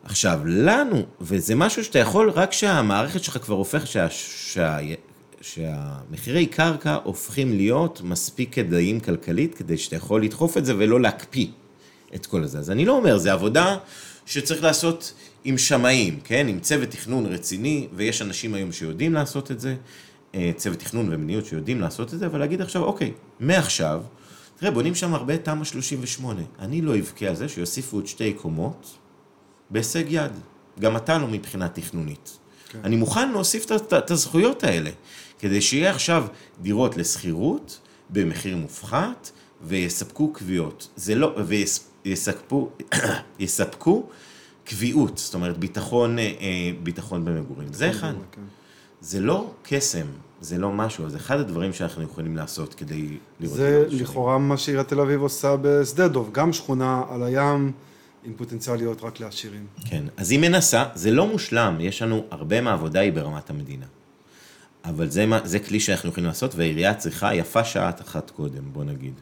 עכשיו, 0.04 0.40
לנו, 0.46 1.02
וזה 1.22 1.56
משהו 1.56 1.84
שאתה 1.84 2.00
יכול, 2.00 2.30
רק 2.30 2.54
שהמערכת 2.54 3.24
שלך 3.24 3.38
כבר 3.38 3.56
הופכת, 3.56 3.88
שה, 3.88 4.10
שה, 4.10 4.78
שהמחירי 5.42 6.46
קרקע 6.46 6.98
הופכים 7.04 7.54
להיות 7.54 8.02
מספיק 8.04 8.54
כדאיים 8.54 9.00
כלכלית, 9.00 9.56
כדי 9.56 9.78
שאתה 9.78 9.96
יכול 9.96 10.24
לדחוף 10.24 10.58
את 10.58 10.66
זה 10.66 10.74
ולא 10.78 11.02
להקפיא 11.02 11.48
את 12.16 12.26
כל 12.26 12.44
הזה. 12.44 12.60
אז 12.60 12.72
אני 12.72 12.86
לא 12.86 12.98
אומר, 12.98 13.18
זה 13.18 13.34
עבודה 13.34 13.78
שצריך 14.28 14.64
לעשות 14.64 15.14
עם 15.44 15.58
שמאים, 15.58 16.20
כן? 16.24 16.48
עם 16.48 16.60
צוות 16.60 16.90
תכנון 16.90 17.26
רציני, 17.26 17.88
ויש 17.94 18.22
אנשים 18.22 18.54
היום 18.54 18.72
שיודעים 18.72 19.14
לעשות 19.14 19.52
את 19.52 19.60
זה, 19.60 19.76
אה, 20.36 20.52
צוות 20.56 20.80
תכנון 20.80 21.14
ומדיניות 21.14 21.46
שיודעים 21.46 21.82
לעשות 21.82 22.14
את 22.14 22.20
זה, 22.20 22.26
אבל 22.26 22.40
להגיד 22.40 22.62
עכשיו, 22.62 22.84
אוקיי, 22.84 23.12
מעכשיו, 23.40 24.02
תראה, 24.56 24.72
בונים 24.72 24.96
שם 24.96 25.14
הרבה 25.14 25.38
תמ"א 25.38 25.64
38. 25.64 26.42
אני 26.60 26.82
לא 26.82 27.00
אבכה 27.00 27.26
על 27.26 27.36
זה 27.36 27.50
שיוסיפו 27.50 27.98
עוד 27.98 28.08
שתי 28.08 28.34
קומות 28.34 28.98
בהישג 29.70 30.04
יד. 30.08 30.32
גם 30.80 30.98
אתה 30.98 31.18
לא 31.18 31.28
מבחינה 31.28 31.70
תכנונית. 31.70 32.38
כן. 32.70 32.80
אני 32.84 32.96
מוכן 32.96 33.32
להוסיף 33.32 33.66
את 33.98 34.12
הזכויות 34.12 34.64
האלה, 34.64 34.90
כדי 35.40 35.62
שיהיה 35.62 35.90
עכשיו 35.92 36.26
דירות 36.62 36.98
לשכירות 36.98 37.80
במחיר 38.10 38.58
מופחת, 38.58 39.32
ויספקו 39.62 40.34
קביעות. 40.34 40.90
זה 40.96 41.16
לא, 41.16 41.34
ויספקו, 41.48 41.97
יספקו 43.40 44.04
קביעות, 44.66 45.18
זאת 45.18 45.34
אומרת 45.34 45.58
ביטחון, 45.58 46.20
אה, 46.20 46.26
ביטחון 46.84 47.26
במגורים. 47.26 47.74
זה 47.74 47.90
אחד. 47.90 48.14
כן. 48.32 48.42
זה 49.02 49.20
לא 49.20 49.52
קסם, 49.64 50.06
זה 50.42 50.58
לא 50.58 50.72
משהו, 50.72 51.10
זה 51.10 51.18
אחד 51.18 51.40
הדברים 51.40 51.74
שאנחנו 51.74 52.04
יכולים 52.04 52.36
לעשות 52.36 52.74
כדי 52.74 53.18
לראות... 53.40 53.58
זה 53.58 53.86
לכאורה 53.90 54.38
מה 54.38 54.58
שעיריית 54.58 54.88
תל 54.88 55.00
אביב 55.00 55.22
עושה 55.22 55.56
בשדה 55.62 56.08
דוב, 56.08 56.30
גם 56.34 56.54
שכונה 56.54 57.04
על 57.10 57.24
הים 57.24 57.72
עם 58.24 58.34
פוטנציאל 58.38 58.76
להיות 58.76 59.04
רק 59.04 59.20
לעשירים. 59.20 59.66
כן, 59.86 60.04
אז 60.18 60.32
היא 60.32 60.40
מנסה, 60.40 60.86
זה 60.96 61.12
לא 61.12 61.28
מושלם, 61.28 61.78
יש 61.80 62.02
לנו 62.02 62.24
הרבה 62.32 62.62
מהעבודה 62.62 63.00
היא 63.00 63.14
ברמת 63.14 63.50
המדינה. 63.50 63.86
אבל 64.86 65.10
זה, 65.10 65.26
זה 65.44 65.60
כלי 65.60 65.80
שאנחנו 65.80 66.10
יכולים 66.10 66.28
לעשות, 66.28 66.56
והעירייה 66.56 66.94
צריכה 66.94 67.36
יפה 67.36 67.64
שעה 67.64 67.92
אחת 68.02 68.30
קודם, 68.30 68.64
בוא 68.74 68.84
נגיד. 68.84 69.14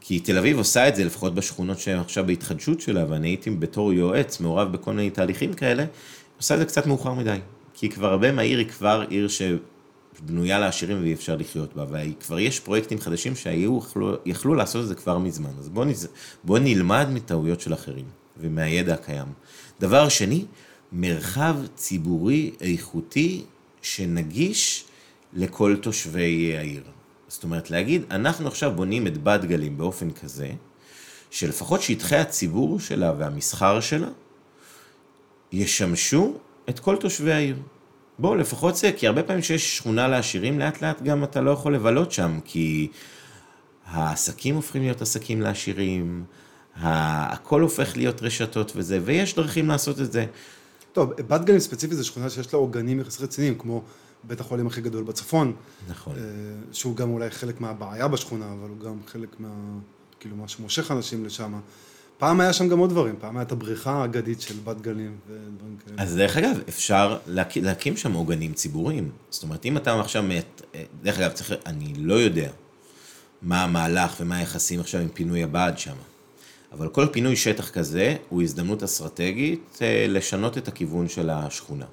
כי 0.00 0.20
תל 0.20 0.38
אביב 0.38 0.58
עושה 0.58 0.88
את 0.88 0.96
זה, 0.96 1.04
לפחות 1.04 1.34
בשכונות 1.34 1.78
שהן 1.78 1.98
עכשיו 1.98 2.26
בהתחדשות 2.26 2.80
שלה, 2.80 3.04
ואני 3.08 3.28
הייתי 3.28 3.50
בתור 3.50 3.92
יועץ, 3.92 4.40
מעורב 4.40 4.72
בכל 4.72 4.92
מיני 4.92 5.10
תהליכים 5.10 5.54
כאלה, 5.54 5.84
עושה 6.36 6.54
את 6.54 6.58
זה 6.58 6.64
קצת 6.64 6.86
מאוחר 6.86 7.14
מדי. 7.14 7.38
כי 7.74 7.88
כבר 7.88 8.10
הרבה 8.10 8.32
מהעיר 8.32 8.58
היא 8.58 8.68
כבר 8.68 9.04
עיר 9.08 9.28
שבנויה 9.28 10.58
לעשירים 10.58 11.00
ואי 11.00 11.12
אפשר 11.12 11.36
לחיות 11.36 11.74
בה, 11.76 11.84
וכבר 11.90 12.38
יש 12.38 12.60
פרויקטים 12.60 13.00
חדשים 13.00 13.36
שהיו, 13.36 13.78
יכלו, 14.26 14.54
לעשות 14.54 14.82
את 14.82 14.88
זה 14.88 14.94
כבר 14.94 15.18
מזמן. 15.18 15.50
אז 15.58 15.68
בואו 15.68 15.88
בוא 16.44 16.58
נלמד 16.58 17.06
מטעויות 17.12 17.60
של 17.60 17.74
אחרים 17.74 18.04
ומהידע 18.36 18.94
הקיים. 18.94 19.26
דבר 19.80 20.08
שני, 20.08 20.44
מרחב 20.92 21.56
ציבורי 21.74 22.50
איכותי 22.60 23.42
שנגיש 23.82 24.84
לכל 25.32 25.76
תושבי 25.80 26.56
העיר. 26.56 26.82
זאת 27.32 27.44
אומרת, 27.44 27.70
להגיד, 27.70 28.02
אנחנו 28.10 28.48
עכשיו 28.48 28.72
בונים 28.72 29.06
את 29.06 29.22
בת 29.22 29.44
גלים 29.44 29.78
באופן 29.78 30.10
כזה, 30.10 30.50
שלפחות 31.30 31.82
שטחי 31.82 32.16
הציבור 32.16 32.80
שלה 32.80 33.12
והמסחר 33.18 33.80
שלה 33.80 34.08
ישמשו 35.52 36.34
את 36.68 36.78
כל 36.78 36.96
תושבי 36.96 37.32
העיר. 37.32 37.56
בואו, 38.18 38.34
לפחות 38.34 38.76
זה, 38.76 38.92
כי 38.96 39.06
הרבה 39.06 39.22
פעמים 39.22 39.42
שיש 39.42 39.76
שכונה 39.76 40.08
לעשירים, 40.08 40.58
לאט 40.58 40.82
לאט 40.82 41.02
גם 41.02 41.24
אתה 41.24 41.40
לא 41.40 41.50
יכול 41.50 41.74
לבלות 41.74 42.12
שם, 42.12 42.40
כי 42.44 42.88
העסקים 43.86 44.54
הופכים 44.54 44.82
להיות 44.82 45.02
עסקים 45.02 45.40
לעשירים, 45.40 46.24
הכל 46.76 47.60
הופך 47.60 47.96
להיות 47.96 48.22
רשתות 48.22 48.72
וזה, 48.76 49.00
ויש 49.04 49.34
דרכים 49.34 49.68
לעשות 49.68 50.00
את 50.00 50.12
זה. 50.12 50.26
טוב, 50.92 51.12
בת 51.12 51.44
גלים 51.44 51.60
ספציפית 51.60 51.98
זו 51.98 52.04
שכונה 52.04 52.30
שיש 52.30 52.54
לה 52.54 52.58
עוגנים 52.58 53.00
יחסית 53.00 53.20
רציניים, 53.20 53.58
כמו 53.58 53.82
בית 54.24 54.40
החולים 54.40 54.66
הכי 54.66 54.80
גדול 54.80 55.04
בצפון. 55.04 55.52
נכון. 55.88 56.16
אה, 56.16 56.22
שהוא 56.72 56.96
גם 56.96 57.10
אולי 57.10 57.30
חלק 57.30 57.60
מהבעיה 57.60 58.08
בשכונה, 58.08 58.52
אבל 58.52 58.68
הוא 58.68 58.78
גם 58.78 58.98
חלק 59.06 59.28
מה... 59.38 59.48
כאילו, 60.20 60.36
מה 60.36 60.48
שמושך 60.48 60.90
אנשים 60.90 61.24
לשם. 61.24 61.60
פעם 62.18 62.40
היה 62.40 62.52
שם 62.52 62.68
גם 62.68 62.78
עוד 62.78 62.90
דברים, 62.90 63.14
פעם 63.20 63.36
הייתה 63.36 63.54
הבריכה 63.54 63.92
האגדית 63.92 64.40
של 64.40 64.54
בת 64.64 64.80
גלים 64.80 65.16
ודברים 65.26 65.76
כאלה. 65.86 66.02
אז 66.02 66.16
דרך 66.16 66.36
אגב, 66.36 66.56
אפשר 66.68 67.18
להק... 67.26 67.56
להקים 67.56 67.96
שם 67.96 68.12
עוגנים 68.12 68.52
ציבוריים. 68.52 69.10
זאת 69.30 69.42
אומרת, 69.42 69.64
אם 69.64 69.76
אתה 69.76 70.00
עכשיו 70.00 70.22
מת... 70.22 70.62
דרך 71.02 71.18
אגב, 71.18 71.32
צריך... 71.32 71.52
אני 71.66 71.94
לא 71.96 72.14
יודע 72.14 72.50
מה 73.42 73.64
המהלך 73.64 74.16
ומה 74.20 74.36
היחסים 74.36 74.80
עכשיו 74.80 75.00
עם 75.00 75.08
פינוי 75.08 75.42
הבעד 75.42 75.78
שם. 75.78 75.96
אבל 76.72 76.88
כל 76.88 77.06
פינוי 77.12 77.36
שטח 77.36 77.70
כזה 77.70 78.16
הוא 78.28 78.42
הזדמנות 78.42 78.82
אסטרטגית 78.82 79.78
אה, 79.82 80.06
לשנות 80.08 80.58
את 80.58 80.68
הכיוון 80.68 81.08
של 81.08 81.30
השכונה. 81.30 81.86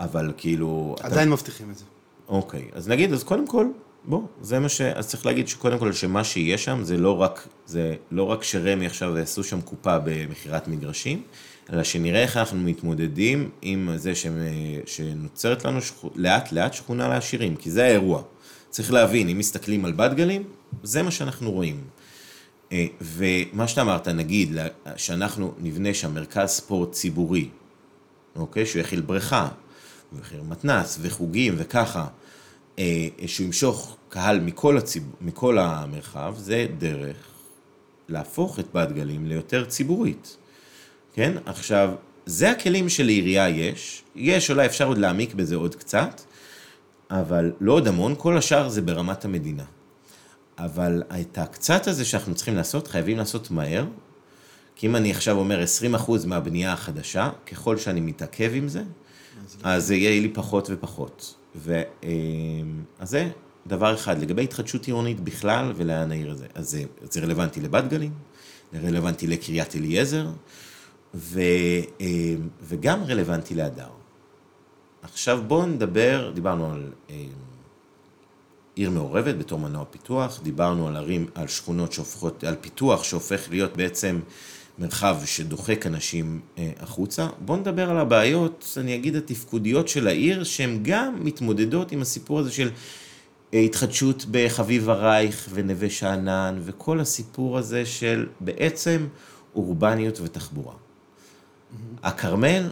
אבל 0.00 0.32
כאילו... 0.36 0.96
עדיין 1.00 1.28
אתה... 1.28 1.34
מבטיחים 1.34 1.70
את 1.70 1.78
זה. 1.78 1.84
אוקיי, 2.28 2.68
אז 2.72 2.88
נגיד, 2.88 3.12
אז 3.12 3.24
קודם 3.24 3.46
כל, 3.46 3.66
בוא, 4.04 4.22
זה 4.42 4.58
מה 4.58 4.68
ש... 4.68 4.80
אז 4.80 5.08
צריך 5.08 5.26
להגיד 5.26 5.48
שקודם 5.48 5.78
כל 5.78 5.92
שמה 5.92 6.24
שיהיה 6.24 6.58
שם 6.58 6.80
זה 6.82 6.96
לא 6.96 7.22
רק, 7.22 7.48
זה 7.66 7.94
לא 8.10 8.22
רק 8.24 8.42
שרמי 8.42 8.86
עכשיו 8.86 9.18
יעשו 9.18 9.44
שם 9.44 9.60
קופה 9.60 9.98
במכירת 9.98 10.68
מגרשים, 10.68 11.22
אלא 11.72 11.84
שנראה 11.84 12.22
איך 12.22 12.36
אנחנו 12.36 12.58
מתמודדים 12.58 13.50
עם 13.62 13.90
זה 13.96 14.14
ש... 14.14 14.26
שנוצרת 14.86 15.64
לנו 15.64 15.82
שכ... 15.82 16.04
לאט 16.14 16.52
לאט 16.52 16.74
שכונה 16.74 17.08
לעשירים, 17.08 17.56
כי 17.56 17.70
זה 17.70 17.84
האירוע. 17.84 18.22
צריך 18.70 18.92
להבין, 18.92 19.28
אם 19.28 19.38
מסתכלים 19.38 19.84
על 19.84 19.92
בת 19.92 20.12
גלים, 20.12 20.42
זה 20.82 21.02
מה 21.02 21.10
שאנחנו 21.10 21.50
רואים. 21.50 21.80
אה, 22.72 22.86
ומה 23.00 23.68
שאתה 23.68 23.82
אמרת, 23.82 24.08
נגיד, 24.08 24.56
שאנחנו 24.96 25.54
נבנה 25.58 25.94
שם 25.94 26.14
מרכז 26.14 26.48
ספורט 26.48 26.92
ציבורי, 26.92 27.48
אוקיי? 28.36 28.66
שהוא 28.66 28.80
יכיל 28.80 29.00
בריכה, 29.00 29.48
ויכיל 30.12 30.40
מתנ"ס, 30.40 30.98
וחוגים, 31.00 31.54
וככה. 31.58 32.06
אה, 32.78 33.08
שהוא 33.26 33.46
ימשוך 33.46 33.96
קהל 34.08 34.40
מכל, 34.40 34.78
הציב... 34.78 35.02
מכל 35.20 35.58
המרחב, 35.58 36.34
זה 36.38 36.66
דרך 36.78 37.16
להפוך 38.08 38.60
את 38.60 38.66
בת 38.74 38.92
גלים 38.92 39.26
ליותר 39.26 39.64
ציבורית. 39.64 40.36
כן? 41.14 41.32
עכשיו, 41.46 41.90
זה 42.26 42.50
הכלים 42.50 42.88
שלעירייה 42.88 43.48
יש, 43.48 44.02
יש, 44.16 44.50
אולי 44.50 44.66
אפשר 44.66 44.86
עוד 44.86 44.98
להעמיק 44.98 45.34
בזה 45.34 45.56
עוד 45.56 45.74
קצת, 45.74 46.20
אבל 47.10 47.52
לא 47.60 47.72
עוד 47.72 47.88
המון, 47.88 48.14
כל 48.18 48.38
השאר 48.38 48.68
זה 48.68 48.82
ברמת 48.82 49.24
המדינה. 49.24 49.64
אבל 50.58 51.02
את 51.20 51.38
הקצת 51.38 51.86
הזה 51.86 52.04
שאנחנו 52.04 52.34
צריכים 52.34 52.56
לעשות, 52.56 52.88
חייבים 52.88 53.18
לעשות 53.18 53.50
מהר, 53.50 53.84
כי 54.76 54.86
אם 54.86 54.96
אני 54.96 55.10
עכשיו 55.10 55.38
אומר 55.38 55.64
20% 55.96 56.26
מהבנייה 56.26 56.72
החדשה, 56.72 57.30
ככל 57.46 57.76
שאני 57.76 58.00
מתעכב 58.00 58.50
עם 58.54 58.68
זה, 58.68 58.82
אז 59.62 59.86
זה 59.86 59.94
יהיה 59.94 60.20
לי 60.20 60.28
פחות 60.28 60.68
ופחות. 60.70 61.34
ו... 61.56 61.82
אמ, 62.02 62.08
אז 62.98 63.10
זה 63.10 63.30
דבר 63.66 63.94
אחד. 63.94 64.18
לגבי 64.18 64.44
התחדשות 64.44 64.86
עירונית 64.86 65.20
בכלל 65.20 65.72
ולאן 65.76 66.10
העיר 66.10 66.30
הזה. 66.30 66.46
אז 66.54 66.70
זה, 66.70 66.82
זה 67.10 67.20
רלוונטי 67.20 67.60
לבת 67.60 67.84
גלים, 67.88 68.12
זה 68.72 68.78
רלוונטי 68.80 69.26
לקריית 69.26 69.76
אליעזר, 69.76 70.28
ו... 71.14 71.40
אמ, 72.00 72.48
וגם 72.62 73.02
רלוונטי 73.02 73.54
להדר. 73.54 73.88
עכשיו 75.02 75.42
בואו 75.46 75.66
נדבר, 75.66 76.32
דיברנו 76.34 76.72
על 76.72 76.92
אמ, 77.10 77.14
עיר 78.74 78.90
מעורבת 78.90 79.34
בתור 79.34 79.58
מנוע 79.58 79.84
פיתוח, 79.90 80.40
דיברנו 80.42 80.88
על 80.88 80.96
ערים, 80.96 81.26
על 81.34 81.48
שכונות 81.48 81.92
שהופכות, 81.92 82.44
על 82.44 82.56
פיתוח 82.60 83.04
שהופך 83.04 83.50
להיות 83.50 83.76
בעצם 83.76 84.20
מרחב 84.80 85.16
שדוחק 85.24 85.86
אנשים 85.86 86.40
אה, 86.58 86.70
החוצה. 86.80 87.28
בואו 87.44 87.58
נדבר 87.58 87.90
על 87.90 87.98
הבעיות, 87.98 88.78
אני 88.80 88.94
אגיד, 88.94 89.16
התפקודיות 89.16 89.88
של 89.88 90.08
העיר, 90.08 90.44
שהן 90.44 90.78
גם 90.82 91.24
מתמודדות 91.24 91.92
עם 91.92 92.02
הסיפור 92.02 92.38
הזה 92.38 92.50
של 92.50 92.70
אה, 93.54 93.58
התחדשות 93.58 94.24
בחביב 94.30 94.90
הרייך 94.90 95.48
ונווה 95.52 95.90
שאנן, 95.90 96.60
וכל 96.64 97.00
הסיפור 97.00 97.58
הזה 97.58 97.86
של 97.86 98.26
בעצם 98.40 99.06
אורבניות 99.54 100.20
ותחבורה. 100.20 100.74
Mm-hmm. 100.74 101.76
הכרמל 102.02 102.68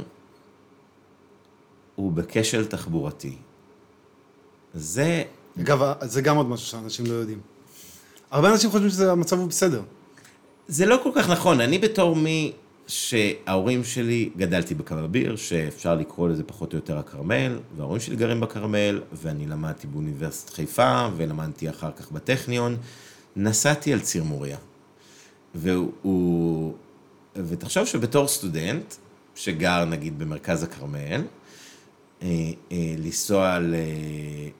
הוא 1.94 2.12
בכשל 2.12 2.66
תחבורתי. 2.66 3.36
זה... 4.74 5.22
אגב, 5.60 5.92
זה 6.02 6.20
גם 6.20 6.36
עוד 6.36 6.48
משהו 6.48 6.66
שאנשים 6.66 7.06
לא 7.06 7.12
יודעים. 7.12 7.40
הרבה 8.30 8.52
אנשים 8.52 8.70
חושבים 8.70 8.90
שהמצב 8.90 9.38
הוא 9.38 9.48
בסדר. 9.48 9.82
זה 10.68 10.86
לא 10.86 11.00
כל 11.02 11.10
כך 11.14 11.30
נכון. 11.30 11.60
אני 11.60 11.78
בתור 11.78 12.16
מי 12.16 12.52
שההורים 12.86 13.84
שלי, 13.84 14.30
גדלתי 14.36 14.74
בכרביר, 14.74 15.36
שאפשר 15.36 15.94
לקרוא 15.94 16.28
לזה 16.28 16.44
פחות 16.44 16.72
או 16.72 16.78
יותר 16.78 16.98
הכרמל, 16.98 17.58
וההורים 17.76 18.00
שלי 18.00 18.16
גרים 18.16 18.40
בכרמל, 18.40 19.00
ואני 19.12 19.46
למדתי 19.46 19.86
באוניברסיטת 19.86 20.54
חיפה, 20.54 21.08
ולמדתי 21.16 21.70
אחר 21.70 21.90
כך 21.96 22.12
בטכניון. 22.12 22.76
נסעתי 23.36 23.92
על 23.92 24.00
ציר 24.00 24.24
מוריה. 24.24 24.56
והוא... 25.54 26.74
ותחשוב 27.36 27.84
שבתור 27.84 28.28
סטודנט, 28.28 28.94
שגר 29.34 29.84
נגיד 29.84 30.18
במרכז 30.18 30.62
הכרמל, 30.62 31.22
אה, 32.22 32.28
אה, 32.72 32.94
לנסוע 32.98 33.58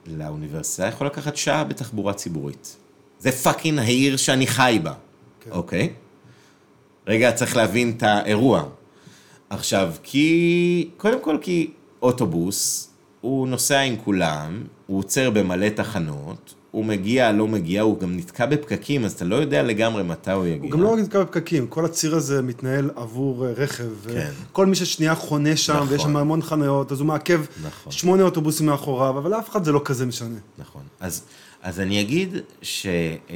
לאוניברסיטה 0.07 0.87
יכול 0.87 1.07
לקחת 1.07 1.35
שעה 1.35 1.63
בתחבורה 1.63 2.13
ציבורית. 2.13 2.75
זה 3.19 3.31
fucking 3.31 3.79
העיר 3.79 4.17
שאני 4.17 4.47
חי 4.47 4.79
בה, 4.83 4.93
כן. 5.41 5.51
אוקיי? 5.51 5.93
רגע, 7.07 7.31
צריך 7.31 7.55
להבין 7.55 7.93
את 7.97 8.03
האירוע. 8.03 8.63
עכשיו, 9.49 9.93
כי, 10.03 10.89
קודם 10.97 11.21
כל 11.21 11.37
כי 11.41 11.71
אוטובוס, 12.01 12.89
הוא 13.21 13.47
נוסע 13.47 13.79
עם 13.79 13.95
כולם, 14.03 14.63
הוא 14.87 14.99
עוצר 14.99 15.29
במלא 15.29 15.69
תחנות, 15.69 16.53
הוא 16.71 16.85
מגיע, 16.85 17.31
לא 17.31 17.47
מגיע, 17.47 17.81
הוא 17.81 17.99
גם 17.99 18.17
נתקע 18.17 18.45
בפקקים, 18.45 19.05
אז 19.05 19.13
אתה 19.13 19.25
לא 19.25 19.35
יודע 19.35 19.63
לגמרי 19.63 20.03
מתי 20.03 20.31
הוא 20.31 20.45
יגיע. 20.45 20.61
הוא 20.61 20.71
גם 20.71 20.81
לא 20.81 20.93
רק 20.93 20.99
נתקע 20.99 21.23
בפקקים, 21.23 21.67
כל 21.67 21.85
הציר 21.85 22.15
הזה 22.15 22.41
מתנהל 22.41 22.89
עבור 22.95 23.45
אה, 23.45 23.51
רכב. 23.51 23.89
כן. 24.07 24.31
כל 24.51 24.65
מי 24.65 24.75
ששנייה 24.75 25.15
חונה 25.15 25.57
שם, 25.57 25.73
נכון. 25.73 25.87
ויש 25.89 26.01
שם 26.01 26.17
המון 26.17 26.41
חניות, 26.41 26.91
אז 26.91 26.99
הוא 26.99 27.07
מעכב 27.07 27.41
נכון. 27.63 27.91
שמונה 27.91 28.23
אוטובוסים 28.23 28.65
מאחוריו, 28.65 29.17
אבל 29.17 29.31
לאף 29.31 29.49
אחד 29.49 29.63
זה 29.63 29.71
לא 29.71 29.81
כזה 29.85 30.05
משנה. 30.05 30.39
נכון. 30.57 30.81
אז, 30.99 31.23
אז 31.61 31.79
אני 31.79 32.01
אגיד 32.01 32.37
ש, 32.61 32.85
אה, 32.85 33.15
אה, 33.29 33.35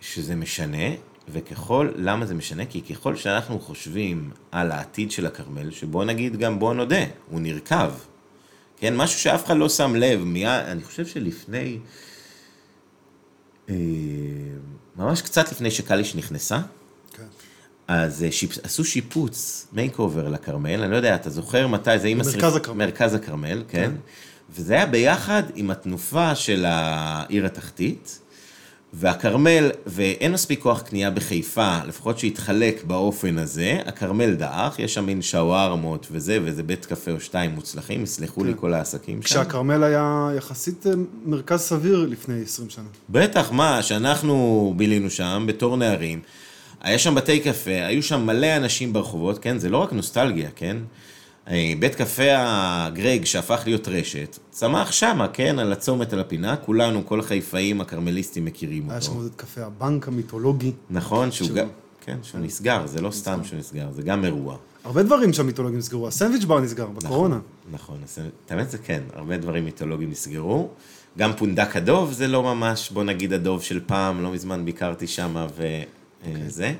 שזה 0.00 0.34
משנה, 0.34 0.86
וככל, 1.28 1.90
למה 1.96 2.26
זה 2.26 2.34
משנה? 2.34 2.66
כי 2.66 2.82
ככל 2.82 3.16
שאנחנו 3.16 3.60
חושבים 3.60 4.30
על 4.52 4.70
העתיד 4.72 5.10
של 5.10 5.26
הכרמל, 5.26 5.70
שבוא 5.70 6.04
נגיד 6.04 6.36
גם, 6.36 6.58
בוא 6.58 6.74
נודה, 6.74 7.04
הוא 7.30 7.40
נרקב. 7.40 7.90
כן, 8.78 8.96
משהו 8.96 9.20
שאף 9.20 9.44
אחד 9.46 9.56
לא 9.56 9.68
שם 9.68 9.94
לב, 9.96 10.24
מיד, 10.24 10.48
אני 10.66 10.82
חושב 10.84 11.06
שלפני, 11.06 11.78
אה, 13.70 13.74
ממש 14.96 15.22
קצת 15.22 15.52
לפני 15.52 15.70
שקליש 15.70 16.14
נכנסה, 16.14 16.58
כן. 17.16 17.22
אז 17.88 18.22
אה, 18.24 18.32
שיפ... 18.32 18.58
עשו 18.62 18.84
שיפוץ, 18.84 19.66
makeover 19.72 20.28
לכרמל, 20.28 20.82
אני 20.82 20.90
לא 20.90 20.96
יודע, 20.96 21.14
אתה 21.14 21.30
זוכר 21.30 21.66
מתי 21.66 21.98
זה 21.98 22.08
עם 22.08 22.18
במרכז 22.18 22.34
השריפ- 22.54 22.56
הכרמל. 22.56 22.84
מרכז 22.86 23.14
הכרמל, 23.14 23.62
כן. 23.68 23.92
וזה 24.50 24.74
היה 24.74 24.86
ביחד 24.86 25.42
עם 25.54 25.70
התנופה 25.70 26.34
של 26.34 26.64
העיר 26.68 27.46
התחתית, 27.46 28.18
והכרמל, 28.98 29.70
ואין 29.86 30.32
מספיק 30.32 30.60
כוח 30.60 30.80
קנייה 30.80 31.10
בחיפה, 31.10 31.78
לפחות 31.86 32.18
שהתחלק 32.18 32.84
באופן 32.84 33.38
הזה, 33.38 33.78
הכרמל 33.86 34.34
דעך, 34.34 34.78
יש 34.78 34.94
שם 34.94 35.06
מין 35.06 35.22
שווארמות 35.22 36.06
וזה, 36.10 36.38
וזה 36.44 36.62
בית 36.62 36.86
קפה 36.86 37.10
או 37.10 37.20
שתיים 37.20 37.50
מוצלחים, 37.50 38.02
יסלחו 38.02 38.44
לי 38.44 38.52
כל 38.56 38.74
העסקים 38.74 39.22
שם. 39.22 39.28
כשהכרמל 39.28 39.82
היה 39.82 40.30
יחסית 40.36 40.86
אה, 40.86 40.92
מרכז 41.26 41.60
סביר 41.60 42.06
לפני 42.10 42.42
20 42.42 42.70
שנה. 42.70 42.84
בטח, 43.10 43.52
מה, 43.52 43.82
שאנחנו 43.82 44.74
בילינו 44.76 45.10
שם 45.10 45.44
בתור 45.48 45.76
נערים, 45.76 46.20
היה 46.80 46.98
שם 46.98 47.14
בתי 47.14 47.40
קפה, 47.40 47.84
היו 47.86 48.02
שם 48.02 48.26
מלא 48.26 48.56
אנשים 48.56 48.92
ברחובות, 48.92 49.38
כן? 49.38 49.58
זה 49.58 49.68
לא 49.68 49.78
רק 49.78 49.92
נוסטלגיה, 49.92 50.48
כן? 50.56 50.76
אה, 51.50 51.72
בית 51.78 51.94
קפה 51.94 52.32
הגרג 52.36 53.24
שהפך 53.24 53.62
להיות 53.66 53.88
רשת, 53.88 54.38
צמח 54.50 54.92
שמה, 54.92 55.28
כן? 55.28 55.58
על 55.58 55.72
הצומת, 55.72 56.12
על 56.12 56.20
הפינה, 56.20 56.56
כולנו, 56.56 57.06
כל 57.06 57.20
החיפאים 57.20 57.80
הכרמליסטים 57.80 58.44
מכירים 58.44 58.90
היה 58.90 59.00
שם 59.00 59.10
אותו. 59.10 59.20
עוד 59.20 59.30
את 59.34 59.40
קפה 59.40 59.60
הבנק 59.60 60.08
המיתולוגי. 60.08 60.72
נכון, 60.90 61.32
שהוא 61.32 61.50
גם, 61.50 61.66
כן, 62.00 62.18
שהוא 62.22 62.40
נסגר, 62.40 62.86
זה 62.86 63.00
לא 63.00 63.10
סתם 63.10 63.44
שהוא 63.44 63.58
נסגר, 63.58 63.92
זה 63.92 64.02
גם 64.02 64.24
אירוע. 64.24 64.56
הרבה 64.84 65.02
דברים 65.02 65.32
שם 65.32 65.46
מיתולוגיים 65.46 65.78
נסגרו, 65.78 66.08
הסנדוויץ' 66.08 66.44
בר 66.44 66.60
נסגר 66.60 66.86
בקורונה. 66.86 67.38
נכון, 67.70 67.98
אז 68.04 68.18
את 68.46 68.52
האמת 68.52 68.70
זה 68.70 68.78
כן, 68.78 69.02
הרבה 69.14 69.36
דברים 69.36 69.64
מיתולוגיים 69.64 70.10
נסגרו. 70.10 70.68
גם 71.18 71.32
פונדק 71.36 71.76
הדוב 71.76 72.12
זה 72.12 72.28
לא 72.28 72.42
ממש, 72.42 72.90
בוא 72.90 73.04
נגיד 73.04 73.32
הדוב 73.32 73.62
של 73.62 73.80
פעם, 73.86 74.22
לא 74.22 74.32
מזמן 74.32 74.64
ביקרתי 74.64 75.06
שם 75.06 75.46
וזה. 75.56 76.72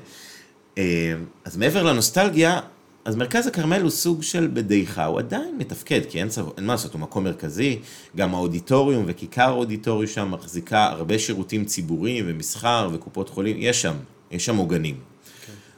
אז 1.45 1.57
מעבר 1.57 1.83
לנוסטלגיה, 1.83 2.59
אז 3.07 3.15
מרכז 3.15 3.47
הכרמל 3.47 3.81
הוא 3.81 3.89
סוג 3.89 4.23
של 4.23 4.49
בדעיכה, 4.53 5.05
הוא 5.05 5.19
עדיין 5.19 5.57
מתפקד, 5.57 6.01
כי 6.09 6.19
אין, 6.19 6.29
צו, 6.29 6.53
אין 6.57 6.65
מה 6.65 6.73
לעשות, 6.73 6.93
הוא 6.93 7.01
מקום 7.01 7.23
מרכזי, 7.23 7.79
גם 8.15 8.35
האודיטוריום 8.35 9.03
וכיכר 9.07 9.41
האודיטוריום 9.49 10.07
שם 10.07 10.31
מחזיקה 10.31 10.85
הרבה 10.85 11.19
שירותים 11.19 11.65
ציבוריים 11.65 12.25
ומסחר 12.27 12.89
וקופות 12.93 13.29
חולים, 13.29 13.55
יש 13.59 13.81
שם, 13.81 13.93
יש 14.31 14.45
שם 14.45 14.57
עוגנים. 14.57 14.99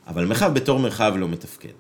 אבל 0.08 0.26
מרחב 0.26 0.54
בתור 0.54 0.80
מרחב 0.80 1.14
לא 1.18 1.28
מתפקד. 1.28 1.74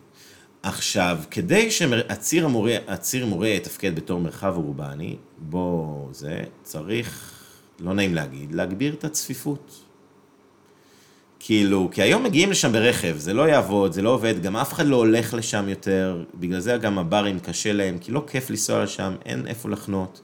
עכשיו, 0.63 1.19
כדי 1.31 1.71
שהציר 1.71 2.45
המורה, 2.45 2.77
הציר 2.87 3.25
מורה 3.25 3.47
יתפקד 3.47 3.95
בתור 3.95 4.19
מרחב 4.19 4.53
אורבני, 4.55 5.15
בו 5.37 6.09
זה 6.11 6.43
צריך, 6.63 7.33
לא 7.79 7.93
נעים 7.93 8.15
להגיד, 8.15 8.55
להגביר 8.55 8.93
את 8.93 9.03
הצפיפות. 9.03 9.88
כאילו, 11.39 11.89
כי 11.91 12.01
היום 12.01 12.23
מגיעים 12.23 12.51
לשם 12.51 12.71
ברכב, 12.71 13.15
זה 13.17 13.33
לא 13.33 13.49
יעבוד, 13.49 13.91
זה 13.91 14.01
לא 14.01 14.09
עובד, 14.09 14.41
גם 14.41 14.57
אף 14.57 14.73
אחד 14.73 14.85
לא 14.85 14.95
הולך 14.95 15.33
לשם 15.33 15.69
יותר, 15.69 16.23
בגלל 16.35 16.59
זה 16.59 16.77
גם 16.77 16.99
הברים 16.99 17.39
קשה 17.39 17.73
להם, 17.73 17.97
כי 17.97 18.11
לא 18.11 18.23
כיף 18.27 18.49
לנסוע 18.49 18.83
לשם, 18.83 19.15
אין 19.25 19.47
איפה 19.47 19.69
לחנות. 19.69 20.21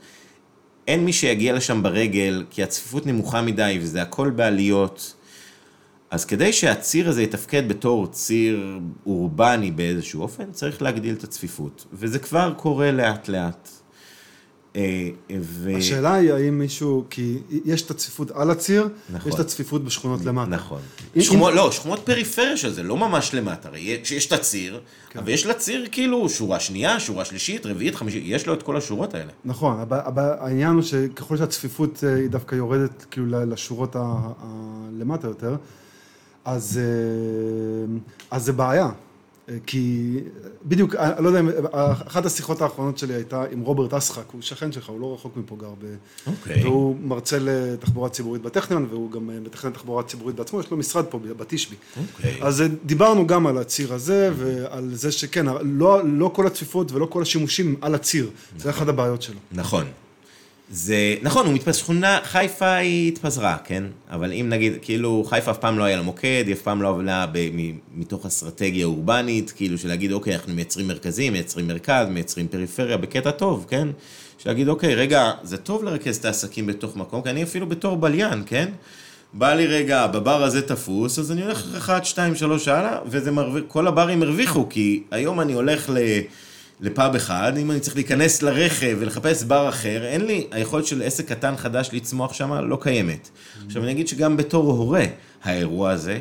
אין 0.88 1.06
מי 1.06 1.14
שיגיע 1.14 1.54
לשם 1.54 1.84
ברגל, 1.84 2.44
כי 2.50 2.64
הצפיפות 2.64 3.06
נמוכה 3.06 3.42
מדי, 3.42 3.80
וזה 3.82 4.02
הכל 4.02 4.30
בעליות. 4.30 5.14
אז 6.12 6.26
כדי 6.26 6.54
שהציר 6.54 7.10
הזה 7.10 7.24
יתפקד 7.24 7.70
בתור 7.70 8.08
ציר 8.08 8.80
אורבני 9.06 9.72
באיזשהו 9.72 10.22
אופן, 10.22 10.52
צריך 10.52 10.82
להגדיל 10.82 11.14
את 11.14 11.24
הצפיפות. 11.24 11.86
וזה 11.94 12.20
כבר 12.20 12.54
קורה 12.58 12.92
לאט 12.92 13.28
לאט. 13.28 13.70
אה, 13.70 13.75
ו... 15.42 15.70
השאלה 15.78 16.14
היא 16.14 16.34
האם 16.34 16.60
מישהו, 16.60 17.06
כי 17.10 17.38
יש 17.66 17.82
את 17.82 17.92
הצפיפות 17.92 18.32
על 18.32 18.52
הציר, 18.52 18.88
נכון. 19.14 19.30
יש 19.30 19.36
את 19.36 19.40
הצפיפות 19.40 19.84
בשכונות 19.84 20.26
למטה. 20.26 20.50
נכון. 20.50 20.82
אם- 21.16 21.22
שכונות, 21.22 21.54
לא, 21.54 21.72
שכונות 21.72 22.00
פריפריה 22.00 22.58
של 22.58 22.74
זה, 22.74 22.84
לא 22.84 22.98
ממש 22.98 23.34
למטה. 23.34 23.70
הרי 23.70 23.80
יש, 23.80 24.12
יש 24.12 24.26
את 24.28 24.32
הציר, 24.32 24.80
כן. 25.10 25.20
אבל 25.20 25.30
יש 25.30 25.46
לציר 25.46 25.86
כאילו 25.92 26.30
שורה 26.30 26.60
שנייה, 26.60 27.00
שורה 27.00 27.26
שלישית, 27.26 27.66
רביעית, 27.66 27.96
חמישית, 27.96 28.24
יש 28.26 28.48
לו 28.48 28.54
את 28.54 28.64
כל 28.64 28.78
השורות 28.78 29.14
האלה. 29.14 29.32
נכון, 29.46 29.80
אבל, 29.80 30.00
אבל 30.06 30.30
העניין 30.40 30.74
הוא 30.74 30.82
שככל 30.82 31.38
שהצפיפות 31.38 32.04
אה, 32.08 32.16
היא 32.16 32.30
דווקא 32.30 32.56
יורדת 32.56 33.06
כאילו 33.12 33.26
לשורות 33.46 33.96
ה, 33.96 34.00
ה, 34.00 34.46
למטה 35.00 35.28
יותר, 35.28 35.56
אז, 36.46 36.80
אה, 36.84 37.96
אז 38.32 38.44
זה 38.46 38.54
בעיה. 38.54 38.90
אה, 39.50 39.56
כי 39.66 40.14
בדיוק, 40.66 40.96
אני 40.96 41.24
לא 41.24 41.30
יודע, 41.30 41.40
אם- 41.40 41.50
אחת 42.08 42.26
השיחות 42.26 42.62
האחרונות 42.62 42.98
שלי 42.98 43.14
הייתה 43.14 43.44
עם 43.52 43.62
רוברט 43.62 43.94
אסחק, 43.94 44.24
הוא 44.32 44.42
שכן 44.42 44.72
שלך, 44.72 44.90
הוא 44.90 45.00
לא 45.00 45.14
רחוק 45.14 45.38
מפה 45.38 45.56
גר 45.56 45.70
ב... 45.82 45.96
אוקיי. 46.28 46.64
והוא 46.64 46.96
מרצה 47.04 47.38
לתחבורה 47.42 48.10
ציבורית 48.10 48.42
בטכניון, 48.42 48.88
והוא 48.90 49.12
גם 49.12 49.30
אה, 49.30 49.40
מתכנן 49.40 49.72
תחבורה 49.72 50.04
ציבורית 50.04 50.36
בעצמו, 50.36 50.60
יש 50.60 50.72
לו 50.72 50.78
משרד 50.78 51.06
פה 51.06 51.20
בתשבי. 51.38 51.76
אוקיי. 51.98 52.40
אז 52.42 52.62
אה, 52.62 52.68
דיברנו 52.86 53.28
גם 53.28 53.48
על 53.48 53.58
הציר 53.58 53.94
הזה, 53.94 54.32
ועל 54.38 54.90
זה 54.94 55.12
שכן, 55.12 55.46
לא, 55.62 56.02
לא 56.06 56.32
כל 56.36 56.48
הצפיפות 56.48 56.92
ולא 56.92 57.06
כל 57.06 57.22
השימושים 57.22 57.76
על 57.82 57.96
הציר, 57.96 58.30
זה 58.58 58.70
אחת 58.70 58.88
הבעיות 58.88 59.22
שלו. 59.22 59.40
נכון. 59.52 59.86
זה, 60.70 61.16
נכון, 61.22 61.46
הוא 61.46 61.54
מתפזר, 61.54 61.72
שכונה, 61.72 62.20
חיפה 62.24 62.74
היא 62.74 63.08
התפזרה, 63.08 63.58
כן? 63.64 63.84
אבל 64.12 64.34
אם 64.34 64.46
נגיד, 64.50 64.74
כאילו, 64.82 65.24
חיפה 65.30 65.52
אף 65.52 65.58
פעם 65.58 65.80
לא 65.80 65.84
היה 65.84 65.98
לה 65.98 66.02
מוקד, 66.02 66.44
היא 66.48 66.54
אף 66.54 66.62
פעם 66.62 66.82
לא 66.82 66.90
עבדה 66.90 67.26
מתוך 67.96 68.26
אסטרטגיה 68.26 68.86
אורבנית, 68.86 69.52
כאילו, 69.52 69.78
של 69.78 69.88
להגיד, 69.88 70.12
אוקיי, 70.12 70.36
אנחנו 70.36 70.54
מייצרים 70.54 70.88
מרכזים, 70.88 71.34
מייצרים 71.34 71.68
מרכז, 71.68 72.08
מייצרים 72.10 72.48
פריפריה, 72.48 72.98
בקטע 72.98 73.32
טוב, 73.32 73.66
כן? 73.70 73.88
של 74.38 74.50
להגיד, 74.50 74.68
אוקיי, 74.68 74.96
רגע, 74.96 75.32
זה 75.44 75.58
טוב 75.58 75.84
לרכז 75.84 76.18
את 76.18 76.26
העסקים 76.26 76.68
בתוך 76.68 76.96
מקום, 76.96 77.22
כי 77.22 77.30
אני 77.30 77.44
אפילו 77.44 77.68
בתור 77.68 77.98
בליין, 77.98 78.44
כן? 78.46 78.70
בא 79.34 79.54
לי 79.54 79.68
רגע, 79.68 80.08
בבר 80.08 80.44
הזה 80.44 80.62
תפוס, 80.62 81.20
אז 81.20 81.32
אני 81.32 81.42
הולך 81.44 81.76
אחת, 81.78 82.06
שתיים, 82.06 82.36
שלוש 82.36 82.68
הלאה, 82.68 83.00
וזה 83.06 83.32
מרוויח, 83.32 83.64
כל 83.68 83.88
הברים 83.88 84.24
הרוויחו, 84.24 84.70
כי 84.70 85.04
היום 85.12 85.42
אני 85.42 85.54
הולך 85.54 85.90
ל... 85.90 85.98
לפאב 86.82 87.16
אחד, 87.16 87.54
אם 87.58 87.72
אני 87.72 87.80
צריך 87.80 87.96
להיכנס 87.96 88.42
לרכב 88.42 88.98
ולחפש 89.00 89.44
בר 89.44 89.70
אחר, 89.70 90.06
אין 90.06 90.26
לי, 90.26 90.48
היכולת 90.52 90.86
של 90.86 91.02
עסק 91.02 91.28
קטן 91.28 91.58
חדש 91.58 91.90
לצמוח 91.94 92.34
שם 92.34 92.54
לא 92.54 92.78
קיימת. 92.82 93.30
עכשיו 93.66 93.84
אני 93.84 93.92
אגיד 93.92 94.08
שגם 94.08 94.38
בתור 94.38 94.72
הורה, 94.72 95.06
האירוע 95.44 95.92
הזה 95.92 96.20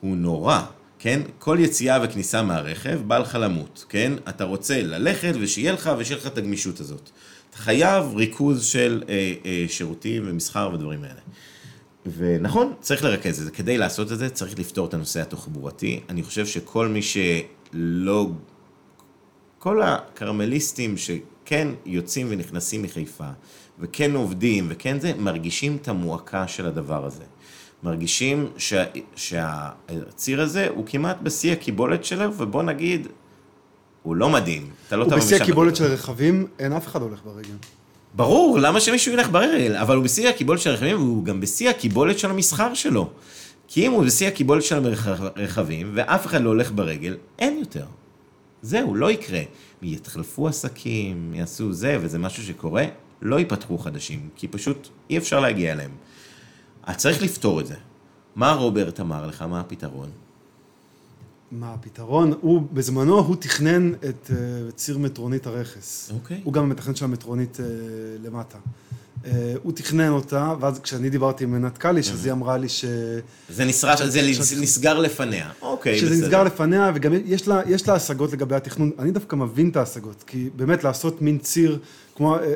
הוא 0.00 0.16
נורא, 0.16 0.60
כן? 0.98 1.20
כל 1.38 1.56
יציאה 1.60 1.98
וכניסה 2.02 2.42
מהרכב 2.42 3.00
בא 3.06 3.18
לך 3.18 3.38
למות, 3.40 3.84
כן? 3.88 4.12
אתה 4.28 4.44
רוצה 4.44 4.82
ללכת 4.82 5.32
ושיהיה 5.40 5.72
לך 5.72 5.90
ושיהיה 5.98 6.20
לך 6.20 6.26
את 6.26 6.38
הגמישות 6.38 6.80
הזאת. 6.80 7.10
אתה 7.50 7.58
חייב 7.58 8.16
ריכוז 8.16 8.64
של 8.64 9.02
אה, 9.08 9.32
אה, 9.44 9.64
שירותים 9.68 10.22
ומסחר 10.26 10.70
ודברים 10.74 11.02
האלה. 11.02 11.20
ונכון, 12.16 12.72
צריך 12.80 13.04
לרכז 13.04 13.38
את 13.38 13.44
זה. 13.44 13.50
כדי 13.50 13.78
לעשות 13.78 14.12
את 14.12 14.18
זה, 14.18 14.30
צריך 14.30 14.58
לפתור 14.58 14.86
את 14.86 14.94
הנושא 14.94 15.20
התחבורתי. 15.20 16.00
אני 16.08 16.22
חושב 16.22 16.46
שכל 16.46 16.88
מי 16.88 17.00
שלא... 17.02 18.30
כל 19.62 19.82
הכרמליסטים 19.82 20.94
שכן 20.96 21.68
יוצאים 21.86 22.26
ונכנסים 22.30 22.82
מחיפה, 22.82 23.28
וכן 23.78 24.14
עובדים, 24.14 24.66
וכן 24.68 25.00
זה, 25.00 25.12
מרגישים 25.18 25.76
את 25.82 25.88
המועקה 25.88 26.48
של 26.48 26.66
הדבר 26.66 27.06
הזה. 27.06 27.24
מרגישים 27.82 28.50
שה, 28.56 28.84
שהציר 29.16 30.42
הזה 30.42 30.68
הוא 30.74 30.86
כמעט 30.86 31.16
בשיא 31.22 31.52
הקיבולת 31.52 32.04
שלו, 32.04 32.34
ובוא 32.36 32.62
נגיד, 32.62 33.06
הוא 34.02 34.16
לא 34.16 34.28
מדהים. 34.28 34.70
אתה 34.88 34.96
לא 34.96 35.02
הוא 35.02 35.10
תבוא 35.10 35.22
בשיא 35.22 35.36
משם 35.36 35.44
הקיבולת 35.44 35.72
בקטע. 35.72 35.84
של 35.84 35.92
רכבים, 35.92 36.46
אין 36.58 36.72
אף 36.72 36.86
אחד 36.86 37.02
הולך 37.02 37.20
ברגל. 37.24 37.54
ברור, 38.14 38.58
למה 38.58 38.80
שמישהו 38.80 39.12
ילך 39.12 39.28
ברגל? 39.28 39.76
אבל 39.76 39.96
הוא 39.96 40.04
בשיא 40.04 40.28
הקיבולת 40.28 40.60
של 40.60 40.70
הרכבים, 40.70 40.96
והוא 40.96 41.24
גם 41.24 41.40
בשיא 41.40 41.70
הקיבולת 41.70 42.18
של 42.18 42.30
המסחר 42.30 42.74
שלו. 42.74 43.10
כי 43.68 43.86
אם 43.86 43.92
הוא 43.92 44.04
בשיא 44.04 44.28
הקיבולת 44.28 44.62
של 44.62 44.94
הרכבים, 45.36 45.90
ואף 45.94 46.26
אחד 46.26 46.42
לא 46.42 46.48
הולך 46.48 46.72
ברגל, 46.72 47.16
אין 47.38 47.58
יותר. 47.58 47.84
זהו, 48.62 48.94
לא 48.94 49.10
יקרה. 49.10 49.40
יתחלפו 49.82 50.48
עסקים, 50.48 51.34
יעשו 51.34 51.72
זה, 51.72 51.98
וזה 52.00 52.18
משהו 52.18 52.42
שקורה, 52.42 52.84
לא 53.22 53.38
ייפתחו 53.38 53.78
חדשים, 53.78 54.28
כי 54.36 54.48
פשוט 54.48 54.88
אי 55.10 55.18
אפשר 55.18 55.40
להגיע 55.40 55.72
אליהם. 55.72 55.90
אז 56.82 56.96
צריך 56.96 57.22
לפתור 57.22 57.60
את 57.60 57.66
זה. 57.66 57.74
מה 58.36 58.52
רוברט 58.52 59.00
אמר 59.00 59.26
לך? 59.26 59.42
מה 59.42 59.60
הפתרון? 59.60 60.10
מה 61.52 61.74
הפתרון? 61.74 62.32
הוא, 62.40 62.62
בזמנו 62.72 63.18
הוא 63.18 63.36
תכנן 63.36 63.94
את 63.94 64.30
uh, 64.30 64.72
ציר 64.72 64.98
מטרונית 64.98 65.46
הרכס. 65.46 66.10
אוקיי. 66.14 66.40
הוא 66.44 66.52
גם 66.52 66.62
המתכנן 66.62 66.94
של 66.94 67.04
המטרונית 67.04 67.56
uh, 67.56 67.62
למטה. 68.22 68.58
Uh, 69.24 69.28
הוא 69.62 69.72
תכנן 69.72 70.08
אותה, 70.08 70.54
ואז 70.60 70.78
כשאני 70.80 71.10
דיברתי 71.10 71.44
עם 71.44 71.54
עינת 71.54 71.78
קליש, 71.78 72.10
אז 72.10 72.24
היא 72.24 72.32
אמרה 72.32 72.56
לי 72.56 72.68
ש... 72.68 72.84
זה 73.48 73.64
נשרף, 73.64 73.98
ש- 73.98 74.02
זה 74.02 74.20
ש- 74.34 74.52
נסגר 74.52 74.98
לפניה. 74.98 75.50
אוקיי, 75.62 75.98
שזה 75.98 76.10
בסדר. 76.10 76.24
נסגר 76.26 76.42
לפניה, 76.44 76.90
וגם 76.94 77.12
יש 77.24 77.48
לה, 77.48 77.60
יש 77.66 77.88
לה 77.88 77.94
השגות 77.94 78.32
לגבי 78.32 78.54
התכנון. 78.56 78.90
אני 78.98 79.10
דווקא 79.10 79.36
מבין 79.36 79.68
את 79.68 79.76
ההשגות, 79.76 80.24
כי 80.26 80.50
באמת 80.56 80.84
לעשות 80.84 81.22
מין 81.22 81.38
ציר, 81.38 81.78
כמו... 82.16 82.34
אה, 82.36 82.40
אה, 82.42 82.48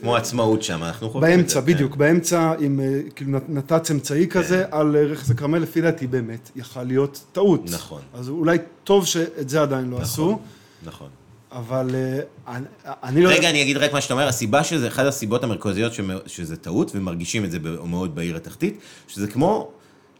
כמו 0.00 0.16
עצמאות 0.16 0.62
שם, 0.62 0.82
אנחנו 0.82 1.10
חושבים 1.10 1.32
את 1.32 1.36
באמצע, 1.38 1.60
זה. 1.60 1.66
כן. 1.66 1.72
בדיוק, 1.74 1.96
באמצע 1.96 2.54
עם 2.58 2.80
אה, 2.80 3.00
כאילו 3.16 3.30
נת- 3.30 3.48
נת"צ 3.72 3.90
אמצעי 3.90 4.26
כזה 4.28 4.64
על 4.70 4.96
אה, 4.96 5.02
רכס 5.02 5.30
הכרמל, 5.30 5.58
לפי 5.58 5.80
דעתי 5.80 6.06
באמת 6.06 6.50
יכל 6.56 6.82
להיות 6.82 7.24
טעות. 7.32 7.60
נכון. 7.70 8.00
אז 8.14 8.28
אולי 8.28 8.58
טוב 8.84 9.06
שאת 9.06 9.48
זה 9.48 9.62
עדיין 9.62 9.90
לא 9.90 9.98
עשו, 10.00 10.38
נכון. 10.86 11.08
אבל 11.54 11.90
אה, 11.94 12.20
אני- 12.56 12.66
אני 13.02 13.22
לא... 13.22 13.28
רגע, 13.30 13.50
אני 13.50 13.62
אגיד 13.62 13.76
רק 13.76 13.92
מה 13.92 14.00
שאתה 14.00 14.14
אומר, 14.14 14.28
הסיבה 14.28 14.64
שזה, 14.64 14.88
אחת 14.88 15.04
הסיבות 15.06 15.44
המרכזיות 15.44 15.92
שזה 16.26 16.56
טעות, 16.56 16.90
ומרגישים 16.94 17.44
את 17.44 17.50
זה 17.50 17.58
מאוד 17.84 18.14
בעיר 18.14 18.36
התחתית, 18.36 18.78
שזה 19.08 19.26
כמו, 19.26 19.70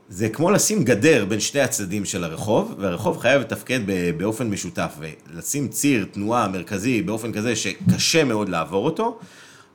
זה 0.09 0.28
כמו 0.28 0.51
לשים 0.51 0.85
גדר 0.85 1.24
בין 1.24 1.40
שתי 1.40 1.61
הצדדים 1.61 2.05
של 2.05 2.24
הרחוב, 2.24 2.74
והרחוב 2.78 3.19
חייב 3.19 3.40
לתפקד 3.40 3.81
באופן 4.16 4.51
משותף, 4.51 4.98
ולשים 4.98 5.69
ציר 5.69 6.06
תנועה 6.12 6.48
מרכזי 6.48 7.02
באופן 7.02 7.32
כזה 7.32 7.56
שקשה 7.56 8.24
מאוד 8.24 8.48
לעבור 8.48 8.85
אותו, 8.85 9.19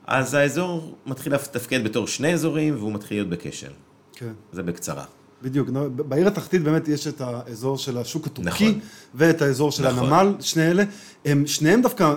אז 0.06 0.34
האזור 0.34 0.94
מתחיל 1.06 1.34
לתפקד 1.34 1.84
בתור 1.84 2.06
שני 2.06 2.34
אזורים, 2.34 2.76
והוא 2.76 2.92
מתחיל 2.92 3.16
להיות 3.16 3.28
בכשל. 3.28 3.70
כן, 4.12 4.32
זה 4.52 4.62
בקצרה. 4.62 5.04
בדיוק. 5.42 5.68
בעיר 5.96 6.26
התחתית 6.28 6.62
באמת 6.62 6.88
יש 6.88 7.06
את 7.06 7.20
האזור 7.20 7.78
של 7.78 7.98
השוק 7.98 8.26
הטורקי, 8.26 8.68
נכון. 8.68 8.80
ואת 9.14 9.42
האזור 9.42 9.72
של 9.72 9.88
נכון. 9.88 10.12
הנמל, 10.12 10.34
שני 10.40 10.70
אלה. 10.70 10.84
הם, 11.24 11.46
שניהם 11.46 11.82
דווקא 11.82 12.14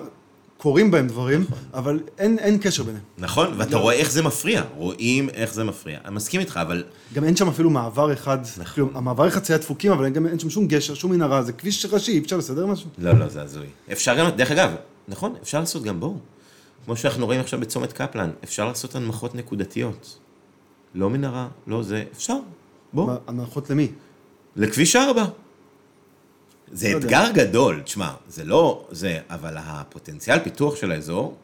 קורים 0.57 0.91
בהם 0.91 1.07
דברים, 1.07 1.41
נכון. 1.41 1.57
אבל 1.73 1.99
אין, 2.17 2.39
אין 2.39 2.57
קשר 2.57 2.84
ביניהם. 2.84 3.03
נכון? 3.17 3.53
ואתה 3.57 3.71
לא. 3.71 3.81
רואה 3.81 3.95
איך 3.95 4.11
זה 4.11 4.23
מפריע, 4.23 4.63
רואים 4.77 5.30
איך 5.30 5.53
זה 5.53 5.63
מפריע. 5.63 5.99
אני 6.05 6.15
מסכים 6.15 6.39
איתך, 6.39 6.59
אבל 6.61 6.84
גם 7.13 7.23
אין 7.23 7.35
שם 7.35 7.47
אפילו 7.47 7.69
מעבר 7.69 8.13
אחד, 8.13 8.38
נכון. 8.57 8.65
כאילו, 8.65 8.89
המעברי 8.93 9.31
חצייה 9.31 9.57
דפוקים, 9.57 9.91
אבל 9.91 10.09
גם 10.09 10.27
אין 10.27 10.39
שם 10.39 10.49
שום 10.49 10.67
גשר, 10.67 10.93
שום 10.93 11.11
מנהרה, 11.11 11.43
זה 11.43 11.53
כביש 11.53 11.85
ראשי, 11.85 12.11
אי 12.11 12.19
אפשר 12.19 12.38
לסדר 12.38 12.65
משהו? 12.65 12.89
לא, 12.97 13.11
לא, 13.11 13.27
זה 13.27 13.41
הזוי. 13.41 13.67
אפשר 13.91 14.17
גם, 14.17 14.30
דרך 14.30 14.51
אגב, 14.51 14.71
נכון, 15.07 15.35
אפשר 15.41 15.59
לעשות 15.59 15.84
גם 15.84 15.99
בואו. 15.99 16.15
כמו 16.85 16.95
שאנחנו 16.95 17.25
רואים 17.25 17.39
עכשיו 17.39 17.59
בצומת 17.59 17.93
קפלן, 17.93 18.30
אפשר 18.43 18.67
לעשות 18.67 18.95
הנמכות 18.95 19.35
נקודתיות. 19.35 20.17
לא 20.95 21.09
מנהרה, 21.09 21.47
לא 21.67 21.84
זה, 21.84 22.03
אפשר. 22.15 22.38
בואו. 22.93 23.13
הנחות 23.27 23.69
למי? 23.69 23.88
לכביש 24.55 24.95
4. 24.95 25.25
זה 26.72 26.90
לא 26.90 26.95
יודע. 26.95 27.07
אתגר 27.07 27.44
גדול, 27.44 27.81
תשמע, 27.81 28.11
זה 28.30 28.44
לא 28.44 28.85
זה, 28.91 29.18
אבל 29.30 29.53
הפוטנציאל 29.57 30.40
פיתוח 30.40 30.76
של 30.76 30.91
האזור, 30.91 31.38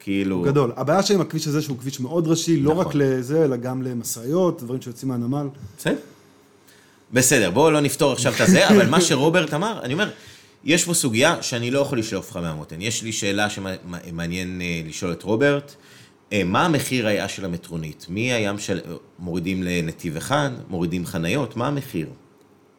כאילו... 0.00 0.36
הוא 0.36 0.46
גדול. 0.46 0.72
הבעיה 0.76 1.02
שעם 1.02 1.20
הכביש 1.20 1.46
הזה 1.46 1.62
שהוא 1.62 1.78
כביש 1.78 2.00
מאוד 2.00 2.28
ראשי, 2.28 2.60
לא 2.60 2.70
נכון. 2.70 2.86
רק 2.86 2.92
לזה, 2.94 3.44
אלא 3.44 3.56
גם 3.56 3.82
למשאיות, 3.82 4.62
דברים 4.62 4.82
שיוצאים 4.82 5.08
מהנמל. 5.08 5.48
בסדר. 5.78 5.96
בסדר, 7.12 7.50
בואו 7.50 7.70
לא 7.70 7.80
נפתור 7.80 8.12
עכשיו 8.12 8.32
את 8.34 8.40
הזה, 8.40 8.68
אבל 8.68 8.88
מה 8.88 9.00
שרוברט 9.06 9.54
אמר, 9.54 9.80
אני 9.82 9.92
אומר, 9.92 10.10
יש 10.64 10.84
פה 10.84 10.94
סוגיה 10.94 11.42
שאני 11.42 11.70
לא 11.70 11.78
יכול 11.78 11.98
לשלוף 11.98 12.30
לך 12.30 12.36
מהמותן. 12.36 12.82
יש 12.82 13.02
לי 13.02 13.12
שאלה 13.12 13.50
שמעניין 13.50 14.60
אה, 14.60 14.82
לשאול 14.88 15.12
את 15.12 15.22
רוברט. 15.22 15.74
אה, 16.32 16.44
מה 16.44 16.64
המחיר 16.64 17.06
היה 17.06 17.28
של 17.28 17.44
המטרונית? 17.44 18.06
מי 18.08 18.32
היה 18.32 18.52
משל... 18.52 18.80
מורידים 19.18 19.62
לנתיב 19.62 20.16
אחד, 20.16 20.50
מורידים 20.68 21.06
חניות, 21.06 21.56
מה 21.56 21.66
המחיר? 21.66 22.06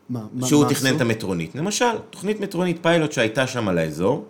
מה, 0.10 0.20
שהוא 0.48 0.64
מה 0.64 0.70
תכנן 0.70 0.88
עשו? 0.88 0.96
את 0.96 1.02
המטרונית. 1.02 1.56
למשל, 1.56 1.86
תוכנית 2.10 2.40
מטרונית 2.40 2.78
פיילוט 2.82 3.12
שהייתה 3.12 3.48
שם 3.48 3.68
על 3.68 3.78
האזור, 3.78 4.26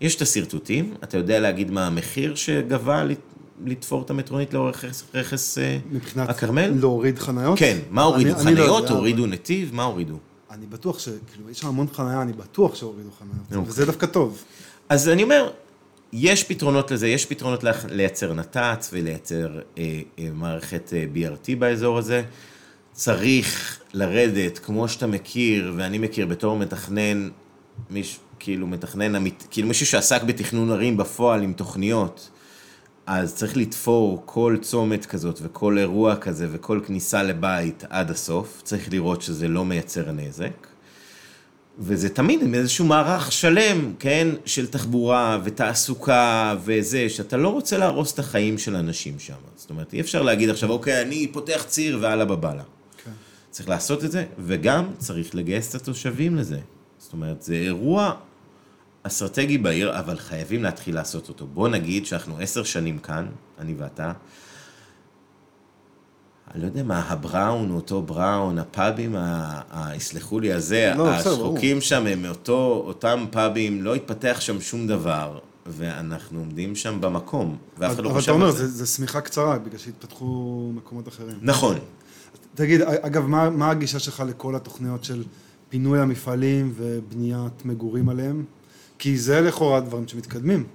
יש 0.00 0.16
את 0.16 0.22
השרטוטים, 0.22 0.94
אתה 1.04 1.16
יודע 1.16 1.40
להגיד 1.40 1.70
מה 1.70 1.86
המחיר 1.86 2.34
שגבה 2.34 3.04
לת- 3.04 3.18
לתפור 3.66 4.02
את 4.02 4.10
המטרונית 4.10 4.54
לאורך 4.54 4.84
רכס- 5.14 5.58
אה, 5.58 5.78
מבחינת 5.92 6.28
הכרמל? 6.28 6.72
להוריד 6.80 7.18
חניות? 7.18 7.58
כן, 7.58 7.78
מה 7.90 8.02
הורידו? 8.02 8.30
אני- 8.30 8.40
אני 8.48 8.54
לא 8.54 8.60
חניות, 8.62 8.82
יודע, 8.82 8.94
הורידו 8.94 9.26
נתיב, 9.26 9.74
מה 9.74 9.82
הורידו? 9.84 10.14
אבל 10.14 10.56
אני 10.58 10.66
בטוח 10.66 10.98
ש... 10.98 11.04
כאילו, 11.32 11.50
יש 11.50 11.58
שם 11.58 11.68
המון 11.68 11.86
חניה, 11.92 12.22
אני 12.22 12.32
בטוח 12.32 12.74
שהורידו 12.74 13.08
חניות. 13.18 13.36
אוקיי. 13.56 13.70
וזה 13.70 13.86
דווקא 13.86 14.06
טוב. 14.06 14.42
אז 14.88 15.08
אני 15.08 15.22
אומר, 15.22 15.50
יש 16.12 16.44
פתרונות 16.44 16.90
לזה, 16.90 17.08
יש 17.08 17.26
פתרונות 17.26 17.64
לייצר 17.90 18.32
נת"צ 18.34 18.90
ולייצר 18.92 19.48
אה, 19.78 19.82
אה, 20.18 20.28
מערכת 20.34 20.92
אה, 20.96 21.04
BRT 21.14 21.56
באזור 21.58 21.98
הזה. 21.98 22.22
צריך 22.94 23.78
לרדת, 23.92 24.58
כמו 24.58 24.88
שאתה 24.88 25.06
מכיר, 25.06 25.72
ואני 25.76 25.98
מכיר 25.98 26.26
בתור 26.26 26.58
מתכנן, 26.58 27.28
מיש, 27.90 28.18
כאילו 28.38 28.66
מתכנן, 28.66 29.24
כאילו 29.50 29.68
מישהו 29.68 29.86
שעסק 29.86 30.22
בתכנון 30.22 30.70
ערים 30.70 30.96
בפועל 30.96 31.42
עם 31.42 31.52
תוכניות, 31.52 32.30
אז 33.06 33.34
צריך 33.34 33.56
לתפור 33.56 34.22
כל 34.24 34.56
צומת 34.62 35.06
כזאת 35.06 35.40
וכל 35.42 35.78
אירוע 35.78 36.16
כזה 36.16 36.48
וכל 36.52 36.80
כניסה 36.86 37.22
לבית 37.22 37.84
עד 37.90 38.10
הסוף, 38.10 38.62
צריך 38.64 38.92
לראות 38.92 39.22
שזה 39.22 39.48
לא 39.48 39.64
מייצר 39.64 40.12
נזק. 40.12 40.66
וזה 41.78 42.08
תמיד 42.08 42.42
עם 42.42 42.54
איזשהו 42.54 42.84
מערך 42.84 43.32
שלם, 43.32 43.92
כן, 43.98 44.28
של 44.44 44.66
תחבורה 44.66 45.38
ותעסוקה 45.44 46.54
וזה, 46.64 47.08
שאתה 47.08 47.36
לא 47.36 47.48
רוצה 47.48 47.78
להרוס 47.78 48.14
את 48.14 48.18
החיים 48.18 48.58
של 48.58 48.76
האנשים 48.76 49.18
שם. 49.18 49.34
זאת 49.56 49.70
אומרת, 49.70 49.92
אי 49.92 50.00
אפשר 50.00 50.22
להגיד 50.22 50.50
עכשיו, 50.50 50.70
אוקיי, 50.70 51.02
אני 51.02 51.26
פותח 51.32 51.64
ציר 51.68 51.98
והלאה 52.00 52.24
בבאללה. 52.24 52.62
צריך 53.54 53.68
לעשות 53.68 54.04
את 54.04 54.12
זה, 54.12 54.24
וגם 54.38 54.86
צריך 54.98 55.34
לגייס 55.34 55.70
את 55.70 55.80
התושבים 55.80 56.36
לזה. 56.36 56.58
זאת 56.98 57.12
אומרת, 57.12 57.42
זה 57.42 57.54
אירוע 57.54 58.12
אסטרטגי 59.02 59.58
בעיר, 59.58 59.98
אבל 59.98 60.18
חייבים 60.18 60.62
להתחיל 60.62 60.94
לעשות 60.94 61.28
אותו. 61.28 61.46
בוא 61.46 61.68
נגיד 61.68 62.06
שאנחנו 62.06 62.38
עשר 62.38 62.64
שנים 62.64 62.98
כאן, 62.98 63.26
אני 63.58 63.74
ואתה, 63.78 64.12
אני 66.54 66.62
לא 66.62 66.66
יודע 66.66 66.82
מה, 66.82 66.98
הבראון, 67.08 67.70
אותו 67.70 68.02
בראון, 68.02 68.58
הפאבים, 68.58 69.16
ה- 69.16 69.60
ה- 69.70 69.96
יסלחו 69.96 70.40
לי 70.40 70.52
הזה, 70.52 70.92
לא, 70.96 71.10
השחוקים 71.10 71.80
שם 71.80 72.06
הם 72.06 72.22
מאותו, 72.22 72.82
אותם 72.86 73.24
פאבים, 73.30 73.82
לא 73.82 73.94
התפתח 73.94 74.36
שם 74.40 74.60
שום 74.60 74.86
דבר, 74.86 75.38
ואנחנו 75.66 76.38
עומדים 76.38 76.76
שם 76.76 77.00
במקום, 77.00 77.56
ואף 77.78 77.94
אחד 77.94 78.04
לא 78.04 78.10
אבל 78.10 78.18
חושב 78.18 78.30
אתה 78.30 78.32
אומר, 78.32 78.46
על 78.46 78.52
זה. 78.52 78.66
זה 78.66 78.84
זה 78.84 78.86
שמיכה 78.86 79.20
קצרה, 79.20 79.58
בגלל 79.58 79.78
שהתפתחו 79.78 80.70
מקומות 80.74 81.08
אחרים. 81.08 81.38
נכון. 81.42 81.78
תגיד, 82.54 82.80
אגב, 82.82 83.26
מה, 83.26 83.50
מה 83.50 83.70
הגישה 83.70 83.98
שלך 83.98 84.22
לכל 84.28 84.56
התוכניות 84.56 85.04
של 85.04 85.24
פינוי 85.68 86.00
המפעלים 86.00 86.72
ובניית 86.76 87.64
מגורים 87.64 88.08
עליהם? 88.08 88.44
כי 88.98 89.18
זה 89.18 89.40
לכאורה 89.40 89.80
דברים 89.80 90.08
שמתקדמים. 90.08 90.66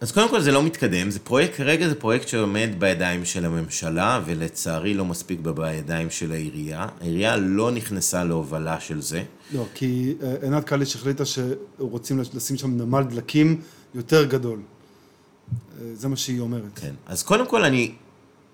אז 0.00 0.12
קודם 0.12 0.28
כל 0.28 0.40
זה 0.40 0.52
לא 0.52 0.62
מתקדם, 0.62 1.10
זה 1.10 1.18
פרויקט, 1.18 1.54
כרגע 1.56 1.88
זה 1.88 1.94
פרויקט 1.94 2.28
שעומד 2.28 2.70
בידיים 2.78 3.24
של 3.24 3.44
הממשלה, 3.44 4.20
ולצערי 4.24 4.94
לא 4.94 5.04
מספיק 5.04 5.40
בידיים 5.40 6.10
של 6.10 6.32
העירייה. 6.32 6.86
העירייה 7.00 7.36
לא 7.36 7.70
נכנסה 7.70 8.24
להובלה 8.24 8.80
של 8.80 9.00
זה. 9.00 9.22
לא, 9.54 9.66
כי 9.74 10.14
אה, 10.22 10.34
עינת 10.42 10.64
קליש 10.64 10.94
החליטה 10.94 11.24
שרוצים 11.24 12.20
לשים 12.34 12.56
שם 12.56 12.70
נמל 12.70 13.02
דלקים 13.02 13.60
יותר 13.94 14.24
גדול. 14.24 14.58
אה, 14.58 15.86
זה 15.94 16.08
מה 16.08 16.16
שהיא 16.16 16.40
אומרת. 16.40 16.78
כן. 16.78 16.94
אז 17.06 17.22
קודם 17.22 17.46
כל 17.46 17.64
אני, 17.64 17.92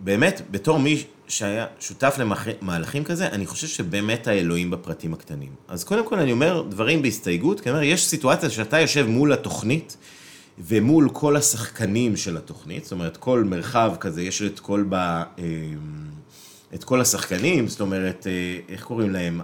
באמת, 0.00 0.42
בתור 0.50 0.78
מי 0.78 1.04
שהיה 1.30 1.66
שותף 1.80 2.16
למהלכים 2.18 3.04
כזה, 3.04 3.26
אני 3.26 3.46
חושב 3.46 3.66
שבאמת 3.66 4.26
האלוהים 4.26 4.70
בפרטים 4.70 5.14
הקטנים. 5.14 5.54
אז 5.68 5.84
קודם 5.84 6.08
כל 6.08 6.18
אני 6.18 6.32
אומר 6.32 6.62
דברים 6.68 7.02
בהסתייגות, 7.02 7.60
כי 7.60 7.68
אני 7.68 7.78
אומר, 7.78 7.88
יש 7.88 8.06
סיטואציה 8.06 8.50
שאתה 8.50 8.80
יושב 8.80 9.06
מול 9.06 9.32
התוכנית, 9.32 9.96
ומול 10.58 11.08
כל 11.12 11.36
השחקנים 11.36 12.16
של 12.16 12.36
התוכנית, 12.36 12.84
זאת 12.84 12.92
אומרת, 12.92 13.16
כל 13.16 13.44
מרחב 13.44 13.92
כזה, 14.00 14.22
יש 14.22 14.42
את 14.42 14.60
כל 14.60 14.84
ב... 14.88 14.94
אה, 14.94 15.24
את 16.74 16.84
כל 16.84 17.00
השחקנים, 17.00 17.68
זאת 17.68 17.80
אומרת, 17.80 18.26
אה, 18.26 18.58
איך 18.68 18.82
קוראים 18.84 19.10
להם? 19.10 19.40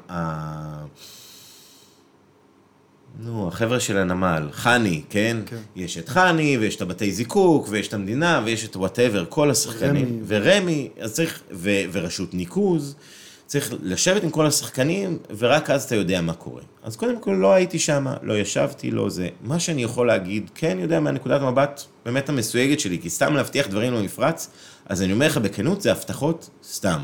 נו, 3.21 3.49
החבר'ה 3.49 3.81
של 3.81 3.97
הנמל, 3.97 4.49
חנ"י, 4.53 5.03
כן? 5.11 5.37
כן. 5.47 5.57
יש 5.77 5.99
את 5.99 6.09
חנ"י, 6.09 6.59
ויש 6.61 6.77
את 6.77 6.83
הבתי 6.83 7.13
זיקוק, 7.13 7.67
ויש 7.71 7.89
את 7.89 7.95
המדינה, 7.95 8.41
ויש 8.45 8.65
את 8.65 8.77
whatever, 8.77 9.25
כל 9.29 9.51
השחקנים. 9.51 10.07
רמי. 10.07 10.21
ורמי, 10.27 10.89
אז 11.01 11.13
צריך, 11.13 11.43
ו, 11.53 11.71
ורשות 11.93 12.35
ניקוז, 12.35 12.97
צריך 13.47 13.75
לשבת 13.83 14.23
עם 14.25 14.31
כל 14.31 14.47
השחקנים, 14.47 15.19
ורק 15.39 15.71
אז 15.71 15.85
אתה 15.85 15.95
יודע 15.95 16.21
מה 16.21 16.35
קורה. 16.35 16.63
אז 16.83 16.97
קודם 16.97 17.21
כל 17.21 17.31
לא 17.31 17.53
הייתי 17.53 17.79
שם, 17.79 18.07
לא 18.23 18.39
ישבתי, 18.39 18.91
לא 18.91 19.11
זה. 19.11 19.29
מה 19.43 19.61
שאני 19.61 19.83
יכול 19.83 20.07
להגיד, 20.07 20.51
כן 20.55 20.79
יודע 20.81 21.01
מהנקודת 21.01 21.41
המבט 21.41 21.83
באמת 22.05 22.29
המסויגת 22.29 22.81
שלי, 22.81 22.99
כי 23.03 23.11
סתם 23.11 23.37
להבטיח 23.37 23.67
דברים 23.67 23.93
למפרץ, 23.93 24.51
אז 24.87 25.03
אני 25.03 25.13
אומר 25.13 25.27
לך 25.27 25.37
בכנות, 25.37 25.83
זה 25.83 25.93
הבטחות 25.93 26.51
סתם. 26.65 27.01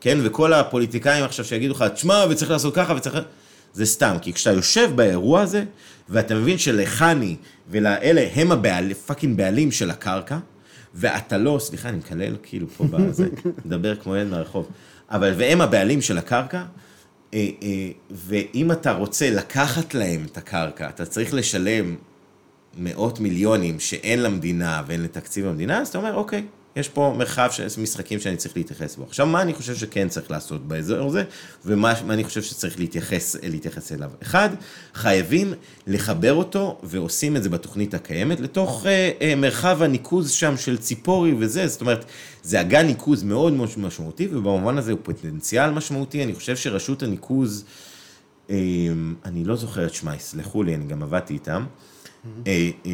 כן, 0.00 0.18
וכל 0.22 0.52
הפוליטיקאים 0.52 1.24
עכשיו 1.24 1.44
שיגידו 1.44 1.74
לך, 1.74 1.84
תשמע, 1.94 2.24
וצריך 2.30 2.50
לעשות 2.50 2.74
ככה, 2.74 2.94
וצריך... 2.94 3.18
זה 3.72 3.86
סתם, 3.86 4.16
כי 4.22 4.32
כשאתה 4.32 4.56
יושב 4.56 4.90
באירוע 4.94 5.40
הזה, 5.40 5.64
ואתה 6.08 6.34
מבין 6.34 6.58
שלחנ"י 6.58 7.36
ולאלה 7.70 8.28
הם 8.34 8.52
הבעלים, 8.52 8.96
fucking 8.96 9.36
בעלים 9.36 9.70
של 9.70 9.90
הקרקע, 9.90 10.38
ואתה 10.94 11.38
לא, 11.38 11.58
סליחה, 11.60 11.88
אני 11.88 11.98
מקלל 11.98 12.36
כאילו 12.42 12.68
פה 12.68 12.84
בזה, 12.90 13.28
מדבר 13.64 13.96
כמו 13.96 14.16
ילד 14.16 14.30
מהרחוב, 14.30 14.68
אבל 15.10 15.34
והם 15.36 15.60
הבעלים 15.60 16.00
של 16.00 16.18
הקרקע, 16.18 16.62
אה, 17.34 17.48
אה, 17.62 17.90
ואם 18.10 18.72
אתה 18.72 18.92
רוצה 18.92 19.30
לקחת 19.30 19.94
להם 19.94 20.26
את 20.32 20.36
הקרקע, 20.36 20.88
אתה 20.88 21.06
צריך 21.06 21.34
לשלם 21.34 21.96
מאות 22.78 23.20
מיליונים 23.20 23.80
שאין 23.80 24.22
למדינה 24.22 24.82
ואין 24.86 25.02
לתקציב 25.02 25.46
המדינה, 25.46 25.78
אז 25.80 25.88
אתה 25.88 25.98
אומר, 25.98 26.14
אוקיי, 26.14 26.42
יש 26.76 26.88
פה 26.88 27.14
מרחב 27.18 27.48
של 27.50 27.66
משחקים 27.82 28.20
שאני 28.20 28.36
צריך 28.36 28.56
להתייחס 28.56 28.96
בו. 28.96 29.04
עכשיו, 29.04 29.26
מה 29.26 29.42
אני 29.42 29.54
חושב 29.54 29.74
שכן 29.74 30.08
צריך 30.08 30.30
לעשות 30.30 30.68
באזור 30.68 31.08
הזה, 31.08 31.24
ומה 31.64 31.92
אני 32.10 32.24
חושב 32.24 32.42
שצריך 32.42 32.78
להתייחס, 32.78 33.36
להתייחס 33.42 33.92
אליו. 33.92 34.10
אחד, 34.22 34.48
חייבים 34.94 35.52
לחבר 35.86 36.34
אותו, 36.34 36.78
ועושים 36.82 37.36
את 37.36 37.42
זה 37.42 37.48
בתוכנית 37.48 37.94
הקיימת, 37.94 38.40
לתוך 38.40 38.86
אה, 38.86 39.10
אה, 39.20 39.34
מרחב 39.34 39.82
הניקוז 39.82 40.30
שם 40.30 40.56
של 40.56 40.78
ציפורי 40.78 41.34
וזה, 41.38 41.68
זאת 41.68 41.80
אומרת, 41.80 42.04
זה 42.42 42.60
אגן 42.60 42.86
ניקוז 42.86 43.22
מאוד 43.22 43.52
מאוד 43.52 43.68
משמעותי, 43.76 44.28
ובמובן 44.32 44.78
הזה 44.78 44.92
הוא 44.92 45.00
פוטנציאל 45.02 45.70
משמעותי. 45.70 46.24
אני 46.24 46.34
חושב 46.34 46.56
שרשות 46.56 47.02
הניקוז, 47.02 47.64
אה, 48.50 48.56
אני 49.24 49.44
לא 49.44 49.56
זוכר 49.56 49.86
את 49.86 49.94
שמה, 49.94 50.16
יסלחו 50.16 50.62
לי, 50.62 50.74
אני 50.74 50.84
גם 50.86 51.02
עבדתי 51.02 51.34
איתם. 51.34 51.64
Mm-hmm. 51.64 52.28
אה, 52.46 52.70
אה, 52.86 52.92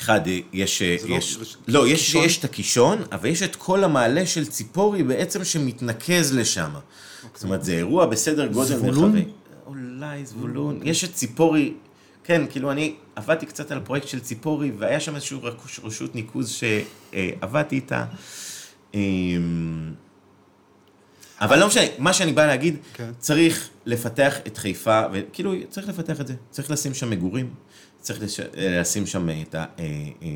אחד, 0.00 0.20
יש, 0.52 0.82
לא 0.82 1.16
יש, 1.16 1.38
לא, 1.68 1.80
לא 1.80 1.88
יש, 1.88 2.14
יש 2.14 2.38
את 2.38 2.44
הקישון, 2.44 3.02
אבל 3.12 3.28
יש 3.28 3.42
את 3.42 3.56
כל 3.56 3.84
המעלה 3.84 4.26
של 4.26 4.46
ציפורי 4.46 5.02
בעצם 5.02 5.44
שמתנקז 5.44 6.34
לשם. 6.34 6.70
Okay. 6.74 7.26
זאת 7.34 7.44
אומרת, 7.44 7.64
זה 7.64 7.72
אירוע 7.72 8.06
בסדר 8.06 8.46
גודל 8.46 8.80
מרחבי. 8.80 9.24
אולי 9.66 10.26
זבולון, 10.26 10.80
יש 10.82 11.04
את 11.04 11.14
ציפורי, 11.14 11.72
כן, 12.24 12.42
כאילו 12.50 12.70
אני 12.70 12.94
עבדתי 13.16 13.46
קצת 13.46 13.70
על 13.70 13.78
הפרויקט 13.78 14.08
של 14.08 14.20
ציפורי, 14.20 14.72
והיה 14.78 15.00
שם 15.00 15.14
איזושהי 15.14 15.38
רשות 15.82 16.14
ניקוז 16.14 16.50
שעבדתי 16.50 17.76
איתה. 17.76 18.04
אמ, 18.94 19.92
אבל 21.40 21.58
לא 21.58 21.66
משנה, 21.66 21.84
מה 21.98 22.12
שאני 22.12 22.32
בא 22.32 22.46
להגיד, 22.46 22.76
כן. 22.94 23.10
צריך 23.18 23.68
לפתח 23.86 24.34
את 24.46 24.58
חיפה, 24.58 25.02
וכאילו, 25.12 25.52
צריך 25.70 25.88
לפתח 25.88 26.20
את 26.20 26.26
זה, 26.26 26.34
צריך 26.50 26.70
לשים 26.70 26.94
שם 26.94 27.10
מגורים, 27.10 27.50
צריך 28.00 28.22
לש... 28.22 28.40
לשים 28.56 29.06
שם 29.06 29.28
את 29.30 29.54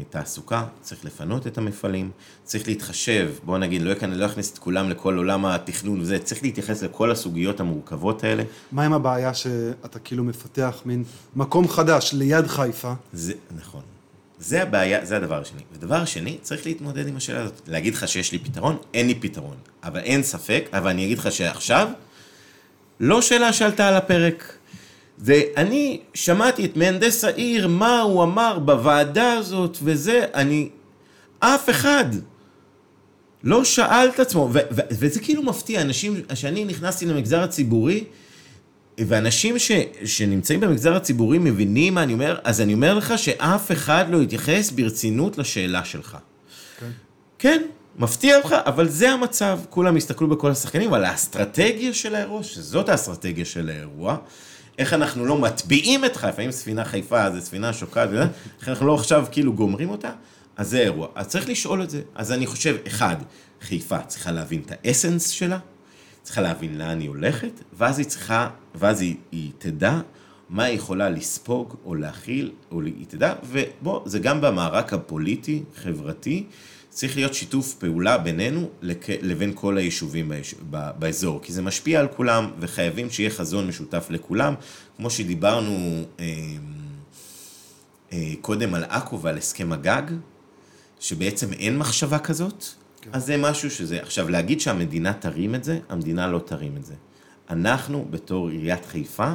התעסוקה, 0.09 0.57
אה, 0.57 0.66
צריך 0.81 1.05
לפנות 1.05 1.47
את 1.47 1.59
המפעלים, 1.59 2.11
צריך 2.45 2.69
להתחשב, 2.69 3.32
בוא 3.45 3.59
נגיד, 3.59 3.82
לא, 3.82 3.91
יכנ... 3.91 4.12
לא 4.12 4.27
את 4.27 4.59
כולם 4.59 4.91
לכל 4.91 5.16
עולם 5.16 5.47
התכנון 5.47 6.01
וזה, 6.01 6.19
צריך 6.19 6.43
להתייחס 6.43 6.82
לכל 6.82 7.11
הסוגיות 7.11 7.61
המורכבות 7.61 8.24
האלה. 8.24 8.43
מה 8.73 8.85
עם 8.85 8.93
הבעיה 8.93 9.35
שאתה 9.35 9.99
כאילו 9.99 10.24
מפתח 10.24 10.82
מין 10.85 11.05
מקום 11.36 11.69
חדש 11.69 12.11
ליד 12.12 12.47
חיפה? 12.47 12.93
זה, 13.12 13.32
נכון. 13.57 13.82
זה 14.39 14.62
הבעיה, 14.62 15.05
זה 15.05 15.16
הדבר 15.16 15.41
השני. 15.41 15.62
ודבר 15.73 16.05
שני, 16.05 16.39
צריך 16.43 16.66
להתמודד 16.66 17.09
עם 17.09 17.16
השאלה 17.16 17.43
הזאת. 17.43 17.61
להגיד 17.66 17.95
לך 17.95 18.09
שיש 18.09 18.32
לי 18.32 18.39
פתרון, 18.39 18.77
אין 18.95 19.07
לי 19.07 19.15
פתרון. 19.15 19.57
אבל 19.85 20.01
אין 20.01 20.23
ספק, 20.23 20.69
אבל 20.73 20.91
אני 20.91 21.05
אגיד 21.05 21.19
לך 21.19 21.32
שעכשיו, 21.32 21.89
לא 23.01 23.23
שאלה 23.23 23.53
שעלתה 23.53 23.89
על 23.89 23.95
הפרק. 23.95 24.57
ואני 25.25 26.01
שמעתי 26.15 26.65
את 26.65 26.77
מהנדס 26.77 27.25
העיר, 27.25 27.69
מה 27.69 28.01
הוא 28.01 28.23
אמר 28.23 28.59
בוועדה 28.59 29.33
הזאת 29.33 29.79
וזה, 29.83 30.25
אני... 30.35 30.69
אף 31.39 31.71
אחד 31.71 32.05
לא 33.45 33.65
שאל 33.65 34.09
את 34.15 34.21
עצמו, 34.21 34.51
ו- 34.53 34.59
ו- 34.71 34.81
וזה 34.91 35.21
כאילו 35.21 35.43
מפתיע, 35.43 35.81
אנשים, 35.81 36.21
שאני 36.35 36.65
נכנסתי 36.65 37.07
למגזר 37.07 37.43
הציבורי, 37.43 38.05
ואנשים 38.99 39.59
ש, 39.59 39.71
שנמצאים 40.05 40.61
במגזר 40.61 40.97
הציבורי 40.97 41.39
מבינים 41.39 41.95
מה 41.95 42.03
אני 42.03 42.13
אומר, 42.13 42.39
אז 42.45 42.61
אני 42.61 42.75
אומר 42.75 42.95
לך 42.95 43.19
שאף 43.19 43.73
אחד 43.73 44.05
לא 44.11 44.23
יתייחס 44.23 44.71
ברצינות 44.71 45.39
לשאלה 45.39 45.85
שלך. 45.85 46.17
כן. 46.81 46.91
כן, 47.39 47.63
מפתיע 47.99 48.37
אותך, 48.37 48.55
אבל 48.67 48.89
זה 48.89 49.11
המצב. 49.11 49.59
כולם 49.71 49.97
הסתכלו 49.97 50.29
בכל 50.29 50.51
השחקנים, 50.51 50.89
אבל 50.89 51.05
האסטרטגיה 51.05 51.95
של 51.95 52.15
האירוע, 52.15 52.43
שזאת 52.43 52.89
האסטרטגיה 52.89 53.45
של 53.45 53.69
האירוע, 53.69 54.17
איך 54.79 54.93
אנחנו 54.93 55.27
לא 55.27 55.39
מטביעים 55.39 56.05
את 56.05 56.17
חיפה, 56.17 56.29
לפעמים 56.29 56.51
ספינה 56.51 56.85
חיפה 56.85 57.31
זה 57.31 57.41
ספינה 57.41 57.73
שוקעת, 57.73 58.09
איך 58.61 58.69
אנחנו 58.69 58.87
לא 58.87 58.95
עכשיו 58.95 59.27
כאילו 59.31 59.53
גומרים 59.53 59.91
אותה, 59.91 60.11
אז 60.57 60.71
זה 60.71 60.81
אירוע. 60.81 61.09
אז 61.15 61.29
צריך 61.29 61.49
לשאול 61.49 61.83
את 61.83 61.91
זה. 61.91 62.03
אז 62.15 62.33
אני 62.33 62.47
חושב, 62.47 62.77
אחד, 62.87 63.17
חיפה 63.61 64.03
צריכה 64.03 64.33
להבין 64.33 64.63
את 64.67 64.73
האסנס 64.73 65.29
שלה, 65.29 65.59
צריכה 66.23 66.41
להבין 66.41 66.79
לאן 66.79 67.01
היא 67.01 67.09
הולכת, 67.09 67.61
ואז 67.73 67.99
היא 67.99 68.07
צריכה, 68.07 68.49
ואז 68.75 69.01
היא, 69.01 69.17
היא 69.33 69.51
תדע 69.59 70.01
מה 70.49 70.65
היא 70.65 70.77
יכולה 70.77 71.09
לספוג 71.09 71.77
או 71.85 71.95
להכיל, 71.95 72.53
או 72.71 72.83
היא 72.83 73.07
תדע, 73.09 73.35
ובוא, 73.45 74.01
זה 74.05 74.19
גם 74.19 74.41
במערק 74.41 74.93
הפוליטי, 74.93 75.63
חברתי, 75.77 76.47
צריך 76.95 77.16
להיות 77.16 77.35
שיתוף 77.35 77.75
פעולה 77.75 78.19
בינינו 78.19 78.69
לבין 79.23 79.53
כל 79.55 79.79
היישובים 79.79 80.33
באזור, 80.99 81.41
כי 81.43 81.53
זה 81.53 81.62
משפיע 81.62 82.01
על 82.01 82.09
כולם, 82.09 82.51
וחייבים 82.59 83.11
שיהיה 83.11 83.31
חזון 83.31 83.66
משותף 83.66 84.07
לכולם, 84.11 84.55
כמו 84.97 85.11
שדיברנו 85.11 86.05
אה, 86.21 86.27
אה, 88.12 88.33
קודם 88.41 88.75
על 88.75 88.85
עכו 88.85 89.21
ועל 89.21 89.39
הסכם 89.39 89.73
הגג, 89.73 90.03
שבעצם 91.01 91.53
אין 91.53 91.79
מחשבה 91.79 92.19
כזאת, 92.19 92.65
כן. 93.01 93.11
אז 93.12 93.27
זה 93.27 93.37
משהו 93.37 93.71
שזה, 93.71 94.03
עכשיו 94.03 94.29
להגיד 94.29 94.61
שהמדינה 94.61 95.12
תרים 95.12 95.55
את 95.55 95.65
זה, 95.65 95.79
המדינה 95.89 96.29
לא 96.29 96.39
תרים 96.39 96.77
את 96.77 96.85
זה. 96.85 96.95
אנחנו 97.51 98.07
בתור 98.11 98.49
עיריית 98.49 98.87
חיפה 98.87 99.33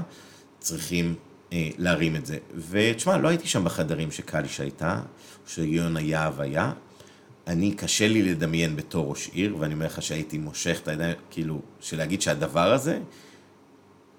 צריכים 0.60 1.16
אה, 1.54 1.70
להרים 1.78 2.16
את 2.16 2.26
זה. 2.26 2.38
ותשמע, 2.70 3.18
לא 3.18 3.28
הייתי 3.28 3.48
שם 3.48 3.64
בחדרים 3.64 4.12
שקליש 4.12 4.60
הייתה, 4.60 5.02
שיונה 5.48 6.02
יהב 6.02 6.42
היה, 6.42 6.72
אני, 7.48 7.72
קשה 7.72 8.08
לי 8.08 8.22
לדמיין 8.22 8.76
בתור 8.76 9.10
ראש 9.10 9.30
עיר, 9.34 9.56
ואני 9.60 9.74
אומר 9.74 9.86
לך 9.86 10.02
שהייתי 10.02 10.38
מושך 10.38 10.80
את 10.84 10.88
הידיים, 10.88 11.16
כאילו, 11.30 11.62
שלהגיד 11.80 12.22
שהדבר 12.22 12.74
הזה, 12.74 13.00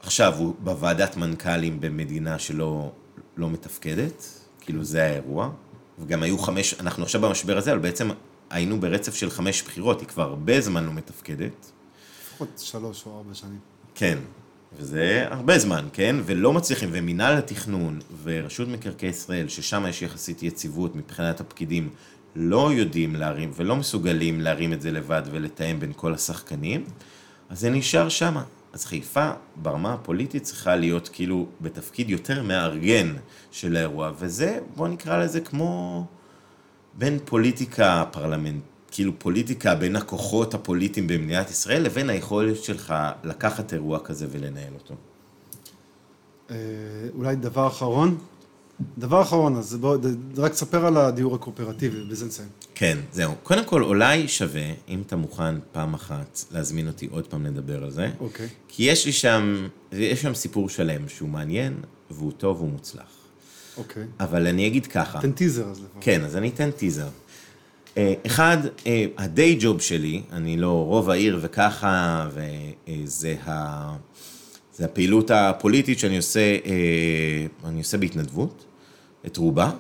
עכשיו 0.03 0.35
הוא 0.39 0.55
בוועדת 0.59 1.17
מנכ"לים 1.17 1.81
במדינה 1.81 2.39
שלא 2.39 2.93
לא 3.37 3.51
מתפקדת, 3.51 4.27
כאילו 4.61 4.85
זה 4.85 5.05
האירוע, 5.05 5.51
וגם 5.99 6.23
היו 6.23 6.39
חמש, 6.39 6.75
אנחנו 6.75 7.03
עכשיו 7.03 7.21
במשבר 7.21 7.59
הזה, 7.59 7.73
אבל 7.73 7.81
בעצם 7.81 8.11
היינו 8.51 8.81
ברצף 8.81 9.15
של 9.15 9.31
חמש 9.31 9.63
בחירות, 9.63 10.01
היא 10.01 10.09
כבר 10.09 10.23
הרבה 10.23 10.61
זמן 10.61 10.85
לא 10.85 10.93
מתפקדת. 10.93 11.73
לפחות 12.23 12.49
שלוש 12.59 13.07
או 13.07 13.19
ארבע 13.19 13.35
שנים. 13.35 13.59
כן, 13.95 14.19
וזה 14.79 15.27
הרבה 15.31 15.59
זמן, 15.59 15.89
כן? 15.93 16.17
ולא 16.25 16.53
מצליחים, 16.53 16.89
ומינהל 16.93 17.37
התכנון 17.37 18.01
ורשות 18.23 18.69
מקרקעי 18.69 19.09
ישראל, 19.09 19.49
ששם 19.49 19.85
יש 19.89 20.03
יחסית 20.03 20.43
יציבות 20.43 20.97
מבחינת 20.97 21.41
הפקידים, 21.41 21.91
לא 22.37 22.73
יודעים 22.73 23.17
להרים 23.17 23.51
ולא 23.57 23.77
מסוגלים 23.77 24.41
להרים 24.41 24.73
את 24.73 24.83
זה 24.83 24.91
לבד 24.91 25.23
ולתאם 25.31 25.81
בין 25.81 25.93
כל 25.97 26.15
השחקנים, 26.15 26.85
אז 27.49 27.61
זה 27.61 27.71
נשאר 27.71 28.09
שמה. 28.09 28.45
אז 28.73 28.85
חיפה 28.85 29.31
ברמה 29.57 29.95
הפוליטית 29.95 30.43
צריכה 30.43 30.77
להיות 30.77 31.09
כאילו 31.13 31.47
בתפקיד 31.61 32.11
יותר 32.11 32.43
מארגן 32.43 33.17
של 33.51 33.77
האירוע, 33.77 34.13
וזה, 34.19 34.59
בוא 34.77 34.89
נקרא 34.89 35.25
לזה 35.25 35.41
כמו 35.41 36.05
בין 36.95 37.19
פוליטיקה 37.25 38.05
פרלמנט, 38.11 38.63
כאילו 38.91 39.19
פוליטיקה 39.19 39.75
בין 39.75 39.97
הכוחות 39.97 40.55
הפוליטיים 40.55 41.07
במדינת 41.07 41.51
ישראל, 41.51 41.83
לבין 41.83 42.11
היכולת 42.11 42.63
שלך 42.63 42.95
לקחת 43.25 43.73
אירוע 43.73 43.99
כזה 43.99 44.27
ולנהל 44.31 44.75
אותו. 44.75 44.95
אה, 46.51 46.57
אולי 47.15 47.37
דבר 47.37 47.67
אחרון, 47.67 48.19
דבר 48.99 49.23
אחרון, 49.23 49.57
אז 49.57 49.75
בוא, 49.75 49.97
רק 50.37 50.53
תספר 50.53 50.87
על 50.87 50.97
הדיור 50.97 51.35
הקואופרטיבי, 51.35 52.01
ובזה 52.03 52.27
נסיים. 52.27 52.49
כן, 52.75 52.99
זהו. 53.13 53.33
קודם 53.43 53.65
כל, 53.65 53.83
אולי 53.83 54.29
שווה, 54.29 54.73
אם 54.89 55.03
אתה 55.07 55.17
מוכן 55.17 55.55
פעם 55.73 55.95
אחת 55.95 56.45
להזמין 56.51 56.87
אותי 56.87 57.09
עוד 57.11 57.27
פעם 57.27 57.47
לדבר 57.47 57.85
על 57.85 57.91
זה. 57.91 58.11
אוקיי. 58.21 58.49
כי 58.69 58.83
יש 58.83 59.07
לי 59.07 59.13
שם, 59.13 59.69
יש 59.93 60.23
שם 60.23 60.35
סיפור 60.35 60.69
שלם 60.69 61.09
שהוא 61.09 61.29
מעניין, 61.29 61.75
והוא 62.11 62.33
טוב 62.33 62.57
והוא 62.57 62.71
מוצלח. 62.71 63.21
אוקיי. 63.77 64.05
אבל 64.21 64.47
אני 64.47 64.67
אגיד 64.67 64.87
ככה. 64.87 65.21
תן 65.21 65.33
טיזר 65.33 65.65
אז 65.65 65.77
לפעמים. 65.77 66.01
כן, 66.01 66.25
אז 66.25 66.37
אני 66.37 66.49
אתן 66.49 66.71
טיזר. 66.71 67.09
אה, 67.97 68.15
אחד, 68.27 68.59
אה, 68.87 69.07
הדיי 69.19 69.57
ג'וב 69.61 69.81
שלי, 69.81 70.23
אני 70.33 70.57
לא 70.57 70.85
רוב 70.87 71.11
העיר 71.11 71.39
וככה, 71.43 72.29
וזה 72.35 73.37
ה... 73.47 73.97
זה 74.77 74.85
הפעילות 74.85 75.31
הפוליטית 75.31 75.99
שאני 75.99 76.17
עושה, 76.17 76.57
אני 77.65 77.79
עושה 77.79 77.99
בהתנדבות. 77.99 78.65
את 79.27 79.37
רובה, 79.37 79.71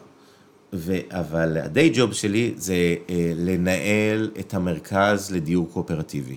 ו... 0.73 0.99
אבל 1.11 1.59
הדיי 1.59 1.91
ג'וב 1.95 2.13
שלי 2.13 2.53
זה 2.57 2.75
אה, 3.11 3.33
לנהל 3.37 4.31
את 4.41 4.55
המרכז 4.55 5.31
לדיור 5.31 5.69
קואופרטיבי. 5.73 6.37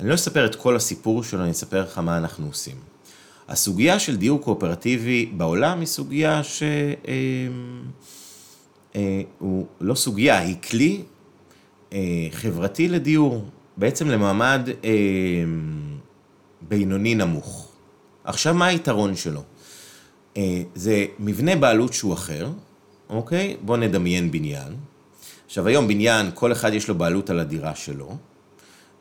אני 0.00 0.08
לא 0.08 0.14
אספר 0.14 0.46
את 0.46 0.54
כל 0.54 0.76
הסיפור 0.76 1.22
שלו, 1.22 1.42
אני 1.42 1.50
אספר 1.50 1.82
לך 1.82 1.98
מה 1.98 2.18
אנחנו 2.18 2.46
עושים. 2.46 2.76
הסוגיה 3.48 3.98
של 3.98 4.16
דיור 4.16 4.40
קואופרטיבי 4.40 5.26
בעולם 5.36 5.80
היא 5.80 5.86
סוגיה 5.86 6.44
שהוא 6.44 6.68
אה, 7.08 7.48
אה, 8.96 9.22
לא 9.80 9.94
סוגיה, 9.94 10.38
היא 10.38 10.56
כלי 10.70 11.02
אה, 11.92 11.98
חברתי 12.30 12.88
לדיור, 12.88 13.44
בעצם 13.76 14.08
למעמד 14.08 14.68
אה, 14.84 14.90
בינוני 16.62 17.14
נמוך. 17.14 17.68
עכשיו, 18.24 18.54
מה 18.54 18.66
היתרון 18.66 19.16
שלו? 19.16 19.42
אה, 20.36 20.62
זה 20.74 21.06
מבנה 21.18 21.56
בעלות 21.56 21.92
שהוא 21.92 22.14
אחר, 22.14 22.48
אוקיי? 23.10 23.56
בואו 23.62 23.78
נדמיין 23.78 24.30
בניין. 24.30 24.72
עכשיו, 25.46 25.66
היום 25.66 25.88
בניין, 25.88 26.30
כל 26.34 26.52
אחד 26.52 26.74
יש 26.74 26.88
לו 26.88 26.94
בעלות 26.94 27.30
על 27.30 27.40
הדירה 27.40 27.74
שלו. 27.74 28.16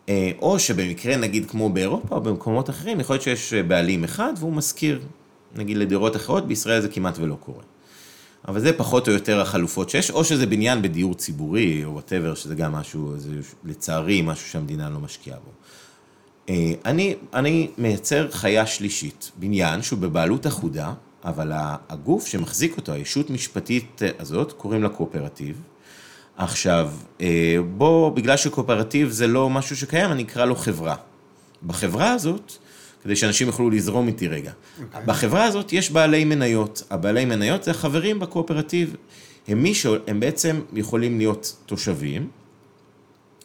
אה, 0.09 0.31
או 0.39 0.59
שבמקרה, 0.59 1.17
נגיד, 1.17 1.49
כמו 1.49 1.69
באירופה 1.69 2.15
או 2.15 2.21
במקומות 2.21 2.69
אחרים, 2.69 2.99
יכול 2.99 3.13
להיות 3.13 3.23
שיש 3.23 3.53
בעלים 3.53 4.03
אחד 4.03 4.33
והוא 4.39 4.53
משכיר, 4.53 5.01
נגיד, 5.55 5.77
לדירות 5.77 6.15
אחרות, 6.15 6.47
בישראל 6.47 6.81
זה 6.81 6.89
כמעט 6.89 7.17
ולא 7.19 7.35
קורה. 7.39 7.63
אבל 8.47 8.59
זה 8.59 8.73
פחות 8.73 9.07
או 9.07 9.13
יותר 9.13 9.41
החלופות 9.41 9.89
שיש, 9.89 10.11
או 10.11 10.23
שזה 10.23 10.45
בניין 10.45 10.81
בדיור 10.81 11.15
ציבורי, 11.15 11.85
או 11.85 11.93
whatever, 11.93 12.35
שזה 12.35 12.55
גם 12.55 12.71
משהו, 12.71 13.13
זה 13.17 13.29
לצערי 13.63 14.21
משהו 14.21 14.49
שהמדינה 14.49 14.89
לא 14.89 14.99
משקיעה 14.99 15.37
בו. 15.39 15.51
אה, 16.49 16.73
אני, 16.85 17.15
אני 17.33 17.69
מייצר 17.77 18.31
חיה 18.31 18.65
שלישית, 18.65 19.31
בניין 19.39 19.81
שהוא 19.81 19.99
בבעלות 19.99 20.47
אחודה, 20.47 20.93
אבל 21.25 21.51
הגוף 21.89 22.27
שמחזיק 22.27 22.77
אותו, 22.77 22.91
הישות 22.91 23.29
משפטית 23.29 24.01
הזאת, 24.19 24.51
קוראים 24.51 24.83
לה 24.83 24.89
קואופרטיב. 24.89 25.61
עכשיו, 26.37 26.91
אה, 27.21 27.57
בוא, 27.77 28.09
בגלל 28.09 28.37
שקואופרטיב 28.37 29.09
זה 29.09 29.27
לא 29.27 29.49
משהו 29.49 29.77
שקיים, 29.77 30.11
אני 30.11 30.23
אקרא 30.23 30.45
לו 30.45 30.55
חברה. 30.55 30.95
בחברה 31.63 32.11
הזאת, 32.11 32.51
כדי 33.03 33.15
שאנשים 33.15 33.47
יוכלו 33.47 33.69
לזרום 33.69 34.07
איתי 34.07 34.27
רגע. 34.27 34.51
Okay. 34.51 34.83
אוקיי. 34.83 35.01
בחברה 35.05 35.43
הזאת 35.43 35.73
יש 35.73 35.91
בעלי 35.91 36.25
מניות. 36.25 36.83
הבעלי 36.89 37.25
מניות 37.25 37.63
זה 37.63 37.71
החברים 37.71 38.19
בקואופרטיב. 38.19 38.95
הם 39.47 39.63
מישהו, 39.63 39.95
הם 40.07 40.19
בעצם 40.19 40.61
יכולים 40.73 41.17
להיות 41.17 41.55
תושבים, 41.65 42.27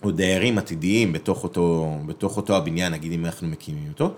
או 0.02 0.10
דיירים 0.10 0.58
עתידיים 0.58 1.12
בתוך 1.12 1.44
אותו, 1.44 1.96
בתוך 2.06 2.36
אותו 2.36 2.56
הבניין, 2.56 2.92
נגיד 2.92 3.12
אם 3.12 3.24
אנחנו 3.24 3.48
מקימים 3.48 3.88
אותו, 3.88 4.14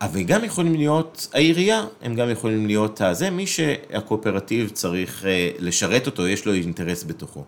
אבל 0.00 0.22
גם 0.22 0.44
יכולים 0.44 0.74
להיות 0.74 1.28
העירייה, 1.32 1.84
הם 2.02 2.14
גם 2.14 2.30
יכולים 2.30 2.66
להיות 2.66 3.00
הזה, 3.00 3.30
מי 3.30 3.46
שהקואופרטיב 3.46 4.68
צריך 4.68 5.24
אה, 5.26 5.50
לשרת 5.58 6.06
אותו, 6.06 6.28
יש 6.28 6.46
לו 6.46 6.52
אינטרס 6.52 7.04
בתוכו. 7.04 7.44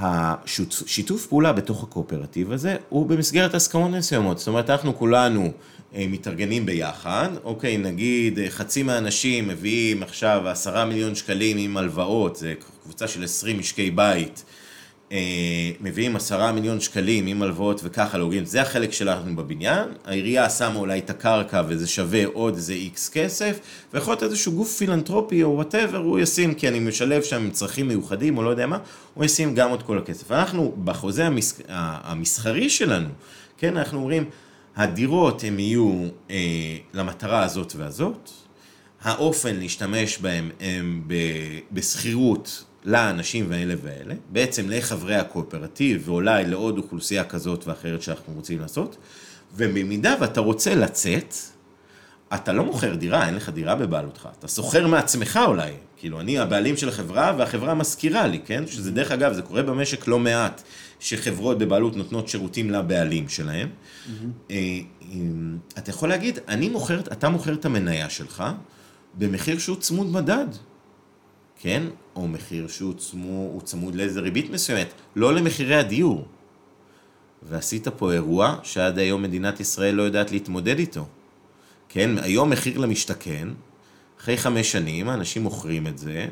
השיתוף 0.00 1.26
פעולה 1.26 1.52
בתוך 1.52 1.82
הקואופרטיב 1.82 2.52
הזה 2.52 2.76
הוא 2.88 3.06
במסגרת 3.06 3.54
הסכמות 3.54 3.90
מסוימות. 3.90 4.38
זאת 4.38 4.48
אומרת, 4.48 4.70
אנחנו 4.70 4.96
כולנו 4.96 5.52
אה, 5.94 6.06
מתארגנים 6.08 6.66
ביחד, 6.66 7.28
אוקיי, 7.44 7.78
נגיד 7.78 8.38
אה, 8.38 8.50
חצי 8.50 8.82
מהאנשים 8.82 9.48
מביאים 9.48 10.02
עכשיו 10.02 10.48
עשרה 10.48 10.84
מיליון 10.84 11.14
שקלים 11.14 11.56
עם 11.56 11.76
הלוואות, 11.76 12.36
זה 12.36 12.54
קבוצה 12.82 13.08
של 13.08 13.24
עשרים 13.24 13.58
משקי 13.58 13.90
בית. 13.90 14.44
אה, 15.12 15.70
מביאים 15.80 16.16
עשרה 16.16 16.52
מיליון 16.52 16.80
שקלים 16.80 17.26
עם 17.26 17.42
הלוואות 17.42 17.80
וככה 17.84 18.18
להוגים, 18.18 18.44
זה 18.44 18.62
החלק 18.62 18.92
שלנו 18.92 19.36
בבניין, 19.36 19.88
העירייה 20.04 20.50
שמה 20.50 20.78
אולי 20.78 20.98
את 20.98 21.10
הקרקע 21.10 21.62
וזה 21.68 21.86
שווה 21.86 22.26
עוד 22.26 22.54
איזה 22.54 22.72
איקס 22.72 23.08
כסף, 23.08 23.60
ויכול 23.94 24.12
להיות 24.12 24.22
איזשהו 24.22 24.52
גוף 24.52 24.76
פילנטרופי 24.76 25.42
או 25.42 25.54
whatever, 25.54 25.98
הוא 25.98 26.18
ישים, 26.18 26.54
כי 26.54 26.68
אני 26.68 26.78
משלב 26.78 27.22
שם 27.22 27.36
עם 27.36 27.50
צרכים 27.50 27.88
מיוחדים 27.88 28.38
או 28.38 28.42
לא 28.42 28.50
יודע 28.50 28.66
מה, 28.66 28.78
הוא 29.14 29.24
ישים 29.24 29.54
גם 29.54 29.70
עוד 29.70 29.82
כל 29.82 29.98
הכסף. 29.98 30.32
אנחנו 30.32 30.74
בחוזה 30.84 31.26
המס... 31.26 31.60
המסחרי 31.68 32.70
שלנו, 32.70 33.08
כן, 33.58 33.76
אנחנו 33.76 33.98
אומרים, 33.98 34.24
הדירות 34.76 35.44
הן 35.44 35.58
יהיו 35.58 36.04
אה, 36.30 36.36
למטרה 36.94 37.44
הזאת 37.44 37.72
והזאת, 37.76 38.30
האופן 39.02 39.56
להשתמש 39.56 40.18
בהם 40.18 40.50
הם 40.60 41.02
בשכירות 41.72 42.64
לאנשים 42.84 43.52
האלה 43.52 43.74
ואלה, 43.82 44.14
בעצם 44.32 44.70
לחברי 44.70 45.14
הקואופרטיב 45.16 46.02
ואולי 46.08 46.46
לעוד 46.46 46.78
אוכלוסייה 46.78 47.24
כזאת 47.24 47.66
ואחרת 47.66 48.02
שאנחנו 48.02 48.32
רוצים 48.32 48.60
לעשות, 48.60 48.96
ובמידה 49.56 50.14
ואתה 50.20 50.40
רוצה 50.40 50.74
לצאת, 50.74 51.34
אתה 52.34 52.52
לא 52.52 52.64
מוכר 52.64 52.94
דירה, 52.94 53.26
אין 53.26 53.34
לך 53.34 53.48
דירה 53.48 53.74
בבעלותך, 53.74 54.28
אתה 54.38 54.48
שוכר 54.48 54.86
מעצמך 54.86 55.40
אולי, 55.46 55.72
כאילו 55.96 56.20
אני 56.20 56.38
הבעלים 56.38 56.76
של 56.76 56.88
החברה 56.88 57.34
והחברה 57.38 57.74
מזכירה 57.74 58.26
לי, 58.26 58.40
כן? 58.44 58.66
שזה 58.66 58.90
דרך 58.90 59.12
אגב, 59.12 59.32
זה 59.32 59.42
קורה 59.42 59.62
במשק 59.62 60.06
לא 60.06 60.18
מעט, 60.18 60.62
שחברות 61.00 61.58
בבעלות 61.58 61.96
נותנות 61.96 62.28
שירותים 62.28 62.70
לבעלים 62.70 63.28
שלהם. 63.28 63.68
Mm-hmm. 63.68 64.52
אתה 65.78 65.90
יכול 65.90 66.08
להגיד, 66.08 66.38
אני 66.48 66.68
מוכר, 66.68 67.00
אתה 67.00 67.28
מוכר 67.28 67.54
את 67.54 67.64
המניה 67.64 68.10
שלך 68.10 68.44
במחיר 69.14 69.58
שהוא 69.58 69.76
צמוד 69.76 70.06
מדד. 70.06 70.46
כן? 71.58 71.82
או 72.16 72.28
מחיר 72.28 72.68
שהוא 72.68 72.94
צמוד, 72.94 73.62
צמוד 73.62 73.94
לאיזה 73.94 74.20
ריבית 74.20 74.50
מסוימת, 74.50 74.88
לא 75.16 75.34
למחירי 75.34 75.74
הדיור. 75.74 76.24
ועשית 77.42 77.88
פה 77.88 78.12
אירוע 78.12 78.56
שעד 78.62 78.98
היום 78.98 79.22
מדינת 79.22 79.60
ישראל 79.60 79.94
לא 79.94 80.02
יודעת 80.02 80.32
להתמודד 80.32 80.78
איתו. 80.78 81.06
כן, 81.88 82.10
היום 82.18 82.50
מחיר 82.50 82.78
למשתכן, 82.78 83.48
אחרי 84.20 84.36
חמש 84.36 84.72
שנים 84.72 85.08
האנשים 85.08 85.42
מוכרים 85.42 85.86
את 85.86 85.98
זה 85.98 86.26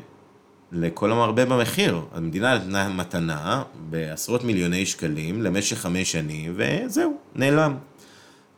לכל 0.71 1.11
המרבה 1.11 1.45
במחיר. 1.45 2.01
המדינה 2.13 2.57
נתנה 2.57 2.89
מתנה 2.89 3.63
בעשרות 3.89 4.43
מיליוני 4.43 4.85
שקלים 4.85 5.41
למשך 5.41 5.77
חמש 5.77 6.11
שנים, 6.11 6.53
וזהו, 6.55 7.17
נעלם. 7.35 7.77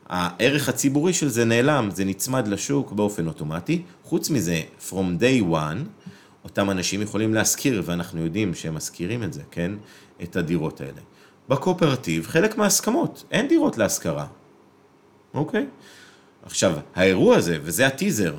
הערך 0.08 0.68
הציבורי 0.68 1.12
של 1.12 1.28
זה 1.28 1.44
נעלם, 1.44 1.88
זה 1.92 2.04
נצמד 2.04 2.48
לשוק 2.48 2.92
באופן 2.92 3.26
אוטומטי. 3.26 3.82
חוץ 4.04 4.30
מזה, 4.30 4.60
from 4.88 5.20
day 5.20 5.52
one, 5.52 5.99
אותם 6.44 6.70
אנשים 6.70 7.02
יכולים 7.02 7.34
להשכיר, 7.34 7.82
ואנחנו 7.84 8.20
יודעים 8.20 8.54
שהם 8.54 8.74
משכירים 8.74 9.22
את 9.22 9.32
זה, 9.32 9.42
כן? 9.50 9.72
את 10.22 10.36
הדירות 10.36 10.80
האלה. 10.80 11.00
בקואופרטיב, 11.48 12.26
חלק 12.26 12.58
מההסכמות, 12.58 13.24
אין 13.30 13.48
דירות 13.48 13.78
להשכרה, 13.78 14.26
אוקיי? 15.34 15.66
עכשיו, 16.42 16.72
האירוע 16.94 17.36
הזה, 17.36 17.58
וזה 17.62 17.86
הטיזר, 17.86 18.36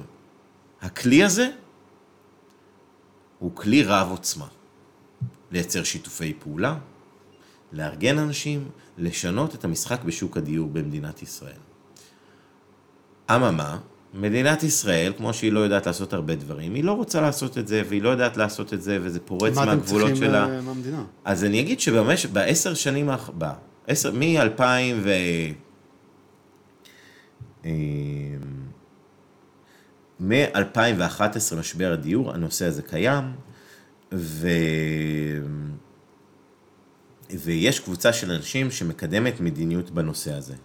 הכלי 0.82 1.24
הזה 1.24 1.50
הוא 3.40 3.56
כלי 3.56 3.84
רב 3.84 4.08
עוצמה. 4.12 4.48
לייצר 5.52 5.84
שיתופי 5.84 6.34
פעולה, 6.40 6.78
לארגן 7.72 8.18
אנשים, 8.18 8.70
לשנות 8.98 9.56
את 9.56 9.64
המשחק 9.64 10.04
בשוק 10.04 10.38
הדיור 10.38 10.70
במדינת 10.70 11.22
ישראל. 11.22 11.60
אממה, 13.32 13.80
מדינת 14.14 14.64
ישראל, 14.64 15.14
כמו 15.18 15.34
שהיא 15.34 15.52
לא 15.52 15.60
יודעת 15.60 15.88
לעשות 15.88 16.14
הרבה 16.14 16.36
דברים, 16.36 16.74
היא 16.74 16.84
לא 16.84 16.92
רוצה 16.92 17.22
לעשות 17.22 17.58
את 17.58 17.68
זה, 17.68 17.84
והיא 17.90 18.02
לא 18.02 18.10
יודעת 18.10 18.38
לעשות 18.38 18.74
את 18.74 18.82
זה, 18.82 19.00
וזה 19.02 19.20
פורץ 19.20 19.56
מהגבולות 19.56 20.16
שלה. 20.16 20.32
מה 20.32 20.44
אתם 20.46 20.52
צריכים 20.52 20.66
מהמדינה? 20.66 21.04
אז 21.26 21.44
אני 21.44 21.60
אגיד 21.60 21.80
שבמש... 21.80 22.26
בעשר 22.26 22.74
שנים, 22.74 23.10
בעשר, 23.88 24.12
מ-2000 24.12 24.62
ו... 25.04 25.12
מ-2011 30.20 31.56
משבר 31.60 31.92
הדיור, 31.94 32.32
הנושא 32.32 32.66
הזה 32.66 32.82
קיים, 32.82 33.24
ו... 34.14 34.48
ויש 37.32 37.80
קבוצה 37.80 38.14
של 38.14 38.32
אנשים 38.32 38.72
שמקדמת 38.72 39.40
מדיניות 39.40 39.92
בנושא 39.92 40.34
הזה. 40.34 40.56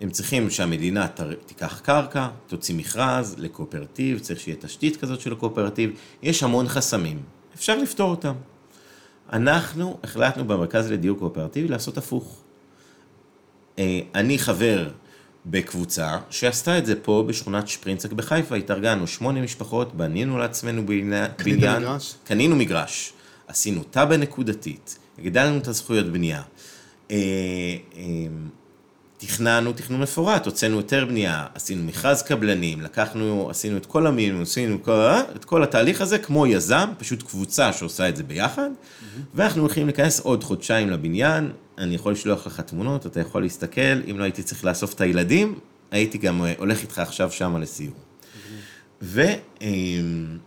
הם 0.00 0.10
צריכים 0.10 0.50
שהמדינה 0.50 1.06
תיקח 1.46 1.80
קרקע, 1.80 2.28
תוציא 2.46 2.74
מכרז 2.74 3.34
לקואופרטיב, 3.38 4.18
צריך 4.18 4.40
שיהיה 4.40 4.56
תשתית 4.60 4.96
כזאת 4.96 5.20
של 5.20 5.32
הקואופרטיב, 5.32 5.90
יש 6.22 6.42
המון 6.42 6.68
חסמים, 6.68 7.22
אפשר 7.54 7.78
לפתור 7.78 8.10
אותם. 8.10 8.34
אנחנו 9.32 9.98
החלטנו 10.04 10.44
במרכז 10.44 10.90
לדיור 10.90 11.18
קואופרטיבי 11.18 11.68
לעשות 11.68 11.98
הפוך. 11.98 12.40
אה, 13.78 14.00
אני 14.14 14.38
חבר 14.38 14.90
בקבוצה 15.46 16.18
שעשתה 16.30 16.78
את 16.78 16.86
זה 16.86 16.94
פה 17.02 17.24
בשכונת 17.28 17.68
שפרינצק 17.68 18.12
בחיפה, 18.12 18.56
התארגנו 18.56 19.06
שמונה 19.06 19.42
משפחות, 19.42 19.94
בנינו 19.94 20.38
לעצמנו 20.38 20.86
בניין, 20.86 21.30
מגרש? 21.82 22.14
קנינו 22.24 22.56
מגרש, 22.56 23.12
עשינו 23.48 23.82
תב"ע 23.90 24.16
נקודתית, 24.16 24.98
הגדלנו 25.18 25.58
את 25.58 25.68
הזכויות 25.68 26.06
בנייה. 26.06 26.42
תכננו 29.26 29.72
תכנון 29.72 30.00
מפורט, 30.00 30.46
הוצאנו 30.46 30.78
היתר 30.78 31.04
בנייה, 31.04 31.46
עשינו 31.54 31.84
מכרז 31.84 32.22
קבלנים, 32.22 32.80
לקחנו, 32.80 33.50
עשינו 33.50 33.76
את 33.76 33.86
כל 33.86 34.06
המינימום, 34.06 34.42
עשינו 34.42 34.82
כל, 34.82 35.10
את 35.36 35.44
כל 35.44 35.62
התהליך 35.62 36.00
הזה 36.00 36.18
כמו 36.18 36.46
יזם, 36.46 36.88
פשוט 36.98 37.22
קבוצה 37.22 37.72
שעושה 37.72 38.08
את 38.08 38.16
זה 38.16 38.22
ביחד, 38.22 38.68
mm-hmm. 38.70 39.20
ואנחנו 39.34 39.60
הולכים 39.60 39.86
להיכנס 39.86 40.20
עוד 40.20 40.44
חודשיים 40.44 40.90
לבניין, 40.90 41.50
אני 41.78 41.94
יכול 41.94 42.12
לשלוח 42.12 42.46
לך 42.46 42.60
תמונות, 42.60 43.06
אתה 43.06 43.20
יכול 43.20 43.42
להסתכל, 43.42 44.00
אם 44.10 44.18
לא 44.18 44.24
הייתי 44.24 44.42
צריך 44.42 44.64
לאסוף 44.64 44.94
את 44.94 45.00
הילדים, 45.00 45.58
הייתי 45.90 46.18
גם 46.18 46.44
אה, 46.44 46.52
הולך 46.58 46.82
איתך 46.82 46.98
עכשיו 46.98 47.30
שמה 47.30 47.58
לסיור. 47.58 47.94
Mm-hmm. 47.94 49.02
ו... 49.02 49.22
אמ, 49.60 50.38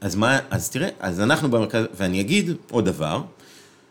אז 0.00 0.16
מה, 0.16 0.38
אז 0.50 0.70
תראה, 0.70 0.88
אז 1.00 1.20
אנחנו 1.20 1.50
במרכז, 1.50 1.84
ואני 1.94 2.20
אגיד 2.20 2.50
עוד 2.70 2.84
דבר, 2.84 3.22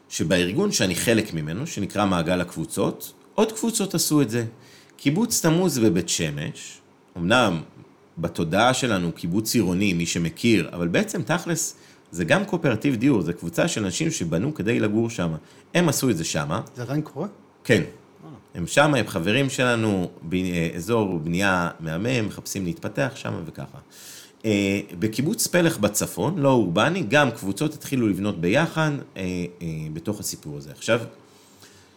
שבארגון 0.09 0.71
שאני 0.71 0.95
חלק 0.95 1.33
ממנו, 1.33 1.67
שנקרא 1.67 2.05
מעגל 2.05 2.41
הקבוצות, 2.41 3.13
עוד 3.39 3.51
קבוצות 3.51 3.95
עשו 3.95 4.21
את 4.21 4.29
זה. 4.29 4.45
קיבוץ 4.97 5.41
תמוז 5.41 5.79
בבית 5.79 6.09
שמש, 6.09 6.77
אמנם 7.17 7.61
בתודעה 8.17 8.73
שלנו 8.73 9.11
קיבוץ 9.11 9.55
עירוני, 9.55 9.93
מי 9.93 10.05
שמכיר, 10.05 10.69
אבל 10.73 10.87
בעצם 10.87 11.21
תכלס 11.21 11.75
זה 12.11 12.25
גם 12.25 12.45
קואופרטיב 12.45 12.95
דיור, 12.95 13.21
זה 13.21 13.33
קבוצה 13.33 13.67
של 13.67 13.85
אנשים 13.85 14.11
שבנו 14.11 14.53
כדי 14.53 14.79
לגור 14.79 15.09
שם. 15.09 15.31
הם 15.73 15.89
עשו 15.89 16.09
את 16.09 16.17
זה 16.17 16.23
שמה. 16.23 16.61
זה 16.75 16.81
עדיין 16.81 17.01
קורה? 17.01 17.27
כן. 17.63 17.83
הם 18.55 18.67
שם, 18.67 18.95
הם 18.95 19.07
חברים 19.07 19.49
שלנו, 19.49 20.09
אה, 20.33 20.69
אזור 20.75 21.19
בנייה 21.19 21.69
מהמם, 21.79 22.27
מחפשים 22.27 22.65
להתפתח 22.65 23.11
שם 23.15 23.33
וככה. 23.45 23.77
אה, 24.45 24.79
בקיבוץ 24.99 25.47
פלך 25.47 25.77
בצפון, 25.77 26.37
לא 26.37 26.49
אורבני, 26.49 27.03
גם 27.09 27.31
קבוצות 27.31 27.73
התחילו 27.73 28.07
לבנות 28.07 28.41
ביחד 28.41 28.91
אה, 29.17 29.21
אה, 29.61 29.67
בתוך 29.93 30.19
הסיפור 30.19 30.57
הזה. 30.57 30.71
עכשיו, 30.71 31.01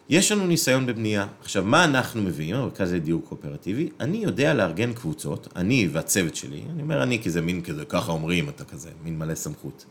יש 0.08 0.32
לנו 0.32 0.46
ניסיון 0.46 0.86
בבנייה. 0.86 1.26
עכשיו, 1.40 1.64
מה 1.64 1.84
אנחנו 1.84 2.22
מביאים, 2.22 2.56
המרכז 2.56 2.92
לדיור 2.92 3.22
קואופרטיבי? 3.28 3.88
אני 4.00 4.18
יודע 4.18 4.54
לארגן 4.54 4.92
קבוצות, 4.92 5.48
אני 5.56 5.88
והצוות 5.92 6.36
שלי, 6.36 6.62
אני 6.72 6.82
אומר 6.82 7.02
אני 7.02 7.22
כי 7.22 7.30
זה 7.30 7.40
מין 7.40 7.62
כזה, 7.62 7.84
ככה 7.84 8.12
אומרים, 8.12 8.48
אתה 8.48 8.64
כזה, 8.64 8.90
מין 9.02 9.18
מלא 9.18 9.34
סמכות. 9.34 9.84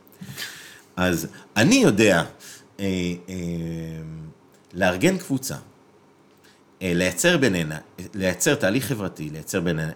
אז 0.95 1.27
אני 1.57 1.75
יודע 1.75 2.23
אה, 2.79 2.85
אה, 3.29 3.35
לארגן 4.73 5.17
קבוצה, 5.17 5.55
אה, 6.81 6.91
לייצר 6.95 7.38
בינינה, 7.38 7.77
לייצר 8.13 8.55
תהליך 8.55 8.85
חברתי, 8.85 9.29
לייצר 9.29 9.61
בינה, 9.61 9.89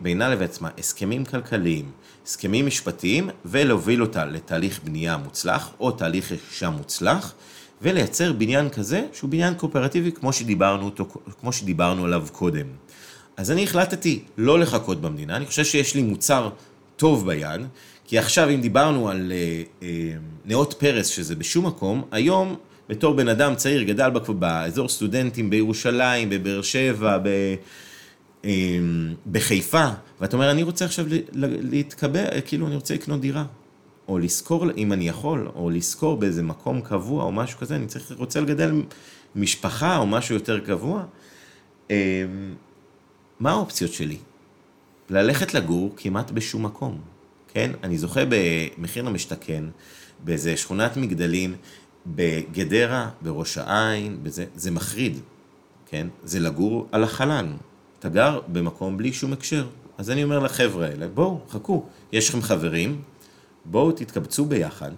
בינה 0.00 0.28
לבין 0.28 0.44
עצמה 0.44 0.70
הסכמים 0.78 1.24
כלכליים, 1.24 1.90
הסכמים 2.26 2.66
משפטיים, 2.66 3.30
ולהוביל 3.44 4.02
אותה 4.02 4.24
לתהליך 4.24 4.80
בנייה 4.84 5.16
מוצלח, 5.16 5.70
או 5.80 5.90
תהליך 5.90 6.32
רכישה 6.32 6.70
מוצלח, 6.70 7.34
ולייצר 7.82 8.32
בניין 8.32 8.68
כזה, 8.68 9.06
שהוא 9.12 9.30
בניין 9.30 9.54
קואופרטיבי, 9.54 10.12
כמו 10.12 10.32
שדיברנו, 10.32 10.84
אותו, 10.84 11.08
כמו 11.40 11.52
שדיברנו 11.52 12.04
עליו 12.04 12.26
קודם. 12.32 12.66
אז 13.36 13.50
אני 13.50 13.64
החלטתי 13.64 14.22
לא 14.38 14.58
לחכות 14.58 15.00
במדינה, 15.00 15.36
אני 15.36 15.46
חושב 15.46 15.64
שיש 15.64 15.94
לי 15.94 16.02
מוצר 16.02 16.50
טוב 16.96 17.26
ביד, 17.26 17.60
כי 18.04 18.18
עכשיו 18.18 18.50
אם 18.50 18.60
דיברנו 18.60 19.08
על 19.08 19.32
אה, 19.32 19.62
אה, 19.82 19.88
נאות 20.44 20.74
פרס, 20.78 21.06
שזה 21.06 21.34
בשום 21.34 21.66
מקום, 21.66 22.02
היום 22.10 22.56
בתור 22.88 23.14
בן 23.14 23.28
אדם 23.28 23.54
צעיר 23.54 23.82
גדל 23.82 24.10
באזור 24.38 24.88
סטודנטים 24.88 25.50
בירושלים, 25.50 26.30
בבאר 26.30 26.62
שבע, 26.62 27.18
ב... 27.18 27.28
אה, 28.44 28.78
בחיפה, 29.32 29.88
ואתה 30.20 30.36
אומר, 30.36 30.50
אני 30.50 30.62
רוצה 30.62 30.84
עכשיו 30.84 31.06
להתקבע, 31.62 32.40
כאילו 32.40 32.66
אני 32.66 32.74
רוצה 32.74 32.94
לקנות 32.94 33.20
דירה. 33.20 33.44
או 34.08 34.18
לשכור, 34.18 34.70
אם 34.76 34.92
אני 34.92 35.08
יכול, 35.08 35.48
או 35.54 35.70
לשכור 35.70 36.16
באיזה 36.16 36.42
מקום 36.42 36.80
קבוע 36.80 37.24
או 37.24 37.32
משהו 37.32 37.58
כזה, 37.58 37.76
אני 37.76 37.86
צריך, 37.86 38.12
רוצה 38.16 38.40
לגדל 38.40 38.82
משפחה 39.36 39.96
או 39.96 40.06
משהו 40.06 40.34
יותר 40.34 40.60
קבוע. 40.60 41.04
אה, 41.90 42.24
מה 43.40 43.50
האופציות 43.50 43.92
שלי? 43.92 44.16
ללכת 45.10 45.54
לגור 45.54 45.92
כמעט 45.96 46.30
בשום 46.30 46.64
מקום, 46.64 47.00
כן? 47.48 47.70
אני 47.82 47.98
זוכה 47.98 48.20
במחיר 48.28 49.02
למשתכן, 49.02 49.64
באיזה 50.24 50.56
שכונת 50.56 50.96
מגדלים, 50.96 51.54
בגדרה, 52.06 53.10
בראש 53.22 53.58
העין, 53.58 54.18
בזה, 54.22 54.44
זה 54.54 54.70
מחריד, 54.70 55.18
כן? 55.86 56.06
זה 56.24 56.40
לגור 56.40 56.88
על 56.92 57.04
החלן. 57.04 57.56
אתה 57.98 58.08
גר 58.08 58.40
במקום 58.48 58.96
בלי 58.96 59.12
שום 59.12 59.32
הקשר. 59.32 59.66
אז 59.98 60.10
אני 60.10 60.24
אומר 60.24 60.38
לחבר'ה 60.38 60.86
האלה, 60.86 61.08
בואו, 61.08 61.40
חכו, 61.48 61.86
יש 62.12 62.28
לכם 62.28 62.42
חברים, 62.42 63.02
בואו 63.64 63.92
תתקבצו 63.92 64.44
ביחד, 64.44 64.90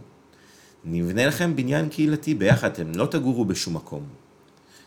נבנה 0.85 1.27
לכם 1.27 1.57
בניין 1.57 1.89
קהילתי 1.89 2.35
ביחד, 2.35 2.71
אתם 2.71 2.93
לא 2.95 3.07
תגורו 3.07 3.45
בשום 3.45 3.77
מקום. 3.77 4.03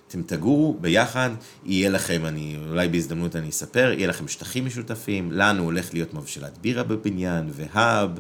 אתם 0.08 0.22
תגורו 0.22 0.78
ביחד, 0.82 1.30
יהיה 1.66 1.90
לכם, 1.90 2.26
אני, 2.26 2.58
אולי 2.70 2.88
בהזדמנות 2.88 3.36
אני 3.36 3.50
אספר, 3.50 3.94
יהיה 3.98 4.08
לכם 4.08 4.28
שטחים 4.28 4.66
משותפים, 4.66 5.32
לנו 5.32 5.64
הולך 5.64 5.94
להיות 5.94 6.14
מבשלת 6.14 6.58
בירה 6.58 6.84
בבניין, 6.84 7.50
והאב, 7.52 8.20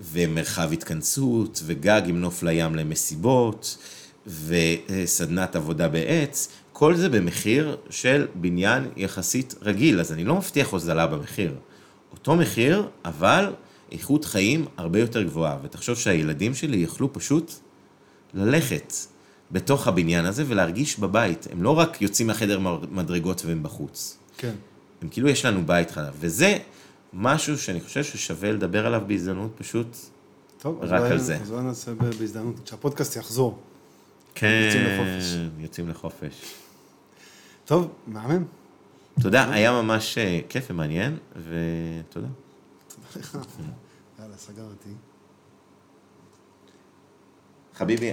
ומרחב 0.00 0.72
התכנסות, 0.72 1.62
וגג 1.66 2.02
עם 2.06 2.20
נוף 2.20 2.42
לים 2.42 2.74
למסיבות, 2.74 3.78
וסדנת 4.26 5.56
עבודה 5.56 5.88
בעץ, 5.88 6.48
כל 6.72 6.96
זה 6.96 7.08
במחיר 7.08 7.76
של 7.90 8.26
בניין 8.34 8.88
יחסית 8.96 9.54
רגיל, 9.62 10.00
אז 10.00 10.12
אני 10.12 10.24
לא 10.24 10.36
מבטיח 10.36 10.68
הוזלה 10.68 11.06
במחיר. 11.06 11.54
אותו 12.12 12.36
מחיר, 12.36 12.88
אבל 13.04 13.52
איכות 13.92 14.24
חיים 14.24 14.64
הרבה 14.76 14.98
יותר 14.98 15.22
גבוהה, 15.22 15.56
ותחשוב 15.62 15.96
שהילדים 15.96 16.54
שלי 16.54 16.76
יוכלו 16.76 17.12
פשוט 17.12 17.52
ללכת 18.34 18.92
בתוך 19.50 19.88
הבניין 19.88 20.24
הזה 20.24 20.44
ולהרגיש 20.48 20.98
בבית. 20.98 21.46
הם 21.52 21.62
לא 21.62 21.78
רק 21.78 22.02
יוצאים 22.02 22.26
מהחדר 22.26 22.58
מדרגות 22.90 23.42
והם 23.44 23.62
בחוץ. 23.62 24.18
כן. 24.38 24.54
הם 25.02 25.08
כאילו 25.08 25.28
יש 25.28 25.44
לנו 25.44 25.66
בית 25.66 25.90
חדש. 25.90 26.14
וזה 26.20 26.58
משהו 27.12 27.58
שאני 27.58 27.80
חושב 27.80 28.04
ששווה 28.04 28.52
לדבר 28.52 28.86
עליו 28.86 29.02
בהזדמנות 29.06 29.50
פשוט. 29.58 29.96
טוב, 30.58 30.78
רק 30.82 31.02
על 31.02 31.18
זה. 31.18 31.36
אז 31.36 31.52
אולי 31.52 31.62
נעשה 31.62 31.94
בהזדמנות, 31.94 32.60
כשהפודקאסט 32.64 33.16
יחזור. 33.16 33.58
כן. 34.34 34.62
יוצאים 34.66 34.84
לחופש. 34.86 35.36
יוצאים 35.58 35.88
לחופש. 35.88 36.54
טוב, 37.64 37.88
מהמם. 38.06 38.44
תודה, 39.22 39.52
היה 39.52 39.72
ממש 39.72 40.18
אה, 40.18 40.40
כיף 40.48 40.66
ומעניין, 40.70 41.16
ותודה. 41.36 42.26
תודה 42.88 43.20
לך. 43.20 43.38
סגרתי. 44.40 44.94
חביבי, 47.74 48.12